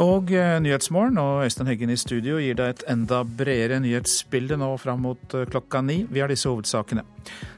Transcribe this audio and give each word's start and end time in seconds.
Og 0.00 0.30
eh, 0.32 0.56
Nyhetsmorgen 0.64 1.18
og 1.20 1.42
Øystein 1.44 1.68
Heggen 1.68 1.90
i 1.92 1.98
studio 2.00 2.38
gir 2.40 2.56
deg 2.56 2.72
et 2.72 2.84
enda 2.88 3.18
bredere 3.24 3.82
nyhetsbilde 3.84 4.56
nå 4.60 4.70
fram 4.80 5.02
mot 5.04 5.34
eh, 5.36 5.44
klokka 5.50 5.82
ni. 5.84 5.98
Vi 6.08 6.22
har 6.22 6.32
disse 6.32 6.48
hovedsakene. 6.48 7.04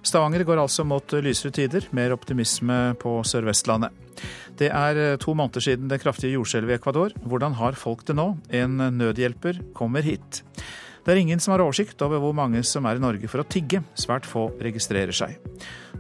Stavanger 0.03 0.43
går 0.49 0.59
altså 0.65 0.83
mot 0.83 1.15
eh, 1.15 1.23
lysere 1.23 1.55
tider, 1.55 1.87
mer 1.95 2.15
optimisme 2.17 2.97
på 2.99 3.21
Sør-Vestlandet. 3.31 3.95
Det 4.59 4.69
er 4.75 5.17
to 5.23 5.33
måneder 5.39 5.63
siden 5.65 5.87
det 5.89 6.01
kraftige 6.03 6.35
jordskjelvet 6.35 6.75
i 6.75 6.77
Ecuador. 6.81 7.15
Hvordan 7.23 7.55
har 7.61 7.79
folk 7.79 8.03
det 8.11 8.19
nå? 8.19 8.33
En 8.51 8.75
nødhjelper 8.99 9.63
kommer 9.79 10.05
hit. 10.05 10.43
Det 11.03 11.15
er 11.15 11.23
ingen 11.23 11.41
som 11.43 11.55
har 11.55 11.63
oversikt 11.65 12.03
over 12.03 12.21
hvor 12.23 12.35
mange 12.37 12.61
som 12.67 12.87
er 12.87 12.99
i 12.99 13.03
Norge 13.03 13.31
for 13.31 13.43
å 13.43 13.47
tigge. 13.49 13.81
Svært 13.99 14.27
få 14.29 14.49
registrerer 14.63 15.15
seg. 15.15 15.39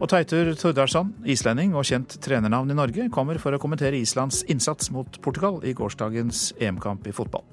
Og 0.01 0.09
Teitur 0.11 0.53
Tordarsson, 0.59 1.13
islending 1.29 1.77
og 1.77 1.85
kjent 1.87 2.17
trenernavn 2.25 2.73
i 2.73 2.79
Norge, 2.79 3.11
kommer 3.13 3.39
for 3.43 3.55
å 3.55 3.61
kommentere 3.63 4.01
Islands 4.01 4.43
innsats 4.51 4.91
mot 4.95 5.21
Portugal 5.23 5.61
i 5.67 5.75
gårsdagens 5.77 6.53
EM-kamp 6.63 7.07
i 7.07 7.15
fotball. 7.15 7.45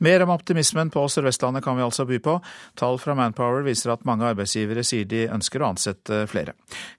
Mer 0.00 0.22
om 0.24 0.30
optimismen 0.32 0.88
på 0.88 1.02
Sør-Vestlandet 1.12 1.60
kan 1.64 1.76
vi 1.76 1.84
altså 1.84 2.06
by 2.08 2.16
på. 2.24 2.38
Tall 2.80 2.96
fra 3.02 3.12
Manpower 3.18 3.66
viser 3.66 3.92
at 3.92 4.06
mange 4.08 4.24
arbeidsgivere 4.30 4.84
sier 4.86 5.04
de 5.04 5.26
ønsker 5.28 5.60
å 5.60 5.68
ansette 5.74 6.22
flere. 6.30 6.54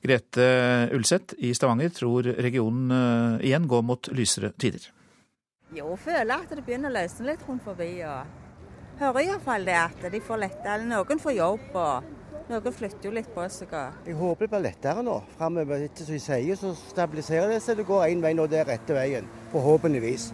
Grete 0.05 0.45
Ulseth 0.94 1.33
i 1.41 1.49
Stavanger 1.58 1.89
tror 1.97 2.30
regionen 2.38 2.94
eh, 2.94 3.47
igjen 3.49 3.66
går 3.72 3.88
mot 3.89 4.11
lysere 4.13 4.53
tider. 4.53 4.85
Jo, 5.73 5.95
føler 5.97 6.35
at 6.35 6.53
det 6.53 6.61
begynner 6.67 6.94
å 6.94 6.99
løsne 6.99 7.31
litt 7.31 7.49
rundt 7.49 7.66
forbi. 7.66 7.89
og 8.05 8.41
Hører 9.00 9.22
iallfall 9.23 9.63
det 9.66 9.77
at 9.80 10.04
de 10.12 10.20
får 10.23 10.41
lette, 10.44 10.76
noen 10.90 11.22
får 11.22 11.38
jobb. 11.38 11.70
og 11.73 12.20
Noen 12.52 12.73
flytter 12.75 13.08
jo 13.08 13.14
litt 13.16 13.30
på 13.31 13.45
seg. 13.53 13.72
Jeg 14.03 14.17
håper 14.20 14.48
det 14.48 14.52
blir 14.52 14.64
lettere 14.66 15.03
nå 15.06 15.22
framover. 15.38 15.86
Etter 15.86 16.03
som 16.03 16.17
de 16.17 16.20
sier, 16.20 16.58
så 16.59 16.73
stabiliserer 16.75 17.53
det 17.53 17.61
seg. 17.64 17.80
Det 17.80 17.88
går 17.88 18.09
én 18.09 18.23
vei 18.23 18.33
nå, 18.36 18.48
det 18.52 18.59
er 18.59 18.67
rette 18.73 18.98
veien. 18.98 19.30
Forhåpentligvis. 19.53 20.31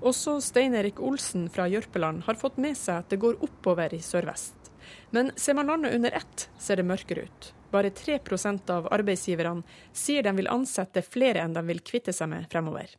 Også 0.00 0.38
Stein 0.40 0.74
Erik 0.78 1.02
Olsen 1.04 1.50
fra 1.52 1.66
Jørpeland 1.68 2.24
har 2.24 2.38
fått 2.40 2.56
med 2.56 2.78
seg 2.80 3.02
at 3.02 3.12
det 3.12 3.20
går 3.20 3.42
oppover 3.44 3.92
i 3.92 4.00
sørvest. 4.00 4.70
Men 5.12 5.34
ser 5.36 5.58
man 5.58 5.68
landet 5.68 5.94
under 5.98 6.16
ett, 6.16 6.48
ser 6.58 6.80
det 6.80 6.88
mørkere 6.88 7.26
ut. 7.28 7.50
Bare 7.70 7.92
3% 7.92 8.72
av 8.72 8.88
arbeidsgiverne 8.90 9.62
sier 9.92 10.24
de 10.24 10.32
vil 10.40 10.48
ansette 10.50 11.04
flere 11.04 11.44
enn 11.44 11.52
de 11.54 11.62
vil 11.68 11.84
kvitte 11.84 12.14
seg 12.16 12.32
med 12.32 12.48
fremover. 12.50 12.96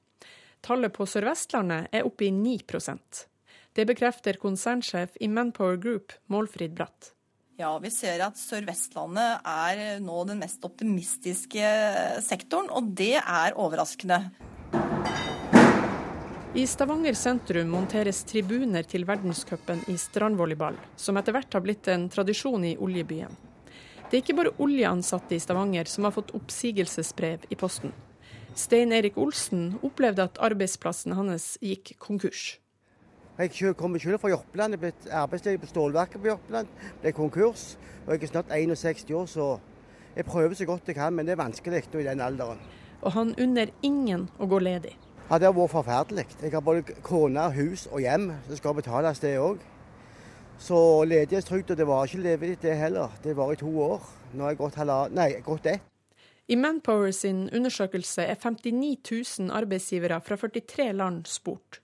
Tallet 0.61 0.93
på 0.93 1.07
Sør-Vestlandet 1.09 1.89
er 1.89 2.05
oppe 2.05 2.27
i 2.27 2.31
9 2.35 2.59
Det 3.71 3.85
bekrefter 3.87 4.35
konsernsjef 4.35 5.13
i 5.23 5.27
Manpower 5.31 5.77
Group, 5.79 6.11
Målfrid 6.27 6.73
Bratt. 6.75 7.13
Ja, 7.55 7.77
vi 7.79 7.87
ser 7.93 8.19
at 8.25 8.35
Sør-Vestlandet 8.35 9.45
er 9.47 10.01
nå 10.03 10.23
den 10.27 10.41
mest 10.41 10.63
optimistiske 10.67 11.69
sektoren, 12.25 12.67
og 12.67 12.89
det 12.99 13.15
er 13.21 13.55
overraskende. 13.55 14.17
I 16.51 16.65
Stavanger 16.67 17.15
sentrum 17.15 17.69
monteres 17.71 18.25
tribuner 18.27 18.83
til 18.83 19.05
verdenscupen 19.07 19.85
i 19.87 19.95
strandvolleyball, 19.95 20.75
som 20.99 21.15
etter 21.21 21.37
hvert 21.37 21.55
har 21.55 21.63
blitt 21.63 21.87
en 21.93 22.09
tradisjon 22.11 22.65
i 22.67 22.73
oljebyen. 22.75 23.37
Det 24.09 24.17
er 24.17 24.23
ikke 24.25 24.35
bare 24.35 24.55
oljeansatte 24.59 25.37
i 25.37 25.39
Stavanger 25.39 25.87
som 25.87 26.03
har 26.09 26.15
fått 26.17 26.33
oppsigelsesbrev 26.35 27.47
i 27.47 27.55
posten. 27.55 27.95
Stein 28.51 28.91
Erik 28.91 29.15
Olsen 29.15 29.77
opplevde 29.79 30.27
at 30.27 30.41
arbeidsplassen 30.43 31.15
hans 31.15 31.53
gikk 31.63 31.93
konkurs. 32.03 32.57
Jeg 33.41 33.75
kommer 33.75 33.97
selv 33.99 34.19
fra 34.21 34.29
Jørpeland, 34.29 34.75
jeg 34.75 34.79
ble 34.79 35.13
arbeidsledig 35.17 35.59
på 35.63 35.67
stålverket 35.71 36.21
på 36.21 36.27
Jørpeland. 36.27 36.67
Ble 37.01 37.11
konkurs. 37.11 37.77
og 38.05 38.13
Jeg 38.13 38.23
er 38.23 38.27
snart 38.27 38.51
61 38.51 39.11
år, 39.11 39.25
så 39.25 39.59
jeg 40.15 40.25
prøver 40.25 40.53
så 40.53 40.65
godt 40.65 40.87
jeg 40.87 40.95
kan, 40.95 41.13
men 41.13 41.25
det 41.25 41.31
er 41.31 41.43
vanskelig 41.43 41.83
i 41.93 42.03
den 42.03 42.21
alderen. 42.21 42.59
Og 43.01 43.11
han 43.11 43.33
unner 43.41 43.71
ingen 43.81 44.29
å 44.39 44.45
gå 44.45 44.59
ledig. 44.59 44.93
Ja, 45.29 45.37
Det 45.37 45.47
har 45.47 45.53
vært 45.53 45.71
forferdelig. 45.71 46.25
Jeg 46.41 46.51
har 46.51 46.61
både 46.61 46.83
kone, 47.01 47.51
hus 47.51 47.87
og 47.91 48.01
hjem 48.01 48.31
som 48.47 48.55
skal 48.55 48.73
betales, 48.73 49.19
det 49.19 49.39
òg. 49.39 49.57
Så 50.59 51.03
ledighetstrygda, 51.05 51.75
det 51.75 51.87
var 51.87 52.05
ikke 52.05 52.21
levelig 52.21 52.61
det 52.61 52.77
heller. 52.77 53.09
Det 53.23 53.35
var 53.37 53.53
i 53.53 53.55
to 53.55 53.81
år. 53.81 54.01
Nå 54.33 54.43
har 54.43 54.51
jeg 54.51 54.57
gått, 54.57 54.77
nei, 55.15 55.31
gått 55.41 55.65
ett. 55.65 55.81
I 56.47 56.55
Manpower 56.55 57.11
sin 57.11 57.49
undersøkelse 57.49 58.21
er 58.21 58.35
59 58.35 58.97
000 59.39 59.51
arbeidsgivere 59.51 60.21
fra 60.21 60.35
43 60.35 60.91
land 60.93 61.25
spurt. 61.25 61.81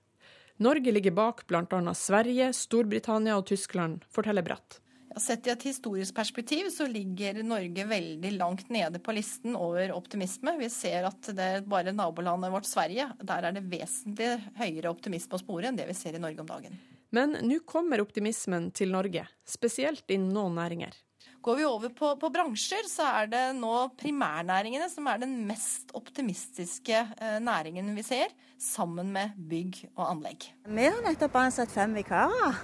Norge 0.57 0.91
ligger 0.91 1.12
bak 1.12 1.47
bl.a. 1.47 1.94
Sverige, 1.94 2.50
Storbritannia 2.53 3.38
og 3.38 3.45
Tyskland, 3.45 4.06
forteller 4.09 4.45
Bratt. 4.45 4.79
Sett 5.18 5.47
i 5.47 5.51
et 5.53 5.63
historisk 5.66 6.13
perspektiv 6.18 6.68
så 6.73 6.85
ligger 6.90 7.40
Norge 7.45 7.85
veldig 7.90 8.31
langt 8.38 8.69
nede 8.73 9.00
på 9.01 9.16
listen 9.17 9.56
over 9.57 9.94
optimisme. 9.96 10.53
Vi 10.59 10.69
ser 10.69 11.07
at 11.09 11.29
det 11.34 11.47
er 11.56 11.66
bare 11.66 11.94
nabolandet 11.96 12.53
vårt 12.53 12.69
Sverige, 12.69 13.07
der 13.22 13.47
er 13.47 13.56
det 13.56 13.66
vesentlig 13.69 14.35
høyere 14.59 14.94
optimisme 14.94 15.38
å 15.38 15.41
spore 15.41 15.69
enn 15.69 15.79
det 15.79 15.88
vi 15.90 15.97
ser 15.97 16.17
i 16.17 16.22
Norge 16.22 16.44
om 16.44 16.50
dagen. 16.50 16.78
Men 17.13 17.38
nå 17.41 17.62
kommer 17.66 18.03
optimismen 18.03 18.69
til 18.75 18.91
Norge, 18.94 19.25
spesielt 19.47 20.06
innen 20.12 20.34
noen 20.35 20.57
næringer. 20.59 20.94
Går 21.42 21.59
vi 21.59 21.66
over 21.66 21.92
på, 21.96 22.09
på, 22.20 22.30
bransjer, 22.34 22.88
så 22.90 23.06
er 23.22 23.30
det 23.31 23.44
nå 23.56 23.74
primærnæringene 24.00 24.90
som 24.92 25.08
er 25.08 25.22
den 25.22 25.36
mest 25.48 25.94
optimistiske 25.96 26.98
eh, 26.98 27.38
næringen 27.44 27.94
vi 27.96 28.03
ser, 28.03 28.34
sammen 28.59 29.14
med 29.14 29.38
bygg 29.50 29.84
og 29.96 30.09
anlegg. 30.09 30.50
Vi 30.66 30.88
har 30.90 30.97
nettopp 31.06 31.38
ansatt 31.40 31.72
fem 31.72 31.94
vikarer, 31.96 32.58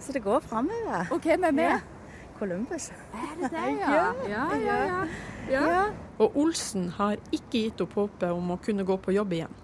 så 0.00 0.14
det 0.14 0.22
går 0.24 0.40
framover. 0.46 1.10
Og 1.12 1.20
hvem 1.20 1.44
er 1.50 1.58
med? 1.58 1.90
Columbus. 2.38 2.90
Er 3.14 3.34
det 3.40 3.50
det, 3.50 3.66
ja? 3.84 4.06
Ja, 4.28 4.46
ja, 4.56 4.78
ja. 4.86 5.04
ja. 5.50 5.84
Og 6.18 6.36
Olsen 6.36 6.88
har 6.88 7.16
ikke 7.32 7.66
gitt 7.66 7.84
opp 7.84 7.94
håpet 7.98 8.30
om 8.30 8.54
å 8.54 8.58
kunne 8.62 8.86
gå 8.86 8.96
på 9.02 9.14
jobb 9.14 9.32
igjen. 9.32 9.60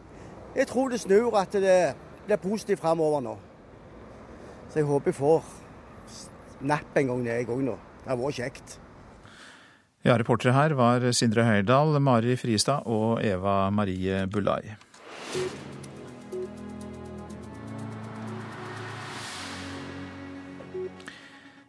Jeg 0.57 0.67
tror 0.67 0.91
det 0.91 1.01
snur, 1.01 1.35
at 1.39 1.53
det 1.53 1.95
blir 2.27 2.43
positivt 2.43 2.83
framover 2.83 3.23
nå. 3.25 3.37
Så 4.71 4.81
jeg 4.81 4.87
håper 4.87 5.11
jeg 5.11 5.19
får 5.19 5.60
napp 6.61 6.97
en 7.01 7.13
gang, 7.13 7.27
jeg 7.27 7.49
òg 7.49 7.65
nå. 7.67 7.77
Det 8.05 8.17
var 8.21 8.37
kjekt. 8.37 8.79
Ja, 10.05 10.17
Reportere 10.17 10.55
her 10.57 10.73
var 10.79 11.05
Sindre 11.13 11.45
Høyerdal, 11.45 11.99
Mari 12.01 12.37
Friestad 12.41 12.87
og 12.89 13.21
Eva 13.25 13.67
Marie 13.75 14.25
Bulai. 14.33 14.77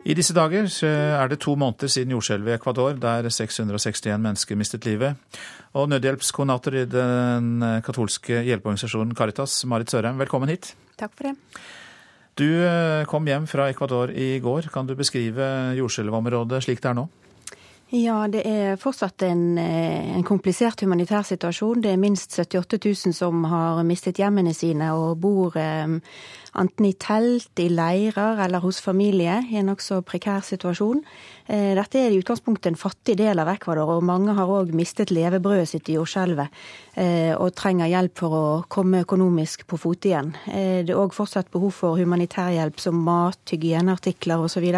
I 0.02 0.16
disse 0.18 0.34
dager 0.34 0.66
er 0.88 1.30
det 1.30 1.42
to 1.44 1.54
måneder 1.60 1.92
siden 1.92 2.16
jordskjelvet 2.16 2.50
i 2.50 2.56
Ecuador, 2.56 2.96
der 2.98 3.28
661 3.30 4.18
mennesker 4.18 4.58
mistet 4.58 4.88
livet. 4.88 5.20
Og 5.78 5.92
nødhjelpskoordinator 5.92 6.80
i 6.80 6.88
den 6.90 7.62
katolske 7.86 8.42
hjelpeorganisasjonen 8.48 9.14
Caritas, 9.16 9.60
Marit 9.66 9.94
Sørheim, 9.94 10.18
velkommen 10.18 10.50
hit. 10.50 10.74
Takk 10.98 11.14
for 11.14 11.30
det. 11.30 11.36
Du 12.40 12.48
eh, 12.48 13.04
kom 13.12 13.28
hjem 13.28 13.48
fra 13.50 13.68
Ecuador 13.70 14.12
i 14.16 14.40
går. 14.40 14.70
Kan 14.72 14.88
du 14.88 14.96
beskrive 14.96 15.46
jordskjelvområdet 15.76 16.62
slik 16.64 16.80
det 16.84 16.94
er 16.94 16.98
nå? 17.02 17.08
Ja, 17.92 18.22
det 18.32 18.46
er 18.48 18.78
fortsatt 18.80 19.20
en, 19.28 19.58
eh, 19.60 20.16
en, 20.16 20.24
komplisert 20.24 20.80
humanitær 20.80 21.26
situasjon. 21.28 21.82
Det 21.84 21.92
er 21.92 21.98
minst 22.00 22.32
78 22.40 22.80
000 22.86 23.14
som 23.14 23.44
har 23.44 23.84
mistet 23.84 24.16
hjemmene 24.16 24.54
sine 24.56 24.94
og 24.96 25.20
bor 25.20 25.58
eh, 25.60 26.00
enten 26.56 26.88
i 26.88 26.94
telt, 27.00 27.52
i 27.60 27.68
leirer 27.68 28.40
eller 28.46 28.64
hos 28.64 28.80
familie 28.84 29.42
i 29.52 29.60
en 29.60 29.68
nokså 29.72 30.02
prekær 30.08 30.40
situasjon. 30.40 31.04
Eh, 31.48 31.74
dette 31.76 32.00
er 32.00 32.16
i 32.16 32.22
utgangspunktet 32.22 32.72
en 32.72 32.80
fattig 32.80 33.18
del 33.20 33.44
av 33.44 33.52
Ecuador, 33.52 33.92
og 33.98 34.08
mange 34.08 34.36
har 34.40 34.48
òg 34.48 34.72
mistet 34.72 35.12
levebrødet 35.12 35.68
sitt 35.74 35.92
i 35.92 36.00
jordskjelvet 36.00 36.48
eh, 36.96 37.36
og 37.36 37.52
trenger 37.60 37.92
hjelp 37.92 38.24
for 38.24 38.40
å 38.40 38.46
komme 38.72 39.04
økonomisk 39.04 39.68
på 39.68 39.80
fote 39.80 40.12
igjen. 40.12 40.32
Eh, 40.48 40.80
det 40.88 40.96
er 40.96 41.04
òg 41.04 41.16
fortsatt 41.16 41.52
behov 41.52 41.76
for 41.76 42.00
humanitær 42.00 42.56
hjelp 42.56 42.80
som 42.80 43.04
mat, 43.04 43.42
hygieneartikler 43.52 44.48
osv. 44.48 44.72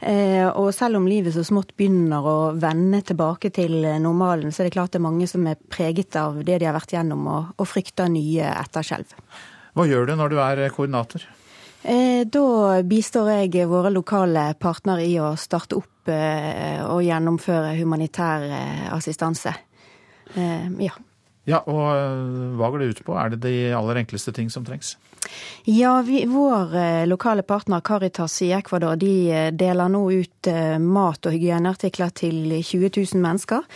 Eh, 0.00 0.46
og 0.48 0.70
selv 0.72 0.96
om 0.96 1.08
livet 1.08 1.34
så 1.34 1.42
smått 1.44 1.74
begynner 1.76 2.24
å 2.24 2.36
vende 2.56 3.02
tilbake 3.04 3.50
til 3.52 3.82
normalen, 4.00 4.52
så 4.52 4.62
er 4.62 4.70
det 4.70 4.76
klart 4.78 4.94
det 4.94 5.00
er 5.00 5.04
mange 5.04 5.28
som 5.28 5.44
er 5.48 5.60
preget 5.72 6.16
av 6.16 6.38
det 6.44 6.56
de 6.60 6.68
har 6.68 6.76
vært 6.76 6.94
gjennom, 6.96 7.26
og, 7.28 7.50
og 7.60 7.68
frykter 7.68 8.08
nye 8.12 8.48
etterskjelv. 8.54 9.12
Hva 9.76 9.86
gjør 9.86 10.08
du 10.08 10.14
når 10.16 10.32
du 10.32 10.40
er 10.42 10.64
koordinator? 10.72 11.26
Eh, 11.82 12.24
da 12.28 12.80
bistår 12.84 13.30
jeg 13.34 13.68
våre 13.68 13.92
lokale 13.92 14.50
partnere 14.60 15.04
i 15.04 15.14
å 15.20 15.34
starte 15.40 15.76
opp 15.80 16.08
eh, 16.12 16.80
og 16.84 17.04
gjennomføre 17.04 17.76
humanitær 17.78 18.48
assistanse. 18.96 19.54
Ja. 20.30 20.92
Ja, 21.48 21.58
og 21.66 22.54
Hva 22.54 22.68
går 22.70 22.82
det 22.82 22.90
ut 22.92 23.00
på? 23.02 23.16
Er 23.18 23.32
det 23.32 23.40
de 23.42 23.54
aller 23.74 23.98
enkleste 24.04 24.32
ting 24.36 24.50
som 24.52 24.62
trengs? 24.62 24.94
Ja, 25.64 26.02
vi, 26.02 26.26
vår 26.26 26.76
eh, 26.76 27.06
lokale 27.06 27.42
partner 27.42 27.80
Caritas 27.80 28.42
i 28.42 28.52
Ecuador 28.52 28.96
de 28.96 29.32
eh, 29.32 29.50
deler 29.52 29.88
nå 29.92 30.00
ut 30.10 30.46
eh, 30.48 30.78
mat- 30.78 31.26
og 31.28 31.34
hygieneartikler 31.36 32.10
til 32.16 32.54
20 32.64 32.90
000 32.96 33.20
mennesker. 33.20 33.66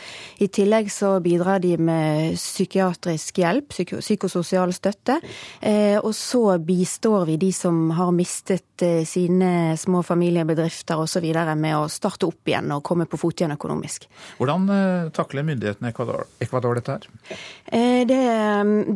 I 0.40 0.48
tillegg 0.48 0.88
så 0.92 1.18
bidrar 1.20 1.60
de 1.60 1.76
med 1.76 2.38
psykiatrisk 2.38 3.38
hjelp, 3.42 3.68
psyko 3.74 4.00
psykososial 4.00 4.72
støtte. 4.72 5.20
og 6.02 6.14
så 6.14 6.58
bistår 6.58 7.26
vi 7.26 7.36
de 7.36 7.52
som 7.52 7.90
har 7.90 8.10
mistet 8.12 8.82
sine 9.06 9.76
små 9.76 10.02
familiebedrifter 10.02 10.98
osv. 10.98 11.24
med 11.56 11.76
å 11.76 11.88
starte 11.88 12.26
opp 12.26 12.48
igjen 12.48 12.72
og 12.72 12.82
komme 12.82 13.06
på 13.06 13.18
fot 13.20 13.40
igjen 13.40 13.54
økonomisk. 13.54 14.08
Hvordan 14.38 14.66
takler 15.14 15.42
myndighetene 15.42 15.90
Ecuador, 15.90 16.26
Ecuador 16.40 16.74
dette 16.74 16.96
her? 16.96 17.08
Det, 18.04 18.20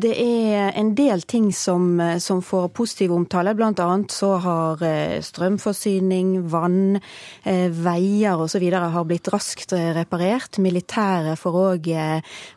det, 0.03 0.15
er 0.15 0.73
en 0.79 0.95
del 0.95 1.23
ting 1.23 1.53
som, 1.53 2.01
som 2.21 2.43
får 2.49 2.69
positiv 2.77 3.13
omtale. 3.13 3.55
Blant 3.57 3.81
annet 3.85 4.13
så 4.15 4.33
har 4.43 4.83
eh, 4.87 5.19
strømforsyning, 5.25 6.35
vann, 6.51 6.99
eh, 7.45 7.69
veier 7.69 8.41
osv. 8.41 8.65
har 8.73 9.07
blitt 9.09 9.29
raskt 9.33 9.75
reparert. 9.97 10.59
Militæret 10.65 11.39
får 11.39 11.59
òg 11.63 11.89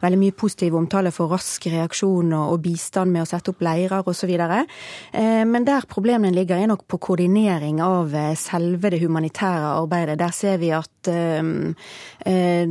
veldig 0.01 0.19
mye 0.19 0.35
positiv 0.37 0.75
omtale 0.79 1.11
for 1.13 1.31
rask 1.31 1.65
reaksjon 1.71 2.33
og 2.37 2.61
bistand 2.63 3.11
med 3.11 3.25
å 3.25 3.29
sette 3.29 3.51
opp 3.53 3.61
leirer 3.65 4.07
osv. 4.07 4.31
Men 5.11 5.65
der 5.67 5.87
problemene 5.89 6.33
ligger, 6.35 6.57
er 6.57 6.71
nok 6.71 6.85
på 6.89 6.99
koordinering 7.01 7.81
av 7.83 8.13
selve 8.39 8.91
det 8.93 9.01
humanitære 9.03 9.75
arbeidet. 9.77 10.19
Der 10.19 10.33
ser 10.35 10.57
vi 10.61 10.71
at 10.75 11.11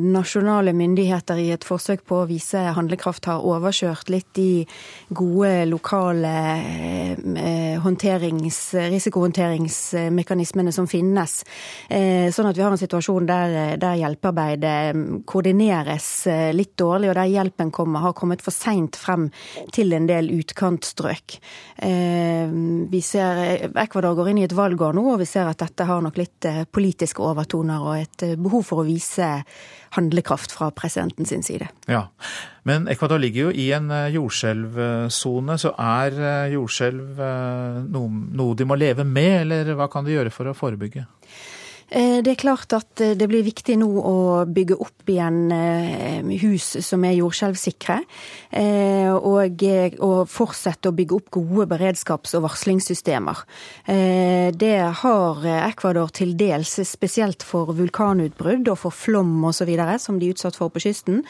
nasjonale 0.00 0.73
myndigheter 0.76 1.40
i 1.40 1.50
et 1.55 1.66
forsøk 1.66 2.05
på 2.06 2.23
å 2.23 2.28
vise 2.31 2.61
handlekraft 2.76 3.28
har 3.31 3.44
overkjørt 3.46 4.11
litt 4.12 4.31
de 4.37 4.66
gode 5.08 5.66
lokale 5.70 6.34
eh, 6.61 7.00
risikohåndteringsmekanismene 8.93 10.73
som 10.73 10.87
finnes. 10.91 11.44
Eh, 11.88 12.31
sånn 12.35 12.49
at 12.50 12.58
vi 12.58 12.64
har 12.64 12.73
en 12.75 12.81
situasjon 12.81 13.26
der, 13.29 13.76
der 13.81 13.99
hjelpearbeidet 14.00 15.25
koordineres 15.31 16.08
eh, 16.31 16.50
litt 16.56 16.76
dårlig, 16.81 17.11
og 17.11 17.17
der 17.20 17.32
hjelpen 17.32 17.70
kommer, 17.75 18.05
har 18.06 18.17
kommet 18.19 18.43
for 18.44 18.55
seint 18.55 18.97
frem 19.00 19.31
til 19.75 19.93
en 19.97 20.06
del 20.11 20.31
utkantstrøk. 20.35 21.38
Vi 21.81 23.00
ser 23.05 23.70
Ecuador 23.81 24.14
går 24.19 24.29
inn 24.31 24.41
i 24.43 24.47
et 24.47 24.56
valgår 24.56 24.93
nå, 24.97 25.05
og 25.14 25.20
vi 25.23 25.29
ser 25.29 25.49
at 25.49 25.61
dette 25.62 25.85
har 25.88 26.00
nok 26.05 26.17
litt 26.20 26.47
politiske 26.73 27.23
overtoner 27.25 27.81
og 27.81 27.94
et 27.97 28.25
behov 28.41 28.62
for 28.69 28.82
å 28.82 28.88
vise 28.88 29.29
handlekraft 29.96 30.52
fra 30.54 30.70
presidenten 30.70 31.26
sin 31.26 31.42
side. 31.42 31.69
Ja, 31.90 32.08
Men 32.62 32.88
Ecuador 32.88 33.19
ligger 33.19 33.48
jo 33.48 33.52
i 33.56 33.70
en 33.72 33.90
eh, 33.90 34.10
jordskjelvsone, 34.14 35.56
så 35.58 35.72
er 35.81 36.19
eh, 36.20 36.52
jordskjelv 36.54 37.22
eh, 37.25 37.78
noe, 37.90 38.54
de 38.56 38.66
må 38.69 38.76
leve 38.78 39.06
med, 39.08 39.46
eller 39.46 39.72
hva 39.78 39.88
kan 39.90 40.06
de 40.06 40.14
gjøre 40.14 40.32
for 40.34 40.50
å 40.50 40.56
forebygge? 40.56 41.06
Eh, 41.90 42.20
det 42.22 42.37
er 42.37 42.38
klart 42.38 42.70
at 42.76 43.02
eh, 43.02 43.16
det 43.19 43.26
blir 43.31 43.42
viktig 43.42 43.75
nå 43.81 43.88
å 43.88 44.16
bygge 44.46 44.76
opp 44.78 45.10
igjen 45.10 45.50
eh, 45.50 46.22
hus 46.44 46.76
som 46.87 47.02
er 47.06 47.16
jordskjelvsikre. 47.19 47.98
Og, 48.50 49.62
og, 50.02 50.28
fortsette 50.31 50.90
å 50.90 50.94
bygge 50.94 51.16
opp 51.16 51.28
gode 51.34 51.66
beredskaps- 51.70 52.34
og 52.37 52.42
varslingssystemer. 52.44 53.42
Det 54.58 54.72
har 55.00 55.44
Ecuador 55.69 56.10
til 56.14 56.32
dels, 56.38 56.72
spesielt 56.88 57.44
for 57.46 57.70
vulkanutbrudd 57.78 58.70
og 58.72 58.78
for 58.82 58.94
flom 58.94 59.32
osv. 59.46 59.70
som 60.02 60.19
de 60.19 60.28
er 60.28 60.34
utsatt 60.34 60.58
for 60.58 60.72
på 60.75 60.82
kysten. 60.82 61.22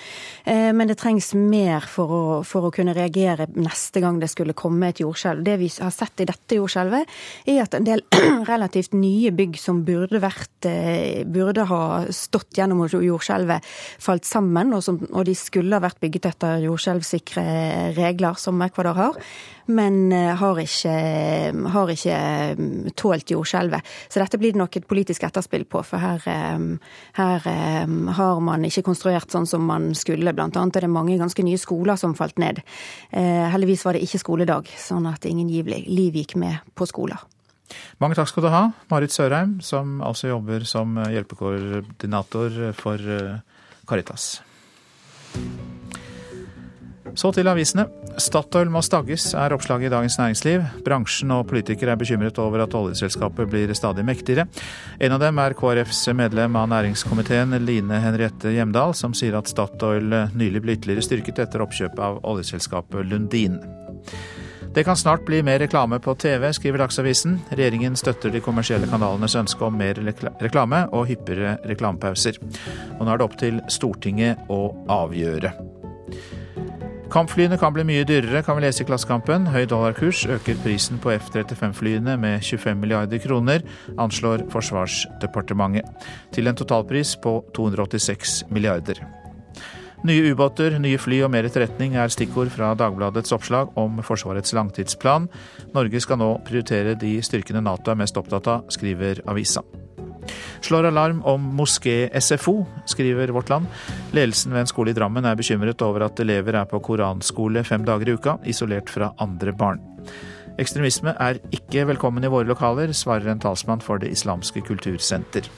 Men 0.46 0.88
det 0.88 0.98
trengs 1.02 1.32
mer 1.36 1.84
for 1.88 2.14
å, 2.16 2.22
for 2.46 2.68
å 2.68 2.72
kunne 2.74 2.96
reagere 2.96 3.50
neste 3.56 4.00
gang 4.00 4.20
det 4.20 4.30
skulle 4.32 4.56
komme 4.56 4.90
et 4.90 5.04
jordskjelv. 5.04 5.44
Det 5.44 5.58
vi 5.60 5.70
har 5.76 5.94
sett 5.94 6.24
i 6.24 6.28
dette 6.30 6.60
jordskjelvet, 6.60 7.20
er 7.46 7.62
at 7.66 7.76
en 7.76 7.88
del 7.88 8.04
relativt 8.52 8.96
nye 8.96 9.32
bygg 9.36 9.60
som 9.60 9.84
burde 9.84 10.24
vært 10.24 10.49
Eh, 10.60 11.24
burde 11.24 11.64
ha 11.64 12.04
stått 12.12 12.58
gjennom 12.58 12.82
jordskjelvet, 12.84 13.64
falt 14.02 14.26
sammen, 14.28 14.74
og, 14.76 14.82
som, 14.84 14.98
og 15.08 15.24
de 15.24 15.32
skulle 15.38 15.72
ha 15.72 15.80
vært 15.80 16.02
bygget 16.02 16.28
etter 16.34 16.66
jordskjelvsikre 16.66 17.44
regler, 17.96 18.36
som 18.36 18.60
Ecuador 18.66 18.98
har 18.98 19.16
men 19.70 20.12
eh, 20.12 20.34
har 20.34 20.58
ikke, 20.58 20.92
har 21.72 21.92
ikke 21.94 22.18
mm, 22.58 22.92
tålt 22.98 23.32
jordskjelvet. 23.32 23.88
Så 24.10 24.20
dette 24.20 24.40
blir 24.42 24.52
det 24.52 24.60
nok 24.60 24.76
et 24.76 24.88
politisk 24.90 25.24
etterspill 25.28 25.64
på, 25.70 25.84
for 25.86 26.02
her, 26.02 26.26
eh, 26.28 26.92
her, 27.16 27.50
har 28.20 28.44
man 28.44 28.66
ikke 28.66 28.84
konstruert 28.90 29.32
sånn 29.32 29.48
som 29.48 29.64
man 29.64 29.92
skulle. 29.96 30.34
Blant 30.36 30.58
annet 30.60 30.76
er 30.76 30.88
det 30.88 30.92
mange 30.92 31.16
ganske 31.20 31.46
nye 31.46 31.60
skoler 31.60 31.96
som 32.00 32.16
falt 32.18 32.40
ned. 32.42 32.60
Heldigvis 33.14 33.86
var 33.86 33.96
det 33.96 34.04
ikke 34.04 34.24
skoledag, 34.26 34.72
sånn 34.76 35.06
at 35.08 35.24
ingen 35.30 35.48
liv 35.48 36.18
gikk 36.20 36.36
med 36.40 36.74
på 36.76 36.88
skoler. 36.90 37.22
Mange 38.02 38.18
takk 38.18 38.30
skal 38.30 38.46
du 38.46 38.50
ha, 38.52 38.62
Marit 38.90 39.14
Sørheim, 39.14 39.58
som 39.64 40.00
altså 40.04 40.32
jobber 40.32 40.64
som 40.68 40.96
hjelpekoordinator 41.10 42.62
for 42.78 43.10
eh, 43.18 43.40
Caritas. 43.88 44.38
Så 47.18 47.32
til 47.34 47.48
avisene. 47.50 47.86
Statoil 48.20 48.70
må 48.70 48.82
stagges, 48.84 49.30
er 49.38 49.54
oppslaget 49.54 49.88
i 49.88 49.92
Dagens 49.92 50.16
Næringsliv. 50.20 50.64
Bransjen 50.86 51.32
og 51.34 51.46
politikere 51.50 51.94
er 51.94 52.00
bekymret 52.00 52.38
over 52.42 52.62
at 52.64 52.74
oljeselskapet 52.76 53.50
blir 53.50 53.72
stadig 53.74 54.04
mektigere. 54.06 54.46
En 55.00 55.16
av 55.16 55.22
dem 55.22 55.40
er 55.42 55.56
KrFs 55.58 56.04
medlem 56.16 56.58
av 56.60 56.68
næringskomiteen, 56.70 57.56
Line 57.64 58.02
Henriette 58.04 58.54
Hjemdal, 58.54 58.94
som 58.98 59.16
sier 59.16 59.38
at 59.38 59.50
Statoil 59.50 60.10
nylig 60.36 60.62
ble 60.64 60.76
ytterligere 60.78 61.06
styrket 61.06 61.42
etter 61.46 61.64
oppkjøpet 61.64 62.04
av 62.04 62.20
oljeselskapet 62.30 63.10
Lundin. 63.10 63.58
Det 64.74 64.84
kan 64.84 64.96
snart 64.96 65.24
bli 65.26 65.42
mer 65.42 65.58
reklame 65.58 65.98
på 65.98 66.14
TV, 66.14 66.52
skriver 66.52 66.78
Dagsavisen. 66.78 67.40
Regjeringen 67.50 67.96
støtter 67.98 68.30
de 68.30 68.38
kommersielle 68.40 68.86
kanalenes 68.86 69.34
ønske 69.34 69.66
om 69.66 69.74
mer 69.74 69.98
reklame 70.38 70.84
og 70.94 71.08
hyppigere 71.10 71.56
reklamepauser. 71.66 72.38
Og 73.00 73.02
nå 73.02 73.10
er 73.10 73.18
det 73.18 73.26
opp 73.26 73.34
til 73.40 73.58
Stortinget 73.66 74.46
å 74.46 74.62
avgjøre. 74.86 75.50
Kampflyene 77.10 77.58
kan 77.58 77.74
bli 77.74 77.82
mye 77.82 78.06
dyrere, 78.06 78.44
kan 78.46 78.60
vi 78.60 78.62
lese 78.62 78.84
i 78.84 78.86
Klassekampen. 78.86 79.48
Høy 79.50 79.64
dollarkurs 79.66 80.22
øker 80.30 80.60
prisen 80.62 81.02
på 81.02 81.10
F-35-flyene 81.16 82.14
med 82.22 82.38
25 82.46 82.78
milliarder 82.78 83.18
kroner, 83.18 83.66
anslår 83.98 84.46
Forsvarsdepartementet. 84.54 86.06
Til 86.30 86.46
en 86.46 86.62
totalpris 86.62 87.16
på 87.18 87.40
286 87.58 88.44
milliarder. 88.54 89.02
Nye 90.00 90.30
ubåter, 90.32 90.78
nye 90.80 90.96
fly 90.96 91.18
og 91.26 91.28
mer 91.34 91.44
etterretning 91.44 91.92
er 92.00 92.08
stikkord 92.08 92.48
fra 92.54 92.70
Dagbladets 92.78 93.34
oppslag 93.36 93.74
om 93.78 93.98
Forsvarets 94.04 94.54
langtidsplan. 94.56 95.26
Norge 95.74 96.00
skal 96.00 96.16
nå 96.22 96.30
prioritere 96.46 96.94
de 96.96 97.18
styrkene 97.20 97.60
Nato 97.66 97.92
er 97.92 97.98
mest 98.00 98.16
opptatt 98.16 98.48
av, 98.48 98.64
skriver 98.72 99.20
avisa. 99.28 99.60
Slår 100.64 100.88
alarm 100.88 101.20
om 101.28 101.44
moské-SFO, 101.58 102.56
skriver 102.88 103.34
Vårt 103.36 103.52
Land. 103.52 103.68
Ledelsen 104.16 104.56
ved 104.56 104.64
en 104.64 104.72
skole 104.72 104.94
i 104.94 104.96
Drammen 104.96 105.28
er 105.28 105.36
bekymret 105.36 105.84
over 105.84 106.08
at 106.08 106.24
elever 106.24 106.56
er 106.56 106.68
på 106.70 106.80
koranskole 106.80 107.60
fem 107.68 107.84
dager 107.84 108.08
i 108.08 108.16
uka, 108.16 108.38
isolert 108.48 108.88
fra 108.92 109.12
andre 109.20 109.52
barn. 109.52 109.84
Ekstremisme 110.60 111.12
er 111.20 111.44
ikke 111.52 111.84
velkommen 111.92 112.24
i 112.24 112.32
våre 112.32 112.48
lokaler, 112.48 112.96
svarer 112.96 113.34
en 113.34 113.40
talsmann 113.40 113.84
for 113.84 114.00
Det 114.00 114.08
islamske 114.16 114.64
kultursenter. 114.64 115.52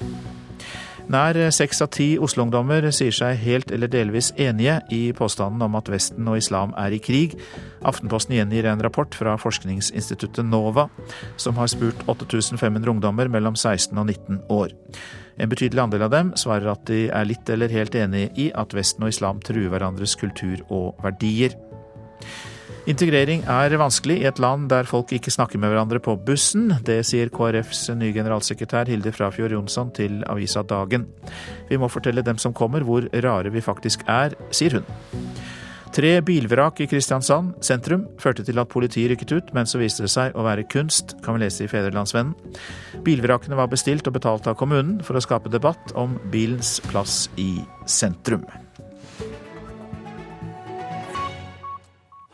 Nær 1.10 1.34
seks 1.50 1.82
av 1.82 1.88
ti 1.96 2.12
Oslo-ungdommer 2.22 2.84
sier 2.94 3.14
seg 3.14 3.40
helt 3.42 3.72
eller 3.74 3.90
delvis 3.90 4.30
enige 4.40 4.76
i 4.94 5.00
påstanden 5.16 5.64
om 5.66 5.74
at 5.78 5.90
Vesten 5.90 6.28
og 6.30 6.38
islam 6.38 6.74
er 6.78 6.94
i 6.94 7.00
krig. 7.02 7.34
Aftenposten 7.82 8.36
gjengir 8.36 8.68
en 8.70 8.82
rapport 8.84 9.14
fra 9.18 9.34
forskningsinstituttet 9.40 10.46
NOVA, 10.46 10.86
som 11.36 11.58
har 11.58 11.72
spurt 11.72 12.04
8500 12.06 12.94
ungdommer 12.94 13.32
mellom 13.32 13.58
16 13.58 13.98
og 13.98 14.06
19 14.06 14.40
år. 14.54 14.76
En 15.42 15.50
betydelig 15.50 15.82
andel 15.82 16.06
av 16.06 16.14
dem 16.14 16.32
svarer 16.38 16.70
at 16.74 16.86
de 16.86 17.08
er 17.10 17.26
litt 17.26 17.50
eller 17.50 17.72
helt 17.72 17.96
enig 17.98 18.28
i 18.38 18.50
at 18.54 18.76
Vesten 18.76 19.02
og 19.02 19.14
islam 19.14 19.42
truer 19.42 19.72
hverandres 19.72 20.14
kultur 20.20 20.62
og 20.68 21.02
verdier. 21.02 21.56
Integrering 22.90 23.44
er 23.46 23.76
vanskelig 23.78 24.16
i 24.18 24.26
et 24.26 24.40
land 24.42 24.64
der 24.72 24.88
folk 24.90 25.12
ikke 25.14 25.30
snakker 25.30 25.60
med 25.62 25.70
hverandre 25.70 26.00
på 26.02 26.16
bussen. 26.26 26.72
Det 26.82 26.98
sier 27.06 27.30
KrFs 27.30 27.92
nye 27.94 28.10
generalsekretær 28.16 28.90
Hilde 28.90 29.12
Frafjord 29.14 29.54
Jonsson 29.54 29.92
til 29.94 30.24
avisa 30.26 30.64
Dagen. 30.66 31.06
Vi 31.68 31.78
må 31.78 31.86
fortelle 31.92 32.24
dem 32.26 32.40
som 32.42 32.54
kommer 32.54 32.82
hvor 32.82 33.06
rare 33.22 33.52
vi 33.54 33.62
faktisk 33.62 34.02
er, 34.10 34.34
sier 34.50 34.80
hun. 34.80 34.90
Tre 35.92 36.10
bilvrak 36.24 36.80
i 36.80 36.88
Kristiansand 36.88 37.52
sentrum 37.62 38.08
førte 38.18 38.42
til 38.48 38.58
at 38.58 38.70
politiet 38.72 39.12
rykket 39.12 39.36
ut, 39.36 39.54
men 39.54 39.68
så 39.68 39.78
viste 39.78 40.02
det 40.02 40.10
seg 40.10 40.34
å 40.34 40.42
være 40.42 40.64
kunst, 40.72 41.14
kan 41.22 41.36
vi 41.36 41.44
lese 41.44 41.66
i 41.66 41.70
Fedrelandsvennen. 41.70 42.34
Bilvrakene 43.06 43.60
var 43.60 43.70
bestilt 43.70 44.08
og 44.10 44.16
betalt 44.16 44.48
av 44.50 44.56
kommunen 44.58 44.98
for 45.04 45.14
å 45.14 45.22
skape 45.22 45.52
debatt 45.52 45.94
om 45.94 46.16
bilens 46.32 46.80
plass 46.88 47.28
i 47.36 47.60
sentrum. 47.86 48.48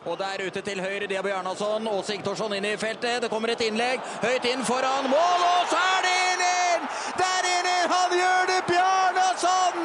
Og 0.08 0.16
der 0.18 0.40
ute 0.46 0.60
til 0.64 0.80
høyre, 0.80 1.06
det 1.06 1.16
er 1.16 1.88
og 1.92 2.04
Sigtorsson 2.04 2.54
inn 2.56 2.64
i 2.64 2.76
feltet. 2.80 3.22
Det 3.22 3.28
kommer 3.28 3.52
et 3.52 3.60
innlegg. 3.60 4.00
Høyt 4.22 4.44
inn 4.48 4.64
foran 4.64 5.04
mål, 5.04 5.42
og 5.44 5.66
så 5.68 5.80
er 5.96 6.06
det 6.06 6.14
1-1! 6.40 6.86
Det 7.18 7.26
er 7.36 7.48
1-1! 7.50 7.90
Han 7.92 8.14
gjør 8.16 8.46
det, 8.50 8.60
Bjarnason! 8.70 9.76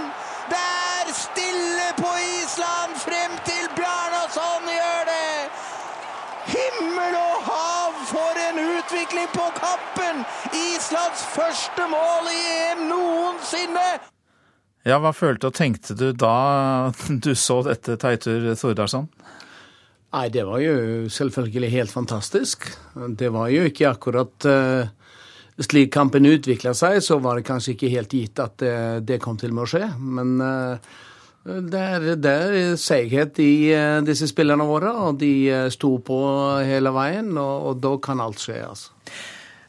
Det 0.53 0.61
er 0.61 1.11
stille 1.17 1.89
på 1.99 2.13
Island 2.39 2.95
frem 3.03 3.35
til 3.49 3.67
Bjarnason 3.75 4.71
gjør 4.77 5.03
det! 5.11 5.35
Himmel 6.53 7.19
og 7.19 7.43
hav 7.49 7.99
for 8.13 8.41
en 8.47 8.63
utvikling 8.77 9.27
på 9.35 9.49
kappen! 9.59 10.23
Islands 10.55 11.27
første 11.35 11.89
mål 11.91 12.31
i 12.31 12.41
EM 12.61 12.87
noensinne! 12.93 13.89
Ja, 14.87 14.97
Hva 15.03 15.13
følte 15.15 15.47
og 15.47 15.55
tenkte 15.55 15.95
du 15.95 16.09
da 16.11 16.91
du 17.27 17.31
så 17.35 17.61
dette, 17.67 17.99
Teitur 17.99 18.53
Thordarson? 18.55 19.11
Nei, 20.13 20.27
det 20.29 20.43
var 20.45 20.61
jo 20.61 20.73
selvfølgelig 21.09 21.71
helt 21.73 21.91
fantastisk. 21.91 22.67
Det 23.17 23.31
var 23.33 23.47
jo 23.49 23.63
ikke 23.69 23.89
akkurat 23.89 24.45
uh, 24.49 24.91
Slik 25.61 25.91
kampen 25.93 26.25
utvikla 26.25 26.71
seg, 26.73 26.99
så 27.05 27.19
var 27.21 27.37
det 27.37 27.45
kanskje 27.45 27.75
ikke 27.75 27.89
helt 27.93 28.13
gitt 28.13 28.39
at 28.41 28.55
det, 28.61 28.77
det 29.05 29.19
kom 29.21 29.37
til 29.37 29.51
med 29.53 29.67
å 29.67 29.69
skje. 29.69 29.89
Men 30.01 30.31
uh, 30.41 30.93
Det 31.43 31.79
er, 31.79 32.05
det 32.15 32.31
er 32.31 32.75
seighet 32.79 33.39
i 33.43 33.67
eh, 33.75 33.99
disse 34.07 34.29
spillerne 34.31 34.63
våre, 34.63 34.93
og 34.95 35.17
de 35.19 35.31
eh, 35.51 35.65
sto 35.73 35.97
på 35.99 36.19
hele 36.63 36.93
veien, 36.95 37.33
og, 37.35 37.65
og 37.67 37.81
da 37.83 37.91
kan 37.99 38.21
alt 38.23 38.39
skje. 38.39 38.61
altså. 38.63 38.93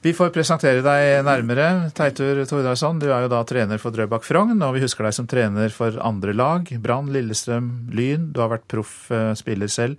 Vi 0.04 0.12
får 0.12 0.34
presentere 0.34 0.82
deg 0.84 1.23
nærmere. 1.25 1.88
Teitur 1.96 2.42
Tordarsson, 2.44 2.99
du 3.00 3.06
er 3.08 3.23
jo 3.25 3.30
da 3.32 3.38
trener 3.49 3.80
for 3.80 3.94
Drøbak 3.94 4.26
Frogn, 4.26 4.58
og 4.61 4.75
vi 4.76 4.82
husker 4.82 5.06
deg 5.06 5.14
som 5.16 5.25
trener 5.25 5.73
for 5.73 5.96
andre 6.04 6.34
lag. 6.37 6.68
Brann, 6.84 7.08
Lillestrøm, 7.14 7.70
Lyn. 7.96 8.26
Du 8.37 8.42
har 8.42 8.50
vært 8.52 8.66
proff 8.68 9.06
eh, 9.08 9.30
spiller 9.40 9.70
selv. 9.73 9.96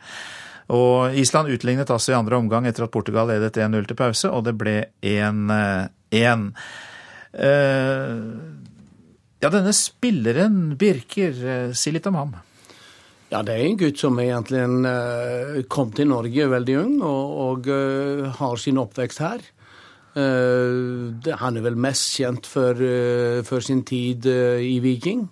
Og 0.69 1.17
Island 1.17 1.49
utlignet 1.55 1.89
altså 1.89 2.13
i 2.13 2.17
andre 2.19 2.37
omgang 2.37 2.69
etter 2.69 2.85
at 2.85 2.93
Portugal 2.93 3.31
ledet 3.31 3.57
1-0 3.57 3.89
til 3.89 3.97
pause, 3.97 4.29
og 4.29 4.45
det 4.45 4.53
ble 4.61 4.75
1-1. 5.01 6.45
Uh, 7.33 8.29
ja, 9.41 9.49
denne 9.49 9.73
spilleren, 9.73 10.61
Birker, 10.77 11.73
si 11.73 11.95
litt 11.97 12.05
om 12.13 12.21
ham. 12.21 12.37
Ja, 13.33 13.41
det 13.41 13.57
er 13.57 13.65
en 13.65 13.81
gutt 13.81 14.05
som 14.05 14.21
egentlig 14.21 15.65
kom 15.73 15.97
til 15.97 16.13
Norge 16.13 16.49
veldig 16.53 16.79
ung 16.83 16.95
og, 17.01 17.35
og 17.49 17.75
har 18.37 18.61
sin 18.61 18.77
oppvekst 18.85 19.25
her. 19.25 19.41
Han 20.15 21.57
er 21.59 21.63
vel 21.65 21.75
mest 21.75 22.13
kjent 22.15 22.47
for, 22.47 22.79
for 23.43 23.63
sin 23.65 23.81
tid 23.83 24.23
i 24.25 24.77
Viking. 24.79 25.25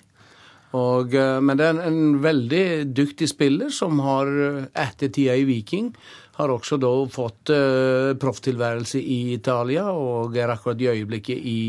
Og, 0.76 1.14
men 1.16 1.56
det 1.56 1.68
er 1.68 1.76
en, 1.76 1.84
en, 1.86 2.18
veldig 2.20 2.66
dyktig 2.98 3.30
spiller 3.32 3.72
som 3.72 4.02
har 4.04 4.28
etter 4.74 5.14
tida 5.14 5.38
i 5.40 5.46
Viking 5.48 5.94
har 6.40 6.50
også 6.54 6.80
da 6.82 6.92
fått 7.14 7.52
uh, 7.54 8.14
profftilværelse 8.20 9.02
i 9.02 9.20
Italia 9.36 9.86
og 9.94 10.38
er 10.38 10.54
akkurat 10.54 10.82
i 10.82 10.90
øyeblikket 10.90 11.38
i 11.38 11.60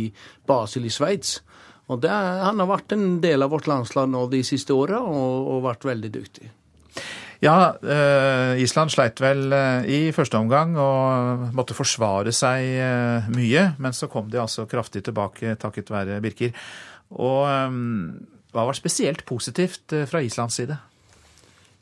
Basel 0.47 0.89
i 0.89 0.93
Sveits. 0.93 1.41
Han 1.89 2.61
har 2.63 2.69
vært 2.69 2.95
en 2.97 3.19
del 3.21 3.45
av 3.45 3.53
vårt 3.53 3.69
landslag 3.69 4.09
nå 4.09 4.25
de 4.33 4.41
siste 4.47 4.73
åra 4.73 5.03
og, 5.05 5.51
og, 5.53 5.65
vært 5.67 5.85
veldig 5.85 6.11
dyktig. 6.15 6.49
Ja, 7.43 7.75
uh, 7.83 8.55
Island 8.63 8.93
sleit 8.95 9.21
vel 9.23 9.49
uh, 9.53 9.83
i 9.89 10.13
første 10.15 10.39
omgang 10.39 10.77
og 10.81 11.49
måtte 11.57 11.77
forsvare 11.77 12.33
seg 12.35 13.29
mye. 13.35 13.67
Men 13.83 13.97
så 13.97 14.11
kom 14.13 14.31
de 14.31 14.43
altså 14.43 14.69
kraftig 14.71 15.05
tilbake 15.07 15.57
takket 15.61 15.93
være 15.95 16.23
Birker. 16.25 16.55
Og 17.15 17.45
hva 18.55 18.65
var 18.67 18.77
spesielt 18.77 19.25
positivt 19.29 19.93
fra 20.09 20.23
Islands 20.25 20.57
side? 20.59 20.79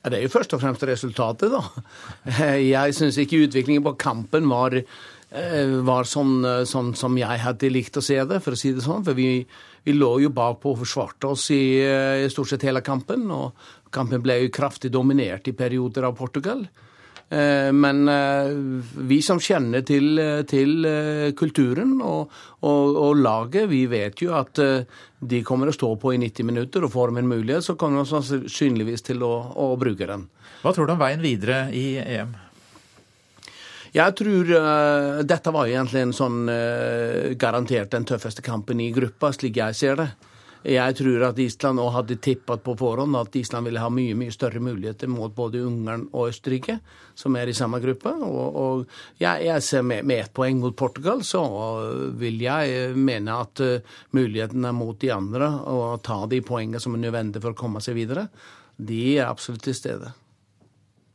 Det 0.03 0.19
er 0.19 0.25
jo 0.25 0.33
først 0.33 0.55
og 0.57 0.63
fremst 0.63 0.83
resultatet, 0.89 1.53
da. 1.53 1.63
Jeg 2.75 2.95
syns 2.97 3.19
ikke 3.23 3.45
utviklingen 3.47 3.85
på 3.87 3.95
kampen 4.03 4.49
var, 4.51 4.75
eh, 4.75 5.75
var 5.87 6.09
sånn, 6.11 6.41
sånn, 6.67 6.91
som 6.99 7.19
jeg 7.21 7.39
hadde 7.45 7.71
likt 7.71 8.01
å 8.01 8.03
se 8.03 8.19
det, 8.19 8.41
for 8.43 8.57
å 8.57 8.59
si 8.59 8.73
det 8.75 8.83
sånn. 8.83 9.05
For 9.07 9.15
vi, 9.15 9.45
vi 9.87 9.95
lå 9.95 10.17
jo 10.25 10.33
bakpå 10.35 10.75
og 10.75 10.83
forsvarte 10.83 11.31
oss 11.31 11.47
i, 11.55 11.79
i, 11.87 12.27
stort 12.35 12.51
sett 12.51 12.67
hele 12.67 12.83
kampen. 12.83 13.29
Og 13.31 13.55
kampen 13.93 14.23
ble 14.25 14.41
jo 14.43 14.55
kraftig 14.55 14.93
dominert 14.95 15.49
i 15.49 15.57
perioder 15.57 16.09
av 16.09 16.17
Portugal. 16.19 16.65
Eh, 17.33 17.73
men 17.73 18.09
eh, 18.09 18.51
vi 19.09 19.23
som 19.25 19.41
kjenner 19.41 19.85
til, 19.89 20.21
til 20.49 20.85
eh, 20.85 21.31
kulturen 21.39 21.95
og, 22.05 22.35
og, 22.61 22.99
og, 23.07 23.17
laget, 23.25 23.71
vi 23.71 23.87
vet 23.89 24.21
jo 24.21 24.35
at 24.37 24.61
de 25.23 25.41
kommer 25.47 25.71
å 25.71 25.77
stå 25.77 25.95
på 26.03 26.13
i 26.13 26.21
90 26.21 26.49
minutter, 26.51 26.85
og 26.85 26.93
får 26.93 27.13
de 27.13 27.23
en 27.23 27.33
mulighet, 27.33 27.65
så 27.65 27.77
kommer 27.81 28.03
de 28.03 28.11
sannsynligvis 28.11 29.07
til 29.07 29.25
å, 29.25 29.33
å 29.57 29.73
bruke 29.81 30.09
den. 30.09 30.27
Hva 30.63 30.75
tror 30.77 30.89
du 30.89 30.97
om 30.97 31.01
veien 31.01 31.25
videre 31.25 31.65
i 31.73 31.87
EM? 32.03 32.35
Jeg 33.93 34.17
tror 34.17 34.49
uh, 34.57 35.21
dette 35.29 35.53
var 35.53 35.69
egentlig 35.69 36.01
en 36.01 36.15
sånn 36.17 36.47
uh, 36.49 37.33
garantert 37.37 37.93
den 37.93 38.07
tøffeste 38.09 38.45
kampen 38.45 38.81
i 38.81 38.89
gruppa, 38.95 39.35
slik 39.37 39.59
jeg 39.61 39.77
ser 39.77 39.99
det. 40.01 40.07
Jeg 40.63 40.95
tror 40.95 41.25
at 41.27 41.41
Island 41.43 41.81
òg 41.83 41.91
hadde 41.97 42.17
tippet 42.23 42.63
på 42.63 42.75
forhånd 42.79 43.19
at 43.19 43.35
Island 43.39 43.67
ville 43.67 43.83
ha 43.83 43.89
mye 43.91 44.15
mye 44.19 44.35
større 44.35 44.63
muligheter 44.63 45.11
mot 45.11 45.35
både 45.35 45.65
Ungarn 45.67 46.05
og 46.13 46.31
Østerrike, 46.31 46.79
som 47.19 47.35
er 47.37 47.51
i 47.51 47.57
samme 47.57 47.81
gruppe. 47.83 48.13
Og, 48.23 48.59
og 48.63 48.85
jeg, 49.19 49.49
jeg, 49.49 49.67
ser 49.67 49.83
med, 49.83 50.07
med 50.07 50.23
ett 50.23 50.35
poeng 50.35 50.63
mot 50.63 50.77
Portugal, 50.79 51.25
så 51.27 51.43
vil 52.19 52.39
jeg 52.45 52.95
mene 52.95 53.41
at 53.43 53.65
uh, 53.65 53.99
mulighetene 54.15 54.75
mot 54.77 54.99
de 55.03 55.11
andre, 55.15 55.51
og 55.67 56.03
ta 56.07 56.23
de 56.31 56.43
poengene 56.47 56.83
som 56.83 56.95
er 56.95 57.09
nødvendige 57.09 57.43
for 57.43 57.57
å 57.57 57.63
komme 57.65 57.83
seg 57.83 57.99
videre, 57.99 58.29
de 58.79 59.03
er 59.19 59.29
absolutt 59.29 59.67
til 59.67 59.77
stede. 59.77 60.15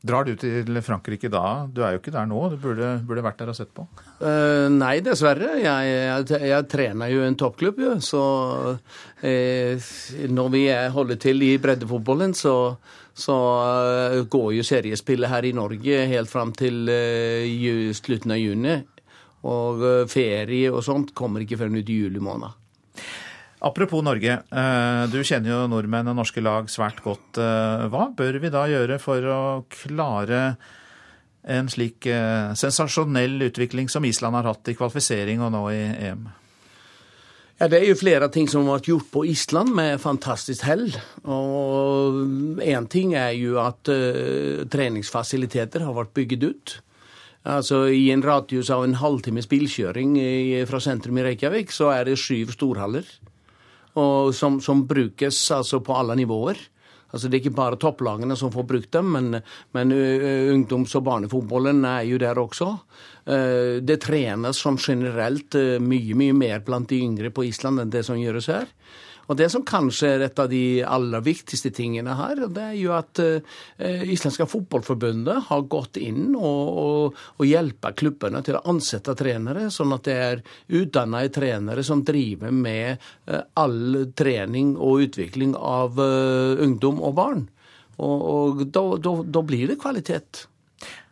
Drar 0.07 0.27
du 0.27 0.35
til 0.39 0.79
Frankrike 0.85 1.29
da? 1.31 1.67
Du 1.71 1.81
er 1.83 1.95
jo 1.95 2.01
ikke 2.01 2.13
der 2.13 2.27
nå, 2.29 2.39
du 2.53 2.57
burde, 2.61 2.91
burde 3.07 3.23
vært 3.25 3.41
der 3.41 3.51
og 3.51 3.57
sett 3.57 3.71
på? 3.75 3.85
Uh, 4.21 4.67
nei, 4.73 4.97
dessverre. 5.05 5.55
Jeg, 5.61 5.89
jeg, 5.91 6.41
jeg, 6.47 6.67
trener 6.71 7.11
jo 7.11 7.23
en 7.25 7.37
toppklubb, 7.39 7.81
jo. 7.83 7.95
Så 8.03 8.21
uh, 8.73 9.89
når 10.39 10.53
vi 10.53 10.63
holder 10.95 11.19
til 11.21 11.43
i 11.47 11.53
breddefotballen, 11.61 12.35
så, 12.37 12.55
så 13.17 13.37
uh, 13.37 14.21
går 14.31 14.51
jo 14.59 14.67
seriespillet 14.67 15.33
her 15.33 15.49
i 15.49 15.55
Norge 15.57 16.05
helt 16.13 16.31
fram 16.31 16.53
til 16.57 16.87
slutten 17.97 18.37
av 18.37 18.41
juni. 18.41 18.77
Og 19.47 19.83
ferie 20.11 20.71
og 20.73 20.81
sånt 20.83 21.13
kommer 21.15 21.43
ikke 21.43 21.59
før 21.59 21.75
ut 21.77 21.91
i 21.93 21.99
juli 22.01 22.23
måned. 22.23 22.66
Apropos 23.59 24.03
Norge. 24.05 24.33
Eh, 24.51 25.03
du 25.09 25.23
kjenner 25.25 25.49
jo 25.49 25.61
nordmenn 25.71 26.11
og 26.11 26.19
norske 26.19 26.41
lag 26.45 26.67
svært 26.69 27.01
godt. 27.01 27.39
Eh, 27.41 27.85
hva 27.89 28.09
bør 28.13 28.37
vi 28.43 28.51
da 28.53 28.67
gjøre 28.69 28.99
for 29.01 29.29
å 29.33 29.39
klare 29.73 30.41
en 31.47 31.69
slik 31.71 32.05
eh, 32.11 32.53
sensasjonell 32.59 33.39
utvikling 33.47 33.89
som 33.89 34.05
Island 34.05 34.37
har 34.37 34.51
hatt 34.51 34.69
i 34.69 34.75
kvalifisering 34.77 35.41
og 35.41 35.55
nå 35.55 35.63
i 35.73 35.79
EM? 36.09 36.27
Ja, 37.57 37.67
Det 37.67 37.79
er 37.79 37.87
jo 37.89 37.97
flere 37.97 38.29
ting 38.29 38.45
som 38.45 38.67
har 38.67 38.77
vært 38.77 38.91
gjort 38.91 39.09
på 39.09 39.23
Island 39.25 39.73
med 39.73 39.97
fantastisk 40.03 40.61
hell. 40.67 40.91
Og 41.25 42.61
Én 42.61 42.85
ting 42.85 43.15
er 43.17 43.31
jo 43.33 43.57
at 43.57 43.89
uh, 43.89 44.61
treningsfasiliteter 44.69 45.81
har 45.81 45.95
vært 45.97 46.13
bygget 46.13 46.43
ut. 46.45 46.75
Altså 47.49 47.87
I 47.89 48.11
en 48.13 48.21
radius 48.21 48.69
av 48.69 48.83
en 48.85 48.93
halvtimes 49.01 49.49
bilkjøring 49.49 50.13
i, 50.21 50.61
fra 50.69 50.77
sentrum 50.83 51.17
i 51.17 51.25
Reykjavik 51.25 51.73
så 51.73 51.89
er 51.95 52.05
det 52.05 52.19
syv 52.21 52.53
storhaller 52.53 53.09
som, 54.35 54.59
som 54.63 54.83
brukes 54.87 55.39
altså 55.55 55.79
på 55.83 55.95
alle 55.97 56.17
nivåer. 56.19 56.59
Altså 57.07 57.29
Det 57.29 57.37
er 57.37 57.43
ikke 57.45 57.57
bare 57.57 57.79
topplagene 57.79 58.35
som 58.37 58.51
får 58.51 58.65
brukt 58.67 58.91
dem, 58.91 59.13
men, 59.15 59.39
men 59.73 59.93
ungdoms- 59.95 60.95
og 60.99 61.05
barnefotballen 61.07 61.85
er 61.87 62.01
jo 62.09 62.19
der 62.19 62.41
også. 62.41 62.67
Det 63.87 63.95
trenes 64.03 64.59
som 64.59 64.75
generelt 64.75 65.55
mye, 65.79 66.17
mye 66.19 66.35
mer 66.35 66.65
blant 66.67 66.91
de 66.91 66.99
yngre 67.05 67.31
på 67.31 67.47
Island 67.47 67.79
enn 67.79 67.93
det 67.95 68.03
som 68.05 68.19
gjøres 68.19 68.51
her. 68.51 68.67
Og 69.27 69.35
Det 69.35 69.49
som 69.51 69.63
kanskje 69.67 70.09
er 70.15 70.25
et 70.27 70.39
av 70.39 70.47
de 70.51 70.81
aller 70.87 71.23
viktigste 71.23 71.71
tingene 71.75 72.15
her, 72.15 72.39
det 72.47 72.63
er 72.63 72.77
jo 72.79 72.93
at 72.95 73.19
eh, 73.19 74.03
Islandske 74.07 74.47
Fotballforbundet 74.47 75.49
har 75.49 75.65
gått 75.67 75.99
inn 75.99 76.31
og, 76.37 76.77
og, 76.83 77.17
og 77.35 77.47
hjelper 77.47 77.95
klubbene 77.99 78.39
til 78.45 78.55
å 78.59 78.63
ansette 78.71 79.15
trenere, 79.19 79.67
sånn 79.73 79.95
at 79.95 80.07
det 80.07 80.15
er 80.15 80.43
utdannede 80.79 81.33
trenere 81.35 81.83
som 81.83 82.05
driver 82.07 82.55
med 82.55 82.95
eh, 83.27 83.43
all 83.59 84.07
trening 84.15 84.77
og 84.77 85.09
utvikling 85.09 85.57
av 85.59 85.99
eh, 85.99 86.63
ungdom 86.63 87.01
og 87.03 87.17
barn. 87.17 87.43
Og, 87.97 88.21
og 88.31 88.63
da, 88.69 88.85
da, 89.01 89.13
da 89.25 89.43
blir 89.43 89.73
det 89.73 89.79
kvalitet. 89.81 90.45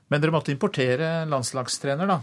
Men 0.07 0.22
dere 0.22 0.36
måtte 0.36 0.53
importere 0.53 1.25
landslagstrener, 1.27 2.07
da? 2.07 2.22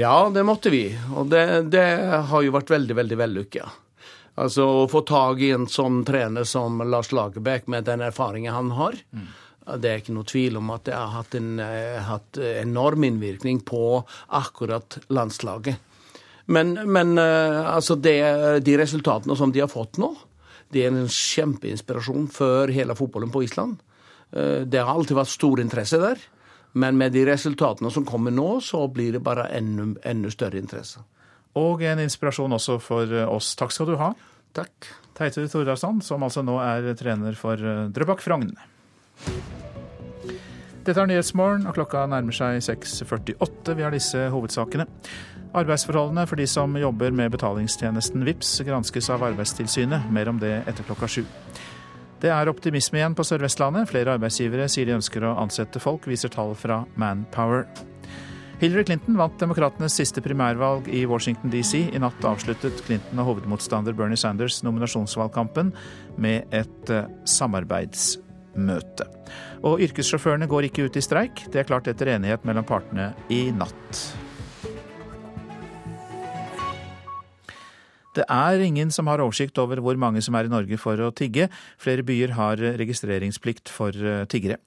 Ja, 0.00 0.30
det 0.32 0.42
måtte 0.48 0.72
vi. 0.72 0.86
Og 1.14 1.28
det, 1.30 1.44
det 1.70 1.86
har 2.30 2.42
jo 2.42 2.54
vært 2.56 2.72
veldig, 2.72 2.96
veldig 3.02 3.20
vellykka. 3.20 3.68
Altså 4.40 4.64
Å 4.64 4.88
få 4.88 5.02
tak 5.08 5.42
i 5.44 5.50
en 5.52 5.66
sånn 5.68 6.00
trener 6.08 6.46
som 6.48 6.80
Lars 6.88 7.10
Lagerbäck 7.12 7.68
med 7.68 7.84
den 7.88 8.00
erfaringen 8.06 8.54
han 8.54 8.70
har, 8.78 8.96
mm. 9.12 9.28
det 9.82 9.90
er 9.90 10.00
ikke 10.00 10.16
noe 10.16 10.28
tvil 10.28 10.56
om 10.60 10.72
at 10.72 10.86
det 10.88 10.96
har 10.96 11.12
hatt 11.18 11.36
en 11.36 11.60
eh, 11.60 12.00
hatt 12.06 12.40
enorm 12.40 13.04
innvirkning 13.04 13.60
på 13.68 14.00
akkurat 14.40 14.96
landslaget. 15.12 15.76
Men, 16.50 16.72
men 16.88 17.18
eh, 17.20 17.60
altså 17.74 17.98
det, 18.00 18.16
de 18.66 18.78
resultatene 18.80 19.36
som 19.36 19.52
de 19.52 19.62
har 19.62 19.70
fått 19.70 20.00
nå, 20.00 20.14
det 20.70 20.84
er 20.84 20.92
en 20.92 21.06
kjempeinspirasjon 21.10 22.28
for 22.32 22.70
hele 22.74 22.96
fotballen 22.98 23.32
på 23.34 23.44
Island. 23.46 23.78
Eh, 24.32 24.62
det 24.66 24.80
har 24.82 24.92
alltid 24.94 25.18
vært 25.18 25.34
stor 25.34 25.62
interesse 25.62 26.00
der. 26.00 26.20
Men 26.72 26.98
med 26.98 27.14
de 27.14 27.24
resultatene 27.26 27.90
som 27.90 28.06
kommer 28.06 28.34
nå, 28.34 28.60
så 28.62 28.84
blir 28.88 29.16
det 29.16 29.24
bare 29.26 29.48
enda, 29.56 29.92
enda 30.06 30.30
større 30.30 30.60
interesse. 30.62 31.02
Og 31.58 31.82
en 31.82 32.02
inspirasjon 32.04 32.52
også 32.54 32.78
for 32.82 33.14
oss. 33.26 33.54
Takk 33.58 33.74
skal 33.74 33.90
du 33.90 33.96
ha. 33.98 34.12
Takk. 34.54 34.90
Teite 35.18 35.48
Tordarsson, 35.50 36.00
som 36.02 36.22
altså 36.24 36.42
nå 36.46 36.56
er 36.62 36.92
trener 36.98 37.34
for 37.38 37.60
eh, 37.60 37.88
Drøbak 37.92 38.22
Frogn. 38.24 38.54
Dette 40.80 40.96
er 40.96 41.10
Nyhetsmorgen, 41.10 41.66
og 41.68 41.76
klokka 41.76 42.06
nærmer 42.08 42.34
seg 42.34 42.62
6.48. 42.64 43.74
Vi 43.76 43.84
har 43.84 43.92
disse 43.92 44.22
hovedsakene. 44.32 44.86
Arbeidsforholdene 45.60 46.24
for 46.30 46.40
de 46.40 46.46
som 46.48 46.72
jobber 46.78 47.12
med 47.12 47.34
betalingstjenesten 47.34 48.24
VIPS 48.24 48.54
granskes 48.64 49.10
av 49.12 49.26
Arbeidstilsynet. 49.28 50.08
Mer 50.14 50.30
om 50.32 50.40
det 50.40 50.54
etter 50.70 50.86
klokka 50.88 51.10
sju. 51.10 51.24
Det 52.20 52.32
er 52.32 52.50
optimisme 52.52 53.00
igjen 53.00 53.16
på 53.16 53.24
Sør-Vestlandet. 53.26 53.90
Flere 53.92 54.16
arbeidsgivere 54.16 54.68
sier 54.72 54.88
de 54.88 54.96
ønsker 54.98 55.24
å 55.24 55.36
ansette 55.42 55.82
folk, 55.82 56.08
viser 56.08 56.32
tall 56.32 56.56
fra 56.56 56.82
Manpower. 57.00 57.66
Hillary 58.60 58.84
Clinton 58.84 59.16
vant 59.16 59.38
demokratenes 59.40 59.94
siste 59.96 60.20
primærvalg 60.20 60.88
i 60.92 61.06
Washington 61.08 61.48
DC. 61.52 61.78
I 61.96 62.00
natt 62.02 62.24
avsluttet 62.28 62.82
Clinton 62.84 63.22
og 63.22 63.30
hovedmotstander 63.30 63.96
Bernie 63.96 64.20
Sanders 64.20 64.58
nominasjonsvalgkampen 64.66 65.72
med 66.20 66.52
et 66.52 66.92
eh, 66.92 67.08
samarbeidsmøte. 67.24 69.06
Og 69.64 69.80
yrkessjåførene 69.86 70.48
går 70.50 70.68
ikke 70.68 70.90
ut 70.90 71.00
i 71.00 71.04
streik. 71.04 71.46
Det 71.48 71.62
er 71.62 71.70
klart 71.72 71.88
etter 71.88 72.12
enighet 72.18 72.44
mellom 72.44 72.68
partene 72.68 73.14
i 73.32 73.46
natt. 73.56 74.04
Det 78.16 78.24
er 78.26 78.62
ingen 78.64 78.90
som 78.90 79.06
har 79.06 79.22
oversikt 79.22 79.58
over 79.62 79.78
hvor 79.84 79.98
mange 80.00 80.22
som 80.24 80.34
er 80.34 80.48
i 80.48 80.50
Norge 80.50 80.78
for 80.82 80.98
å 80.98 81.12
tigge. 81.14 81.46
Flere 81.78 82.02
byer 82.06 82.34
har 82.34 82.62
registreringsplikt 82.80 83.70
for 83.70 83.94
eh, 83.94 84.24
tiggere. 84.30 84.58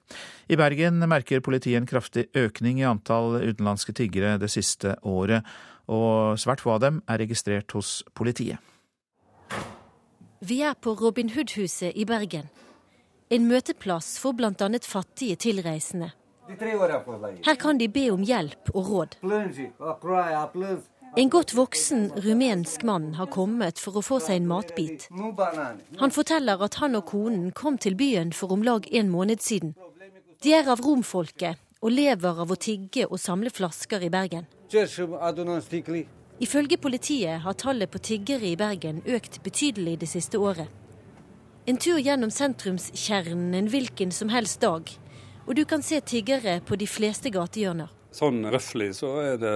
I 0.48 0.56
Bergen 0.56 1.02
merker 1.10 1.44
politiet 1.44 1.76
en 1.80 1.88
kraftig 1.88 2.30
økning 2.36 2.80
i 2.80 2.88
antall 2.88 3.36
utenlandske 3.42 3.92
tiggere 3.96 4.38
det 4.40 4.48
siste 4.52 4.96
året, 5.04 5.44
og 5.92 6.40
svært 6.40 6.64
få 6.64 6.78
av 6.78 6.84
dem 6.86 7.02
er 7.04 7.20
registrert 7.20 7.76
hos 7.76 7.98
politiet. 8.16 8.56
Vi 10.44 10.60
er 10.64 10.76
på 10.76 10.96
Robin 10.96 11.30
Hood-huset 11.32 11.92
i 11.96 12.04
Bergen. 12.08 12.48
En 13.32 13.48
møteplass 13.48 14.18
for 14.20 14.36
bl.a. 14.36 14.68
fattige 14.84 15.36
tilreisende. 15.40 16.12
Her 17.44 17.56
kan 17.56 17.78
de 17.80 17.88
be 17.88 18.10
om 18.12 18.20
hjelp 18.20 18.68
og 18.74 18.90
råd. 18.90 19.16
En 21.16 21.30
godt 21.30 21.52
voksen 21.54 22.08
rumensk 22.24 22.82
mann 22.82 23.12
har 23.14 23.28
kommet 23.30 23.78
for 23.78 24.00
å 24.00 24.02
få 24.02 24.16
seg 24.22 24.40
en 24.40 24.48
matbit. 24.50 25.06
Han 26.00 26.10
forteller 26.14 26.64
at 26.66 26.80
han 26.82 26.98
og 26.98 27.06
konen 27.06 27.52
kom 27.54 27.78
til 27.78 27.94
byen 27.94 28.32
for 28.34 28.50
om 28.50 28.64
lag 28.66 28.88
en 28.90 29.12
måned 29.12 29.44
siden. 29.44 29.76
De 30.42 30.56
er 30.58 30.66
av 30.66 30.82
romfolket 30.82 31.60
og 31.78 31.94
lever 31.94 32.42
av 32.42 32.50
å 32.50 32.58
tigge 32.58 33.06
og 33.06 33.22
samle 33.22 33.52
flasker 33.54 34.02
i 34.02 34.10
Bergen. 34.10 34.48
Ifølge 36.42 36.80
politiet 36.82 37.44
har 37.46 37.60
tallet 37.62 37.92
på 37.94 38.02
tiggere 38.02 38.50
i 38.50 38.58
Bergen 38.58 39.02
økt 39.06 39.38
betydelig 39.44 40.00
det 40.02 40.10
siste 40.10 40.40
året. 40.42 40.66
En 41.70 41.78
tur 41.78 42.00
gjennom 42.02 42.34
sentrumskjernen 42.34 43.54
en 43.54 43.70
hvilken 43.70 44.10
som 44.10 44.34
helst 44.34 44.60
dag, 44.66 44.90
og 45.46 45.54
du 45.54 45.62
kan 45.64 45.82
se 45.82 46.00
tiggere 46.00 46.58
på 46.66 46.76
de 46.76 46.90
fleste 46.90 47.30
gatehjørner. 47.30 47.92
Sånn 48.14 48.44
røftlig 48.46 48.92
så 48.94 49.08
er 49.24 49.40
det 49.42 49.54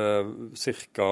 ca. 0.96 1.10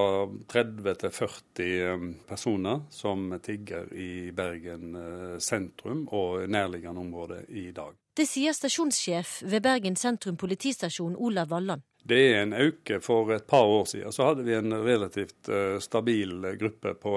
30-40 0.51 1.93
um, 1.95 2.09
personer 2.27 2.81
som 2.91 3.29
tigger 3.43 3.93
i 3.95 4.33
Bergen 4.35 4.97
uh, 4.99 5.37
sentrum 5.39 6.09
og 6.11 6.49
nærliggende 6.51 7.05
områder 7.05 7.45
i 7.55 7.69
dag. 7.77 7.95
Det 8.17 8.25
sier 8.27 8.57
stasjonssjef 8.57 9.43
ved 9.47 9.63
Bergen 9.63 9.95
sentrum 10.01 10.39
politistasjon 10.41 11.15
Olav 11.15 11.53
Valland. 11.53 11.85
Det 12.07 12.19
er 12.33 12.41
en 12.43 12.55
øke. 12.55 12.99
For 13.03 13.31
et 13.35 13.47
par 13.47 13.67
år 13.67 13.85
siden 13.91 14.15
så 14.15 14.31
hadde 14.31 14.47
vi 14.47 14.57
en 14.57 14.75
relativt 14.83 15.51
uh, 15.51 15.79
stabil 15.83 16.51
gruppe 16.59 16.97
på, 16.99 17.15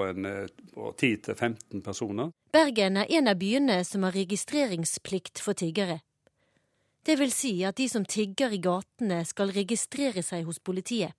på 0.76 0.92
10-15 0.94 1.82
personer. 1.86 2.30
Bergen 2.54 3.02
er 3.02 3.10
en 3.18 3.34
av 3.34 3.42
byene 3.42 3.82
som 3.86 4.06
har 4.06 4.14
registreringsplikt 4.18 5.42
for 5.42 5.58
tiggere. 5.58 6.02
Det 7.06 7.16
vil 7.20 7.32
si 7.32 7.54
at 7.68 7.80
de 7.80 7.88
som 7.90 8.06
tigger 8.06 8.54
i 8.54 8.62
gatene 8.62 9.22
skal 9.28 9.54
registrere 9.56 10.24
seg 10.26 10.46
hos 10.50 10.60
politiet. 10.60 11.16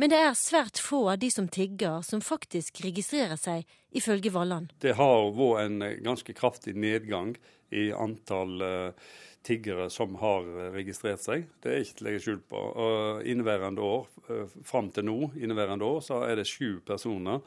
Men 0.00 0.10
det 0.10 0.18
er 0.18 0.38
svært 0.38 0.80
få 0.80 1.04
av 1.12 1.20
de 1.22 1.28
som 1.30 1.46
tigger, 1.52 2.00
som 2.02 2.22
faktisk 2.24 2.80
registrerer 2.82 3.38
seg, 3.38 3.68
ifølge 3.94 4.32
Valland. 4.34 4.72
Det 4.82 4.96
har 4.98 5.28
vært 5.36 5.66
en 5.66 5.84
ganske 6.02 6.34
kraftig 6.34 6.74
nedgang 6.74 7.36
i 7.70 7.90
antall 7.94 8.64
uh, 8.64 9.12
tiggere 9.46 9.86
som 9.92 10.16
har 10.18 10.48
registrert 10.74 11.22
seg. 11.22 11.44
Det 11.62 11.70
er 11.70 11.84
ikke 11.84 11.98
til 11.98 12.04
å 12.04 12.08
legge 12.08 12.24
skjul 12.24 12.40
på. 12.50 12.64
Inneværende 13.30 13.84
år, 13.84 14.08
uh, 14.32 14.58
fram 14.66 14.90
til 14.96 15.06
nå, 15.06 15.18
inneværende 15.38 15.86
år, 15.86 16.02
så 16.08 16.24
er 16.26 16.40
det 16.40 16.48
sju 16.50 16.80
personer 16.88 17.44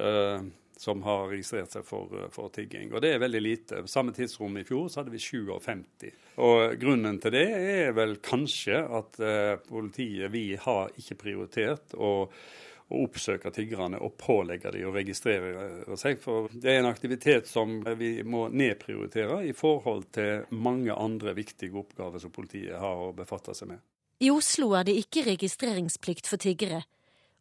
uh, 0.00 0.42
som 0.82 1.02
har 1.02 1.28
registrert 1.30 1.70
seg 1.70 1.84
for, 1.86 2.10
eh, 2.18 2.30
for, 2.34 2.50
tigging. 2.50 2.90
Og 2.92 3.02
det 3.04 3.12
er 3.14 3.22
veldig 3.22 3.42
lite. 3.42 3.84
Samme 3.86 4.14
tidsrom 4.16 4.56
i 4.58 4.64
fjor 4.66 4.88
så 4.90 5.00
hadde 5.00 5.14
vi 5.14 5.22
57. 5.22 6.10
Og 6.42 6.74
grunnen 6.80 7.20
til 7.22 7.36
det 7.36 7.46
er 7.46 7.94
vel 7.94 8.16
kanskje 8.24 8.80
at 8.98 9.20
eh, 9.22 9.54
politiet, 9.68 10.32
vi 10.34 10.56
har 10.58 10.90
ikke 10.98 11.20
prioritert 11.20 11.94
å, 11.94 12.10
å 12.26 13.02
oppsøke 13.04 13.52
tiggerne 13.54 14.00
og 14.02 14.16
pålegge 14.18 14.72
dem 14.74 14.88
å 14.90 14.94
registrere 14.96 15.94
seg. 15.94 16.18
For 16.24 16.50
det 16.50 16.74
er 16.74 16.82
en 16.82 16.90
aktivitet 16.90 17.46
som 17.46 17.78
vi 18.00 18.16
må 18.26 18.48
nedprioritere 18.50 19.44
i 19.46 19.54
forhold 19.54 20.10
til 20.18 20.50
mange 20.50 20.96
andre 20.98 21.36
viktige 21.38 21.78
oppgaver 21.78 22.18
som 22.18 22.34
politiet 22.34 22.80
har 22.82 23.06
å 23.06 23.14
befatte 23.14 23.54
seg 23.54 23.70
med. 23.70 23.86
I 24.22 24.34
Oslo 24.34 24.72
er 24.78 24.90
det 24.90 24.98
ikke 24.98 25.28
registreringsplikt 25.30 26.26
for 26.30 26.42
tiggere 26.42 26.82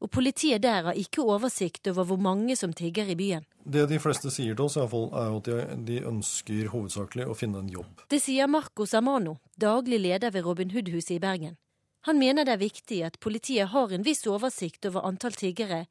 og 0.02 0.10
politiet 0.10 0.64
der 0.64 0.88
har 0.90 0.98
ikke 0.98 1.22
oversikt 1.22 1.88
over 1.92 2.08
hvor 2.10 2.18
mange 2.22 2.56
som 2.58 2.74
tigger 2.74 3.10
i 3.14 3.16
byen. 3.16 3.46
Det 3.62 3.86
de 3.90 4.00
fleste 4.02 4.32
sier 4.34 4.56
til 4.58 4.66
oss, 4.66 4.78
i 4.78 4.82
fall, 4.90 5.10
er 5.14 5.36
at 5.38 5.50
de, 5.86 6.00
ønsker 6.10 6.72
hovedsakelig 6.74 7.28
å 7.30 7.38
finne 7.38 7.62
en 7.62 7.70
jobb. 7.70 8.06
Det 8.10 8.22
sier 8.24 8.50
Marcos 8.50 8.96
Amano, 8.98 9.38
daglig 9.62 10.02
leder 10.02 10.34
ved 10.34 10.48
Robin 10.48 10.74
Hood-huset 10.74 11.20
i 11.20 11.22
Bergen. 11.22 11.60
Han 12.10 12.18
mener 12.18 12.48
det 12.48 12.56
er 12.56 12.64
viktig 12.64 13.04
at 13.06 13.20
politiet 13.22 13.70
har 13.76 13.94
en 13.94 14.06
viss 14.06 14.26
oversikt 14.26 14.88
over 14.90 15.06
antall 15.06 15.38
tiggere, 15.38 15.86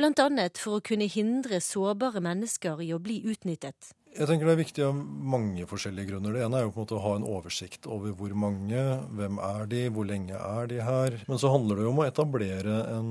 annet 0.00 0.56
for 0.56 0.78
å 0.78 0.80
kunne 0.80 1.10
hindre 1.10 1.58
sårbare 1.60 2.22
mennesker 2.24 2.80
i 2.80 2.94
å 2.94 2.98
bli 3.02 3.18
utnyttet. 3.28 3.90
Jeg 4.10 4.26
tenker 4.26 4.48
Det 4.48 4.52
er 4.52 4.58
viktig 4.58 4.82
av 4.82 4.96
mange 5.34 5.66
forskjellige 5.70 6.10
grunner. 6.10 6.34
Det 6.34 6.42
ene 6.42 6.58
er 6.58 6.64
jo 6.66 6.72
på 6.74 6.80
en 6.80 6.84
måte 6.84 6.96
å 6.98 7.02
ha 7.04 7.12
en 7.14 7.26
oversikt 7.30 7.86
over 7.86 8.14
hvor 8.18 8.34
mange, 8.34 8.82
hvem 9.14 9.38
er 9.46 9.70
de, 9.70 9.84
hvor 9.94 10.08
lenge 10.08 10.34
er 10.34 10.70
de 10.70 10.80
her. 10.82 11.20
Men 11.28 11.38
så 11.38 11.52
handler 11.52 11.78
det 11.78 11.86
jo 11.86 11.92
om 11.92 12.02
å 12.02 12.06
etablere 12.08 12.80
en, 12.90 13.10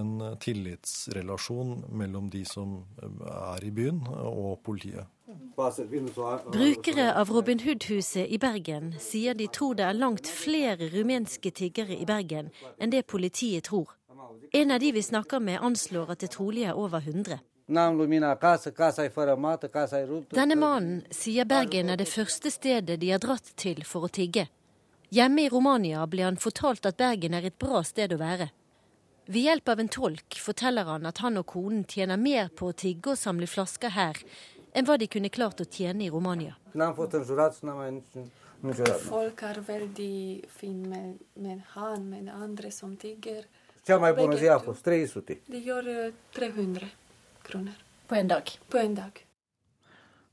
en 0.00 0.12
tillitsrelasjon 0.40 1.82
mellom 1.92 2.32
de 2.32 2.46
som 2.48 2.80
er 3.04 3.68
i 3.68 3.72
byen 3.74 4.00
og 4.16 4.62
politiet. 4.64 5.04
Brukere 6.50 7.12
av 7.14 7.30
Robin 7.30 7.60
Hood-huset 7.62 8.32
i 8.32 8.40
Bergen 8.40 8.94
sier 8.98 9.36
de 9.36 9.46
tror 9.52 9.76
det 9.78 9.86
er 9.86 9.98
langt 9.98 10.26
flere 10.26 10.88
rumenske 10.90 11.52
tiggere 11.54 11.94
i 11.94 12.08
Bergen 12.08 12.48
enn 12.80 12.90
det 12.90 13.04
politiet 13.06 13.68
tror. 13.68 13.92
En 14.56 14.72
av 14.72 14.80
de 14.80 14.90
vi 14.96 15.02
snakker 15.02 15.38
med, 15.38 15.60
anslår 15.62 16.16
at 16.16 16.24
det 16.24 16.32
trolig 16.34 16.64
er 16.66 16.78
over 16.78 17.04
100. 17.04 17.38
Denne 20.30 20.56
mannen 20.58 21.02
sier 21.14 21.44
Bergen 21.46 21.90
er 21.92 21.96
det 22.00 22.08
første 22.10 22.50
stedet 22.50 22.96
de 22.98 23.10
har 23.12 23.20
dratt 23.22 23.52
til 23.54 23.84
for 23.86 24.08
å 24.08 24.10
tigge. 24.10 24.48
Hjemme 25.14 25.44
i 25.44 25.50
Romania 25.52 26.02
ble 26.10 26.24
han 26.26 26.38
fortalt 26.38 26.86
at 26.90 26.98
Bergen 26.98 27.34
er 27.38 27.46
et 27.46 27.58
bra 27.62 27.82
sted 27.86 28.10
å 28.14 28.18
være. 28.18 28.48
Ved 29.30 29.42
hjelp 29.46 29.70
av 29.70 29.80
en 29.82 29.90
tolk 29.94 30.38
forteller 30.42 30.88
han 30.90 31.06
at 31.06 31.22
han 31.22 31.38
og 31.38 31.46
konen 31.52 31.84
tjener 31.86 32.18
mer 32.18 32.50
på 32.50 32.72
å 32.72 32.74
tigge 32.74 33.12
og 33.12 33.18
samle 33.20 33.46
flasker 33.46 33.94
her 33.94 34.18
enn 34.74 34.86
hva 34.86 34.96
de 34.98 35.06
kunne 35.10 35.30
klart 35.30 35.62
å 35.62 35.66
tjene 35.70 36.08
i 36.08 36.10
Romania. 36.10 36.56
Folk 39.06 39.42
er 39.46 39.60
veldig 39.66 40.16
fine 40.58 40.88
med, 40.90 41.22
med 41.38 41.62
han, 41.76 42.10
med 42.10 42.34
andre 42.34 42.70
som 42.74 42.96
tigger. 42.98 43.46
De 43.86 43.94
gjør 45.70 46.12
300 46.34 46.90
kroner. 47.50 47.76
På 48.08 48.18
en 48.18 48.30
dag? 48.30 48.50
På 48.70 48.80
en 48.80 48.96
dag. 48.98 49.20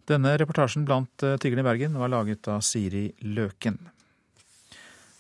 Denne 0.08 0.38
reportasjen 0.39 0.86
blant 0.88 1.23
eh, 1.25 1.36
tiggerne 1.41 1.65
i 1.65 1.67
Bergen 1.67 1.97
var 1.99 2.13
laget 2.13 2.47
av 2.47 2.63
Siri 2.63 3.10
Løken. 3.25 3.80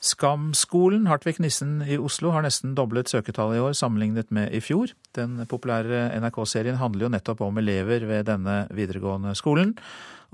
Skamskolen 0.07 1.07
Hartvig 1.09 1.39
Nissen 1.41 1.81
i 1.81 1.97
Oslo 1.97 2.29
har 2.31 2.45
nesten 2.45 2.75
doblet 2.77 3.09
søketallet 3.09 3.57
i 3.57 3.63
år 3.65 3.73
sammenlignet 3.75 4.29
med 4.31 4.53
i 4.53 4.61
fjor. 4.61 4.93
Den 5.17 5.41
populære 5.49 6.11
NRK-serien 6.21 6.77
handler 6.77 7.07
jo 7.07 7.11
nettopp 7.15 7.41
om 7.47 7.57
elever 7.57 8.05
ved 8.07 8.29
denne 8.29 8.59
videregående 8.77 9.33
skolen. 9.35 9.73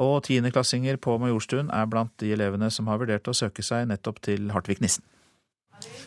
Og 0.04 0.23
tiendeklassinger 0.28 0.99
på 1.02 1.15
Majorstuen 1.21 1.71
er 1.73 1.89
blant 1.89 2.13
de 2.19 2.34
elevene 2.36 2.69
som 2.73 2.91
har 2.91 2.99
vurdert 3.02 3.30
å 3.30 3.38
søke 3.38 3.63
seg 3.65 3.88
nettopp 3.89 4.19
til 4.26 4.52
Hartvig 4.54 4.82
Nissen. 4.84 5.06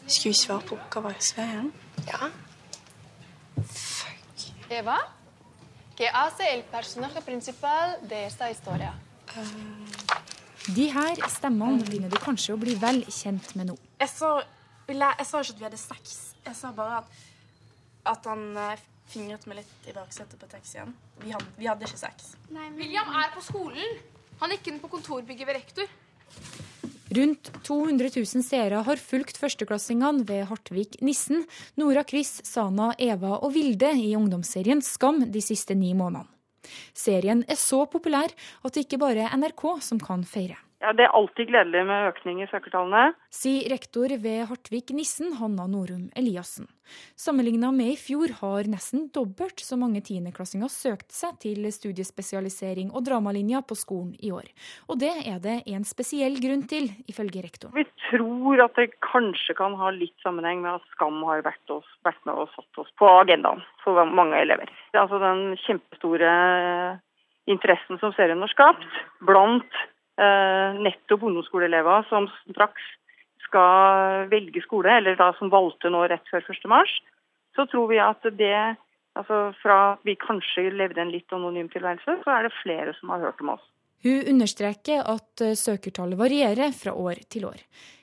Skal 0.07 0.31
vi 0.31 0.37
svare 0.37 0.63
på 0.69 0.77
oppgavesveien? 0.77 1.73
Ja. 2.07 2.31
Fuck. 3.65 4.51
Eva? 4.71 5.01
Que 5.97 6.09
hace 6.09 6.55
el 6.55 6.63
personaje 6.63 7.21
principal 7.23 7.99
de 8.03 8.27
esta 8.27 8.51
historia. 8.51 8.93
De 10.67 10.91
her 10.93 11.17
stemmene 11.31 11.85
begynner 11.87 12.11
du 12.11 12.19
kanskje 12.21 12.55
å 12.55 12.61
bli 12.61 12.75
vel 12.81 13.01
kjent 13.07 13.55
med 13.57 13.71
nå. 13.71 13.77
Jeg 14.03 14.11
sa, 14.13 14.33
jeg 14.89 15.27
så 15.29 15.41
ikke 15.41 15.55
at 15.55 15.61
vi 15.61 15.67
hadde 15.69 15.81
sex. 15.81 16.17
Jeg 16.45 16.59
sa 16.59 16.73
bare 16.77 17.01
at, 17.01 17.17
at 18.13 18.29
han 18.29 18.45
eh, 18.61 18.85
fingret 19.11 19.47
meg 19.47 19.63
litt 19.63 19.89
i 19.89 19.95
baksetet 19.97 20.39
på 20.41 20.49
taxien. 20.51 20.93
Vi 21.23 21.33
vi 21.57 21.71
hadde 21.71 21.89
ikke 21.89 22.01
sex. 22.01 22.35
Nei, 22.51 22.69
men... 22.69 22.81
William 22.83 23.09
er 23.23 23.33
på 23.35 23.45
skolen. 23.47 24.01
Han 24.43 24.53
er 24.53 24.61
ikke 24.61 24.77
på 24.83 24.93
kontorbygget 24.99 25.49
ved 25.49 25.61
rektor. 25.63 25.95
Rundt 27.15 27.53
200 27.63 28.11
000 28.17 28.43
seere 28.43 28.83
har 28.83 28.99
fulgt 28.99 29.39
førsteklassingene 29.39 30.27
ved 30.27 30.49
Hartvik 30.51 30.99
Nissen, 31.07 31.45
Nora 31.79 32.03
Chris, 32.09 32.41
Sana, 32.43 32.93
Eva 32.99 33.37
og 33.39 33.53
Vilde 33.55 33.93
i 33.95 34.17
ungdomsserien 34.19 34.83
Skam 34.83 35.23
de 35.31 35.43
siste 35.45 35.79
ni 35.79 35.93
månedene. 35.95 36.27
Serien 36.97 37.45
er 37.47 37.59
så 37.61 37.85
populær 37.87 38.33
at 38.67 38.75
det 38.75 38.89
ikke 38.89 38.99
bare 38.99 39.29
er 39.29 39.37
NRK 39.39 39.69
som 39.87 40.01
kan 40.03 40.27
feire. 40.27 40.59
Ja, 40.81 40.93
Det 40.93 41.07
er 41.07 41.15
alltid 41.17 41.49
gledelig 41.49 41.83
med 41.89 42.07
økning 42.11 42.43
i 42.45 42.47
søkertallene. 42.51 43.15
Sier 43.33 43.71
rektor 43.73 44.13
ved 44.21 44.43
Hartvik 44.51 44.93
Nissen, 44.93 45.33
Hanna 45.39 45.65
Norum 45.67 46.11
Eliassen. 46.17 46.69
Sammenligna 47.17 47.71
med 47.73 47.95
i 47.95 47.97
fjor 47.97 48.35
har 48.43 48.69
nesten 48.69 49.07
dobbelt 49.15 49.63
så 49.65 49.79
mange 49.81 50.03
tiendeklassinger 50.05 50.69
søkt 50.71 51.09
seg 51.17 51.41
til 51.43 51.65
studiespesialisering 51.73 52.93
og 52.93 53.07
dramalinja 53.09 53.63
på 53.65 53.79
skolen 53.79 54.13
i 54.21 54.31
år. 54.37 54.53
Og 54.93 55.01
det 55.01 55.15
er 55.25 55.41
det 55.43 55.57
en 55.73 55.89
spesiell 55.89 56.37
grunn 56.45 56.67
til, 56.69 56.93
ifølge 57.09 57.47
rektoren. 57.49 57.75
Vi 57.75 57.89
tror 58.11 58.67
at 58.69 58.77
det 58.77 58.91
kanskje 59.01 59.57
kan 59.57 59.81
ha 59.81 59.91
litt 59.97 60.15
sammenheng 60.23 60.61
med 60.61 60.77
at 60.77 60.93
Skam 60.93 61.25
har 61.25 61.41
vært, 61.47 61.65
oss, 61.73 61.89
vært 62.05 62.21
med 62.29 62.37
og 62.37 62.53
satt 62.53 62.85
oss 62.85 62.93
på 63.01 63.09
agendaen 63.25 63.65
for 63.83 64.05
mange 64.05 64.39
elever. 64.45 64.69
Det 64.93 65.01
er 65.01 65.07
altså 65.07 65.25
den 65.25 65.57
kjempestore 65.65 66.31
interessen 67.49 67.99
som 68.03 68.13
serien 68.13 68.43
har 68.45 68.53
skapt 68.53 68.87
blant 69.25 69.85
nettopp 70.17 71.27
ungdomsskoleelever 71.29 72.07
som 72.09 72.25
straks 72.49 72.85
skal 73.45 74.27
velge 74.31 74.63
skole, 74.65 74.97
eller 74.99 75.19
da 75.19 75.31
som 75.39 75.53
valgte 75.53 75.91
nå 75.93 76.07
rett 76.09 76.25
før 76.33 76.45
1.3, 76.55 76.81
så 77.57 77.67
tror 77.71 77.89
vi 77.93 78.03
at 78.03 78.25
det 78.39 78.77
altså 79.17 79.37
Fra 79.63 79.97
vi 80.05 80.13
kanskje 80.21 80.69
levde 80.77 81.01
en 81.01 81.09
litt 81.09 81.33
anonym 81.33 81.71
tilværelse, 81.73 82.19
så 82.21 82.33
er 82.35 82.45
det 82.45 82.59
flere 82.59 82.93
som 82.99 83.15
har 83.15 83.23
hørt 83.25 83.41
om 83.41 83.55
oss. 83.55 83.63
Hun 84.05 84.27
understreker 84.35 85.07
at 85.09 85.41
eh, 85.41 85.57
søkertallet 85.57 86.19
varierer 86.21 86.75
fra 86.77 86.93
år 86.93 87.23
til 87.33 87.47
år. 87.49 87.63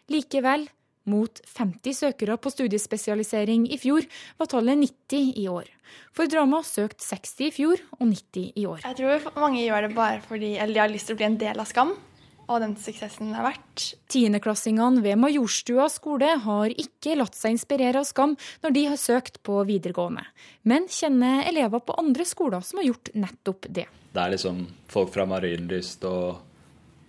Likevel, 0.10 0.66
mot 1.10 1.42
50 1.58 1.98
søkere 1.98 2.38
på 2.40 2.52
studiespesialisering 2.54 3.68
i 3.72 3.80
fjor, 3.82 4.08
var 4.40 4.50
tallet 4.52 4.80
90 4.80 5.34
i 5.42 5.48
år. 5.52 5.68
For 6.16 6.30
drama 6.32 6.62
søkt 6.66 7.04
60 7.04 7.50
i 7.50 7.52
fjor 7.54 7.84
og 8.00 8.08
90 8.08 8.54
i 8.60 8.66
år. 8.70 8.82
Jeg 8.86 9.00
tror 9.02 9.30
mange 9.42 9.62
gjør 9.66 9.88
det 9.88 9.94
bare 9.98 10.24
fordi 10.26 10.56
eller 10.58 10.74
de 10.74 10.84
har 10.86 10.92
lyst 10.94 11.10
til 11.10 11.18
å 11.18 11.22
bli 11.22 11.30
en 11.32 11.40
del 11.42 11.62
av 11.62 11.70
Skam 11.70 11.96
og 12.44 12.60
den 12.60 12.76
suksessen 12.80 13.32
det 13.32 13.40
har 13.40 13.48
vært. 13.48 13.84
Tiendeklassingene 14.12 15.04
ved 15.04 15.20
Majorstua 15.22 15.88
skole 15.92 16.34
har 16.44 16.74
ikke 16.74 17.18
latt 17.20 17.38
seg 17.38 17.56
inspirere 17.56 18.02
av 18.02 18.08
Skam 18.10 18.36
når 18.64 18.76
de 18.76 18.86
har 18.92 19.00
søkt 19.00 19.40
på 19.48 19.62
videregående, 19.68 20.26
men 20.68 20.90
kjenner 20.92 21.44
elever 21.50 21.84
på 21.84 21.96
andre 22.00 22.28
skoler 22.28 22.66
som 22.66 22.82
har 22.82 22.90
gjort 22.92 23.14
nettopp 23.16 23.70
det. 23.70 23.88
Det 24.14 24.22
er 24.22 24.34
liksom 24.36 24.66
folk 24.92 25.14
fra 25.14 25.26
Marienlyst 25.30 26.04
og 26.06 26.42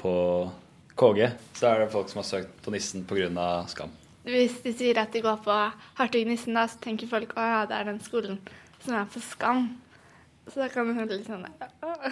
på 0.01 0.15
KG, 0.95 1.29
så 1.59 1.71
er 1.73 1.85
det 1.85 1.93
folk 1.93 2.11
som 2.11 2.23
har 2.23 2.29
søkt 2.29 2.59
på 2.63 2.75
Nissen 2.75 3.07
pga. 3.09 3.47
Skam. 3.71 3.93
Hvis 4.25 4.61
de 4.65 4.73
sier 4.73 4.99
at 5.03 5.13
de 5.13 5.21
går 5.25 5.41
på 5.45 5.57
Hartvig 5.99 6.25
Nissen, 6.29 6.57
da, 6.57 6.69
så 6.71 6.79
tenker 6.81 7.11
folk 7.11 7.35
at 7.37 7.51
ja, 7.51 7.65
det 7.69 7.81
er 7.81 7.91
den 7.91 8.01
skolen 8.05 8.39
som 8.85 8.95
er 8.97 9.11
på 9.11 9.21
Skam. 9.21 9.67
Så 10.47 10.61
da 10.61 10.69
kan 10.69 10.89
det 10.89 10.97
høre 10.99 11.17
litt 11.17 11.29
sånn 11.29 11.47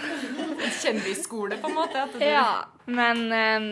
Kjendisskole, 0.82 1.58
på 1.60 1.68
en 1.68 1.76
måte? 1.76 2.06
Ja. 2.24 2.64
Men 2.88 3.26
ehm, 3.36 3.66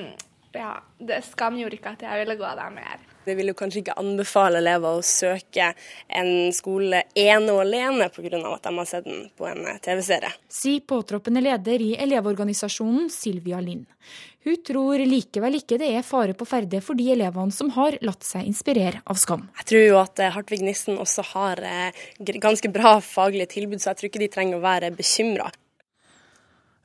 ja, 0.53 0.75
det, 0.99 1.23
skam 1.31 1.57
gjorde 1.57 1.79
ikke 1.79 1.95
at 1.95 2.05
jeg 2.05 2.25
ville 2.25 2.37
gå 2.37 2.51
der 2.59 2.75
mer. 2.75 3.07
Vi 3.25 3.35
vil 3.37 3.53
jo 3.53 3.55
kanskje 3.57 3.83
ikke 3.83 3.97
anbefale 4.01 4.61
elever 4.63 4.97
å 4.99 5.05
søke 5.05 5.71
en 6.09 6.51
skole 6.57 7.03
ene 7.19 7.53
og 7.53 7.63
alene 7.67 8.09
pga. 8.13 8.41
at 8.55 8.65
de 8.65 8.73
har 8.79 8.89
sett 8.89 9.05
den 9.05 9.29
på 9.37 9.47
en 9.49 9.67
eh, 9.69 9.81
TV-serie. 9.85 10.33
Sier 10.49 10.81
påtroppende 10.89 11.43
leder 11.45 11.85
i 11.85 11.93
Elevorganisasjonen 12.01 13.11
Silvia 13.13 13.61
Lind. 13.61 13.87
Hun 14.41 14.57
tror 14.65 15.03
likevel 15.05 15.59
ikke 15.59 15.77
det 15.81 15.91
er 15.93 16.05
fare 16.07 16.33
på 16.33 16.47
ferde 16.49 16.79
for 16.81 16.97
de 16.97 17.11
elevene 17.13 17.53
som 17.53 17.69
har 17.75 17.99
latt 18.01 18.25
seg 18.25 18.47
inspirere 18.49 19.03
av 19.05 19.19
Skam. 19.21 19.43
Jeg 19.61 19.69
tror 19.69 19.85
jo 19.85 19.99
at 20.01 20.23
eh, 20.23 20.33
Hartvig 20.33 20.63
Nissen 20.65 20.97
også 20.97 21.27
har 21.35 21.61
eh, 21.61 22.01
ganske 22.41 22.71
bra 22.73 22.95
faglige 23.05 23.51
tilbud, 23.59 23.83
så 23.83 23.93
jeg 23.93 24.01
tror 24.01 24.11
ikke 24.11 24.25
de 24.25 24.31
trenger 24.33 24.57
å 24.57 24.65
være 24.65 24.93
bekymra. 24.97 25.51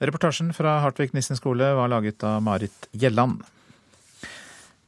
Reportasjen 0.04 0.52
fra 0.52 0.82
Hartvig 0.84 1.16
Nissen 1.16 1.40
skole 1.40 1.72
var 1.80 1.94
laget 1.96 2.28
av 2.28 2.44
Marit 2.44 2.90
Gjelland. 2.92 3.40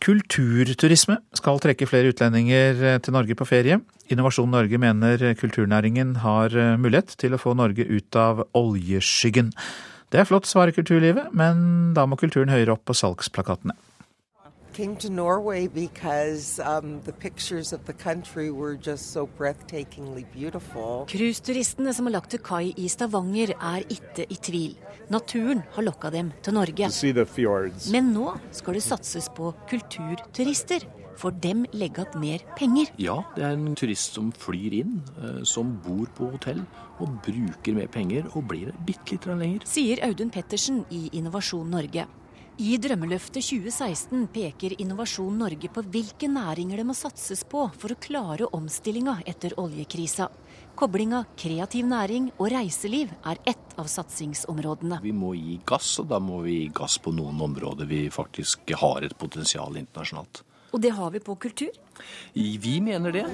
Kulturturisme 0.03 1.21
skal 1.39 1.63
trekke 1.63 1.87
flere 1.87 2.11
utlendinger 2.11 2.83
eh, 2.83 2.99
til 2.99 3.15
Norge 3.15 3.39
på 3.39 3.47
ferie. 3.47 3.79
Innovasjon 4.11 4.51
Norge 4.51 4.75
mener 4.75 5.29
kulturnæringen 5.39 6.17
har 6.19 6.51
mulighet 6.79 7.15
til 7.15 7.35
å 7.35 7.39
få 7.39 7.55
Norge 7.55 7.87
ut 7.87 8.19
av 8.19 8.43
oljeskyggen. 8.55 9.55
Det 10.11 10.21
er 10.21 10.27
flott, 10.27 10.47
svarer 10.47 10.71
kulturlivet, 10.71 11.33
men 11.35 11.91
da 11.97 12.05
må 12.07 12.15
kulturen 12.19 12.53
høyere 12.53 12.77
opp 12.77 12.85
på 12.87 12.95
salgsplakatene 12.95 13.75
came 14.77 14.95
to 14.95 15.09
Norway 15.09 15.67
because 15.67 16.59
um, 16.59 17.01
the 17.05 17.11
pictures 17.11 17.73
of 17.73 17.85
the 17.85 17.93
country 17.93 18.51
were 18.51 18.75
just 18.75 19.11
so 19.11 19.29
breathtakingly 19.39 20.25
beautiful. 20.33 21.05
Cruiseturistene 21.09 21.93
som 21.93 22.05
har 22.05 22.17
lagt 22.19 22.29
til 22.35 22.43
kai 22.45 22.73
i 22.77 22.85
Stavanger 22.91 23.55
er 23.57 23.87
ikke 23.89 24.27
i 24.29 24.37
tvil. 24.49 24.77
Naturen 25.09 25.63
har 25.73 25.87
lokka 25.87 26.11
dem 26.13 26.29
til 26.45 26.53
Norge. 26.53 26.91
Men 27.95 28.13
nå 28.13 28.37
skal 28.59 28.77
det 28.77 28.85
satses 28.85 29.31
på 29.33 29.53
kulturturister. 29.71 30.85
For 31.17 31.33
dem 31.33 31.65
legger 31.73 32.05
igjen 32.05 32.21
mer 32.21 32.43
penger. 32.57 32.91
Ja, 33.01 33.17
det 33.35 33.43
er 33.43 33.55
en 33.57 33.73
turist 33.77 34.17
som 34.17 34.29
flyr 34.31 34.75
inn, 34.81 35.01
eh, 35.17 35.41
som 35.43 35.73
bor 35.81 36.05
på 36.17 36.29
hotell 36.35 36.61
og 36.99 37.17
bruker 37.25 37.73
mer 37.73 37.87
penger 37.87 38.29
og 38.35 38.47
blir 38.51 38.71
bitte 38.85 39.15
litt 39.15 39.25
lenger. 39.25 39.65
Sier 39.65 40.03
Audun 40.05 40.29
Pettersen 40.29 40.85
i 40.91 41.09
Innovasjon 41.17 41.69
Norge. 41.69 42.05
I 42.57 42.77
Drømmeløftet 42.81 43.45
2016 43.45 44.23
peker 44.33 44.73
Innovasjon 44.81 45.35
Norge 45.37 45.69
på 45.69 45.83
hvilke 45.93 46.25
næringer 46.25 46.79
det 46.81 46.85
må 46.89 46.95
satses 46.97 47.43
på 47.45 47.67
for 47.69 47.93
å 47.93 47.97
klare 48.01 48.47
omstillinga 48.57 49.19
etter 49.29 49.53
oljekrisa. 49.61 50.25
Koblinga 50.77 51.23
kreativ 51.37 51.85
næring 51.85 52.31
og 52.39 52.49
reiseliv 52.55 53.13
er 53.29 53.37
ett 53.45 53.77
av 53.77 53.85
satsingsområdene. 53.93 55.03
Vi 55.05 55.13
må 55.13 55.35
gi 55.37 55.59
gass, 55.69 55.99
og 56.01 56.09
da 56.09 56.17
må 56.17 56.41
vi 56.47 56.63
gi 56.63 56.73
gass 56.81 56.97
på 56.97 57.13
noen 57.13 57.45
områder 57.45 57.85
vi 57.89 58.07
faktisk 58.09 58.73
har 58.81 59.05
et 59.05 59.13
potensial 59.21 59.77
internasjonalt. 59.77 60.41
Og 60.71 60.81
det 60.83 60.91
har 60.97 61.11
vi 61.11 61.19
på 61.23 61.35
kultur? 61.35 61.71
Vi 62.33 62.79
mener 62.83 63.11
det. 63.11 63.25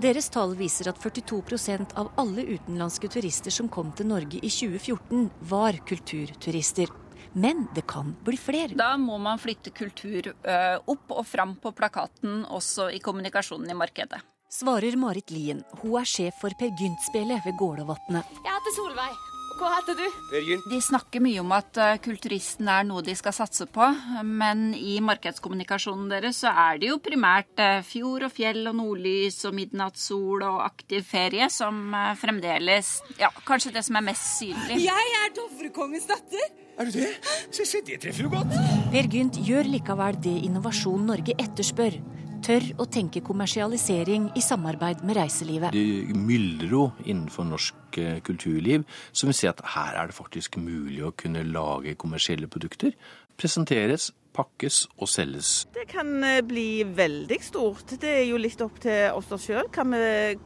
Deres 0.00 0.28
tall 0.32 0.54
viser 0.56 0.90
at 0.90 1.00
42% 1.02 1.96
av 2.00 2.12
alle 2.20 2.44
utenlandske 2.56 3.10
turister 3.12 3.54
som 3.54 3.68
kom 3.68 3.92
til 3.96 4.08
Norge 4.10 4.40
i 4.40 4.50
2014, 4.52 5.26
var 5.50 5.78
kulturturister. 5.88 6.92
Men 7.36 7.66
det 7.76 7.84
kan 7.88 8.14
bli 8.24 8.38
flere. 8.40 8.72
Da 8.80 8.94
må 8.96 9.18
man 9.20 9.40
flytte 9.40 9.72
kultur 9.76 10.30
opp 10.32 11.12
og 11.12 11.26
fram 11.28 11.56
på 11.60 11.72
plakaten, 11.76 12.46
også 12.48 12.88
i 12.96 13.02
kommunikasjonen 13.04 13.70
i 13.70 13.76
markedet. 13.76 14.22
Svarer 14.56 14.96
Marit 14.96 15.30
Lien. 15.34 15.60
Hun 15.82 15.98
er 16.00 16.08
sjef 16.08 16.40
for 16.40 16.54
Per 16.56 16.72
Gynt-spelet 16.80 17.44
ved 17.44 17.58
Gålåvatnet. 17.60 18.36
Jeg 18.40 18.52
heter 18.54 18.78
Solveig. 18.78 19.35
Hva 19.56 19.70
heter 19.72 19.96
du? 19.96 20.64
De 20.68 20.78
snakker 20.84 21.22
mye 21.24 21.40
om 21.40 21.52
at 21.56 21.78
eh, 21.80 21.94
kulturisten 22.04 22.68
er 22.68 22.84
noe 22.84 23.00
de 23.04 23.14
skal 23.16 23.32
satse 23.32 23.64
på, 23.72 23.86
men 24.28 24.68
i 24.76 24.98
markedskommunikasjonen 25.04 26.10
deres 26.12 26.42
så 26.44 26.52
er 26.52 26.82
det 26.82 26.90
jo 26.90 26.98
primært 27.00 27.62
eh, 27.64 27.80
fjord 27.86 28.26
og 28.28 28.34
fjell 28.36 28.68
og 28.68 28.76
nordlys 28.76 29.38
og 29.48 29.56
midnattssol 29.56 30.44
og 30.44 30.60
aktiv 30.66 31.06
ferie 31.08 31.48
som 31.52 31.88
eh, 31.96 32.12
fremdeles 32.20 32.98
Ja, 33.20 33.30
kanskje 33.48 33.72
det 33.78 33.86
som 33.86 33.96
er 33.96 34.04
mest 34.10 34.28
synlig. 34.36 34.82
Jeg 34.84 35.16
er 35.22 35.32
Dovrekongens 35.36 36.04
datter. 36.10 36.52
Er 36.76 36.90
du 36.90 36.98
det? 36.98 37.14
Se, 37.48 37.64
se, 37.64 37.80
det 37.86 38.02
treffer 38.04 38.28
jo 38.28 38.34
godt. 38.36 38.52
Per 38.92 39.08
Gynt 39.12 39.40
gjør 39.40 39.72
likevel 39.72 40.20
det 40.20 40.36
Innovasjon 40.50 41.08
Norge 41.08 41.32
etterspør 41.40 41.96
tør 42.46 42.66
å 42.80 42.86
tenke 42.90 43.22
kommersialisering 43.26 44.30
i 44.38 44.42
samarbeid 44.44 45.02
med 45.06 45.18
reiselivet. 45.18 45.74
Det 45.74 46.16
myldrer 46.16 46.72
jo 46.72 46.84
innenfor 47.04 47.48
norsk 47.48 47.98
eh, 48.02 48.20
kulturliv, 48.26 48.86
som 49.12 49.30
vil 49.30 49.38
si 49.38 49.50
at 49.50 49.62
her 49.74 49.98
er 49.98 50.10
det 50.10 50.16
faktisk 50.16 50.60
mulig 50.62 51.02
å 51.06 51.14
kunne 51.18 51.44
lage 51.46 51.96
kommersielle 51.98 52.50
produkter. 52.50 52.94
Presenteres, 53.36 54.12
pakkes 54.36 54.82
og 55.00 55.10
selges. 55.10 55.50
Det 55.74 55.86
kan 55.90 56.12
eh, 56.24 56.42
bli 56.46 56.84
veldig 56.96 57.40
stort. 57.42 57.96
Det 58.00 58.12
er 58.20 58.24
jo 58.28 58.40
litt 58.40 58.62
opp 58.64 58.78
til 58.84 59.16
oss 59.16 59.32
sjøl 59.46 59.70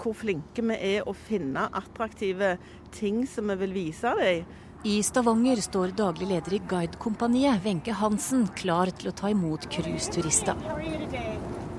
hvor 0.00 0.16
flinke 0.16 0.64
vi 0.64 0.80
er 0.94 1.06
å 1.08 1.14
finne 1.16 1.68
attraktive 1.68 2.56
ting 2.94 3.24
som 3.28 3.52
vi 3.52 3.60
vil 3.64 3.78
vise 3.82 4.16
dem. 4.18 4.58
I 4.80 5.02
Stavanger 5.04 5.60
står 5.60 5.90
daglig 5.92 6.30
leder 6.30 6.54
i 6.56 6.60
Guidekompaniet, 6.64 7.60
Wenche 7.66 7.92
Hansen, 7.92 8.46
klar 8.56 8.88
til 8.96 9.10
å 9.10 9.12
ta 9.12 9.28
imot 9.28 9.68
cruiseturister. 9.68 10.56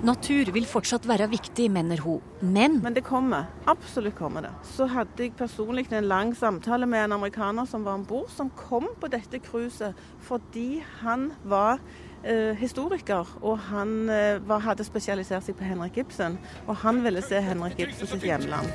Natur 0.02 0.50
vil 0.50 0.66
fortsatt 0.66 1.04
være 1.06 1.28
viktig, 1.30 1.68
mener 1.70 2.00
hun, 2.02 2.24
men 2.42 2.80
Men 2.82 2.96
det 2.96 3.04
kommer. 3.06 3.52
Absolutt 3.70 4.16
kommer 4.18 4.42
det. 4.42 4.50
Så 4.66 4.88
hadde 4.90 5.28
jeg 5.28 5.36
personlig 5.38 5.92
en 5.94 6.08
lang 6.10 6.34
samtale 6.34 6.88
med 6.90 7.04
en 7.04 7.12
amerikaner 7.20 7.66
som 7.70 7.86
var 7.86 8.00
om 8.00 8.06
bord, 8.06 8.30
som 8.34 8.50
kom 8.50 8.88
på 9.00 9.12
dette 9.14 9.38
cruiset 9.40 9.94
fordi 10.26 10.82
han 11.04 11.32
var 11.46 11.78
historiker, 12.60 13.27
og 13.41 13.57
han 13.71 14.10
eh, 14.13 14.38
var, 14.45 14.62
hadde 14.62 14.86
spesialisert 14.86 15.45
seg 15.47 15.57
på 15.57 15.65
Henrik 15.65 15.97
Ibsen. 16.03 16.38
Og 16.67 16.77
han 16.84 17.01
ville 17.05 17.23
se 17.25 17.41
Henrik 17.41 17.79
Ibsen 17.81 18.10
sitt 18.12 18.25
hjemland. 18.27 18.69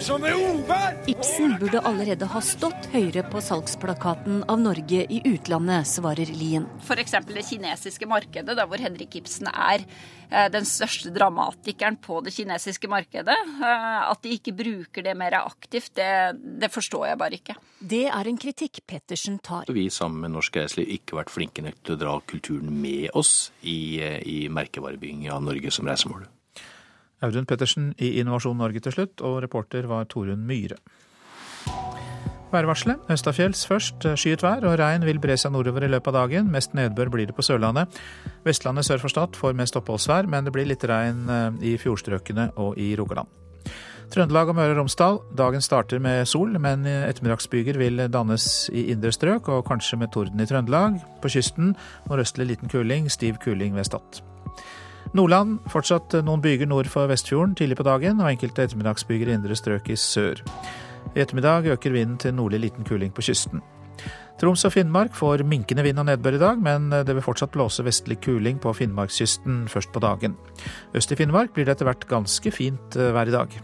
Som 0.00 0.24
er 0.24 0.38
over! 0.38 0.96
Ibsen 1.10 1.56
burde 1.60 1.82
allerede 1.84 2.28
ha 2.32 2.42
stått 2.44 2.88
høyere 2.94 3.26
på 3.28 3.42
salgsplakaten 3.44 4.42
av 4.48 4.62
Norge 4.62 5.04
i 5.04 5.20
utlandet, 5.28 5.88
svarer 5.90 6.32
Lien. 6.32 6.66
F.eks. 6.80 7.18
det 7.28 7.44
kinesiske 7.50 8.08
markedet, 8.08 8.56
da 8.56 8.64
hvor 8.68 8.80
Henrik 8.80 9.20
Ibsen 9.20 9.50
er 9.52 9.84
eh, 9.84 10.23
den 10.52 10.66
største 10.68 11.12
dramatikeren 11.14 11.96
på 12.02 12.20
det 12.24 12.34
kinesiske 12.34 12.90
markedet. 12.90 13.36
Eh, 13.36 14.00
at 14.10 14.22
de 14.24 14.34
ikke 14.36 14.54
bruker 14.56 15.06
det 15.06 15.16
mer 15.18 15.38
aktivt, 15.40 15.94
det, 15.98 16.08
det 16.60 16.70
forstår 16.74 17.08
jeg 17.10 17.20
bare 17.20 17.38
ikke. 17.38 17.58
Det 17.80 18.04
er 18.08 18.30
en 18.30 18.40
kritikk 18.40 18.82
Pettersen 18.88 19.38
tar. 19.44 19.70
Vi 19.72 19.88
sammen 19.92 20.24
med 20.24 20.34
norsk 20.36 20.56
reiseliv 20.60 20.90
ikke 20.98 21.18
vært 21.20 21.32
flinke 21.34 21.64
nok 21.64 21.80
til 21.82 21.96
å 21.96 22.00
dra 22.00 22.16
kulturen 22.26 22.72
med 22.82 23.10
oss 23.16 23.50
i, 23.62 24.00
i 24.00 24.38
merkevarebyggingen 24.52 25.32
av 25.34 25.44
Norge 25.46 25.72
som 25.74 25.88
reisemål. 25.88 26.26
Audun 27.24 27.46
Pettersen 27.48 27.92
i 28.02 28.18
Innovasjon 28.20 28.58
Norge 28.60 28.82
til 28.84 28.92
slutt, 28.92 29.22
og 29.24 29.40
reporter 29.44 29.88
var 29.88 30.08
Torunn 30.10 30.44
Myhre. 30.48 30.76
Værvarselet. 32.54 33.02
Østafjells 33.10 33.64
først. 33.68 34.06
Skyet 34.20 34.42
vær 34.44 34.64
og 34.68 34.78
regn 34.78 35.04
vil 35.06 35.20
bre 35.22 35.36
seg 35.40 35.52
nordover 35.54 35.86
i 35.86 35.90
løpet 35.90 36.12
av 36.12 36.24
dagen. 36.24 36.50
Mest 36.54 36.74
nedbør 36.78 37.10
blir 37.12 37.28
det 37.28 37.36
på 37.36 37.44
Sørlandet. 37.44 37.92
Vestlandet 38.46 38.86
sør 38.86 39.02
for 39.02 39.12
Stad 39.12 39.38
får 39.38 39.56
mest 39.58 39.76
oppholdsvær, 39.80 40.28
men 40.30 40.46
det 40.46 40.54
blir 40.54 40.68
litt 40.70 40.84
regn 40.86 41.24
eh, 41.28 41.48
i 41.72 41.78
fjordstrøkene 41.80 42.52
og 42.62 42.78
i 42.78 42.92
Rogaland. 42.98 43.30
Trøndelag 44.14 44.52
og 44.52 44.58
Møre 44.58 44.74
og 44.74 44.78
Romsdal. 44.82 45.18
Dagen 45.34 45.64
starter 45.64 45.98
med 46.02 46.28
sol, 46.30 46.52
men 46.62 46.84
ettermiddagsbyger 46.86 47.80
vil 47.80 48.04
dannes 48.12 48.68
i 48.70 48.86
indre 48.92 49.10
strøk, 49.14 49.48
og 49.48 49.64
kanskje 49.66 49.98
med 49.98 50.12
torden 50.14 50.40
i 50.40 50.46
Trøndelag. 50.46 51.00
På 51.22 51.32
kysten 51.32 51.74
nordøstlig 52.06 52.52
liten 52.52 52.70
kuling, 52.70 53.10
stiv 53.10 53.40
kuling 53.42 53.74
ved 53.74 53.88
Stad. 53.88 54.22
Nordland 55.14 55.60
fortsatt 55.70 56.14
noen 56.26 56.42
byger 56.42 56.66
nord 56.66 56.88
for 56.90 57.06
Vestfjorden 57.10 57.54
tidlig 57.58 57.78
på 57.78 57.86
dagen, 57.86 58.20
og 58.20 58.30
enkelte 58.30 58.64
ettermiddagsbyger 58.66 59.30
i 59.30 59.38
indre 59.38 59.58
strøk 59.58 59.90
i 59.90 59.98
sør. 59.98 60.42
I 61.14 61.22
ettermiddag 61.22 61.70
øker 61.74 61.94
vinden 61.94 62.18
til 62.18 62.34
nordlig 62.34 62.60
liten 62.60 62.84
kuling 62.84 63.14
på 63.14 63.22
kysten. 63.22 63.62
Troms 64.40 64.64
og 64.66 64.72
Finnmark 64.74 65.14
får 65.14 65.44
minkende 65.46 65.84
vind 65.86 65.98
og 66.02 66.08
nedbør 66.08 66.34
i 66.34 66.42
dag, 66.42 66.58
men 66.58 66.90
det 66.90 67.14
vil 67.14 67.22
fortsatt 67.22 67.54
blåse 67.54 67.84
vestlig 67.86 68.18
kuling 68.24 68.58
på 68.60 68.72
Finnmarkskysten 68.74 69.68
først 69.70 69.92
på 69.94 70.02
dagen. 70.02 70.34
Øst 70.94 71.12
i 71.12 71.18
Finnmark 71.18 71.54
blir 71.54 71.68
det 71.68 71.76
etter 71.76 71.86
hvert 71.86 72.08
ganske 72.10 72.50
fint 72.50 72.98
eh, 72.98 73.14
vær 73.14 73.30
i 73.30 73.36
dag. 73.36 73.54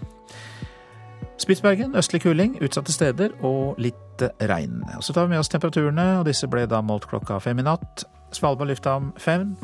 Spitsbergen 1.40 1.96
østlig 1.96 2.20
kuling 2.22 2.58
utsatte 2.62 2.92
steder 2.92 3.34
og 3.42 3.80
litt 3.80 4.22
regn. 4.44 4.82
Så 5.00 5.14
tar 5.16 5.26
vi 5.26 5.34
med 5.34 5.40
oss 5.40 5.48
temperaturene, 5.48 6.20
og 6.20 6.26
disse 6.28 6.46
ble 6.52 6.66
da 6.68 6.82
målt 6.84 7.08
klokka 7.10 7.40
fem 7.40 7.58
i 7.58 7.66
natt. 7.66 8.04
Svalbard 8.36 8.68
lufthavn 8.70 9.10
fem, 9.18 9.54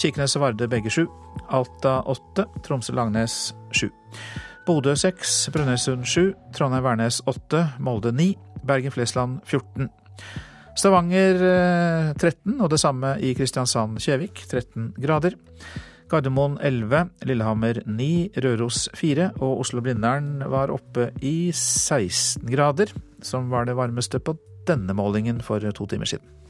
Kirkenes 0.00 0.36
og 0.38 0.46
Varde 0.46 0.68
begge 0.70 0.90
sju, 0.94 1.04
Alta 1.52 1.98
åtte, 2.08 2.46
Tromsø-Langnes 2.64 3.52
sju. 3.74 3.90
Bodø 4.64 4.94
6, 4.96 5.50
Brønnøysund 5.52 6.06
7, 6.08 6.30
Trondheim-Værnes 6.56 7.20
8, 7.28 7.58
Molde 7.84 8.12
9, 8.16 8.30
Bergen-Flesland 8.64 9.42
14. 9.44 9.90
Stavanger 10.76 11.42
13, 12.16 12.60
og 12.60 12.70
det 12.72 12.78
samme 12.80 13.10
i 13.20 13.34
Kristiansand-Kjevik 13.36 14.40
13 14.48 14.94
grader. 15.04 15.36
Gardermoen 16.08 16.56
11, 16.64 17.10
Lillehammer 17.28 17.82
9, 17.84 18.08
Røros 18.40 18.88
4 18.96 19.30
og 19.36 19.60
Oslo-Blindern 19.66 20.46
var 20.48 20.72
oppe 20.72 21.10
i 21.20 21.52
16 21.52 22.48
grader, 22.48 22.94
som 23.22 23.52
var 23.52 23.68
det 23.68 23.76
varmeste 23.76 24.20
på 24.20 24.36
denne 24.68 24.96
målingen 24.96 25.44
for 25.44 25.60
to 25.76 25.86
timer 25.92 26.08
siden. 26.08 26.43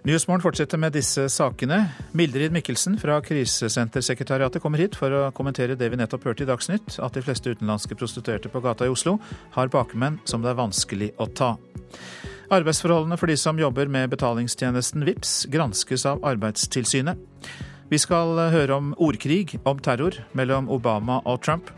Nyhetsmorgen 0.00 0.40
fortsetter 0.40 0.80
med 0.80 0.94
disse 0.96 1.26
sakene. 1.28 1.82
Mildrid 2.16 2.54
Mikkelsen 2.54 2.94
fra 2.98 3.18
Krisesentersekretariatet 3.20 4.62
kommer 4.64 4.80
hit 4.80 4.96
for 4.96 5.12
å 5.12 5.26
kommentere 5.36 5.76
det 5.76 5.90
vi 5.92 5.98
nettopp 6.00 6.24
hørte 6.24 6.46
i 6.46 6.48
Dagsnytt, 6.48 6.96
at 7.04 7.18
de 7.18 7.22
fleste 7.26 7.52
utenlandske 7.52 7.98
prostituerte 8.00 8.48
på 8.48 8.62
gata 8.64 8.88
i 8.88 8.92
Oslo 8.94 9.18
har 9.58 9.68
bakmenn 9.68 10.16
som 10.24 10.40
det 10.40 10.54
er 10.54 10.58
vanskelig 10.62 11.10
å 11.20 11.28
ta. 11.28 11.50
Arbeidsforholdene 12.50 13.20
for 13.20 13.28
de 13.28 13.36
som 13.36 13.60
jobber 13.60 13.92
med 13.92 14.08
betalingstjenesten 14.14 15.04
VIPS 15.04 15.34
granskes 15.52 16.08
av 16.08 16.24
Arbeidstilsynet. 16.32 17.20
Vi 17.92 18.00
skal 18.00 18.40
høre 18.54 18.80
om 18.80 18.94
ordkrig, 18.96 19.58
om 19.68 19.84
terror 19.84 20.16
mellom 20.32 20.72
Obama 20.72 21.20
og 21.28 21.44
Trump. 21.44 21.68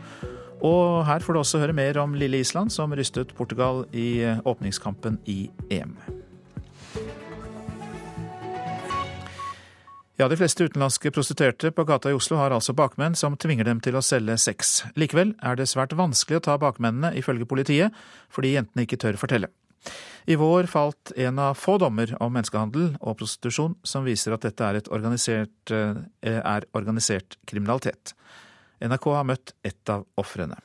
Og 0.63 1.03
her 1.03 1.19
får 1.19 1.35
du 1.35 1.43
også 1.43 1.59
høre 1.59 1.75
mer 1.75 1.99
om 1.99 2.15
lille 2.15 2.39
Island, 2.39 2.71
som 2.71 2.95
rystet 2.95 3.35
Portugal 3.35 3.83
i 3.91 4.23
åpningskampen 4.47 5.19
i 5.27 5.49
EM. 5.73 5.97
Ja, 10.23 10.29
De 10.29 10.37
fleste 10.39 10.63
utenlandske 10.63 11.11
prostituerte 11.11 11.67
på 11.75 11.83
gata 11.83 12.07
i 12.07 12.13
Oslo 12.15 12.37
har 12.39 12.53
altså 12.55 12.71
bakmenn 12.71 13.11
som 13.19 13.33
tvinger 13.35 13.67
dem 13.67 13.81
til 13.83 13.97
å 13.99 14.01
selge 14.07 14.37
sex. 14.39 14.69
Likevel 14.95 15.33
er 15.43 15.57
det 15.59 15.65
svært 15.67 15.91
vanskelig 15.99 16.37
å 16.39 16.43
ta 16.45 16.53
bakmennene, 16.61 17.09
ifølge 17.19 17.43
politiet, 17.43 17.91
fordi 18.31 18.53
jentene 18.53 18.85
ikke 18.85 19.01
tør 19.03 19.19
fortelle. 19.19 19.49
I 20.23 20.37
vår 20.39 20.69
falt 20.71 21.11
en 21.19 21.41
av 21.43 21.59
få 21.59 21.75
dommer 21.83 22.13
om 22.23 22.31
menneskehandel 22.37 22.93
og 23.01 23.17
prostitusjon 23.19 23.75
som 23.83 24.07
viser 24.07 24.37
at 24.37 24.47
dette 24.47 24.63
er, 24.63 24.79
organisert, 24.95 25.75
eh, 25.75 26.39
er 26.39 26.69
organisert 26.71 27.35
kriminalitet. 27.43 28.15
NRK 28.79 29.09
har 29.17 29.27
møtt 29.27 29.57
ett 29.59 29.91
av 29.91 30.07
ofrene. 30.15 30.55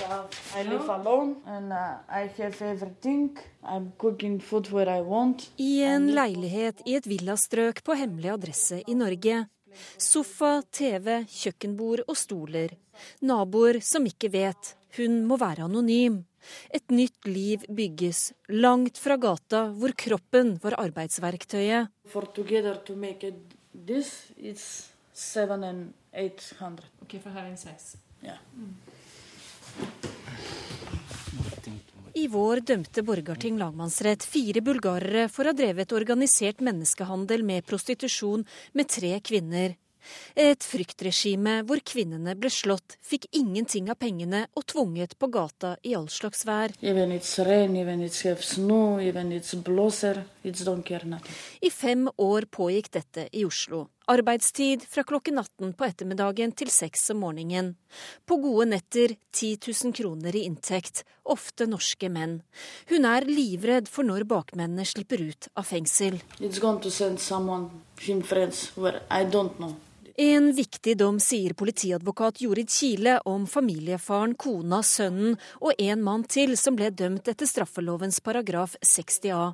I 0.00 0.62
live 0.62 0.88
alone 0.88 1.36
and 1.46 1.72
uh, 1.72 1.96
I 2.08 2.30
have 2.38 2.62
everything. 2.62 3.36
I'm 3.64 3.92
cooking 3.98 4.38
food 4.40 4.70
where 4.70 4.88
I 4.88 5.00
want. 5.00 5.50
I 5.58 5.82
en 5.82 6.06
leilighet 6.14 6.84
i 6.86 6.94
et 6.94 7.06
villastrøk 7.06 7.82
på 7.82 7.96
hemmelig 7.98 8.30
adresse 8.30 8.78
i 8.86 8.94
Norge. 8.94 9.40
Sofa, 9.98 10.62
TV, 10.70 11.24
kjøkkenbord 11.26 12.04
og 12.06 12.16
stoler. 12.16 12.76
Naboer 13.26 13.80
som 13.82 14.06
ikke 14.06 14.30
vet. 14.30 14.74
Hun 14.96 15.24
må 15.26 15.36
være 15.40 15.66
anonym. 15.66 16.22
Et 16.70 16.94
nytt 16.94 17.26
liv 17.26 17.66
bygges, 17.66 18.32
langt 18.54 18.98
fra 19.02 19.16
gata 19.18 19.64
hvor 19.74 19.92
kroppen 19.98 20.54
var 20.62 20.78
arbeidsverktøyet. 20.78 21.90
For 22.06 22.30
together 22.34 22.78
to 22.86 22.94
make 22.94 23.26
it 23.26 23.56
this, 23.74 24.30
it's 24.38 24.92
seven 25.12 25.64
and 25.64 25.92
eight 26.14 26.54
hundred. 26.60 26.86
Okay, 27.02 27.18
for 27.18 27.34
having 27.34 27.58
sex. 27.58 27.96
Yeah. 28.22 28.38
Mm. 28.54 28.76
I 32.18 32.26
vår 32.26 32.60
dømte 32.66 33.02
Borgarting 33.06 33.58
lagmannsrett 33.60 34.24
fire 34.26 34.60
bulgarere 34.64 35.28
for 35.30 35.46
å 35.46 35.52
ha 35.52 35.56
drevet 35.56 35.92
organisert 35.94 36.64
menneskehandel 36.66 37.44
med 37.46 37.66
prostitusjon 37.68 38.42
med 38.74 38.90
tre 38.90 39.12
kvinner. 39.22 39.76
Et 40.34 40.64
fryktregime 40.64 41.60
hvor 41.68 41.82
kvinnene 41.84 42.34
ble 42.38 42.50
slått, 42.52 42.96
fikk 43.04 43.28
ingenting 43.36 43.90
av 43.92 43.98
pengene 44.00 44.46
og 44.56 44.66
tvunget 44.72 45.14
på 45.18 45.28
gata 45.34 45.76
i 45.84 45.94
all 45.98 46.08
slags 46.10 46.46
vær. 46.48 46.74
I 51.68 51.70
fem 51.70 52.08
år 52.16 52.48
pågikk 52.58 52.90
dette 52.98 53.28
i 53.32 53.44
Oslo. 53.44 53.86
Arbeidstid 54.08 54.82
fra 54.88 55.02
klokken 55.04 55.38
18 55.38 55.74
på 55.76 55.84
ettermiddagen 55.84 56.52
til 56.56 56.70
6 56.72 57.10
om 57.12 57.18
morgenen. 57.26 57.74
På 58.24 58.38
gode 58.40 58.70
netter 58.70 59.12
10 59.36 59.58
000 59.84 59.92
kroner 59.92 60.36
i 60.36 60.46
inntekt, 60.48 61.02
ofte 61.28 61.66
norske 61.68 62.08
menn. 62.08 62.38
Hun 62.88 63.04
er 63.04 63.28
livredd 63.28 63.90
for 63.92 64.08
når 64.08 64.24
bakmennene 64.30 64.88
slipper 64.88 65.20
ut 65.20 65.50
av 65.52 65.68
fengsel. 65.68 66.16
En 70.18 70.50
viktig 70.56 70.96
dom 70.98 71.20
sier 71.22 71.52
politiadvokat 71.54 72.40
Jorid 72.42 72.72
Kile 72.72 73.20
om 73.28 73.44
familiefaren, 73.46 74.34
kona, 74.40 74.80
sønnen 74.82 75.36
og 75.60 75.76
en 75.78 76.02
mann 76.02 76.24
til 76.24 76.56
som 76.56 76.80
ble 76.80 76.88
dømt 76.90 77.28
etter 77.28 77.46
straffelovens 77.46 78.24
paragraf 78.24 78.80
60a. 78.80 79.52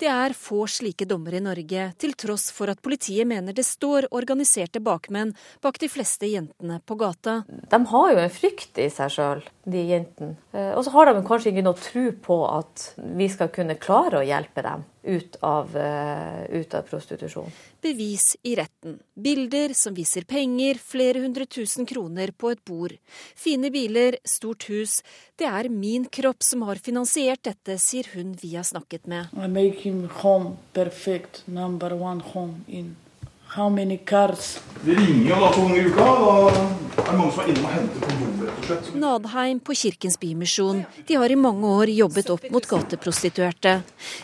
Det 0.00 0.08
er 0.10 0.34
få 0.36 0.66
slike 0.70 1.06
dommer 1.08 1.36
i 1.38 1.42
Norge, 1.44 1.88
til 1.98 2.14
tross 2.18 2.50
for 2.54 2.72
at 2.72 2.82
politiet 2.82 3.28
mener 3.28 3.56
det 3.56 3.66
står 3.66 4.08
organiserte 4.10 4.82
bakmenn 4.82 5.34
bak 5.62 5.80
de 5.82 5.90
fleste 5.92 6.30
jentene 6.30 6.80
på 6.86 6.98
gata. 7.00 7.42
De 7.46 7.82
har 7.94 8.12
jo 8.12 8.22
en 8.22 8.32
frykt 8.32 8.78
i 8.82 8.88
seg 8.92 9.14
sjøl. 9.16 9.44
De 9.64 9.82
jentene. 9.86 10.36
Eh, 10.52 10.72
og 10.74 10.84
så 10.84 10.92
har 10.94 11.08
de 11.08 11.22
kanskje 11.26 11.52
ikke 11.52 11.64
noe 11.64 11.78
tro 11.78 12.06
på 12.24 12.38
at 12.48 12.86
vi 13.18 13.28
skal 13.30 13.50
kunne 13.54 13.78
klare 13.80 14.18
å 14.18 14.26
hjelpe 14.26 14.64
dem 14.64 14.82
ut 15.02 15.36
av, 15.42 15.76
eh, 15.76 16.42
ut 16.50 16.74
av 16.74 16.82
prostitusjon. 16.88 17.50
Bevis 17.82 18.36
i 18.42 18.54
retten. 18.58 18.98
Bilder 19.14 19.74
som 19.74 19.94
viser 19.94 20.26
penger, 20.26 20.78
flere 20.78 21.22
hundre 21.22 21.46
tusen 21.46 21.86
kroner 21.86 22.32
på 22.32 22.52
et 22.52 22.64
bord. 22.64 22.96
Fine 23.34 23.70
biler, 23.70 24.18
stort 24.24 24.66
hus. 24.70 25.02
Det 25.36 25.46
er 25.46 25.68
min 25.68 26.06
kropp 26.06 26.42
som 26.42 26.62
har 26.62 26.76
finansiert 26.76 27.42
dette, 27.42 27.78
sier 27.78 28.06
hun 28.14 28.34
vi 28.34 28.54
har 28.54 28.64
snakket 28.64 29.06
med. 29.06 29.30
I 29.36 29.46
make 29.46 29.82
him 29.82 30.08
home 30.08 30.56
perfect, 30.72 31.42
number 31.46 31.94
one 31.94 32.20
home 32.20 32.64
in 32.68 32.96
How 33.54 33.68
many 33.68 33.98
cars? 33.98 34.60
Vi 34.80 34.94
ringer 34.94 35.28
jo 35.28 35.40
da 35.40 35.48
to 35.52 35.60
ganger 35.60 35.76
i 35.76 35.88
uka. 35.92 36.04
Da 36.04 36.36
er 36.48 37.10
det 37.10 37.16
mange 37.18 37.32
som 37.34 37.42
er 37.42 37.50
inne 37.52 37.66
og 37.66 37.74
henter 37.74 38.06
på 38.06 38.46
rett 38.46 38.62
og 38.62 38.64
slett. 38.64 38.88
Nadheim 38.96 39.60
på 39.60 39.76
Kirkens 39.76 40.16
Bymisjon. 40.22 40.80
De 41.04 41.18
har 41.20 41.34
i 41.34 41.36
mange 41.36 41.68
år 41.68 41.92
jobbet 41.92 42.30
opp 42.32 42.46
mot 42.54 42.68
gateprostituerte. 42.70 43.74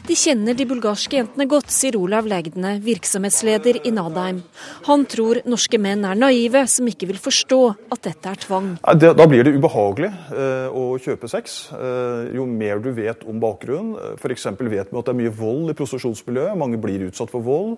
De 0.09 0.17
kjenner 0.17 0.57
de 0.57 0.65
bulgarske 0.71 1.21
jentene 1.21 1.45
godt, 1.51 1.69
sier 1.77 2.01
Olav 2.01 2.25
Legdene, 2.31 2.79
virksomhetsleder 2.81 3.83
i 3.85 3.93
Nadheim. 3.93 4.41
Han 4.89 5.05
tror 5.13 5.43
norske 5.45 5.77
menn 5.77 6.09
er 6.09 6.17
naive, 6.17 6.65
som 6.65 6.89
ikke 6.89 7.13
vil 7.13 7.21
forstå 7.21 7.63
at 7.93 8.09
dette 8.09 8.33
er 8.33 8.43
tvang. 8.49 8.75
Da 8.81 9.29
blir 9.29 9.45
det 9.45 9.59
ubehagelig 9.61 10.09
eh, 10.09 10.73
å 10.73 10.89
kjøpe 11.05 11.29
sex. 11.29 11.67
Eh, 11.77 12.33
jo 12.41 12.49
mer 12.49 12.81
du 12.81 12.95
vet 12.97 13.29
om 13.29 13.45
bakgrunnen. 13.45 14.17
F.eks. 14.17 14.55
vet 14.57 14.73
vi 14.73 14.81
at 14.81 14.93
det 14.97 15.13
er 15.13 15.21
mye 15.21 15.39
vold 15.45 15.75
i 15.75 15.77
prostitusjonsmiljøet. 15.77 16.57
Mange 16.57 16.81
blir 16.81 17.11
utsatt 17.13 17.37
for 17.37 17.45
vold. 17.45 17.77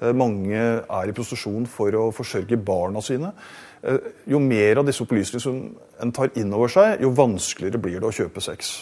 Eh, 0.00 0.14
mange 0.16 0.58
er 0.58 1.08
i 1.08 1.14
prostitusjon 1.14 1.68
for 1.70 1.94
å 1.98 2.08
forsørge 2.14 2.58
barna 2.58 3.02
sine. 3.04 3.32
Eh, 3.82 4.10
jo 4.30 4.40
mer 4.42 4.80
av 4.80 4.88
disse 4.88 5.04
opplysningene 5.04 5.74
en 6.02 6.12
tar 6.12 6.32
inn 6.40 6.52
over 6.54 6.72
seg, 6.72 7.00
jo 7.04 7.12
vanskeligere 7.14 7.80
blir 7.80 8.00
det 8.00 8.10
å 8.10 8.16
kjøpe 8.16 8.42
sex. 8.42 8.74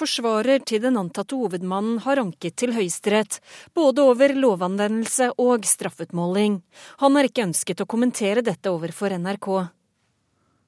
Forsvarer 0.00 0.62
til 0.64 0.80
den 0.80 0.96
antatte 0.96 1.36
hovedmannen 1.36 1.98
har 2.06 2.22
anket 2.22 2.54
til 2.56 2.72
Høyesterett, 2.72 3.40
både 3.76 4.06
over 4.06 4.32
lovanvendelse 4.32 5.34
og 5.42 5.66
straffutmåling. 5.68 6.62
Han 7.02 7.18
har 7.18 7.28
ikke 7.28 7.44
ønsket 7.50 7.82
å 7.82 7.88
kommentere 7.90 8.40
dette 8.46 8.72
overfor 8.72 9.12
NRK. 9.18 9.50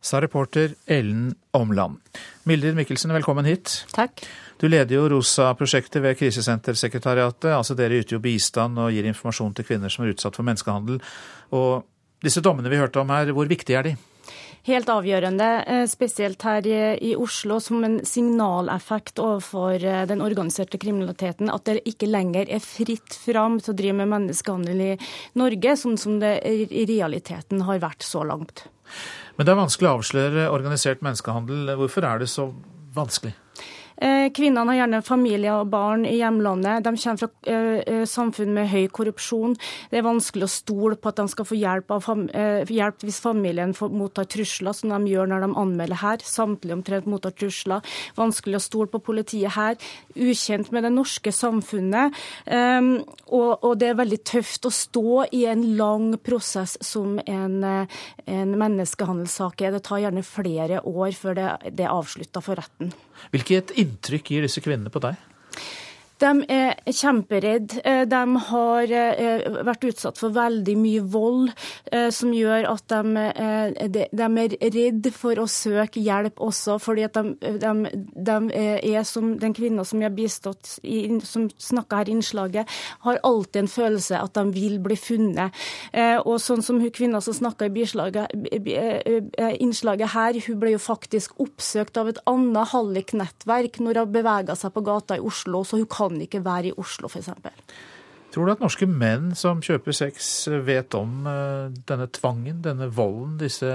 Sa 0.03 0.19
reporter 0.21 0.75
Ellen 0.87 1.35
Omland. 1.55 2.01
Mildrid 2.43 2.75
Mikkelsen, 2.75 3.13
velkommen 3.15 3.47
hit. 3.47 3.85
Takk. 3.95 4.25
Du 4.59 4.67
leder 4.67 4.97
jo 4.97 5.05
ROSA-prosjektet 5.13 6.03
ved 6.03 6.19
Krisesentersekretariatet. 6.19 7.53
altså 7.55 7.77
Dere 7.79 8.01
yter 8.03 8.17
jo 8.17 8.23
bistand 8.23 8.83
og 8.83 8.91
gir 8.91 9.07
informasjon 9.07 9.55
til 9.55 9.69
kvinner 9.69 9.93
som 9.95 10.03
er 10.03 10.11
utsatt 10.17 10.35
for 10.35 10.49
menneskehandel. 10.49 10.99
Og 11.55 11.87
disse 12.27 12.43
dommene 12.43 12.73
vi 12.73 12.83
hørte 12.83 12.99
om 12.99 13.15
her, 13.15 13.31
hvor 13.31 13.47
viktige 13.47 13.79
er 13.79 13.87
de? 13.93 13.95
Helt 14.67 14.91
avgjørende, 14.91 15.51
eh, 15.71 15.87
spesielt 15.87 16.43
her 16.43 16.67
i 16.67 17.15
Oslo, 17.15 17.61
som 17.61 17.85
en 17.85 18.01
signaleffekt 18.07 19.23
overfor 19.23 19.75
eh, 19.75 20.05
den 20.07 20.23
organiserte 20.23 20.79
kriminaliteten. 20.83 21.51
At 21.51 21.65
det 21.65 21.83
ikke 21.87 22.11
lenger 22.11 22.51
er 22.51 22.59
fritt 22.59 23.15
fram 23.15 23.61
til 23.63 23.71
å 23.71 23.79
drive 23.79 24.03
med 24.03 24.11
menneskehandel 24.19 24.83
i 24.83 24.93
Norge, 25.39 25.79
sånn 25.79 25.99
som 25.99 26.19
det 26.19 26.41
i 26.47 26.87
realiteten 26.91 27.63
har 27.71 27.79
vært 27.79 28.03
så 28.03 28.27
langt. 28.27 28.67
Men 29.37 29.47
det 29.49 29.53
er 29.53 29.61
vanskelig 29.63 29.89
å 29.89 29.95
avsløre 29.99 30.49
organisert 30.53 31.05
menneskehandel. 31.05 31.73
Hvorfor 31.81 32.07
er 32.09 32.23
det 32.23 32.29
så 32.33 32.51
vanskelig? 32.97 33.33
Eh, 34.03 34.29
kvinnene 34.35 34.73
har 34.73 34.81
gjerne 34.81 34.99
familie 35.07 35.53
og 35.55 35.69
barn 35.71 36.03
i 36.09 36.17
hjemlandet. 36.19 36.83
De 36.83 36.91
kommer 36.99 37.21
fra 37.21 37.29
eh, 37.47 37.83
eh, 37.87 38.03
samfunn 38.09 38.51
med 38.57 38.71
høy 38.73 38.89
korrupsjon. 38.91 39.55
Det 39.93 40.01
er 40.01 40.07
vanskelig 40.07 40.49
å 40.49 40.51
stole 40.51 40.99
på 40.99 41.13
at 41.13 41.21
de 41.21 41.27
skal 41.31 41.47
få 41.47 41.59
hjelp, 41.59 41.95
fam 42.03 42.25
hjelp 42.33 43.05
hvis 43.07 43.21
familien 43.23 43.75
får 43.77 43.93
mottar 43.95 44.27
trusler, 44.33 44.75
som 44.75 44.91
de 44.91 45.13
gjør 45.13 45.31
når 45.31 45.47
de 45.47 45.51
anmelder 45.63 46.03
her. 46.03 46.25
Samtlige 46.27 46.79
omtrent 46.81 47.07
mottar 47.11 47.37
trusler. 47.37 47.95
Vanskelig 48.19 48.59
å 48.59 48.65
stole 48.65 48.91
på 48.91 49.03
politiet 49.07 49.55
her. 49.55 49.79
Ukjent 50.17 50.73
med 50.75 50.87
det 50.87 50.93
norske 50.97 51.33
samfunnet. 51.35 52.19
Og, 52.49 53.51
og, 53.53 53.71
det 53.79 53.93
er 53.93 53.99
veldig 54.01 54.19
tøft 54.27 54.67
å 54.67 54.73
stå 54.75 55.29
i 55.35 55.45
en 55.51 55.65
lang 55.79 56.11
prosess 56.23 56.75
som 56.85 57.19
en, 57.23 57.59
en 57.63 58.59
menneskehandelssak 58.65 59.63
er. 59.63 59.77
Det 59.77 59.85
tar 59.87 60.03
gjerne 60.05 60.27
flere 60.27 60.83
år 60.89 61.15
før 61.17 61.39
det, 61.39 61.49
det 61.79 61.87
er 61.87 61.95
avslutta 61.95 62.43
for 62.45 62.59
retten. 62.59 62.93
Hvilket 63.33 63.75
inntrykk 63.81 64.33
gir 64.35 64.47
disse 64.47 64.63
kvinnene 64.65 64.93
på 64.93 65.03
deg? 65.03 65.19
De 66.23 66.31
er 66.55 66.77
kjemperedde. 66.87 67.81
Eh, 67.85 68.05
de 68.07 68.21
har 68.49 68.93
eh, 68.95 69.43
vært 69.67 69.87
utsatt 69.89 70.21
for 70.21 70.35
veldig 70.35 70.77
mye 70.79 71.03
vold, 71.11 71.51
eh, 71.91 72.11
som 72.15 72.33
gjør 72.35 72.69
at 72.71 72.93
de, 72.93 74.05
de 74.13 74.29
er 74.45 74.57
redd 74.77 75.09
for 75.17 75.41
å 75.43 75.49
søke 75.51 76.03
hjelp 76.03 76.41
også. 76.43 76.79
fordi 76.83 77.07
at 77.09 77.19
de, 77.19 77.35
de, 77.43 77.73
de 78.29 78.37
er 78.95 79.03
som 79.09 79.35
den 79.41 79.55
kvinna 79.57 79.85
som 79.89 80.01
jeg 80.01 80.11
har 80.11 80.17
bistått, 80.17 80.79
som 81.27 81.49
snakka 81.51 82.03
her 82.03 82.11
i 82.11 82.17
innslaget, 82.17 82.71
har 83.07 83.21
alltid 83.27 83.63
en 83.63 83.73
følelse 83.73 84.21
at 84.21 84.35
de 84.37 84.45
vil 84.55 84.79
bli 84.83 84.97
funnet. 84.99 85.55
Og 86.27 86.39
sånn 86.43 86.63
som 86.65 86.81
hun 86.83 86.93
kvinna 86.95 87.21
som 87.25 87.35
snakka 87.37 87.67
i 87.67 87.85
innslaget 89.63 90.15
her, 90.15 90.41
hun 90.47 90.61
ble 90.61 90.75
jo 90.75 90.83
faktisk 90.83 91.41
oppsøkt 91.43 91.99
av 92.01 92.13
et 92.13 92.23
annet 92.31 92.73
halliknettverk 92.73 93.81
når 93.83 94.03
hun 94.03 94.15
bevega 94.15 94.57
seg 94.59 94.75
på 94.75 94.85
gata 94.87 95.19
i 95.19 95.25
Oslo. 95.25 95.65
så 95.65 95.81
hun 95.81 95.89
kan 95.91 96.12
kan 96.13 96.27
ikke 96.29 96.45
være 96.45 96.67
i 96.71 96.73
Oslo, 96.77 97.09
f.eks. 97.09 97.31
Tror 98.33 98.49
du 98.49 98.53
at 98.55 98.63
norske 98.65 98.87
menn 98.89 99.35
som 99.37 99.59
kjøper 99.61 99.93
sex, 99.93 100.27
vet 100.65 100.95
om 100.97 101.27
eh, 101.29 101.73
denne 101.89 102.07
tvangen, 102.17 102.63
denne 102.65 102.87
volden, 102.89 103.35
disse 103.43 103.69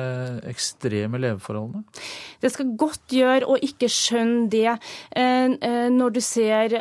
ekstreme 0.49 1.19
leveforholdene? 1.21 1.83
Det 2.41 2.49
skal 2.53 2.71
godt 2.79 3.13
gjøre 3.13 3.45
å 3.45 3.57
ikke 3.61 3.89
skjønne 3.91 4.47
det 4.49 4.65
eh, 4.71 5.53
eh, 5.53 5.89
når 5.93 6.15
du 6.15 6.21
ser 6.25 6.73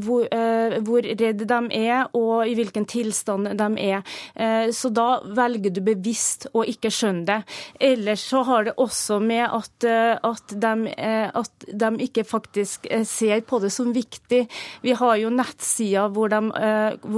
hvor, 0.00 0.24
hvor 0.84 1.04
redde 1.04 1.44
de 1.48 1.58
er 1.76 2.08
og 2.16 2.48
i 2.48 2.54
hvilken 2.56 2.86
tilstand 2.88 3.50
de 3.58 3.66
er. 3.82 4.02
Så 4.74 4.90
da 4.94 5.20
velger 5.36 5.72
du 5.74 5.80
bevisst 5.84 6.46
å 6.56 6.64
ikke 6.66 6.90
skjønne 6.92 7.24
det. 7.28 7.38
Ellers 7.88 8.24
så 8.30 8.42
har 8.46 8.68
det 8.68 8.74
også 8.80 9.18
med 9.22 9.44
at, 9.44 9.86
at, 10.28 10.54
de, 10.64 10.72
at 11.42 11.68
de 11.82 11.90
ikke 12.06 12.24
faktisk 12.28 12.88
ser 13.08 13.42
på 13.48 13.60
det 13.62 13.70
som 13.74 13.92
viktig. 13.94 14.44
Vi 14.84 14.96
har 14.98 15.16
jo 15.22 15.32
nettsider 15.34 16.12
hvor 16.14 16.32
de 16.32 16.42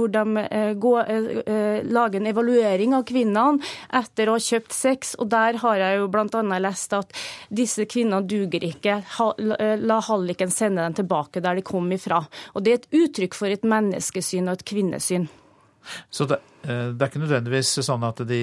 hvor 0.01 0.11
de 0.11 0.45
eh, 0.45 0.73
går, 0.73 1.01
eh, 1.09 1.41
eh, 1.45 1.83
lager 1.85 2.21
en 2.21 2.29
evaluering 2.31 2.95
av 2.97 3.05
kvinnene 3.09 3.61
etter 4.01 4.29
å 4.29 4.37
ha 4.37 4.43
kjøpt 4.43 4.75
sex. 4.75 5.15
og 5.19 5.29
Der 5.33 5.59
har 5.61 5.81
jeg 5.81 5.99
jo 5.99 6.07
bl.a. 6.11 6.43
lest 6.59 6.95
at 6.97 7.13
disse 7.49 7.85
kvinnene 7.85 8.25
duger 8.27 8.65
ikke. 8.71 9.01
La 9.81 9.99
halliken 10.07 10.51
sende 10.53 10.87
dem 10.87 10.97
tilbake 11.01 11.43
der 11.43 11.59
de 11.59 11.65
kom 11.65 11.91
ifra. 11.91 12.23
Og 12.55 12.63
Det 12.63 12.73
er 12.73 12.81
et 12.81 13.03
uttrykk 13.03 13.37
for 13.37 13.51
et 13.51 13.67
menneskesyn 13.67 14.49
og 14.49 14.59
et 14.59 14.67
kvinnesyn. 14.73 15.29
Så 16.13 16.27
det, 16.29 16.37
det, 16.63 16.99
er 17.01 17.09
ikke 17.09 17.21
nødvendigvis 17.23 17.71
sånn 17.85 18.05
at 18.05 18.21
de 18.29 18.39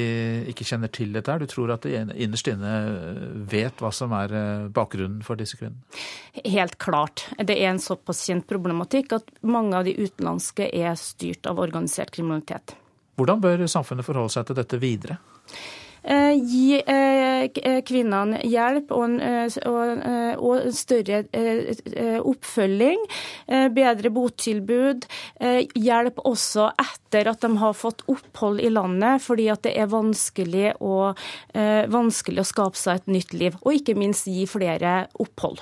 ikke 0.51 0.67
kjenner 0.69 0.91
til 0.93 1.13
dette? 1.15 1.31
her. 1.31 1.43
Du 1.43 1.51
tror 1.51 1.73
at 1.75 1.87
de 1.87 1.95
innerst 1.97 2.51
inne 2.51 2.73
vet 3.51 3.83
hva 3.83 3.93
som 3.95 4.15
er 4.17 4.35
bakgrunnen 4.75 5.23
for 5.27 5.39
disse 5.41 5.59
kvinnene? 5.61 5.83
Helt 6.45 6.79
klart. 6.83 7.27
Det 7.39 7.57
er 7.57 7.73
en 7.73 7.83
såpass 7.83 8.25
kjent 8.27 8.49
problematikk 8.51 9.17
at 9.21 9.33
mange 9.47 9.79
av 9.79 9.89
de 9.89 9.97
utenlandske 9.99 10.71
er 10.73 10.99
styrt 10.99 11.49
av 11.49 11.61
organisert 11.63 12.13
kriminalitet. 12.15 12.77
Hvordan 13.19 13.43
bør 13.43 13.67
samfunnet 13.67 14.07
forholde 14.07 14.35
seg 14.37 14.49
til 14.49 14.59
dette 14.59 14.79
videre? 14.83 15.19
Eh, 16.09 16.41
gi 16.41 16.81
eh, 16.81 17.53
eh, 17.53 17.83
kvinnene 17.85 18.39
hjelp 18.49 18.95
og, 18.97 19.19
og, 19.69 20.01
og 20.41 20.71
større 20.73 21.21
oppfølging. 22.25 23.05
Bedre 23.77 24.09
botilbud. 24.13 25.05
Hjelp 25.77 26.19
også 26.25 26.71
etter 26.81 27.29
at 27.33 27.41
de 27.45 27.51
har 27.61 27.75
fått 27.77 28.03
opphold 28.09 28.61
i 28.65 28.71
landet, 28.73 29.21
fordi 29.25 29.49
at 29.53 29.63
det 29.67 29.75
er 29.81 29.89
vanskelig 29.93 30.73
å, 30.85 31.13
vanskelig 31.93 32.41
å 32.43 32.49
skape 32.49 32.79
seg 32.81 33.03
et 33.03 33.09
nytt 33.19 33.33
liv. 33.37 33.53
Og 33.65 33.73
ikke 33.81 33.99
minst 33.99 34.29
gi 34.31 34.47
flere 34.49 35.07
opphold. 35.21 35.59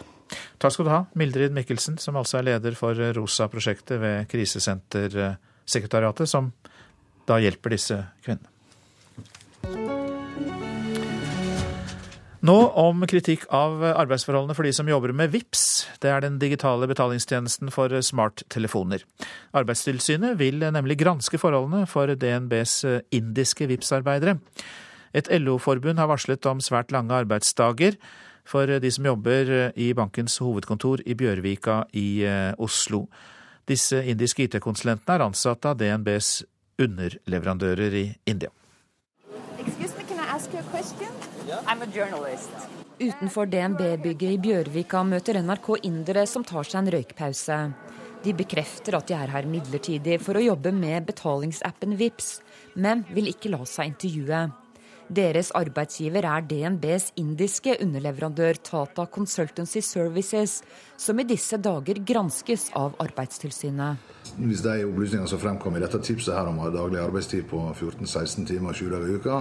Takk 0.62 0.72
skal 0.74 0.88
du 0.88 0.92
ha, 0.92 1.02
Mildrid 1.18 1.52
Mikkelsen, 1.54 1.98
som 2.02 2.18
altså 2.18 2.34
er 2.40 2.48
leder 2.52 2.74
for 2.78 2.94
ROSA-prosjektet 2.94 3.96
ved 4.02 4.16
Krisesentersekretariatet, 4.30 6.26
som 6.30 6.44
da 7.26 7.34
hjelper 7.42 7.70
disse 7.78 7.96
kvinnene. 8.26 9.95
Nå 12.46 12.54
om 12.78 13.00
kritikk 13.08 13.46
av 13.54 13.80
arbeidsforholdene 13.88 14.54
for 14.54 14.66
de 14.66 14.70
som 14.76 14.86
jobber 14.86 15.10
med 15.16 15.32
VIPS. 15.32 15.62
Det 16.02 16.10
er 16.12 16.22
den 16.22 16.36
digitale 16.38 16.86
betalingstjenesten 16.86 17.72
for 17.74 17.90
smarttelefoner. 17.90 19.02
Arbeidstilsynet 19.56 20.36
vil 20.38 20.60
nemlig 20.62 20.98
granske 21.00 21.40
forholdene 21.42 21.88
for 21.90 22.12
DNBs 22.12 22.76
indiske 23.16 23.66
VIPS-arbeidere. 23.72 24.36
Et 25.16 25.30
LO-forbund 25.40 25.98
har 25.98 26.10
varslet 26.12 26.46
om 26.46 26.62
svært 26.62 26.94
lange 26.94 27.16
arbeidsdager 27.16 27.96
for 28.46 28.70
de 28.70 28.90
som 28.94 29.08
jobber 29.10 29.72
i 29.74 29.90
bankens 29.96 30.38
hovedkontor 30.38 31.02
i 31.02 31.16
Bjørvika 31.18 31.80
i 31.98 32.22
eh, 32.22 32.52
Oslo. 32.62 33.06
Disse 33.66 34.04
indiske 34.06 34.46
IT-konsulentene 34.46 35.16
er 35.16 35.26
ansatt 35.26 35.66
av 35.66 35.80
DNBs 35.80 36.44
underleverandører 36.78 38.02
i 38.04 38.10
India. 38.28 38.54
Excuse 39.58 39.96
me, 39.98 40.04
can 40.06 40.20
I 40.20 40.30
ask 40.36 41.25
Utenfor 41.46 43.46
DNB-bygget 43.46 44.32
i 44.34 44.38
Bjørvika 44.42 45.04
møter 45.06 45.38
NRK 45.38 45.68
indere 45.86 46.24
som 46.26 46.42
tar 46.46 46.66
seg 46.66 46.80
en 46.80 46.90
røykpause. 46.96 47.58
De 48.24 48.32
bekrefter 48.34 48.96
at 48.98 49.06
de 49.06 49.14
er 49.14 49.30
her 49.30 49.46
midlertidig 49.46 50.16
for 50.24 50.34
å 50.34 50.42
jobbe 50.42 50.72
med 50.74 51.06
betalingsappen 51.06 51.94
VIPS, 52.00 52.40
men 52.74 53.04
vil 53.14 53.30
ikke 53.30 53.52
la 53.52 53.60
seg 53.68 53.92
intervjue. 53.92 54.40
Deres 55.06 55.52
arbeidsgiver 55.54 56.26
er 56.26 56.42
DNBs 56.50 57.12
indiske 57.22 57.76
underleverandør 57.78 58.58
Tata 58.66 59.04
Consultancy 59.06 59.84
Services, 59.86 60.56
som 60.98 61.22
i 61.22 61.28
disse 61.28 61.60
dager 61.62 62.02
granskes 62.02 62.72
av 62.74 62.98
Arbeidstilsynet. 63.04 64.02
Hvis 64.40 64.66
de 64.66 64.80
opplysningene 64.88 65.30
som 65.30 65.38
fremkom 65.38 65.78
i 65.78 65.84
dette 65.84 66.02
tipset 66.02 66.34
her 66.34 66.50
om 66.50 66.58
daglig 66.74 66.98
arbeidstid 67.04 67.46
på 67.46 67.62
14-16 67.76 68.50
timer 68.50 68.74
sju 68.74 68.90
dager 68.90 69.14
i 69.14 69.20
uka, 69.20 69.40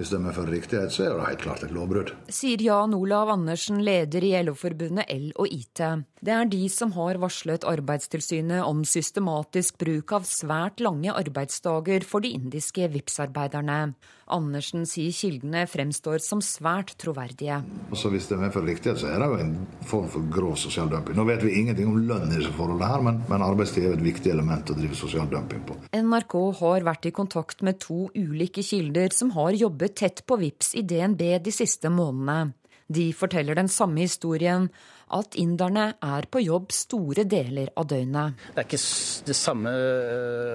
hvis 0.00 0.14
de 0.14 0.16
er 0.16 0.32
for 0.32 0.48
riktighet, 0.48 0.94
så 0.94 1.04
er 1.04 1.10
det 1.12 1.24
helt 1.26 1.42
klart 1.42 1.64
et 1.66 1.72
lovbrudd. 1.76 2.14
Sier 2.32 2.62
Jan 2.64 2.94
Olav 2.96 3.28
Andersen, 3.34 3.82
leder 3.84 4.24
i 4.24 4.32
LO-forbundet 4.46 5.10
L 5.12 5.26
og 5.36 5.52
IT. 5.52 5.82
Det 6.24 6.32
er 6.32 6.48
de 6.48 6.62
som 6.72 6.94
har 6.96 7.20
varslet 7.20 7.66
Arbeidstilsynet 7.68 8.64
om 8.64 8.80
systematisk 8.88 9.76
bruk 9.82 10.14
av 10.16 10.24
svært 10.24 10.80
lange 10.80 11.12
arbeidsdager 11.12 12.06
for 12.08 12.24
de 12.24 12.32
indiske 12.38 12.88
VIPS-arbeiderne. 12.94 13.92
Andersen 14.34 14.86
sier 14.88 15.14
kildene 15.14 15.66
fremstår 15.70 16.22
som 16.24 16.42
svært 16.44 16.94
troverdige. 17.00 17.60
Også 17.90 18.12
hvis 18.12 18.28
det 18.30 18.38
er 18.38 18.52
for 18.54 18.66
riktighet, 18.66 19.00
så 19.02 19.10
er 19.10 19.22
det 19.22 19.28
jo 19.30 19.40
en 19.44 19.54
form 19.90 20.08
for 20.12 20.30
grov 20.32 20.56
sosial 20.60 20.90
dumping. 20.92 21.18
Nå 21.18 21.26
vet 21.28 21.44
vi 21.46 21.56
ingenting 21.60 21.90
om 21.90 21.98
lønn 21.98 22.30
i 22.30 22.38
disse 22.38 22.52
forholdene, 22.56 22.90
her, 22.90 23.04
men, 23.06 23.20
men 23.30 23.46
arbeidstid 23.46 23.88
er 23.88 23.98
et 23.98 24.06
viktig 24.06 24.32
element 24.32 24.70
å 24.70 24.78
drive 24.78 24.98
sosial 24.98 25.28
dumping 25.32 25.64
på. 25.68 25.78
NRK 25.96 26.38
har 26.62 26.86
vært 26.86 27.10
i 27.10 27.14
kontakt 27.16 27.64
med 27.66 27.80
to 27.82 28.06
ulike 28.14 28.64
kilder 28.66 29.12
som 29.16 29.34
har 29.36 29.58
jobbet 29.58 29.98
tett 30.04 30.24
på 30.26 30.38
VIPS 30.40 30.74
i 30.80 30.86
DNB 30.86 31.26
de 31.44 31.54
siste 31.54 31.90
månedene. 31.92 32.54
De 32.90 33.10
forteller 33.14 33.58
den 33.58 33.70
samme 33.70 34.02
historien, 34.02 34.66
at 35.14 35.38
inderne 35.38 35.92
er 36.02 36.26
på 36.30 36.42
jobb 36.42 36.74
store 36.74 37.24
deler 37.26 37.70
av 37.78 37.86
døgnet. 37.90 38.38
Det 38.54 38.62
er 38.62 38.68
ikke 38.68 38.82
det 39.30 39.38
samme 39.38 39.72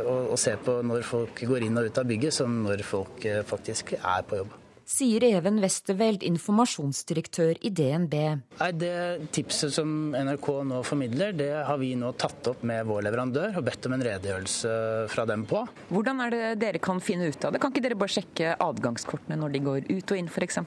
å, 0.04 0.20
å 0.36 0.38
se 0.40 0.56
på 0.60 0.78
når 0.84 1.08
folk 1.08 1.42
går 1.48 1.68
inn 1.68 1.80
og 1.80 1.90
ut 1.90 2.04
av 2.04 2.08
bygget, 2.12 2.36
som 2.36 2.62
når 2.68 2.86
folk 2.88 3.26
faktisk 3.48 3.98
er 4.00 4.28
på 4.28 4.44
jobb. 4.44 4.62
Sier 4.86 5.24
Even 5.26 5.58
Westerveld, 5.64 6.22
informasjonsdirektør 6.28 7.58
i 7.66 7.72
DNB. 7.74 8.14
Nei, 8.60 8.68
Det 8.78 8.92
tipset 9.34 9.74
som 9.74 10.14
NRK 10.14 10.50
nå 10.70 10.82
formidler, 10.86 11.34
det 11.34 11.50
har 11.66 11.80
vi 11.82 11.96
nå 11.98 12.12
tatt 12.22 12.52
opp 12.52 12.62
med 12.62 12.86
vår 12.86 13.08
leverandør 13.08 13.58
og 13.58 13.66
bedt 13.66 13.90
om 13.90 13.96
en 13.98 14.06
redegjørelse 14.06 14.76
fra 15.10 15.26
dem 15.26 15.48
på. 15.50 15.64
Hvordan 15.90 16.22
er 16.28 16.36
det 16.36 16.44
dere 16.62 16.84
kan 16.86 17.02
finne 17.02 17.32
ut 17.32 17.48
av 17.50 17.56
det? 17.56 17.64
Kan 17.64 17.74
ikke 17.74 17.88
dere 17.88 17.98
bare 17.98 18.14
sjekke 18.20 18.54
adgangskortene 18.62 19.40
når 19.42 19.56
de 19.56 19.64
går 19.66 19.90
ut 19.90 20.14
og 20.14 20.22
inn 20.22 20.30
f.eks.? 20.30 20.62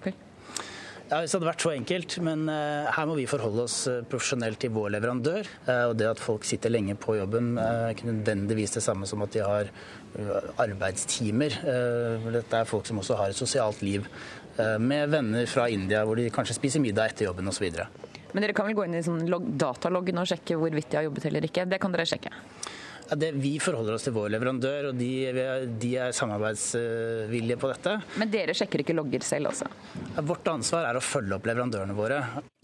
Ja, 1.08 1.22
Hvis 1.22 1.32
det 1.32 1.38
hadde 1.38 1.48
vært 1.48 1.62
så 1.64 1.70
enkelt, 1.72 2.14
men 2.20 2.42
uh, 2.52 2.88
her 2.92 3.06
må 3.08 3.14
vi 3.16 3.24
forholde 3.28 3.62
oss 3.64 3.76
uh, 3.88 4.02
profesjonelt 4.12 4.58
til 4.60 4.74
vår 4.74 4.90
leverandør. 4.92 5.46
Uh, 5.64 5.86
og 5.88 5.94
det 5.96 6.10
at 6.10 6.20
folk 6.20 6.44
sitter 6.44 6.72
lenge 6.74 6.98
på 7.00 7.16
jobben, 7.16 7.54
er 7.56 7.94
ikke 7.94 8.10
nødvendigvis 8.10 8.76
det 8.76 8.82
samme 8.84 9.08
som 9.08 9.24
at 9.24 9.32
de 9.32 9.40
har 9.44 9.70
arbeidstimer. 10.58 11.54
dette 12.32 12.60
er 12.60 12.68
folk 12.68 12.86
som 12.88 13.00
også 13.00 13.16
har 13.18 13.32
et 13.32 13.36
sosialt 13.36 13.82
liv 13.84 14.06
med 14.80 15.12
venner 15.12 15.46
fra 15.46 15.66
India, 15.70 16.00
hvor 16.08 16.16
de 16.18 16.30
kanskje 16.32 16.56
spiser 16.56 16.82
middag 16.82 17.12
etter 17.12 17.28
jobben 17.28 17.46
osv. 17.52 17.68
Men 18.32 18.42
dere 18.42 18.56
kan 18.56 18.66
vel 18.66 18.76
gå 18.76 18.86
inn 18.88 18.96
i 18.98 19.04
sånn 19.04 19.28
dataloggen 19.60 20.18
og 20.18 20.30
sjekke 20.32 20.56
hvorvidt 20.58 20.90
de 20.90 20.98
har 20.98 21.06
jobbet 21.06 21.28
eller 21.28 21.46
ikke? 21.46 21.68
Det 21.68 21.78
kan 21.82 21.94
dere 21.94 22.08
sjekke? 22.08 22.32
Ja, 23.10 23.16
det, 23.16 23.30
vi 23.40 23.54
forholder 23.60 23.94
oss 23.96 24.04
til 24.04 24.12
vår 24.12 24.28
leverandør, 24.34 24.90
og 24.90 24.98
de, 24.98 25.10
de, 25.80 25.90
er 25.96 26.12
samarbeidsvillige 26.12 27.56
på 27.60 27.70
dette. 27.70 27.94
Men 28.20 28.28
dere 28.32 28.52
sjekker 28.56 28.82
ikke 28.82 28.96
logger 28.98 29.24
selv, 29.24 29.48
altså? 29.48 29.68
Ja, 30.12 30.24
vårt 30.28 30.48
ansvar 30.52 30.84
er 30.90 30.98
å 30.98 31.04
følge 31.04 31.38
opp 31.38 31.48
leverandørene 31.48 31.96
våre. 31.96 32.18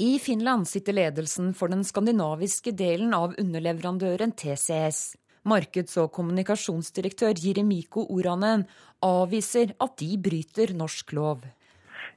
I 0.04 0.18
Finland 0.20 0.68
sitter 0.68 0.98
ledelsen 0.98 1.54
for 1.56 1.72
den 1.72 1.84
skandinaviske 1.88 2.74
delen 2.76 3.16
av 3.16 3.38
underleverandøren 3.40 4.34
TCS. 4.36 5.14
Markeds- 5.48 5.96
og 6.00 6.10
kommunikasjonsdirektør 6.16 7.40
Jiremiko 7.40 8.04
Oranen 8.12 8.66
avviser 9.04 9.72
at 9.80 9.96
de 10.00 10.10
bryter 10.20 10.74
norsk 10.76 11.12
lov. 11.16 11.44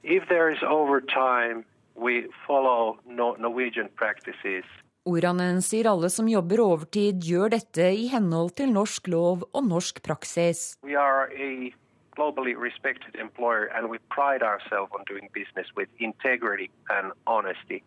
If 0.03 0.27
there 0.27 0.51
is 0.51 0.59
overtime, 0.63 1.63
we 1.95 2.27
follow 2.45 2.99
Norwegian 3.07 3.87
practices. 3.95 4.67
Oranen 5.07 5.61
sier 5.63 5.87
alle 5.87 6.09
som 6.11 6.27
jobber 6.27 6.59
overtid, 6.59 7.23
gjør 7.23 7.53
dette 7.55 7.85
i 7.95 8.09
henhold 8.11 8.57
til 8.59 8.73
norsk 8.75 9.07
lov 9.13 9.45
og 9.53 9.67
norsk 9.67 10.03
praksis. 10.03 10.75
Globally 12.17 12.55
respected 12.57 13.13
employer 13.21 13.69
and 13.77 13.91
we 13.91 13.99
pride 14.09 14.41
ourselves 14.41 14.89
on 14.97 15.05
doing 15.05 15.29
business 15.37 15.69
with 15.77 15.87
integrity 15.99 16.67
and 16.89 17.13
honesty. 17.27 17.83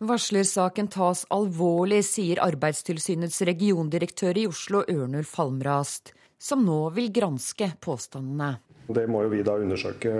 Varslersaken 0.00 0.88
tas 0.88 1.26
alvorlig, 1.30 2.00
sier 2.08 2.40
Arbeidstilsynets 2.42 3.42
regiondirektør 3.46 4.40
i 4.40 4.46
Oslo, 4.48 4.82
Ørnulf 4.88 5.34
Halmrast, 5.36 6.14
som 6.40 6.64
nå 6.64 6.78
vil 6.96 7.12
granske 7.12 7.70
påstandene. 7.84 8.56
Det 8.88 9.04
må 9.08 9.22
jo 9.24 9.30
vi 9.32 9.44
da 9.46 9.54
undersøke 9.60 10.10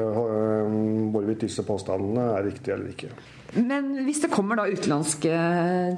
hvorvidt 1.13 1.43
disse 1.49 1.65
påstandene 1.67 2.29
er 2.37 2.47
riktige 2.47 2.77
eller 2.77 2.93
ikke. 2.93 3.11
Men 3.55 3.93
hvis 4.07 4.23
det 4.25 4.33
kommer 4.33 4.59
da 4.59 4.67
utenlandske 4.67 5.31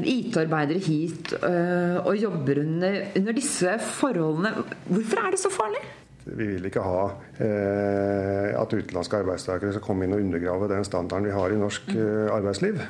IT-arbeidere 0.05 0.83
hit 0.85 1.33
øh, 1.39 1.99
og 2.03 2.19
jobber 2.21 2.61
under, 2.63 2.99
under, 3.17 3.37
disse 3.37 3.79
forholdene, 3.81 4.53
hvorfor 4.91 5.23
er 5.23 5.33
det 5.33 5.41
så 5.41 5.53
farlig? 5.53 5.81
Vi 6.27 6.51
vil 6.57 6.69
ikke 6.69 6.83
ha 6.85 7.03
eh, 7.41 8.53
at 8.61 8.75
utenlandske 8.77 9.23
arbeidstakere 9.23 9.73
skal 9.73 9.85
komme 9.85 10.05
inn 10.05 10.17
og 10.17 10.25
undergrave 10.25 10.69
den 10.75 10.85
standarden 10.85 11.31
vi 11.31 11.37
har 11.37 11.55
i 11.55 11.61
norsk 11.61 11.93
eh, 11.95 12.27
arbeidsliv. 12.35 12.81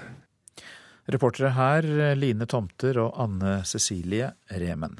Reportere 1.14 1.53
her 1.55 1.87
Line 2.19 2.49
Tomter 2.51 2.99
og 3.05 3.21
Anne 3.23 3.61
Cecilie 3.69 4.33
Remen. 4.51 4.99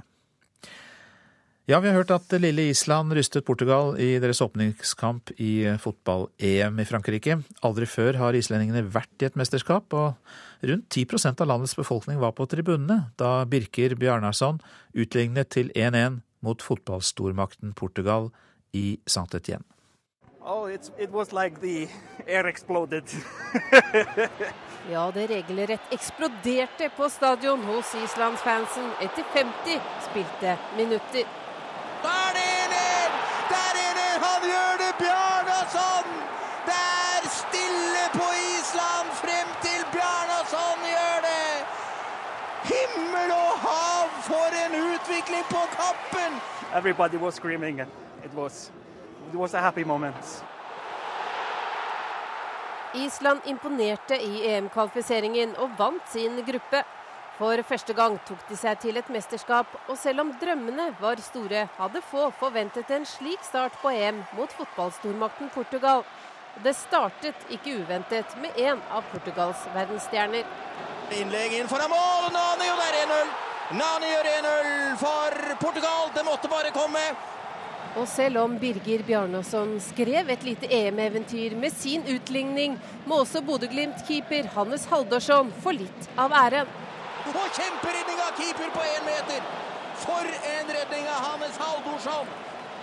Ja, 1.67 1.81
vi 1.81 1.89
har 1.89 1.97
hørt 1.97 2.13
at 2.15 2.31
lille 2.39 2.69
Island 2.71 3.11
rystet 3.19 3.43
Portugal 3.45 3.97
i 3.99 4.21
deres 4.23 4.39
åpningskamp 4.45 5.33
i 5.43 5.67
fotball-EM 5.83 6.77
i 6.79 6.85
Frankrike. 6.87 7.41
Aldri 7.67 7.89
før 7.91 8.21
har 8.21 8.37
islendingene 8.39 8.85
vært 8.95 9.25
i 9.25 9.27
et 9.27 9.35
mesterskap, 9.35 9.91
og 9.91 10.15
rundt 10.63 10.87
10% 10.95 11.41
av 11.43 11.49
landets 11.51 11.75
befolkning 11.75 12.21
var 12.23 12.37
på 12.39 12.47
tribunene 12.47 13.09
da 13.19 13.41
Birker 13.51 13.97
Bjarnarsson 13.99 14.61
utlignet 14.95 15.51
til 15.57 15.73
1-1 15.75 16.21
mot 16.47 16.63
fotballstormakten 16.63 17.73
Portugal 17.75 18.29
i 18.71 19.01
Saint 19.03 19.35
Etienne. 19.35 19.67
Oh, 20.47 20.71
it 20.71 21.11
was 21.11 21.33
like 21.33 21.59
the 21.61 21.89
air 22.29 22.47
exploded. 22.47 23.11
ja, 24.93 25.11
det 25.11 25.27
regelrett 25.33 25.91
eksploderte 25.91 26.93
på 26.95 27.11
stadion 27.11 27.67
hos 27.67 27.91
islandsfansen 28.05 28.87
etter 29.03 29.27
50 29.35 29.83
spilte 30.07 30.55
minutter. 30.79 31.27
Utvikling 45.27 45.45
på 45.51 45.67
kappen! 45.77 46.41
Everybody 46.75 47.17
was 47.17 47.35
screaming. 47.35 47.81
It 48.25 48.35
was, 48.35 48.71
it 49.33 49.37
was 49.37 49.55
a 49.55 49.61
happy 49.61 49.85
moment. 49.85 50.45
Island 52.95 53.41
imponerte 53.45 54.17
i 54.17 54.47
EM-kvalifiseringen 54.49 55.57
og 55.57 55.71
vant 55.79 56.09
sin 56.09 56.45
gruppe. 56.47 56.85
For 57.39 57.63
første 57.69 57.93
gang 57.93 58.19
tok 58.25 58.47
de 58.49 58.57
seg 58.57 58.79
til 58.81 58.97
et 58.97 59.09
mesterskap, 59.13 59.67
og 59.89 59.99
selv 59.99 60.21
om 60.21 60.31
drømmene 60.41 60.95
var 61.01 61.21
store, 61.21 61.67
hadde 61.77 62.01
få 62.01 62.31
forventet 62.41 62.91
en 62.91 63.05
slik 63.05 63.43
start 63.45 63.77
på 63.83 63.93
EM 63.93 64.23
mot 64.39 64.53
fotballstormakten 64.53 65.51
Portugal. 65.53 66.05
Det 66.65 66.73
startet 66.73 67.37
ikke 67.51 67.83
uventet 67.83 68.39
med 68.41 68.57
en 68.57 68.81
av 68.89 69.05
Portugals 69.13 69.67
verdensstjerner. 69.75 70.49
Innlegg 71.13 71.59
inn 71.59 71.69
foran 71.69 71.93
mål, 71.93 72.33
og 72.33 72.57
det 72.63 72.73
er 72.73 72.99
1-0! 73.05 73.56
Nani 73.75 74.07
gjør 74.13 74.27
1-0 74.31 74.99
for 75.01 75.35
Portugal, 75.59 76.11
det 76.15 76.23
måtte 76.23 76.47
bare 76.47 76.71
komme. 76.71 77.01
Og 77.99 78.05
selv 78.07 78.39
om 78.39 78.53
Birger 78.63 79.03
Bjarnason 79.03 79.73
skrev 79.83 80.31
et 80.31 80.45
lite 80.47 80.69
EM-eventyr 80.71 81.57
med 81.59 81.75
sin 81.75 82.05
utligning, 82.07 82.77
må 83.11 83.19
også 83.25 83.43
Bodø-Glimt-keeper 83.43 84.47
Hannes 84.55 84.87
Haldorsson 84.87 85.51
få 85.65 85.75
litt 85.81 86.09
av 86.15 86.37
æren. 86.45 86.71
Og 87.27 87.59
kjemperedning 87.59 88.23
av 88.23 88.39
keeper 88.39 88.71
på 88.71 88.87
én 88.87 89.07
meter! 89.09 89.43
For 89.99 90.31
en 90.53 90.71
redning 90.77 91.11
av 91.11 91.25
Hannes 91.33 91.59
Haldorsson! 91.59 92.31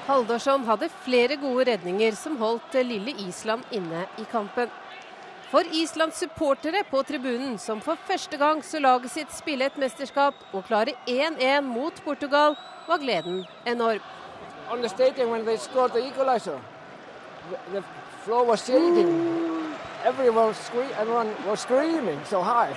Haldorsson 0.10 0.68
hadde 0.68 0.92
flere 1.06 1.40
gode 1.40 1.70
redninger 1.72 2.18
som 2.20 2.36
holdt 2.42 2.76
lille 2.84 3.16
Island 3.24 3.64
inne 3.72 4.04
i 4.20 4.28
kampen. 4.28 4.68
For 5.54 5.68
Islands 5.70 6.18
supportere 6.18 6.80
på 6.89 7.04
tribunen, 7.06 7.60
som 7.62 7.82
for 7.82 7.99
første 8.08 8.38
gang 8.41 8.64
så 8.66 8.80
laget 8.82 9.12
sitt 9.14 9.34
spille 9.38 9.68
et 9.70 9.76
mesterskap 9.78 10.39
og 10.49 10.64
klare 10.66 10.95
1-1 11.06 11.62
mot 11.68 11.99
Portugal, 12.01 12.56
var 12.88 12.97
gleden 12.97 13.43
enorm. 13.70 14.01
The 14.82 14.89
stadium 14.89 15.30
when 15.30 15.45
they 15.45 15.58
scored 15.58 15.91
the 15.91 16.01
equalizer, 16.08 16.58
the 17.72 17.84
floor 18.26 18.47
was 18.49 18.66
shaking. 18.66 19.14
Everyone 20.06 20.47
was, 20.47 20.58
scre 20.58 20.89
everyone 21.01 21.30
was 21.45 21.60
screaming 21.60 22.20
so 22.26 22.41
high. 22.41 22.74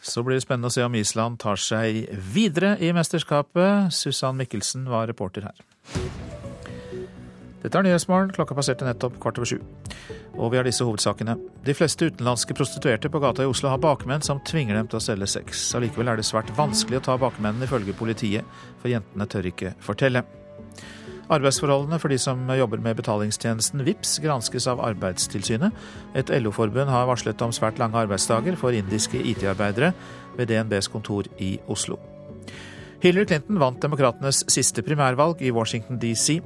Så 0.00 0.22
blir 0.22 0.40
det 0.40 0.46
spennende 0.46 0.72
å 0.72 0.72
se 0.72 0.88
om 0.88 0.94
Island 0.96 1.36
tar 1.44 1.60
seg 1.60 2.08
videre 2.32 2.78
i 2.80 2.94
mesterskapet. 2.96 3.92
Susann 3.92 4.40
Mikkelsen 4.40 4.88
var 4.88 5.12
reporter 5.12 5.50
her. 5.50 6.29
Dette 7.60 7.76
er 7.76 7.84
Nyhetsmorgen. 7.84 8.32
Klokka 8.34 8.56
passerte 8.56 8.86
nettopp 8.88 9.18
kvart 9.20 9.38
over 9.40 9.50
sju. 9.50 9.58
Og 10.38 10.52
vi 10.52 10.60
har 10.60 10.64
disse 10.64 10.84
hovedsakene. 10.86 11.36
De 11.66 11.76
fleste 11.76 12.08
utenlandske 12.08 12.56
prostituerte 12.56 13.10
på 13.12 13.20
gata 13.20 13.44
i 13.44 13.50
Oslo 13.50 13.68
har 13.72 13.82
bakmenn 13.82 14.24
som 14.24 14.40
tvinger 14.48 14.78
dem 14.78 14.88
til 14.88 15.00
å 15.00 15.04
selge 15.04 15.28
sex. 15.28 15.68
Allikevel 15.76 16.08
er 16.08 16.20
det 16.20 16.28
svært 16.28 16.52
vanskelig 16.56 17.02
å 17.02 17.06
ta 17.10 17.18
bakmennene, 17.20 17.68
ifølge 17.68 17.96
politiet, 17.96 18.48
for 18.80 18.92
jentene 18.92 19.28
tør 19.28 19.50
ikke 19.52 19.74
fortelle. 19.84 20.24
Arbeidsforholdene 21.30 22.00
for 22.02 22.10
de 22.10 22.16
som 22.18 22.40
jobber 22.58 22.80
med 22.82 22.96
betalingstjenesten 22.98 23.84
VIPS 23.86 24.16
granskes 24.24 24.66
av 24.70 24.80
Arbeidstilsynet. 24.82 25.76
Et 26.18 26.32
LO-forbund 26.40 26.90
har 26.90 27.06
varslet 27.06 27.44
om 27.46 27.54
svært 27.54 27.78
lange 27.78 28.00
arbeidsdager 28.00 28.58
for 28.58 28.74
indiske 28.74 29.20
IT-arbeidere 29.20 29.92
ved 30.38 30.50
DNBs 30.50 30.90
kontor 30.90 31.28
i 31.38 31.52
Oslo. 31.70 32.00
Hillary 33.00 33.28
Clinton 33.30 33.60
vant 33.62 33.78
demokratenes 33.80 34.42
siste 34.50 34.82
primærvalg 34.84 35.40
i 35.40 35.52
Washington 35.54 36.00
DC. 36.02 36.40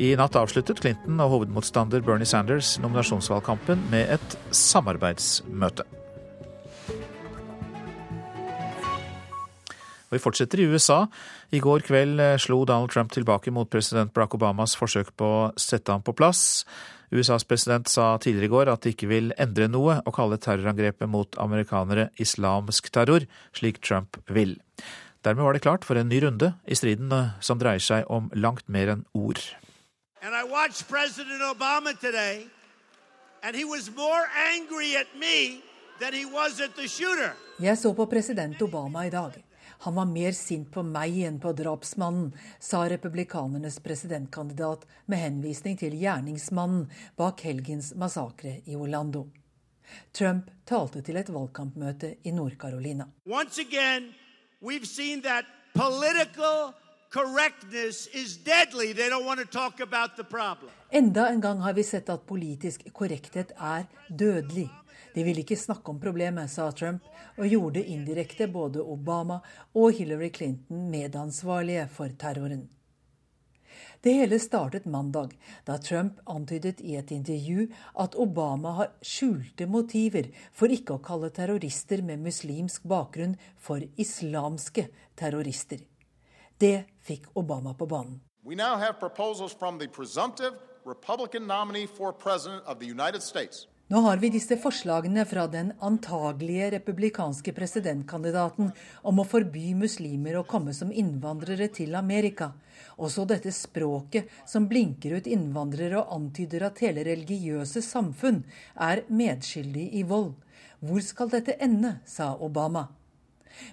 I 0.00 0.14
natt 0.16 0.32
avsluttet 0.38 0.78
Clinton 0.80 1.18
og 1.20 1.34
hovedmotstander 1.34 2.00
Bernie 2.00 2.24
Sanders 2.24 2.78
nominasjonsvalgkampen 2.80 3.82
med 3.92 4.08
et 4.14 4.36
samarbeidsmøte. 4.56 5.84
Og 10.08 10.16
Vi 10.16 10.22
fortsetter 10.24 10.62
i 10.62 10.70
USA. 10.72 11.04
I 11.52 11.60
går 11.60 11.84
kveld 11.84 12.16
eh, 12.16 12.38
slo 12.40 12.62
Donald 12.64 12.88
Trump 12.94 13.12
tilbake 13.12 13.52
mot 13.52 13.68
president 13.68 14.14
Barack 14.16 14.38
Obamas 14.38 14.72
forsøk 14.80 15.12
på 15.20 15.28
å 15.28 15.44
sette 15.60 15.92
ham 15.92 16.00
på 16.00 16.16
plass. 16.16 16.64
USAs 17.12 17.44
president 17.44 17.92
sa 17.92 18.14
tidligere 18.16 18.48
i 18.48 18.54
går 18.56 18.72
at 18.72 18.86
de 18.86 18.96
ikke 18.96 19.12
vil 19.12 19.34
endre 19.36 19.68
noe 19.68 20.00
og 20.00 20.16
kalle 20.16 20.40
terrorangrepet 20.40 21.12
mot 21.12 21.36
amerikanere 21.44 22.08
islamsk 22.16 22.88
terror, 22.88 23.28
slik 23.52 23.84
Trump 23.84 24.16
vil. 24.32 24.56
Dermed 25.20 25.44
var 25.44 25.52
det 25.52 25.66
klart 25.68 25.84
for 25.84 26.00
en 26.00 26.08
ny 26.08 26.24
runde 26.24 26.54
i 26.64 26.78
striden 26.78 27.12
eh, 27.12 27.34
som 27.44 27.60
dreier 27.60 27.84
seg 27.84 28.08
om 28.08 28.32
langt 28.32 28.64
mer 28.72 28.96
enn 28.96 29.10
ord. 29.12 29.44
And 30.22 30.34
I 30.34 30.44
watched 30.44 30.88
President 30.88 31.40
Obama 31.40 31.98
today, 31.98 32.46
and 33.42 33.56
he 33.56 33.64
was 33.64 33.90
more 33.96 34.24
angry 34.54 34.96
at 34.96 35.06
me 35.18 35.62
than 35.98 36.12
he 36.12 36.26
was 36.26 36.60
at 36.60 36.76
the 36.76 36.88
shooter. 36.88 37.32
Jeg 37.58 37.78
så 37.78 37.94
på 37.94 38.06
president 38.06 38.62
Obama 38.62 39.06
i 39.06 39.10
dag. 39.10 39.44
Han 39.78 39.94
var 39.94 40.04
mer 40.04 40.32
sint 40.32 40.70
på 40.72 40.82
meg 40.82 41.16
enn 41.24 41.38
på 41.40 41.52
drapsmannen, 41.56 42.34
sa 42.60 42.82
republikanernes 42.88 43.78
presidentkandidat 43.80 44.84
med 45.06 45.18
henvisning 45.18 45.78
til 45.80 45.96
gjerningsmannen 45.96 46.90
bak 47.16 47.40
helgens 47.40 47.94
massakre 47.96 48.58
i 48.66 48.76
Orlando. 48.76 49.24
Trump 50.12 50.50
talte 50.68 51.00
til 51.00 51.16
et 51.16 51.32
valgkampmøte 51.32 52.18
i 52.28 52.30
Nord-Carolina. 52.36 53.08
Once 53.24 53.58
again, 53.58 54.12
we've 54.60 54.84
seen 54.84 55.22
that 55.22 55.48
political 55.72 56.74
Enda 60.90 61.28
en 61.28 61.40
gang 61.40 61.58
har 61.58 61.72
vi 61.74 61.84
sett 61.84 62.08
at 62.08 62.26
politisk 62.26 62.84
korrekthet 62.94 63.50
er 63.58 63.88
dødelig. 64.08 64.68
De 65.14 65.24
vil 65.26 65.40
ikke 65.42 65.58
snakke 65.58 65.90
om 65.90 65.98
problemet, 65.98 66.52
sa 66.52 66.68
Trump, 66.70 67.02
og 67.34 67.50
gjorde 67.50 67.82
indirekte 67.82 68.46
både 68.46 68.84
Obama 68.86 69.40
og 69.74 69.98
Hillary 69.98 70.30
Clinton 70.30 70.86
medansvarlige 70.92 71.88
for 71.90 72.14
terroren. 72.14 72.68
Det 74.06 74.14
hele 74.14 74.38
startet 74.38 74.86
mandag, 74.86 75.34
da 75.66 75.82
Trump 75.82 76.22
antydet 76.30 76.78
i 76.80 76.94
et 76.96 77.10
intervju 77.10 77.66
at 77.98 78.14
Obama 78.14 78.78
har 78.78 78.94
skjulte 79.02 79.66
motiver 79.66 80.30
for 80.54 80.70
ikke 80.70 80.94
å 80.94 81.04
kalle 81.04 81.34
terrorister 81.34 82.06
med 82.06 82.22
muslimsk 82.22 82.86
bakgrunn 82.86 83.34
for 83.58 83.82
islamske 83.98 84.86
terrorister. 85.18 85.89
Det 86.60 86.84
fikk 87.00 87.24
Obama 87.34 87.74
på 87.74 87.86
banen. 87.86 88.20
We 88.44 88.54
now 88.54 88.76
have 88.76 88.92
proposals 89.00 89.54
from 89.58 89.78
the 89.78 89.88
presumptive 89.88 90.52
Republican 90.86 91.46
nominee 91.46 91.86
for 91.86 92.12
president 92.12 92.62
of 92.66 92.78
the 92.78 92.86
United 92.86 93.22
States. 93.22 93.66
Nå 93.88 94.00
har 94.00 94.16
vi 94.16 94.28
disse 94.30 94.58
forslagene 94.60 95.24
fra 95.26 95.46
den 95.48 95.72
antagelige 95.80 96.68
republikanske 96.76 97.54
presidentkandidaten 97.56 98.68
om 99.02 99.18
å 99.18 99.26
forby 99.26 99.72
muslimer 99.74 100.36
å 100.36 100.44
komme 100.44 100.76
som 100.76 100.92
innvandrere 100.92 101.70
til 101.72 101.96
Amerika. 101.96 102.52
Også 103.00 103.24
dette 103.24 103.50
språket 103.56 104.28
som 104.46 104.68
blinker 104.68 105.16
ut 105.16 105.32
innvandrere 105.32 106.04
og 106.04 106.14
antyder 106.20 106.68
at 106.68 106.84
hele 106.84 107.08
religiøse 107.08 107.80
samfunn 107.88 108.44
er 108.76 109.06
medskyldig 109.08 109.88
i 109.96 110.04
vold. 110.04 110.34
Hvor 110.84 111.00
skal 111.08 111.32
dette 111.32 111.56
ende, 111.56 111.96
sa 112.04 112.34
Obama. 112.36 112.90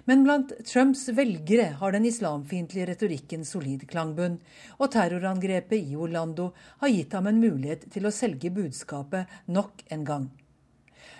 Men 0.04 0.24
blant 0.26 0.52
Trumps 0.66 1.06
velgere 1.14 1.70
har 1.80 1.94
den 1.94 2.08
islamfiendtlige 2.08 2.88
retorikken 2.90 3.44
solid 3.48 3.84
klangbunn, 3.90 4.40
og 4.78 4.92
terrorangrepet 4.94 5.78
i 5.78 5.96
Orlando 5.96 6.50
har 6.82 6.92
gitt 6.92 7.14
ham 7.16 7.30
en 7.30 7.40
mulighet 7.42 7.88
til 7.92 8.08
å 8.08 8.14
selge 8.14 8.52
budskapet 8.54 9.40
nok 9.46 9.84
en 9.94 10.04
gang. 10.08 10.28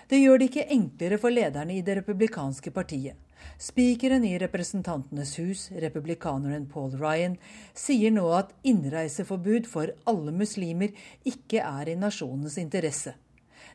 Det 0.09 0.17
gjør 0.17 0.39
det 0.41 0.49
ikke 0.49 0.69
enklere 0.73 1.19
for 1.21 1.33
lederne 1.33 1.75
i 1.77 1.83
det 1.85 1.99
republikanske 1.99 2.71
partiet. 2.73 3.17
Spikeren 3.59 4.23
i 4.25 4.37
Representantenes 4.41 5.35
hus, 5.39 5.67
republikaneren 5.83 6.65
Paul 6.71 6.95
Ryan, 6.97 7.37
sier 7.77 8.11
nå 8.11 8.25
at 8.35 8.53
innreiseforbud 8.67 9.67
for 9.69 9.93
alle 10.09 10.33
muslimer 10.35 10.95
ikke 11.27 11.63
er 11.63 11.91
i 11.91 11.97
nasjonens 11.99 12.57
interesse. 12.61 13.13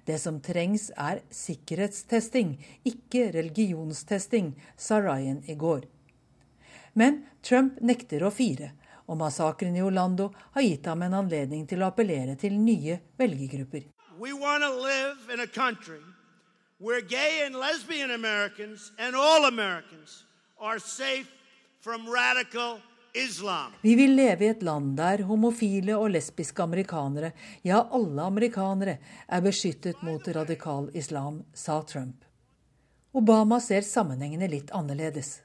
Det 0.04 0.18
som 0.20 0.40
trengs 0.40 0.90
er 0.96 1.22
sikkerhetstesting, 1.32 2.56
ikke 2.84 3.30
religionstesting, 3.32 4.52
sa 4.76 5.00
Ryan 5.00 5.42
i 5.48 5.54
går. 5.54 5.86
Men 6.92 7.24
Trump 7.42 7.80
nekter 7.80 8.22
å 8.24 8.32
fire, 8.32 8.72
og 9.08 9.18
massakren 9.20 9.76
i 9.76 9.82
Orlando 9.84 10.30
har 10.54 10.64
gitt 10.64 10.86
ham 10.86 11.02
en 11.02 11.16
anledning 11.24 11.66
til 11.68 11.82
å 11.82 11.90
appellere 11.90 12.36
til 12.40 12.56
nye 12.60 13.00
velgergrupper. 13.18 13.88
We 14.18 14.32
want 14.32 14.62
to 14.62 14.70
live 14.70 15.32
in 15.32 15.40
a 15.40 15.46
country 15.46 16.00
gay 17.08 17.42
and 17.46 17.56
lesbian 17.56 18.10
Americans 18.10 18.92
and 18.98 19.16
all 19.16 19.46
Americans 19.46 20.24
are 20.60 20.78
safe 20.78 21.28
from 21.80 22.08
radical 22.08 22.80
vi 23.82 23.94
vil 23.94 24.16
leve 24.16 24.44
i 24.44 24.48
et 24.50 24.62
land 24.66 24.96
der 24.98 25.20
homofile 25.28 25.94
og 25.94 26.08
lesbiske 26.10 26.64
amerikanere, 26.64 27.28
ja 27.62 27.84
alle 27.94 28.24
amerikanere, 28.26 28.96
er 29.28 29.44
beskyttet 29.44 30.00
mot 30.02 30.26
radikal 30.34 30.88
islam, 30.98 31.44
sa 31.54 31.76
Trump. 31.86 32.24
Obama 33.14 33.60
ser 33.62 33.86
sammenhengene 33.86 34.48
litt 34.50 34.72
annerledes. 34.74 35.44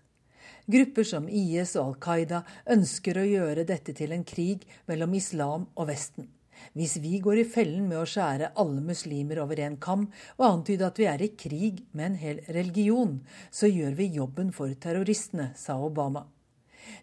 Grupper 0.65 1.05
som 1.05 1.27
IS 1.29 1.75
og 1.75 1.83
Al 1.83 1.99
Qaida 2.07 2.41
ønsker 2.73 3.21
å 3.21 3.27
gjøre 3.29 3.67
dette 3.69 3.93
til 3.93 4.17
en 4.17 4.25
krig 4.25 4.65
mellom 4.89 5.13
islam 5.21 5.69
og 5.75 5.91
Vesten. 5.91 6.25
Hvis 6.73 6.97
vi 7.05 7.21
går 7.21 7.43
i 7.43 7.45
fellen 7.53 7.85
med 7.85 8.01
å 8.01 8.09
skjære 8.09 8.51
alle 8.57 8.81
muslimer 8.81 9.43
over 9.45 9.61
en 9.61 9.77
kam 9.77 10.09
og 10.39 10.47
antyde 10.49 10.89
at 10.89 10.97
vi 10.97 11.05
er 11.13 11.21
i 11.21 11.29
krig 11.37 11.85
med 11.93 12.11
en 12.11 12.19
hel 12.25 12.41
religion, 12.49 13.15
så 13.53 13.69
gjør 13.69 13.93
vi 14.01 14.09
jobben 14.17 14.49
for 14.57 14.73
terroristene, 14.73 15.51
sa 15.53 15.77
Obama. 15.77 16.25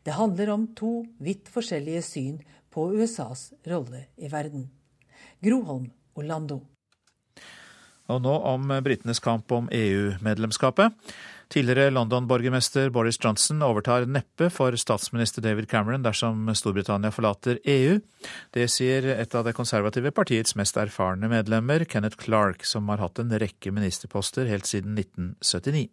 Det 0.05 0.17
handler 0.17 0.55
om 0.55 0.69
to 0.79 1.01
vidt 1.23 1.51
forskjellige 1.53 2.03
syn 2.07 2.41
på 2.73 2.89
USAs 2.95 3.53
rolle 3.67 4.07
i 4.17 4.31
verden. 4.33 4.69
Groholm, 5.45 5.91
Orlando. 6.17 6.63
Og 8.07 8.21
nå 8.23 8.33
om 8.53 8.69
britenes 8.87 9.19
kamp 9.19 9.51
om 9.53 9.67
EU-medlemskapet. 9.75 10.95
Tidligere 11.49 11.91
London-borgermester 11.91 12.91
Boris 12.91 13.19
Johnson 13.23 13.63
overtar 13.63 14.07
neppe 14.11 14.49
for 14.51 14.75
statsminister 14.79 15.43
David 15.43 15.69
Cameron 15.71 16.03
dersom 16.03 16.49
Storbritannia 16.59 17.13
forlater 17.15 17.61
EU. 17.65 18.01
Det 18.55 18.67
sier 18.71 19.07
et 19.15 19.35
av 19.35 19.47
det 19.47 19.55
konservative 19.55 20.11
partiets 20.15 20.57
mest 20.59 20.79
erfarne 20.83 21.31
medlemmer, 21.31 21.87
Kenneth 21.87 22.19
Clark, 22.23 22.67
som 22.67 22.91
har 22.91 23.03
hatt 23.03 23.23
en 23.23 23.31
rekke 23.39 23.75
ministerposter 23.75 24.51
helt 24.51 24.67
siden 24.67 24.99
1979. 24.99 25.87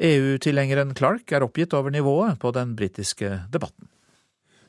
EU-tilhengeren 0.00 0.94
Clark 0.96 1.32
er 1.32 1.44
oppgitt 1.44 1.74
over 1.76 1.92
nivået 1.92 2.38
på 2.40 2.52
den 2.56 2.76
britiske 2.76 3.42
debatten. 3.52 3.88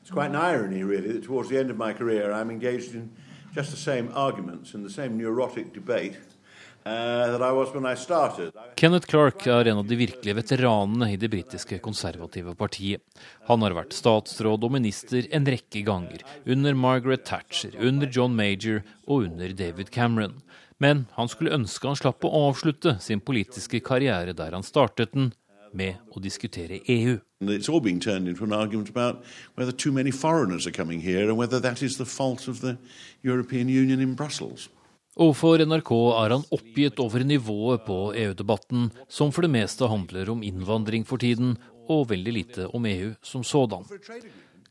It's 0.02 0.10
quite 0.10 0.34
an 0.34 0.36
irony, 0.36 0.82
really, 0.82 1.12
that 1.12 1.24
towards 1.24 1.48
the 1.48 1.58
end 1.58 1.70
of 1.70 1.78
my 1.78 1.92
career 1.92 2.32
I'm 2.32 2.50
engaged 2.50 2.94
in 2.94 3.10
just 3.56 3.70
the 3.70 3.76
same 3.76 4.10
arguments 4.14 4.74
and 4.74 4.84
the 4.84 4.92
same 4.92 5.16
neurotic 5.16 5.72
debate 5.72 6.16
uh, 6.84 7.94
Kenneth 8.74 9.06
Clark 9.06 9.46
er 9.46 9.68
en 9.70 9.78
av 9.78 9.86
de 9.86 9.96
virkelige 9.96 10.34
veteranene 10.34 11.12
i 11.12 11.18
det 11.20 11.30
britiske 11.30 11.78
konservative 11.78 12.54
partiet. 12.58 13.02
Han 13.46 13.62
har 13.62 13.76
vært 13.76 13.94
statsråd 13.94 14.66
og 14.66 14.74
minister 14.74 15.28
en 15.30 15.46
rekke 15.46 15.84
ganger, 15.86 16.24
under 16.46 16.74
Margaret 16.74 17.24
Thatcher, 17.28 17.76
under 17.78 18.10
John 18.10 18.34
Major 18.34 18.82
og 19.06 19.28
under 19.28 19.54
David 19.54 19.94
Cameron. 19.94 20.40
Men 20.82 21.04
han 21.14 21.30
skulle 21.30 21.54
ønske 21.54 21.86
han 21.86 21.98
slapp 21.98 22.24
å 22.26 22.32
avslutte 22.48 22.96
sin 23.04 23.20
politiske 23.22 23.78
karriere 23.84 24.34
der 24.34 24.56
han 24.56 24.66
startet 24.66 25.14
den, 25.14 25.30
med 25.72 25.96
å 26.12 26.20
diskutere 26.20 26.82
EU. 26.92 27.14
Overfor 35.12 35.64
NRK 35.64 35.92
er 36.22 36.34
han 36.34 36.44
oppgitt 36.56 37.00
over 37.04 37.24
nivået 37.24 37.84
på 37.88 37.98
EU-debatten, 38.16 38.90
som 39.08 39.32
for 39.32 39.46
det 39.46 39.52
meste 39.52 39.88
handler 39.88 40.30
om 40.32 40.44
innvandring 40.44 41.04
for 41.08 41.20
tiden, 41.20 41.56
og 41.88 42.08
veldig 42.12 42.32
lite 42.32 42.68
om 42.76 42.86
EU 42.86 43.12
som 43.24 43.44
sådan. 43.44 43.88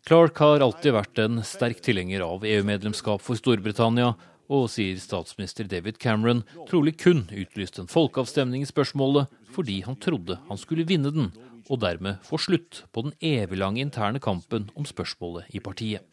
Clark 0.08 0.40
har 0.42 0.64
alltid 0.66 0.96
vært 0.96 1.20
en 1.22 1.44
sterk 1.46 1.82
tilhenger 1.86 2.24
av 2.26 2.46
EU-medlemskap 2.48 3.22
for 3.22 3.38
Storbritannia, 3.38 4.16
og 4.52 4.68
sier 4.72 5.00
statsminister 5.00 5.68
David 5.72 6.00
Cameron 6.04 6.44
trolig 6.68 6.98
kun 7.00 7.24
utlyste 7.32 7.84
en 7.84 7.92
folkeavstemning 7.92 8.66
i 8.66 8.70
spørsmålet 8.70 9.32
fordi 9.56 9.82
han 9.86 9.98
trodde 10.00 10.40
han 10.50 10.60
skulle 10.60 10.88
vinne 10.88 11.12
den, 11.16 11.32
og 11.72 11.80
dermed 11.84 12.20
få 12.28 12.40
slutt 12.42 12.84
på 12.92 13.06
den 13.08 13.16
eviglange 13.24 13.84
interne 13.84 14.20
kampen 14.20 14.70
om 14.76 14.88
spørsmålet 14.88 15.52
i 15.56 15.60
partiet. 15.64 16.04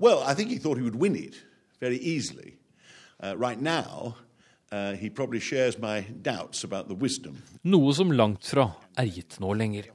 Well, 0.00 0.22
I 0.24 0.34
think 0.34 0.50
he 0.50 0.58
thought 0.58 0.78
he 0.78 0.84
would 0.84 0.96
win 0.96 1.16
it 1.16 1.44
very 1.80 1.98
easily. 1.98 2.56
Uh, 3.22 3.36
right 3.36 3.60
now, 3.60 4.16
uh, 4.72 4.92
he 4.92 5.10
probably 5.10 5.40
shares 5.40 5.78
my 5.78 6.06
doubts 6.22 6.64
about 6.64 6.88
the 6.88 6.96
wisdom. 6.96 7.42
Noe 7.62 7.92
som 7.92 8.12
langt 8.12 8.48
fra 8.48 8.70
er 8.96 9.12
gitt 9.12 9.38
nå 9.40 9.52
lenger. 9.56 9.92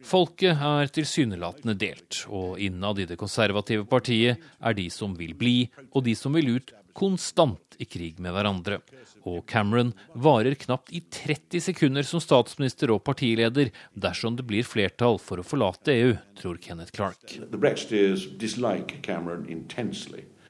Folket 0.00 0.56
er 0.56 0.88
tilsynelatende 0.88 1.74
delt, 1.76 2.22
og 2.32 2.56
innad 2.60 3.02
i 3.02 3.06
det 3.08 3.18
konservative 3.20 3.84
partiet 3.88 4.40
er 4.56 4.76
de 4.76 4.86
som 4.92 5.12
vil 5.16 5.34
bli, 5.36 5.68
og 5.92 6.06
de 6.06 6.14
som 6.16 6.32
vil 6.32 6.54
ut, 6.56 6.72
konstant 6.96 7.76
i 7.80 7.86
krig 7.88 8.18
med 8.20 8.34
hverandre. 8.34 8.80
Og 9.28 9.44
Cameron 9.48 9.92
varer 10.12 10.56
knapt 10.60 10.92
i 10.96 11.00
30 11.00 11.64
sekunder 11.70 12.06
som 12.06 12.22
statsminister 12.22 12.92
og 12.94 13.02
partileder 13.06 13.72
dersom 13.92 14.36
det 14.36 14.46
blir 14.48 14.66
flertall 14.66 15.20
for 15.22 15.40
å 15.40 15.46
forlate 15.46 15.94
EU, 15.94 16.14
tror 16.40 16.60
Kenneth 16.60 16.92
Clark. 16.96 17.38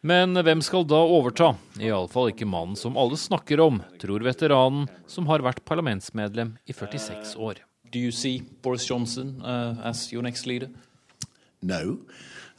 Men 0.01 0.43
hvem 0.47 0.62
skal 0.64 0.86
da 0.88 1.01
overta? 1.05 1.51
Iallfall 1.76 2.30
ikke 2.32 2.49
mannen 2.49 2.78
som 2.78 2.97
alle 2.97 3.18
snakker 3.20 3.61
om, 3.61 3.82
tror 4.01 4.24
veteranen 4.24 4.86
som 5.11 5.28
har 5.28 5.45
vært 5.45 5.66
parlamentsmedlem 5.68 6.55
i 6.64 6.72
46 6.72 7.34
år. 7.36 7.61
Do 7.93 7.99
you 7.99 8.12
see 8.14 8.43
Boris 8.62 8.86
Johnson 8.88 9.43
uh, 9.43 9.76
as 9.84 10.12
your 10.12 10.22
next 10.22 10.47
leader? 10.47 10.70
No. 11.61 11.99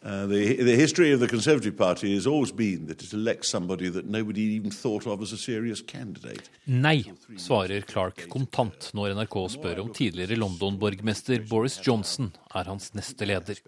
Uh, 0.03 0.25
the, 0.25 0.55
the 0.55 0.75
history 0.75 1.13
of 1.13 1.19
the 1.19 1.27
Conservative 1.27 1.77
Party 1.77 2.15
has 2.15 2.25
always 2.25 2.51
been 2.51 2.87
that 2.87 3.03
it 3.03 3.13
elects 3.13 3.49
somebody 3.49 3.87
that 3.87 4.05
nobody 4.05 4.41
even 4.41 4.71
thought 4.71 5.05
of 5.05 5.21
as 5.21 5.31
a 5.31 5.37
serious 5.37 5.81
candidate. 5.81 6.49
Nei, 6.65 7.03
svarer 7.37 7.81
Clark 7.85 8.23
kontant 8.29 8.89
når 8.97 9.13
NRK 9.19 9.37
spør 9.53 9.83
om 9.83 9.91
tidligere 9.93 10.39
London-borgmester 10.41 11.45
Boris 11.49 11.77
Johnson 11.85 12.31
er 12.49 12.71
hans 12.71 12.95
neste 12.97 13.29
leder. 13.29 13.61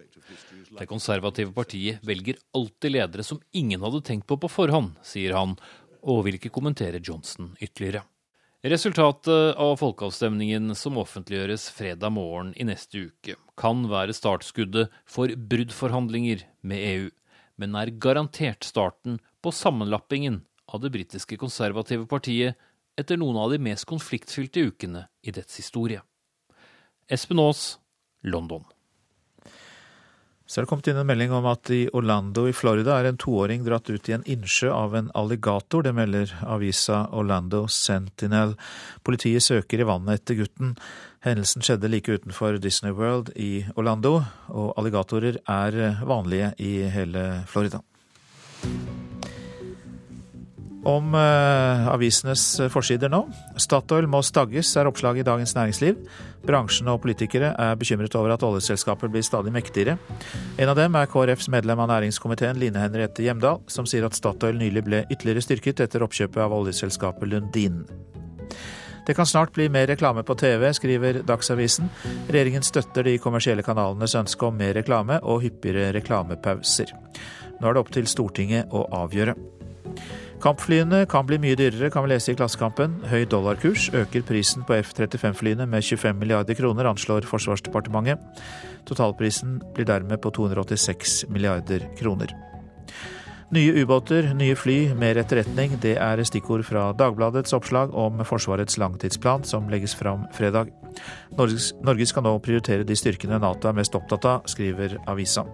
Det 0.74 0.88
konservative 0.90 1.54
partiet 1.54 2.02
velger 2.02 2.42
alltid 2.50 2.96
ledere 2.96 3.22
som 3.22 3.38
ingen 3.52 3.86
hadde 3.86 4.02
tenkt 4.02 4.26
på 4.26 4.34
på 4.34 4.50
forhånd, 4.50 4.96
sier 5.06 5.38
han, 5.38 5.54
og 6.02 6.24
vil 6.26 6.40
ikke 6.40 6.50
kommentere 6.50 6.98
Johnson 6.98 7.54
ytterligere. 7.62 8.02
Resultatet 8.64 9.58
av 9.60 9.74
folkeavstemningen 9.76 10.70
som 10.72 10.96
offentliggjøres 10.96 11.66
fredag 11.76 12.14
morgen 12.16 12.54
i 12.56 12.64
neste 12.64 13.10
uke, 13.10 13.34
kan 13.60 13.82
være 13.90 14.14
startskuddet 14.16 14.94
for 15.04 15.28
bruddforhandlinger 15.36 16.46
med 16.64 16.86
EU, 16.86 17.10
men 17.60 17.76
er 17.76 17.92
garantert 18.00 18.64
starten 18.64 19.18
på 19.44 19.52
sammenlappingen 19.52 20.40
av 20.64 20.80
det 20.80 20.94
britiske 20.94 21.36
konservative 21.36 22.08
partiet 22.08 22.56
etter 22.96 23.20
noen 23.20 23.36
av 23.42 23.52
de 23.52 23.60
mest 23.60 23.84
konfliktfylte 23.90 24.64
ukene 24.70 25.04
i 25.20 25.36
dets 25.36 25.60
historie. 25.60 26.00
Espen 27.12 27.44
Aas, 27.44 27.74
London. 28.24 28.64
Så 30.44 30.60
er 30.60 30.64
det 30.64 30.68
kommet 30.68 30.88
inn 30.92 30.98
en 31.00 31.08
melding 31.08 31.32
om 31.32 31.46
at 31.48 31.70
i 31.72 31.86
Orlando 31.96 32.44
i 32.44 32.52
Florida 32.52 32.98
er 32.98 33.08
en 33.08 33.20
toåring 33.20 33.62
dratt 33.64 33.88
ut 33.88 34.08
i 34.10 34.14
en 34.16 34.26
innsjø 34.28 34.68
av 34.76 34.96
en 34.98 35.08
alligator. 35.16 35.86
Det 35.86 35.94
melder 35.96 36.34
avisa 36.44 37.06
Orlando 37.16 37.62
Sentinel. 37.72 38.52
Politiet 39.08 39.46
søker 39.46 39.80
i 39.80 39.88
vannet 39.88 40.20
etter 40.20 40.42
gutten. 40.42 40.74
Hendelsen 41.24 41.64
skjedde 41.64 41.88
like 41.88 42.12
utenfor 42.12 42.60
Disney 42.60 42.92
World 42.92 43.32
i 43.40 43.64
Orlando, 43.80 44.18
og 44.52 44.74
alligatorer 44.76 45.40
er 45.48 46.04
vanlige 46.04 46.52
i 46.60 46.74
hele 46.92 47.24
Florida. 47.48 47.80
Om 50.84 51.14
eh, 51.16 51.86
avisenes 51.88 52.42
forsider 52.72 53.08
nå. 53.08 53.22
Statoil 53.60 54.04
må 54.10 54.20
stagges, 54.24 54.74
er 54.76 54.88
oppslaget 54.90 55.22
i 55.22 55.26
Dagens 55.30 55.54
Næringsliv. 55.56 56.02
Bransjen 56.44 56.90
og 56.92 57.00
politikere 57.00 57.54
er 57.56 57.78
bekymret 57.80 58.14
over 58.20 58.34
at 58.34 58.44
oljeselskaper 58.44 59.08
blir 59.08 59.24
stadig 59.24 59.52
mektigere. 59.54 59.96
En 60.60 60.68
av 60.68 60.76
dem 60.76 60.96
er 61.00 61.08
KrFs 61.08 61.48
medlem 61.52 61.80
av 61.80 61.88
næringskomiteen 61.88 62.60
Line 62.60 62.82
Henriette 62.82 63.24
Hjemdal, 63.24 63.62
som 63.66 63.88
sier 63.88 64.04
at 64.04 64.16
Statoil 64.18 64.60
nylig 64.60 64.84
ble 64.84 65.04
ytterligere 65.08 65.46
styrket 65.46 65.86
etter 65.86 66.04
oppkjøpet 66.04 66.44
av 66.44 66.52
oljeselskapet 66.52 67.32
Lundin. 67.32 67.80
Det 69.06 69.16
kan 69.16 69.26
snart 69.26 69.52
bli 69.52 69.68
mer 69.68 69.86
reklame 69.88 70.22
på 70.24 70.36
TV, 70.40 70.70
skriver 70.72 71.22
Dagsavisen. 71.28 71.88
Regjeringen 72.28 72.64
støtter 72.64 73.04
de 73.04 73.18
kommersielle 73.20 73.64
kanalenes 73.64 74.16
ønske 74.16 74.48
om 74.48 74.56
mer 74.56 74.76
reklame 74.76 75.18
og 75.22 75.42
hyppigere 75.44 75.92
reklamepauser. 75.96 76.92
Nå 77.60 77.68
er 77.68 77.76
det 77.76 77.82
opp 77.84 77.92
til 77.92 78.08
Stortinget 78.08 78.72
å 78.72 78.86
avgjøre. 79.04 79.36
Kampflyene 80.44 81.06
kan 81.08 81.24
bli 81.24 81.38
mye 81.40 81.56
dyrere, 81.56 81.88
kan 81.88 82.04
vi 82.04 82.10
lese 82.10 82.34
i 82.34 82.36
Klassekampen. 82.36 82.98
Høy 83.08 83.22
dollarkurs 83.32 83.86
øker 83.96 84.26
prisen 84.28 84.66
på 84.68 84.74
F-35-flyene 84.76 85.64
med 85.64 85.80
25 85.80 86.18
milliarder 86.20 86.58
kroner, 86.58 86.90
anslår 86.90 87.24
Forsvarsdepartementet. 87.30 88.20
Totalprisen 88.84 89.62
blir 89.72 89.88
dermed 89.88 90.20
på 90.20 90.34
286 90.36 91.30
milliarder 91.32 91.88
kroner. 91.96 92.36
Nye 93.56 93.72
ubåter, 93.80 94.34
nye 94.36 94.52
fly, 94.58 94.78
mer 95.00 95.16
etterretning. 95.24 95.78
Det 95.80 95.96
er 95.96 96.20
stikkord 96.28 96.66
fra 96.68 96.90
Dagbladets 96.92 97.56
oppslag 97.56 97.96
om 97.96 98.20
Forsvarets 98.28 98.76
langtidsplan 98.76 99.48
som 99.48 99.72
legges 99.72 99.96
fram 99.96 100.28
fredag. 100.36 100.68
Norge 101.40 102.12
skal 102.12 102.28
nå 102.28 102.36
prioritere 102.44 102.84
de 102.84 103.00
styrkene 103.00 103.40
Nato 103.40 103.72
er 103.72 103.80
mest 103.80 103.96
opptatt 103.96 104.28
av, 104.28 104.44
skriver 104.44 105.00
avisa. 105.08 105.48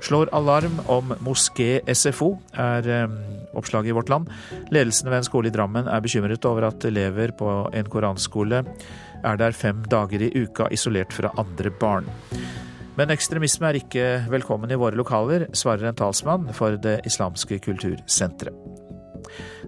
Slår 0.00 0.30
alarm 0.32 0.78
om 0.86 1.14
moské-SFO, 1.24 2.30
er 2.54 2.86
oppslaget 3.58 3.90
i 3.90 3.96
Vårt 3.96 4.08
Land. 4.08 4.30
Ledelsen 4.70 5.10
ved 5.10 5.18
en 5.18 5.26
skole 5.26 5.50
i 5.50 5.54
Drammen 5.54 5.88
er 5.90 6.04
bekymret 6.04 6.44
over 6.48 6.68
at 6.70 6.84
elever 6.86 7.32
på 7.36 7.50
en 7.74 7.90
koranskole 7.90 8.62
er 9.24 9.40
der 9.40 9.56
fem 9.56 9.82
dager 9.90 10.22
i 10.22 10.30
uka 10.44 10.68
isolert 10.70 11.12
fra 11.12 11.32
andre 11.40 11.72
barn. 11.80 12.06
Men 12.98 13.12
ekstremisme 13.14 13.68
er 13.68 13.78
ikke 13.78 14.06
velkommen 14.30 14.70
i 14.74 14.78
våre 14.78 14.98
lokaler, 14.98 15.46
svarer 15.54 15.90
en 15.90 15.98
talsmann 15.98 16.48
for 16.54 16.78
Det 16.82 17.00
islamske 17.06 17.60
kultursenteret. 17.62 18.54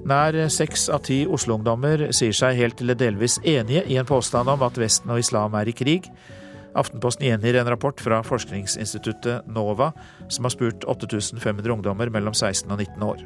Nær 0.06 0.36
seks 0.48 0.88
av 0.88 1.04
ti 1.04 1.22
Oslo-ungdommer 1.28 2.08
sier 2.16 2.34
seg 2.34 2.56
helt 2.58 2.80
eller 2.80 2.96
delvis 2.98 3.38
enige 3.44 3.84
i 3.86 3.98
en 4.00 4.08
påstand 4.08 4.48
om 4.48 4.62
at 4.64 4.78
Vesten 4.80 5.12
og 5.12 5.20
islam 5.20 5.54
er 5.58 5.68
i 5.68 5.74
krig. 5.76 6.08
Aftenposten 6.78 7.26
gjengir 7.26 7.58
en 7.60 7.70
rapport 7.70 8.00
fra 8.00 8.20
forskningsinstituttet 8.26 9.48
NOVA, 9.50 9.90
som 10.28 10.46
har 10.46 10.54
spurt 10.54 10.86
8500 10.86 11.72
ungdommer 11.72 12.12
mellom 12.12 12.34
16 12.34 12.70
og 12.70 12.78
19 12.78 13.06
år. 13.06 13.24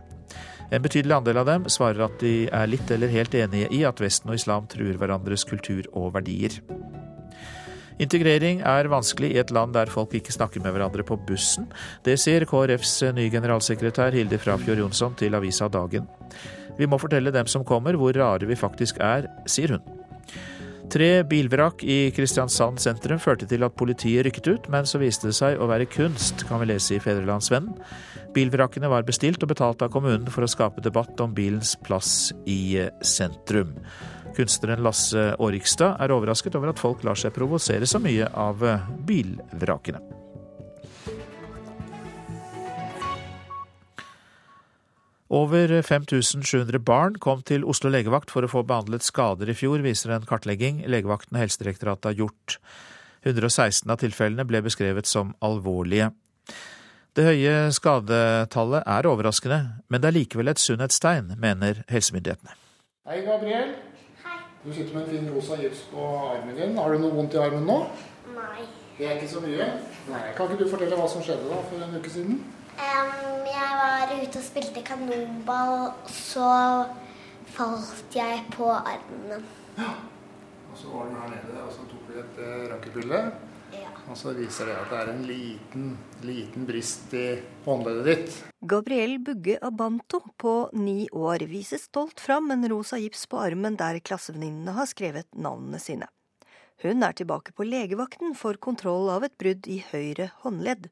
En 0.72 0.82
betydelig 0.82 1.14
andel 1.18 1.42
av 1.42 1.48
dem 1.50 1.68
svarer 1.70 2.06
at 2.06 2.16
de 2.22 2.48
er 2.48 2.70
litt 2.70 2.90
eller 2.90 3.12
helt 3.12 3.34
enige 3.36 3.68
i 3.74 3.84
at 3.86 4.00
Vesten 4.00 4.32
og 4.32 4.40
islam 4.40 4.68
truer 4.70 4.96
hverandres 4.98 5.44
kultur 5.48 5.84
og 5.92 6.14
verdier. 6.16 6.56
Integrering 8.02 8.64
er 8.66 8.88
vanskelig 8.90 9.30
i 9.34 9.38
et 9.38 9.52
land 9.54 9.74
der 9.76 9.92
folk 9.92 10.16
ikke 10.18 10.34
snakker 10.34 10.62
med 10.64 10.74
hverandre 10.74 11.04
på 11.06 11.18
bussen. 11.28 11.68
Det 12.02 12.16
sier 12.18 12.46
KrFs 12.48 12.96
nye 13.14 13.30
generalsekretær 13.30 14.16
Hilde 14.16 14.40
Frafjord 14.42 14.82
Jonsson 14.82 15.14
til 15.20 15.36
avisa 15.38 15.68
Dagen. 15.70 16.08
Vi 16.78 16.88
må 16.90 16.98
fortelle 16.98 17.30
dem 17.30 17.46
som 17.46 17.62
kommer 17.66 17.94
hvor 17.94 18.16
rare 18.16 18.48
vi 18.50 18.58
faktisk 18.58 18.98
er, 18.98 19.28
sier 19.46 19.76
hun. 19.76 20.03
Tre 20.92 21.24
bilvrak 21.26 21.82
i 21.84 22.10
Kristiansand 22.14 22.78
sentrum 22.82 23.18
førte 23.22 23.48
til 23.50 23.64
at 23.66 23.76
politiet 23.78 24.26
rykket 24.26 24.50
ut, 24.50 24.66
men 24.72 24.86
så 24.86 25.00
viste 25.00 25.30
det 25.30 25.36
seg 25.36 25.58
å 25.58 25.68
være 25.70 25.88
kunst, 25.90 26.44
kan 26.48 26.60
vi 26.62 26.68
lese 26.70 26.96
i 26.96 27.02
Fedrelandsvennen. 27.02 27.78
Bilvrakene 28.34 28.90
var 28.90 29.06
bestilt 29.06 29.42
og 29.42 29.52
betalt 29.54 29.82
av 29.82 29.92
kommunen 29.94 30.28
for 30.32 30.44
å 30.44 30.50
skape 30.50 30.84
debatt 30.84 31.20
om 31.24 31.34
bilens 31.34 31.74
plass 31.86 32.32
i 32.50 32.76
sentrum. 33.00 33.72
Kunstneren 34.34 34.82
Lasse 34.84 35.30
Årikstad 35.38 36.02
er 36.02 36.14
overrasket 36.14 36.58
over 36.58 36.74
at 36.74 36.82
folk 36.82 37.06
lar 37.06 37.18
seg 37.18 37.34
provosere 37.36 37.86
så 37.86 38.02
mye 38.02 38.28
av 38.34 38.66
bilvrakene. 39.06 40.23
Over 45.32 45.70
5700 45.80 46.78
barn 46.84 47.14
kom 47.16 47.40
til 47.48 47.64
Oslo 47.64 47.88
legevakt 47.88 48.32
for 48.32 48.44
å 48.44 48.50
få 48.50 48.60
behandlet 48.68 49.06
skader 49.06 49.48
i 49.48 49.56
fjor, 49.56 49.80
viser 49.80 50.12
en 50.12 50.26
kartlegging 50.28 50.82
legevakten 50.84 51.38
og 51.38 51.46
Helsedirektoratet 51.46 52.10
har 52.10 52.18
gjort. 52.18 52.58
116 53.24 53.88
av 53.88 54.02
tilfellene 54.02 54.44
ble 54.44 54.60
beskrevet 54.66 55.08
som 55.08 55.32
alvorlige. 55.40 56.10
Det 57.16 57.24
høye 57.24 57.70
skadetallet 57.72 58.84
er 58.90 59.06
overraskende, 59.08 59.58
men 59.88 60.02
det 60.02 60.10
er 60.10 60.16
likevel 60.18 60.50
et 60.50 60.60
sunnhetstegn, 60.60 61.36
mener 61.40 61.80
helsemyndighetene. 61.88 62.56
Hei, 63.08 63.20
Gabriel. 63.24 63.70
Hei. 64.24 64.40
Du 64.64 64.72
sitter 64.74 64.92
med 64.96 65.06
en 65.06 65.12
fin 65.12 65.30
rosa 65.32 65.56
gips 65.60 65.86
på 65.92 66.08
armen 66.34 66.58
din. 66.58 66.76
Har 66.76 66.92
du 66.92 67.00
noe 67.00 67.14
vondt 67.14 67.36
i 67.36 67.40
armen 67.40 67.64
nå? 67.68 67.78
Nei. 68.34 68.66
Det 68.98 69.08
er 69.08 69.16
ikke 69.16 69.30
så 69.30 69.40
mye? 69.44 69.70
Nei. 70.10 70.24
Kan 70.36 70.50
ikke 70.50 70.66
du 70.66 70.72
fortelle 70.72 70.98
hva 70.98 71.08
som 71.08 71.24
skjedde 71.24 71.48
da 71.48 71.62
for 71.70 71.86
en 71.86 71.96
uke 71.96 72.12
siden? 72.12 72.42
Um, 72.74 73.46
jeg 73.46 73.74
var 73.78 74.10
ute 74.10 74.40
og 74.40 74.44
spilte 74.44 74.82
kanonball, 74.86 75.92
så 76.10 76.48
falt 77.54 78.16
jeg 78.16 78.42
på 78.54 78.66
armen. 78.74 79.44
Ja. 79.78 79.94
Og 80.72 80.78
så 80.78 80.90
var 80.90 81.10
du 81.10 81.18
her 81.20 81.28
nede 81.30 81.60
og 81.62 81.70
så 81.70 81.84
tok 81.86 82.08
du 82.08 82.16
et 82.18 82.40
uh, 82.42 82.64
rakkebilde. 82.72 83.20
Ja. 83.74 83.92
Og 84.10 84.18
så 84.18 84.32
viser 84.36 84.68
det 84.70 84.74
at 84.78 84.90
det 84.90 84.98
er 85.00 85.12
en 85.12 85.22
liten, 85.28 85.86
liten 86.26 86.66
brist 86.66 87.14
i 87.14 87.26
håndleddet 87.64 88.08
ditt. 88.10 88.40
Gabriel 88.74 89.16
Bugge 89.22 89.56
Abanto 89.62 90.20
på 90.38 90.54
ni 90.74 91.06
år 91.10 91.46
viser 91.50 91.82
stolt 91.82 92.22
fram 92.22 92.50
en 92.54 92.66
rosa 92.70 92.98
gips 93.02 93.24
på 93.30 93.40
armen 93.42 93.78
der 93.80 94.00
klassevenninnene 94.02 94.74
har 94.76 94.90
skrevet 94.90 95.30
navnene 95.34 95.80
sine. 95.82 96.10
Hun 96.82 97.06
er 97.06 97.14
tilbake 97.16 97.54
på 97.54 97.66
legevakten 97.66 98.34
for 98.38 98.58
kontroll 98.58 99.08
av 99.14 99.24
et 99.26 99.38
brudd 99.40 99.70
i 99.70 99.78
høyre 99.92 100.32
håndledd. 100.42 100.90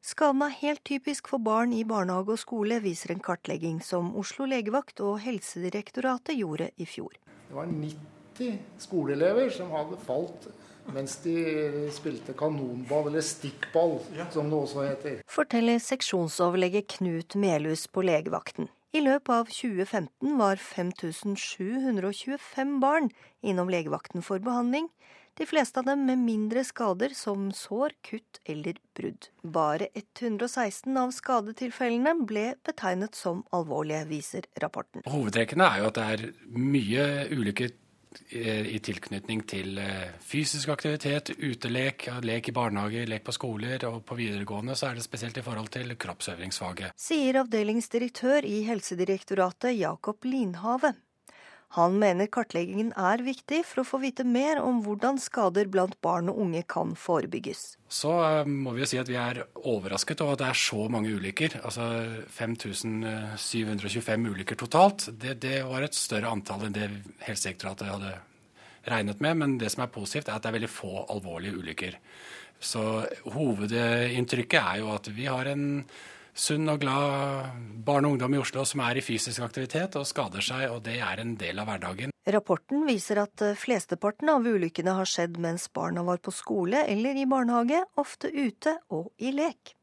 Skaden 0.00 0.40
er 0.40 0.54
helt 0.62 0.80
typisk 0.88 1.26
for 1.28 1.36
barn 1.44 1.74
i 1.76 1.82
barnehage 1.84 2.32
og 2.32 2.38
skole, 2.40 2.78
viser 2.80 3.12
en 3.12 3.20
kartlegging 3.20 3.82
som 3.84 4.16
Oslo 4.16 4.46
legevakt 4.48 4.96
og 5.04 5.18
Helsedirektoratet 5.20 6.38
gjorde 6.38 6.70
i 6.80 6.86
fjor. 6.88 7.12
Det 7.50 7.56
var 7.58 7.68
90 7.68 8.56
skoleelever 8.80 9.50
som 9.52 9.68
hadde 9.76 9.98
falt 10.06 10.48
mens 10.90 11.20
de 11.22 11.36
spilte 11.92 12.32
kanonball, 12.34 13.06
eller 13.10 13.20
stikkball, 13.22 14.00
som 14.32 14.50
det 14.50 14.58
også 14.58 14.82
heter. 14.88 15.20
Forteller 15.30 15.78
seksjonsoverlege 15.84 16.82
Knut 16.96 17.36
Melhus 17.38 17.86
på 17.92 18.02
legevakten. 18.08 18.68
I 18.96 19.00
løpet 19.04 19.30
av 19.30 19.46
2015 19.52 20.38
var 20.40 20.56
5725 20.58 22.80
barn 22.82 23.10
innom 23.44 23.68
legevakten 23.70 24.22
for 24.26 24.38
behandling, 24.42 24.88
de 25.38 25.46
fleste 25.46 25.80
av 25.80 25.86
dem 25.88 26.06
med 26.06 26.18
mindre 26.20 26.64
skader 26.66 27.14
som 27.16 27.48
sår, 27.54 27.94
kutt 28.04 28.40
eller 28.44 28.80
brudd. 28.96 29.30
Bare 29.42 29.88
116 29.94 30.96
av 31.00 31.12
skadetilfellene 31.16 32.16
ble 32.28 32.54
betegnet 32.66 33.14
som 33.16 33.44
alvorlige, 33.56 34.06
viser 34.10 34.48
rapporten. 34.60 35.04
Hovedtrekkene 35.08 35.68
er 35.70 35.84
jo 35.84 35.92
at 35.92 36.00
det 36.00 36.08
er 36.16 36.26
mye 36.56 37.06
ulykker 37.36 37.78
i 38.10 38.78
tilknytning 38.82 39.44
til 39.46 39.76
fysisk 40.26 40.72
aktivitet, 40.74 41.30
utelek, 41.38 42.08
lek 42.26 42.48
i 42.50 42.54
barnehage, 42.56 43.04
lek 43.06 43.22
på 43.22 43.34
skoler, 43.36 43.84
og 43.86 44.00
på 44.08 44.16
videregående 44.18 44.74
så 44.74 44.88
er 44.88 44.98
det 44.98 45.04
spesielt 45.06 45.38
i 45.38 45.44
forhold 45.46 45.70
til 45.70 45.94
kroppsøvingsfaget. 45.94 46.98
Sier 46.98 47.38
avdelingsdirektør 47.44 48.48
i 48.50 48.64
Helsedirektoratet 48.66 49.78
Jakob 49.78 50.26
Linhave. 50.26 50.96
Han 51.76 52.00
mener 52.02 52.26
kartleggingen 52.26 52.88
er 52.98 53.22
viktig 53.22 53.60
for 53.68 53.82
å 53.82 53.86
få 53.86 54.00
vite 54.02 54.24
mer 54.26 54.58
om 54.58 54.80
hvordan 54.82 55.20
skader 55.22 55.68
blant 55.70 55.94
barn 56.02 56.26
og 56.32 56.40
unge 56.42 56.64
kan 56.66 56.96
forebygges. 56.98 57.76
Så 57.86 58.10
må 58.50 58.74
vi 58.74 58.82
jo 58.82 58.88
si 58.90 58.98
at 58.98 59.10
vi 59.10 59.18
er 59.20 59.44
overrasket 59.54 60.24
over 60.24 60.34
at 60.34 60.42
det 60.42 60.48
er 60.48 60.58
så 60.64 60.88
mange 60.90 61.14
ulykker. 61.14 61.60
Altså 61.62 61.86
5725 62.34 64.26
ulykker 64.34 64.58
totalt. 64.58 65.06
Det, 65.14 65.38
det 65.46 65.62
var 65.68 65.86
et 65.86 65.94
større 65.94 66.34
antall 66.34 66.66
enn 66.66 66.74
det 66.74 66.90
Helsedirektoratet 67.28 67.94
hadde 67.94 68.16
regnet 68.90 69.22
med. 69.22 69.38
Men 69.38 69.58
det 69.62 69.70
som 69.70 69.86
er 69.86 69.94
positivt, 69.94 70.26
er 70.26 70.40
at 70.40 70.42
det 70.42 70.50
er 70.50 70.58
veldig 70.58 70.74
få 70.74 71.06
alvorlige 71.06 71.54
ulykker. 71.62 71.98
Så 72.60 73.06
hovedinntrykket 73.30 74.58
er 74.60 74.82
jo 74.82 74.90
at 74.92 75.06
vi 75.14 75.30
har 75.30 75.54
en 75.54 75.68
sunn 76.40 76.68
og 76.72 76.80
glad 76.82 77.50
barn 77.84 78.06
og 78.08 78.16
ungdom 78.16 78.36
i 78.36 78.40
Oslo 78.40 78.64
som 78.68 78.82
er 78.86 79.00
i 79.00 79.04
fysisk 79.04 79.44
aktivitet 79.44 79.98
og 80.00 80.08
skader 80.08 80.44
seg, 80.44 80.68
og 80.72 80.82
det 80.86 80.96
er 81.04 81.20
en 81.22 81.36
del 81.40 81.60
av 81.60 81.68
hverdagen. 81.68 82.14
Rapporten 82.30 82.86
viser 82.88 83.22
at 83.22 83.44
flesteparten 83.58 84.30
av 84.32 84.46
ulykkene 84.46 84.94
har 84.98 85.08
skjedd 85.08 85.38
mens 85.40 85.68
barna 85.72 86.04
var 86.06 86.20
på 86.22 86.32
skole 86.34 86.84
eller 86.88 87.16
i 87.16 87.28
barnehage, 87.28 87.82
ofte 88.00 88.32
ute 88.32 88.78
og 88.92 89.12
i 89.18 89.32
lek. 89.36 89.74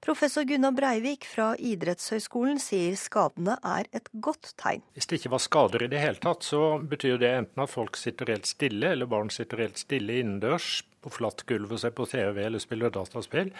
Professor 0.00 0.46
Gunnar 0.48 0.72
Breivik 0.72 1.26
fra 1.28 1.50
Idrettshøgskolen 1.60 2.56
sier 2.62 2.94
skadene 2.96 3.58
er 3.60 3.84
et 3.92 4.06
godt 4.24 4.54
tegn. 4.56 4.80
Hvis 4.96 5.10
det 5.10 5.18
ikke 5.18 5.32
var 5.34 5.42
skader 5.44 5.82
i 5.84 5.88
det 5.92 6.00
hele 6.00 6.16
tatt, 6.22 6.46
så 6.46 6.78
betyr 6.80 7.18
det 7.20 7.32
enten 7.36 7.60
at 7.66 7.68
folk 7.68 7.98
sitter 8.00 8.32
helt 8.32 8.48
stille, 8.48 8.94
eller 8.94 9.10
barn 9.10 9.28
sitter 9.28 9.60
helt 9.60 9.76
stille 9.76 10.16
innendørs 10.22 10.70
på 11.04 11.12
flatt 11.12 11.44
gulv 11.48 11.74
og 11.76 11.82
ser 11.82 11.92
på 11.92 12.06
TV 12.08 12.40
eller 12.46 12.62
spiller 12.64 12.92
dataspill. 12.94 13.52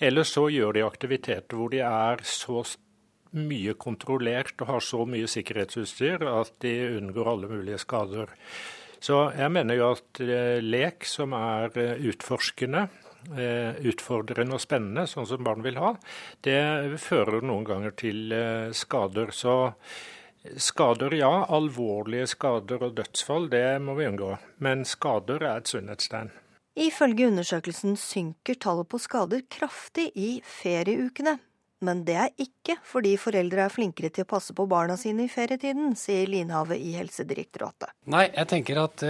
Eller 0.00 0.24
så 0.24 0.46
gjør 0.48 0.72
de 0.78 0.86
aktiviteter 0.86 1.60
hvor 1.60 1.68
de 1.74 1.82
er 1.84 2.24
så 2.24 2.62
mye 3.36 3.74
kontrollert 3.76 4.56
og 4.62 4.70
har 4.70 4.84
så 4.84 5.02
mye 5.04 5.28
sikkerhetsutstyr 5.28 6.24
at 6.32 6.54
de 6.64 6.72
unngår 6.96 7.28
alle 7.34 7.50
mulige 7.50 7.82
skader. 7.84 8.32
Så 9.04 9.20
jeg 9.36 9.52
mener 9.52 9.76
jo 9.76 9.92
at 9.92 10.22
lek 10.64 11.04
som 11.06 11.36
er 11.36 11.76
utforskende, 12.08 12.86
utfordrende 13.28 14.54
og 14.56 14.62
spennende, 14.62 15.06
sånn 15.10 15.26
som 15.28 15.42
barn 15.44 15.64
vil 15.64 15.78
ha, 15.80 15.94
det 16.46 16.60
fører 17.02 17.42
noen 17.42 17.66
ganger 17.66 17.96
til 17.98 18.32
skader. 18.76 19.34
Så 19.34 19.56
skader, 20.56 21.16
ja. 21.18 21.32
Alvorlige 21.50 22.28
skader 22.30 22.86
og 22.86 22.94
dødsfall, 23.00 23.50
det 23.52 23.80
må 23.84 23.98
vi 23.98 24.06
unngå. 24.08 24.36
Men 24.64 24.86
skader 24.88 25.42
er 25.42 25.58
et 25.58 25.72
sunnhetstegn. 25.72 26.30
Ifølge 26.78 27.26
undersøkelsen 27.26 27.96
synker 27.98 28.54
tallet 28.62 28.88
på 28.88 29.00
skader 29.02 29.42
kraftig 29.50 30.12
i 30.14 30.38
ferieukene. 30.46 31.40
Men 31.82 32.04
det 32.06 32.16
er 32.18 32.30
ikke 32.42 32.74
fordi 32.86 33.16
foreldre 33.18 33.64
er 33.66 33.70
flinkere 33.74 34.10
til 34.14 34.26
å 34.26 34.30
passe 34.30 34.54
på 34.54 34.66
barna 34.70 34.96
sine 34.98 35.26
i 35.26 35.30
ferietiden, 35.30 35.92
sier 35.98 36.26
Linhave 36.30 36.78
i 36.78 36.94
Helsedirektoratet. 36.96 37.92
Nei, 38.10 38.24
jeg 38.32 38.50
tenker 38.50 38.80
at 38.82 39.04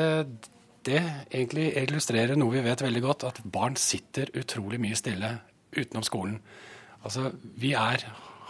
det 0.89 1.03
egentlig 1.29 1.71
illustrerer 1.83 2.39
noe 2.39 2.57
vi 2.57 2.65
vet 2.65 2.83
veldig 2.85 3.05
godt, 3.05 3.29
at 3.29 3.43
barn 3.45 3.77
sitter 3.79 4.33
utrolig 4.39 4.81
mye 4.83 4.97
stille 4.99 5.37
utenom 5.77 6.07
skolen. 6.07 6.41
Altså, 7.05 7.31
vi 7.61 7.75
er, 7.79 8.03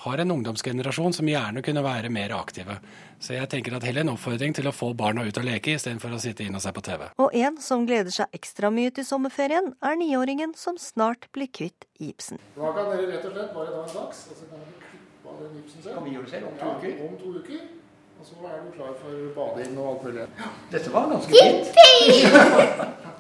har 0.05 0.23
en 0.23 0.31
ungdomsgenerasjon 0.31 1.17
som 1.19 1.29
gjerne 1.29 1.63
kunne 1.67 1.83
være 1.85 2.11
mer 2.15 2.33
aktive. 2.37 2.79
Så 3.21 3.35
jeg 3.35 3.51
tenker 3.51 3.75
at 3.77 3.85
heller 3.87 4.07
en 4.07 4.13
oppfordring 4.15 4.55
til 4.57 4.71
å 4.71 4.75
få 4.75 4.93
barna 4.97 5.25
ut 5.27 5.41
og 5.41 5.47
leke, 5.47 5.75
istedenfor 5.75 6.15
å 6.15 6.21
sitte 6.23 6.47
inne 6.47 6.61
og 6.61 6.65
se 6.65 6.73
på 6.75 6.85
TV. 6.87 7.09
Og 7.19 7.35
en 7.37 7.59
som 7.63 7.85
gleder 7.89 8.15
seg 8.15 8.39
ekstra 8.39 8.71
mye 8.75 8.95
til 8.95 9.07
sommerferien, 9.09 9.73
er 9.83 9.99
niåringen 9.99 10.55
som 10.59 10.79
snart 10.81 11.29
blir 11.35 11.51
kvitt 11.51 11.89
gipsen. 11.99 12.41
Da 12.55 12.71
kan 12.77 12.93
dere 12.95 13.11
rett 13.11 13.27
og 13.27 13.35
slett 13.35 13.53
bare 13.57 13.75
ta 13.75 13.83
en 13.83 13.97
dags, 13.97 14.23
og 14.31 14.39
så 14.39 14.49
kan 14.53 14.63
dere 14.63 14.79
klippe 14.87 15.35
av 15.35 15.43
den 15.43 15.59
gipsen 15.59 15.83
selv. 15.83 15.99
Kan 15.99 16.09
vi 16.09 16.17
gjøre 16.17 16.31
det 16.31 16.35
selv 16.37 16.53
om 16.53 16.57
to 16.63 16.73
uker? 16.79 16.95
Ja, 16.95 17.11
om 17.11 17.21
to 17.25 17.35
uker. 17.43 17.69
Og 18.19 18.27
så 18.27 18.35
er 18.51 18.63
du 18.65 18.73
klar 18.75 18.95
for 18.99 19.27
bading 19.37 19.77
og 19.79 19.89
alt 19.93 20.07
mulig. 20.09 20.25
Ja, 20.41 20.49
dette 20.73 20.91
var 20.91 21.05
ganske 21.13 21.31
fint. 21.39 21.69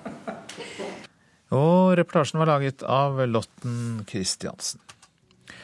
og 1.58 1.94
reportasjen 2.00 2.40
var 2.42 2.50
laget 2.50 2.82
av 2.82 3.20
Lotten 3.30 4.00
Christiansen. 4.10 4.82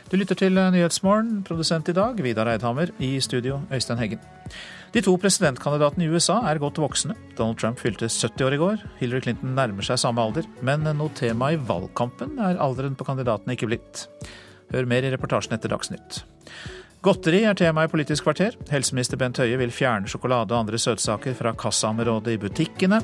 Du 0.06 0.14
lytter 0.20 0.38
til 0.38 0.54
Nyhetsmorgen, 0.54 1.40
produsent 1.48 1.88
i 1.90 1.96
dag 1.96 2.20
Vidar 2.22 2.46
Eidhammer, 2.52 2.92
i 3.02 3.16
studio 3.24 3.58
Øystein 3.74 3.98
Heggen. 3.98 4.22
De 4.94 5.02
to 5.02 5.16
presidentkandidatene 5.18 6.06
i 6.06 6.12
USA 6.14 6.36
er 6.46 6.60
godt 6.62 6.78
voksne. 6.78 7.16
Donald 7.34 7.58
Trump 7.58 7.82
fylte 7.82 8.06
70 8.06 8.46
år 8.46 8.54
i 8.54 8.60
går. 8.60 8.86
Hillary 9.00 9.24
Clinton 9.26 9.56
nærmer 9.58 9.82
seg 9.82 9.98
samme 9.98 10.22
alder. 10.22 10.46
Men 10.62 10.86
noe 10.86 11.10
tema 11.18 11.50
i 11.50 11.58
valgkampen 11.58 12.38
er 12.38 12.62
alderen 12.62 12.94
på 12.94 13.08
kandidatene 13.08 13.58
ikke 13.58 13.72
blitt. 13.72 14.06
Hør 14.70 14.86
mer 14.86 15.02
i 15.02 15.10
reportasjen 15.10 15.58
etter 15.58 15.74
Dagsnytt. 15.74 16.22
Godteri 17.04 17.42
er 17.44 17.52
tema 17.52 17.82
i 17.84 17.88
Politisk 17.92 18.24
kvarter. 18.24 18.54
Helseminister 18.72 19.18
Bent 19.20 19.36
Høie 19.36 19.58
vil 19.60 19.72
fjerne 19.74 20.08
sjokolade 20.08 20.54
og 20.54 20.62
andre 20.62 20.78
søtsaker 20.80 21.34
fra 21.36 21.50
kassaområdet 21.52 22.32
i 22.32 22.40
butikkene. 22.40 23.02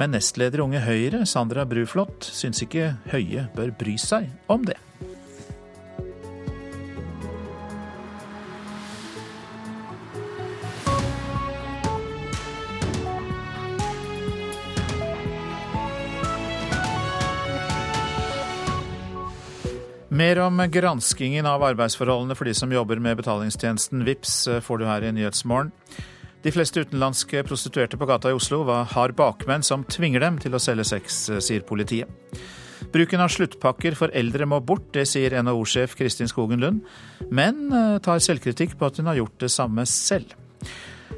Men 0.00 0.14
nestleder 0.16 0.62
Unge 0.64 0.80
Høyre, 0.80 1.26
Sandra 1.28 1.66
Bruflot, 1.68 2.24
syns 2.24 2.62
ikke 2.64 2.94
Høie 3.12 3.44
bør 3.52 3.74
bry 3.76 3.98
seg 4.00 4.30
om 4.48 4.64
det. 4.64 4.78
Mer 20.10 20.40
om 20.42 20.58
granskingen 20.70 21.46
av 21.46 21.62
arbeidsforholdene 21.62 22.34
for 22.34 22.48
de 22.48 22.54
som 22.58 22.72
jobber 22.74 22.98
med 22.98 23.20
betalingstjenesten 23.20 24.02
VIPS 24.02 24.32
får 24.66 24.80
du 24.80 24.84
her 24.88 25.04
i 25.06 25.12
Nyhetsmorgen. 25.14 25.70
De 26.42 26.50
fleste 26.50 26.82
utenlandske 26.82 27.44
prostituerte 27.46 27.98
på 28.00 28.08
gata 28.10 28.32
i 28.32 28.34
Oslo 28.34 28.64
har 28.66 29.14
bakmenn 29.14 29.62
som 29.62 29.84
tvinger 29.86 30.24
dem 30.24 30.40
til 30.42 30.56
å 30.56 30.60
selge 30.62 30.88
sex, 30.88 31.20
sier 31.38 31.62
politiet. 31.62 32.10
Bruken 32.90 33.22
av 33.22 33.30
sluttpakker 33.30 33.94
for 33.94 34.10
eldre 34.16 34.48
må 34.50 34.58
bort, 34.58 34.88
det 34.96 35.04
sier 35.06 35.36
NHO-sjef 35.44 35.94
Kristin 36.00 36.30
Skogen 36.32 36.58
Lund, 36.64 36.80
men 37.30 37.68
tar 38.02 38.18
selvkritikk 38.24 38.74
på 38.80 38.88
at 38.88 38.98
hun 38.98 39.10
har 39.12 39.20
gjort 39.20 39.36
det 39.44 39.52
samme 39.54 39.84
selv. 39.86 40.32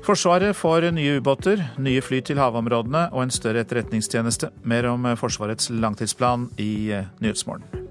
Forsvaret 0.04 0.58
får 0.58 0.90
nye 0.92 1.16
ubåter, 1.22 1.62
nye 1.80 2.02
fly 2.04 2.20
til 2.26 2.42
havområdene 2.42 3.06
og 3.14 3.24
en 3.24 3.32
større 3.32 3.62
etterretningstjeneste. 3.64 4.50
Mer 4.68 4.90
om 4.90 5.08
Forsvarets 5.16 5.70
langtidsplan 5.72 6.50
i 6.60 6.74
Nyhetsmorgen. 7.22 7.81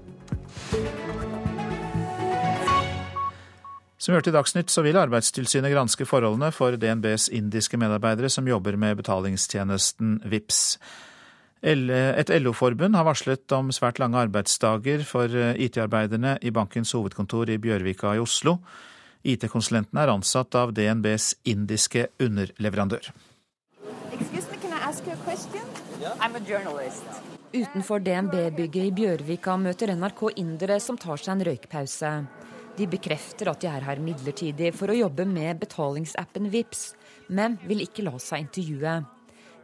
Som 4.02 4.14
vi 4.16 4.20
i 4.26 4.32
Dagsnytt, 4.34 4.70
så 4.70 4.82
vil 4.82 4.96
Arbeidstilsynet 4.98 5.70
granske 5.70 6.02
forholdene 6.10 6.48
for 6.50 6.74
DNBs 6.74 7.28
indiske 7.30 7.78
medarbeidere 7.78 8.26
som 8.34 8.48
jobber 8.50 8.74
med 8.74 8.98
betalingstjenesten 8.98 10.16
VIPS. 10.26 10.62
Et 11.62 12.32
LO-forbund 12.42 12.98
har 12.98 13.06
varslet 13.06 13.54
om 13.54 13.70
svært 13.70 14.02
lange 14.02 14.18
arbeidsdager 14.18 15.04
for 15.06 15.30
eh, 15.30 15.54
IT-arbeiderne 15.54 16.34
i 16.42 16.50
bankens 16.50 16.90
hovedkontor 16.98 17.54
i 17.54 17.60
Bjørvika 17.62 18.16
i 18.16 18.24
Oslo. 18.24 18.56
IT-konsulentene 19.22 20.02
er 20.02 20.10
ansatt 20.16 20.58
av 20.58 20.74
DNBs 20.74 21.36
indiske 21.46 22.08
underleverandør. 22.18 23.12
Utenfor 26.22 27.98
DNB-bygget 27.98 28.84
i 28.86 28.92
Bjørvika 28.94 29.56
møter 29.58 29.90
NRK 29.96 30.20
indere 30.38 30.76
som 30.78 30.94
tar 30.94 31.18
seg 31.18 31.32
en 31.34 31.42
røykpause. 31.48 32.12
De 32.78 32.86
bekrefter 32.86 33.50
at 33.50 33.64
de 33.64 33.68
er 33.68 33.82
her 33.88 33.98
midlertidig 34.00 34.70
for 34.76 34.92
å 34.92 34.96
jobbe 35.00 35.26
med 35.26 35.58
betalingsappen 35.64 36.46
VIPS, 36.54 36.84
men 37.34 37.58
vil 37.66 37.82
ikke 37.82 38.06
la 38.06 38.14
seg 38.22 38.46
intervjue. 38.46 38.94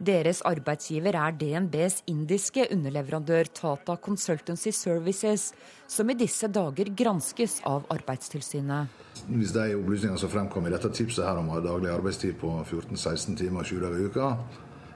Deres 0.03 0.43
arbeidsgiver 0.47 1.15
er 1.15 1.39
DNBs 1.39 2.01
indiske 2.11 2.67
underleverandør 2.75 3.49
Tata 3.55 3.95
Consultancy 3.95 4.75
Services, 4.75 5.53
som 5.87 6.11
i 6.11 6.19
disse 6.19 6.51
dager 6.51 6.91
granskes 6.91 7.61
av 7.67 7.87
Arbeidstilsynet. 7.91 8.91
Hvis 9.31 9.55
de 9.55 9.69
opplysningene 9.79 10.19
som 10.19 10.31
fremkom 10.31 10.67
i 10.67 10.75
dette 10.75 10.91
tipset 10.91 11.23
her 11.23 11.39
om 11.39 11.51
daglig 11.63 11.91
arbeidstid 11.95 12.35
på 12.39 12.57
14-16 12.65 13.39
timer 13.39 13.63
20 13.63 13.85
dager 13.87 13.99
i 14.03 14.09
uka, 14.11 14.33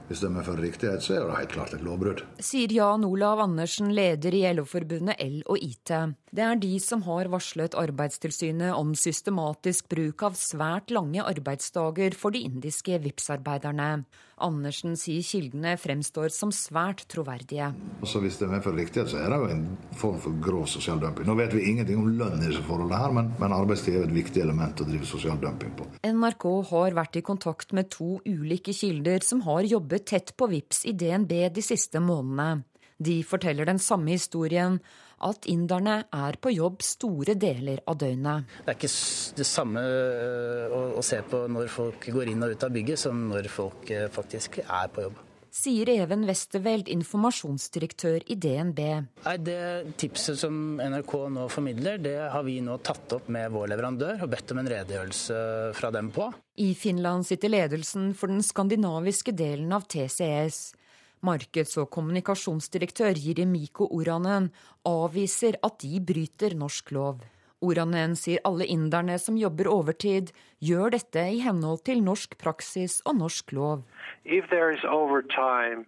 hvis 0.09 0.23
de 0.23 0.29
er 0.29 0.45
for 0.45 0.59
riktighet, 0.59 1.03
så 1.03 1.15
er 1.15 1.27
det 1.27 1.37
helt 1.37 1.53
klart 1.55 1.75
et 1.77 1.85
lovbrudd. 1.85 2.23
Sier 2.43 2.71
Jan 2.75 3.05
Olav 3.07 3.39
Andersen, 3.43 3.93
leder 3.95 4.35
i 4.35 4.43
LO-forbundet 4.51 5.21
L 5.23 5.39
og 5.47 5.63
IT. 5.63 5.93
Det 6.33 6.43
er 6.43 6.59
de 6.59 6.73
som 6.81 7.05
har 7.07 7.29
varslet 7.31 7.77
Arbeidstilsynet 7.77 8.73
om 8.75 8.95
systematisk 8.97 9.87
bruk 9.93 10.25
av 10.27 10.37
svært 10.39 10.91
lange 10.93 11.23
arbeidsdager 11.23 12.17
for 12.17 12.35
de 12.35 12.43
indiske 12.49 12.99
VIPS-arbeiderne. 13.03 14.03
Andersen 14.43 14.97
sier 14.99 15.23
kildene 15.23 15.75
fremstår 15.79 16.31
som 16.33 16.51
svært 16.51 17.05
troverdige. 17.11 17.69
Også 18.03 18.19
hvis 18.23 18.39
det 18.41 18.49
for 18.65 18.75
riktighet, 18.75 19.11
så 19.11 19.21
er 19.21 19.29
det 19.31 19.37
jo 19.39 19.49
en 19.53 19.63
form 19.99 20.17
for 20.19 20.35
grov 20.43 20.65
sosial 20.71 20.99
dumping. 20.99 21.27
Nå 21.29 21.35
vet 21.37 21.53
vi 21.53 21.67
ingenting 21.69 22.01
om 22.01 22.09
lønn 22.17 22.41
i 22.41 22.49
disse 22.49 22.63
forholdene, 22.65 22.99
her, 22.99 23.13
men, 23.15 23.29
men 23.39 23.55
arbeidstid 23.55 23.99
er 23.99 24.07
et 24.07 24.15
viktig 24.15 24.41
element 24.43 24.81
å 24.81 24.87
drive 24.89 25.07
sosial 25.07 25.37
dumping 25.41 25.75
på. 25.77 25.87
NRK 26.09 26.47
har 26.73 26.97
vært 26.97 27.21
i 27.21 27.25
kontakt 27.25 27.77
med 27.77 27.91
to 27.93 28.17
ulike 28.25 28.73
kilder 28.75 29.23
som 29.23 29.45
har 29.45 29.69
jobbet 29.69 29.92
tett 29.99 30.33
på 30.37 30.49
VIPS 30.49 30.85
i 30.89 30.95
DNB 30.97 31.33
de 31.53 31.63
siste 31.65 32.01
månedene. 32.03 32.63
De 33.03 33.17
forteller 33.25 33.67
den 33.67 33.81
samme 33.81 34.13
historien, 34.13 34.77
at 35.23 35.47
inderne 35.49 36.03
er 36.13 36.37
på 36.41 36.51
jobb 36.53 36.83
store 36.83 37.35
deler 37.39 37.81
av 37.87 37.97
døgnet. 38.01 38.49
Det 38.65 38.73
er 38.73 38.77
ikke 38.77 38.91
det 39.39 39.47
samme 39.47 39.83
øh, 39.83 40.79
å, 40.99 41.03
se 41.05 41.21
på 41.27 41.45
når 41.51 41.71
folk 41.71 42.09
går 42.15 42.33
inn 42.33 42.43
og 42.43 42.55
ut 42.55 42.65
av 42.67 42.73
bygget, 42.75 42.99
som 42.99 43.27
når 43.31 43.47
folk 43.51 43.91
øh, 43.91 44.09
faktisk 44.13 44.59
er 44.65 44.91
på 44.93 45.07
jobb. 45.07 45.21
Sier 45.53 45.85
Even 45.93 46.23
Westerveld, 46.25 46.87
informasjonsdirektør 46.89 48.23
i 48.25 48.35
DNB. 48.41 48.79
Nei, 49.21 49.33
det 49.37 49.93
tipset 50.01 50.39
som 50.41 50.79
NRK 50.81 51.11
nå 51.29 51.43
formidler, 51.53 51.99
det 52.01 52.15
har 52.33 52.41
vi 52.47 52.55
nå 52.65 52.79
tatt 52.81 53.13
opp 53.19 53.27
med 53.29 53.53
vår 53.53 53.69
leverandør 53.69 54.23
og 54.25 54.31
bedt 54.31 54.53
om 54.55 54.63
en 54.63 54.69
redegjørelse 54.73 55.37
fra 55.77 55.91
dem 55.93 56.09
på. 56.15 56.31
I 56.57 56.71
Finland 56.73 57.27
sitter 57.29 57.53
ledelsen 57.53 58.15
for 58.17 58.33
den 58.33 58.41
skandinaviske 58.41 59.35
delen 59.37 59.69
av 59.77 59.85
TCS. 59.93 60.73
Markeds- 61.21 61.77
og 61.83 61.91
kommunikasjonsdirektør 61.93 63.13
Jiremiko 63.13 63.91
Oranen 63.93 64.49
avviser 64.89 65.61
at 65.61 65.77
de 65.85 66.01
bryter 66.01 66.57
norsk 66.57 66.95
lov. 66.97 67.21
Oranen 67.63 68.17
sier 68.19 68.43
alle 68.47 68.67
inderne 68.69 69.15
som 69.19 69.37
jobber 69.39 69.69
overtid, 69.71 70.33
gjør 70.59 70.93
dette 70.97 71.23
i 71.31 71.39
henhold 71.45 71.85
til 71.87 72.03
norsk 72.03 72.35
praksis 72.41 72.99
og 73.07 73.17
norsk 73.21 73.55
lov. 73.55 73.85
Overtime, 74.23 75.85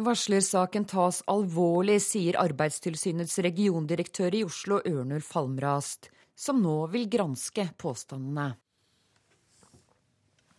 Varslersaken 0.00 0.86
tas 0.88 1.20
alvorlig, 1.28 1.98
sier 2.04 2.40
Arbeidstilsynets 2.40 3.38
regiondirektør 3.44 4.34
i 4.36 4.42
Oslo, 4.48 4.80
Ørnulf 4.88 5.30
Halmrast, 5.36 6.10
som 6.34 6.60
nå 6.64 6.86
vil 6.92 7.08
granske 7.12 7.68
påstandene. 7.80 8.54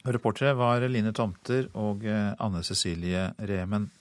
Reportere 0.01 0.55
var 0.57 0.81
Line 0.89 1.13
Tomter 1.13 1.67
og 1.77 2.05
eh, 2.09 2.31
Anne 2.41 2.63
Cecilie 2.65 3.27
Remen. 3.37 3.91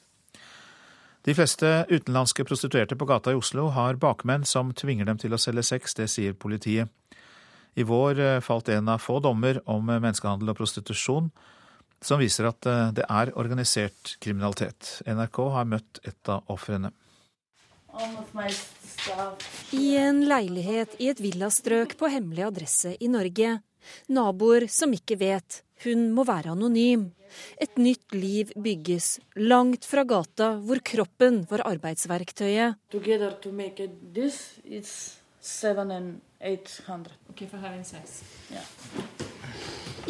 De 1.24 1.34
fleste 1.36 1.86
utenlandske 1.90 2.44
prostituerte 2.48 2.96
på 2.96 3.04
gata 3.04 3.32
i 3.32 3.36
Oslo 3.36 3.68
har 3.76 3.98
bakmenn 4.00 4.46
som 4.48 4.72
tvinger 4.72 5.04
dem 5.04 5.18
til 5.20 5.36
å 5.36 5.40
selge 5.40 5.66
sex, 5.68 5.94
det 5.98 6.08
sier 6.08 6.32
politiet. 6.32 6.88
I 7.76 7.84
vår 7.86 8.18
eh, 8.18 8.40
falt 8.42 8.68
en 8.72 8.88
av 8.88 9.02
få 9.04 9.20
dommer 9.22 9.60
om 9.70 9.84
menneskehandel 9.86 10.50
og 10.50 10.58
prostitusjon 10.58 11.28
som 12.00 12.20
viser 12.20 12.48
at 12.48 12.66
eh, 12.66 12.88
det 12.96 13.04
er 13.04 13.32
organisert 13.38 14.16
kriminalitet. 14.24 15.00
NRK 15.06 15.40
har 15.54 15.68
møtt 15.68 16.00
et 16.08 16.32
av 16.32 16.48
ofrene. 16.52 16.92
I 19.76 19.86
en 20.00 20.22
leilighet 20.28 20.96
i 21.02 21.10
et 21.12 21.20
villastrøk 21.20 21.96
på 22.00 22.10
hemmelig 22.12 22.46
adresse 22.48 22.94
i 22.96 23.10
Norge. 23.12 23.58
Naboer 24.08 24.68
som 24.70 24.92
ikke 24.94 25.18
vet. 25.20 25.62
Hun 25.80 26.10
må 26.12 26.26
være 26.28 26.52
anonym. 26.52 27.06
Et 27.62 27.78
nytt 27.80 28.12
liv 28.12 28.50
bygges 28.58 29.14
langt 29.40 29.86
fra 29.88 30.04
gata 30.04 30.50
hvor 30.60 30.82
kroppen 30.84 31.44
var 31.48 31.64
arbeidsverktøyet. 31.70 32.76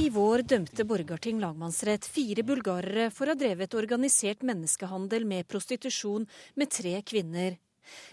I 0.00 0.08
vår 0.10 0.42
dømte 0.48 0.86
Borgarting 0.88 1.40
lagmannsrett 1.42 2.06
fire 2.08 2.42
bulgarere 2.46 3.10
for 3.14 3.28
å 3.28 3.34
ha 3.34 3.38
drevet 3.38 3.74
organisert 3.78 4.42
menneskehandel 4.46 5.26
med 5.28 5.46
prostitusjon 5.50 6.26
med 6.58 6.72
tre 6.72 6.98
kvinner. 7.06 7.60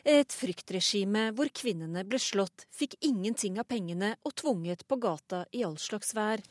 Et 0.03 0.33
fryktregime 0.33 1.31
hvor 1.37 1.51
kvinnene 1.53 2.03
ble 2.07 2.19
slått, 2.21 2.65
fikk 2.73 2.97
ingenting 3.05 3.59
av 3.59 3.67
pengene 3.69 4.15
og 4.23 4.35
tvunget 4.39 4.85
på 4.87 4.99
gata 5.01 5.45
i 5.51 5.63
all 5.67 5.77
slags 5.81 6.13
vær. 6.17 6.43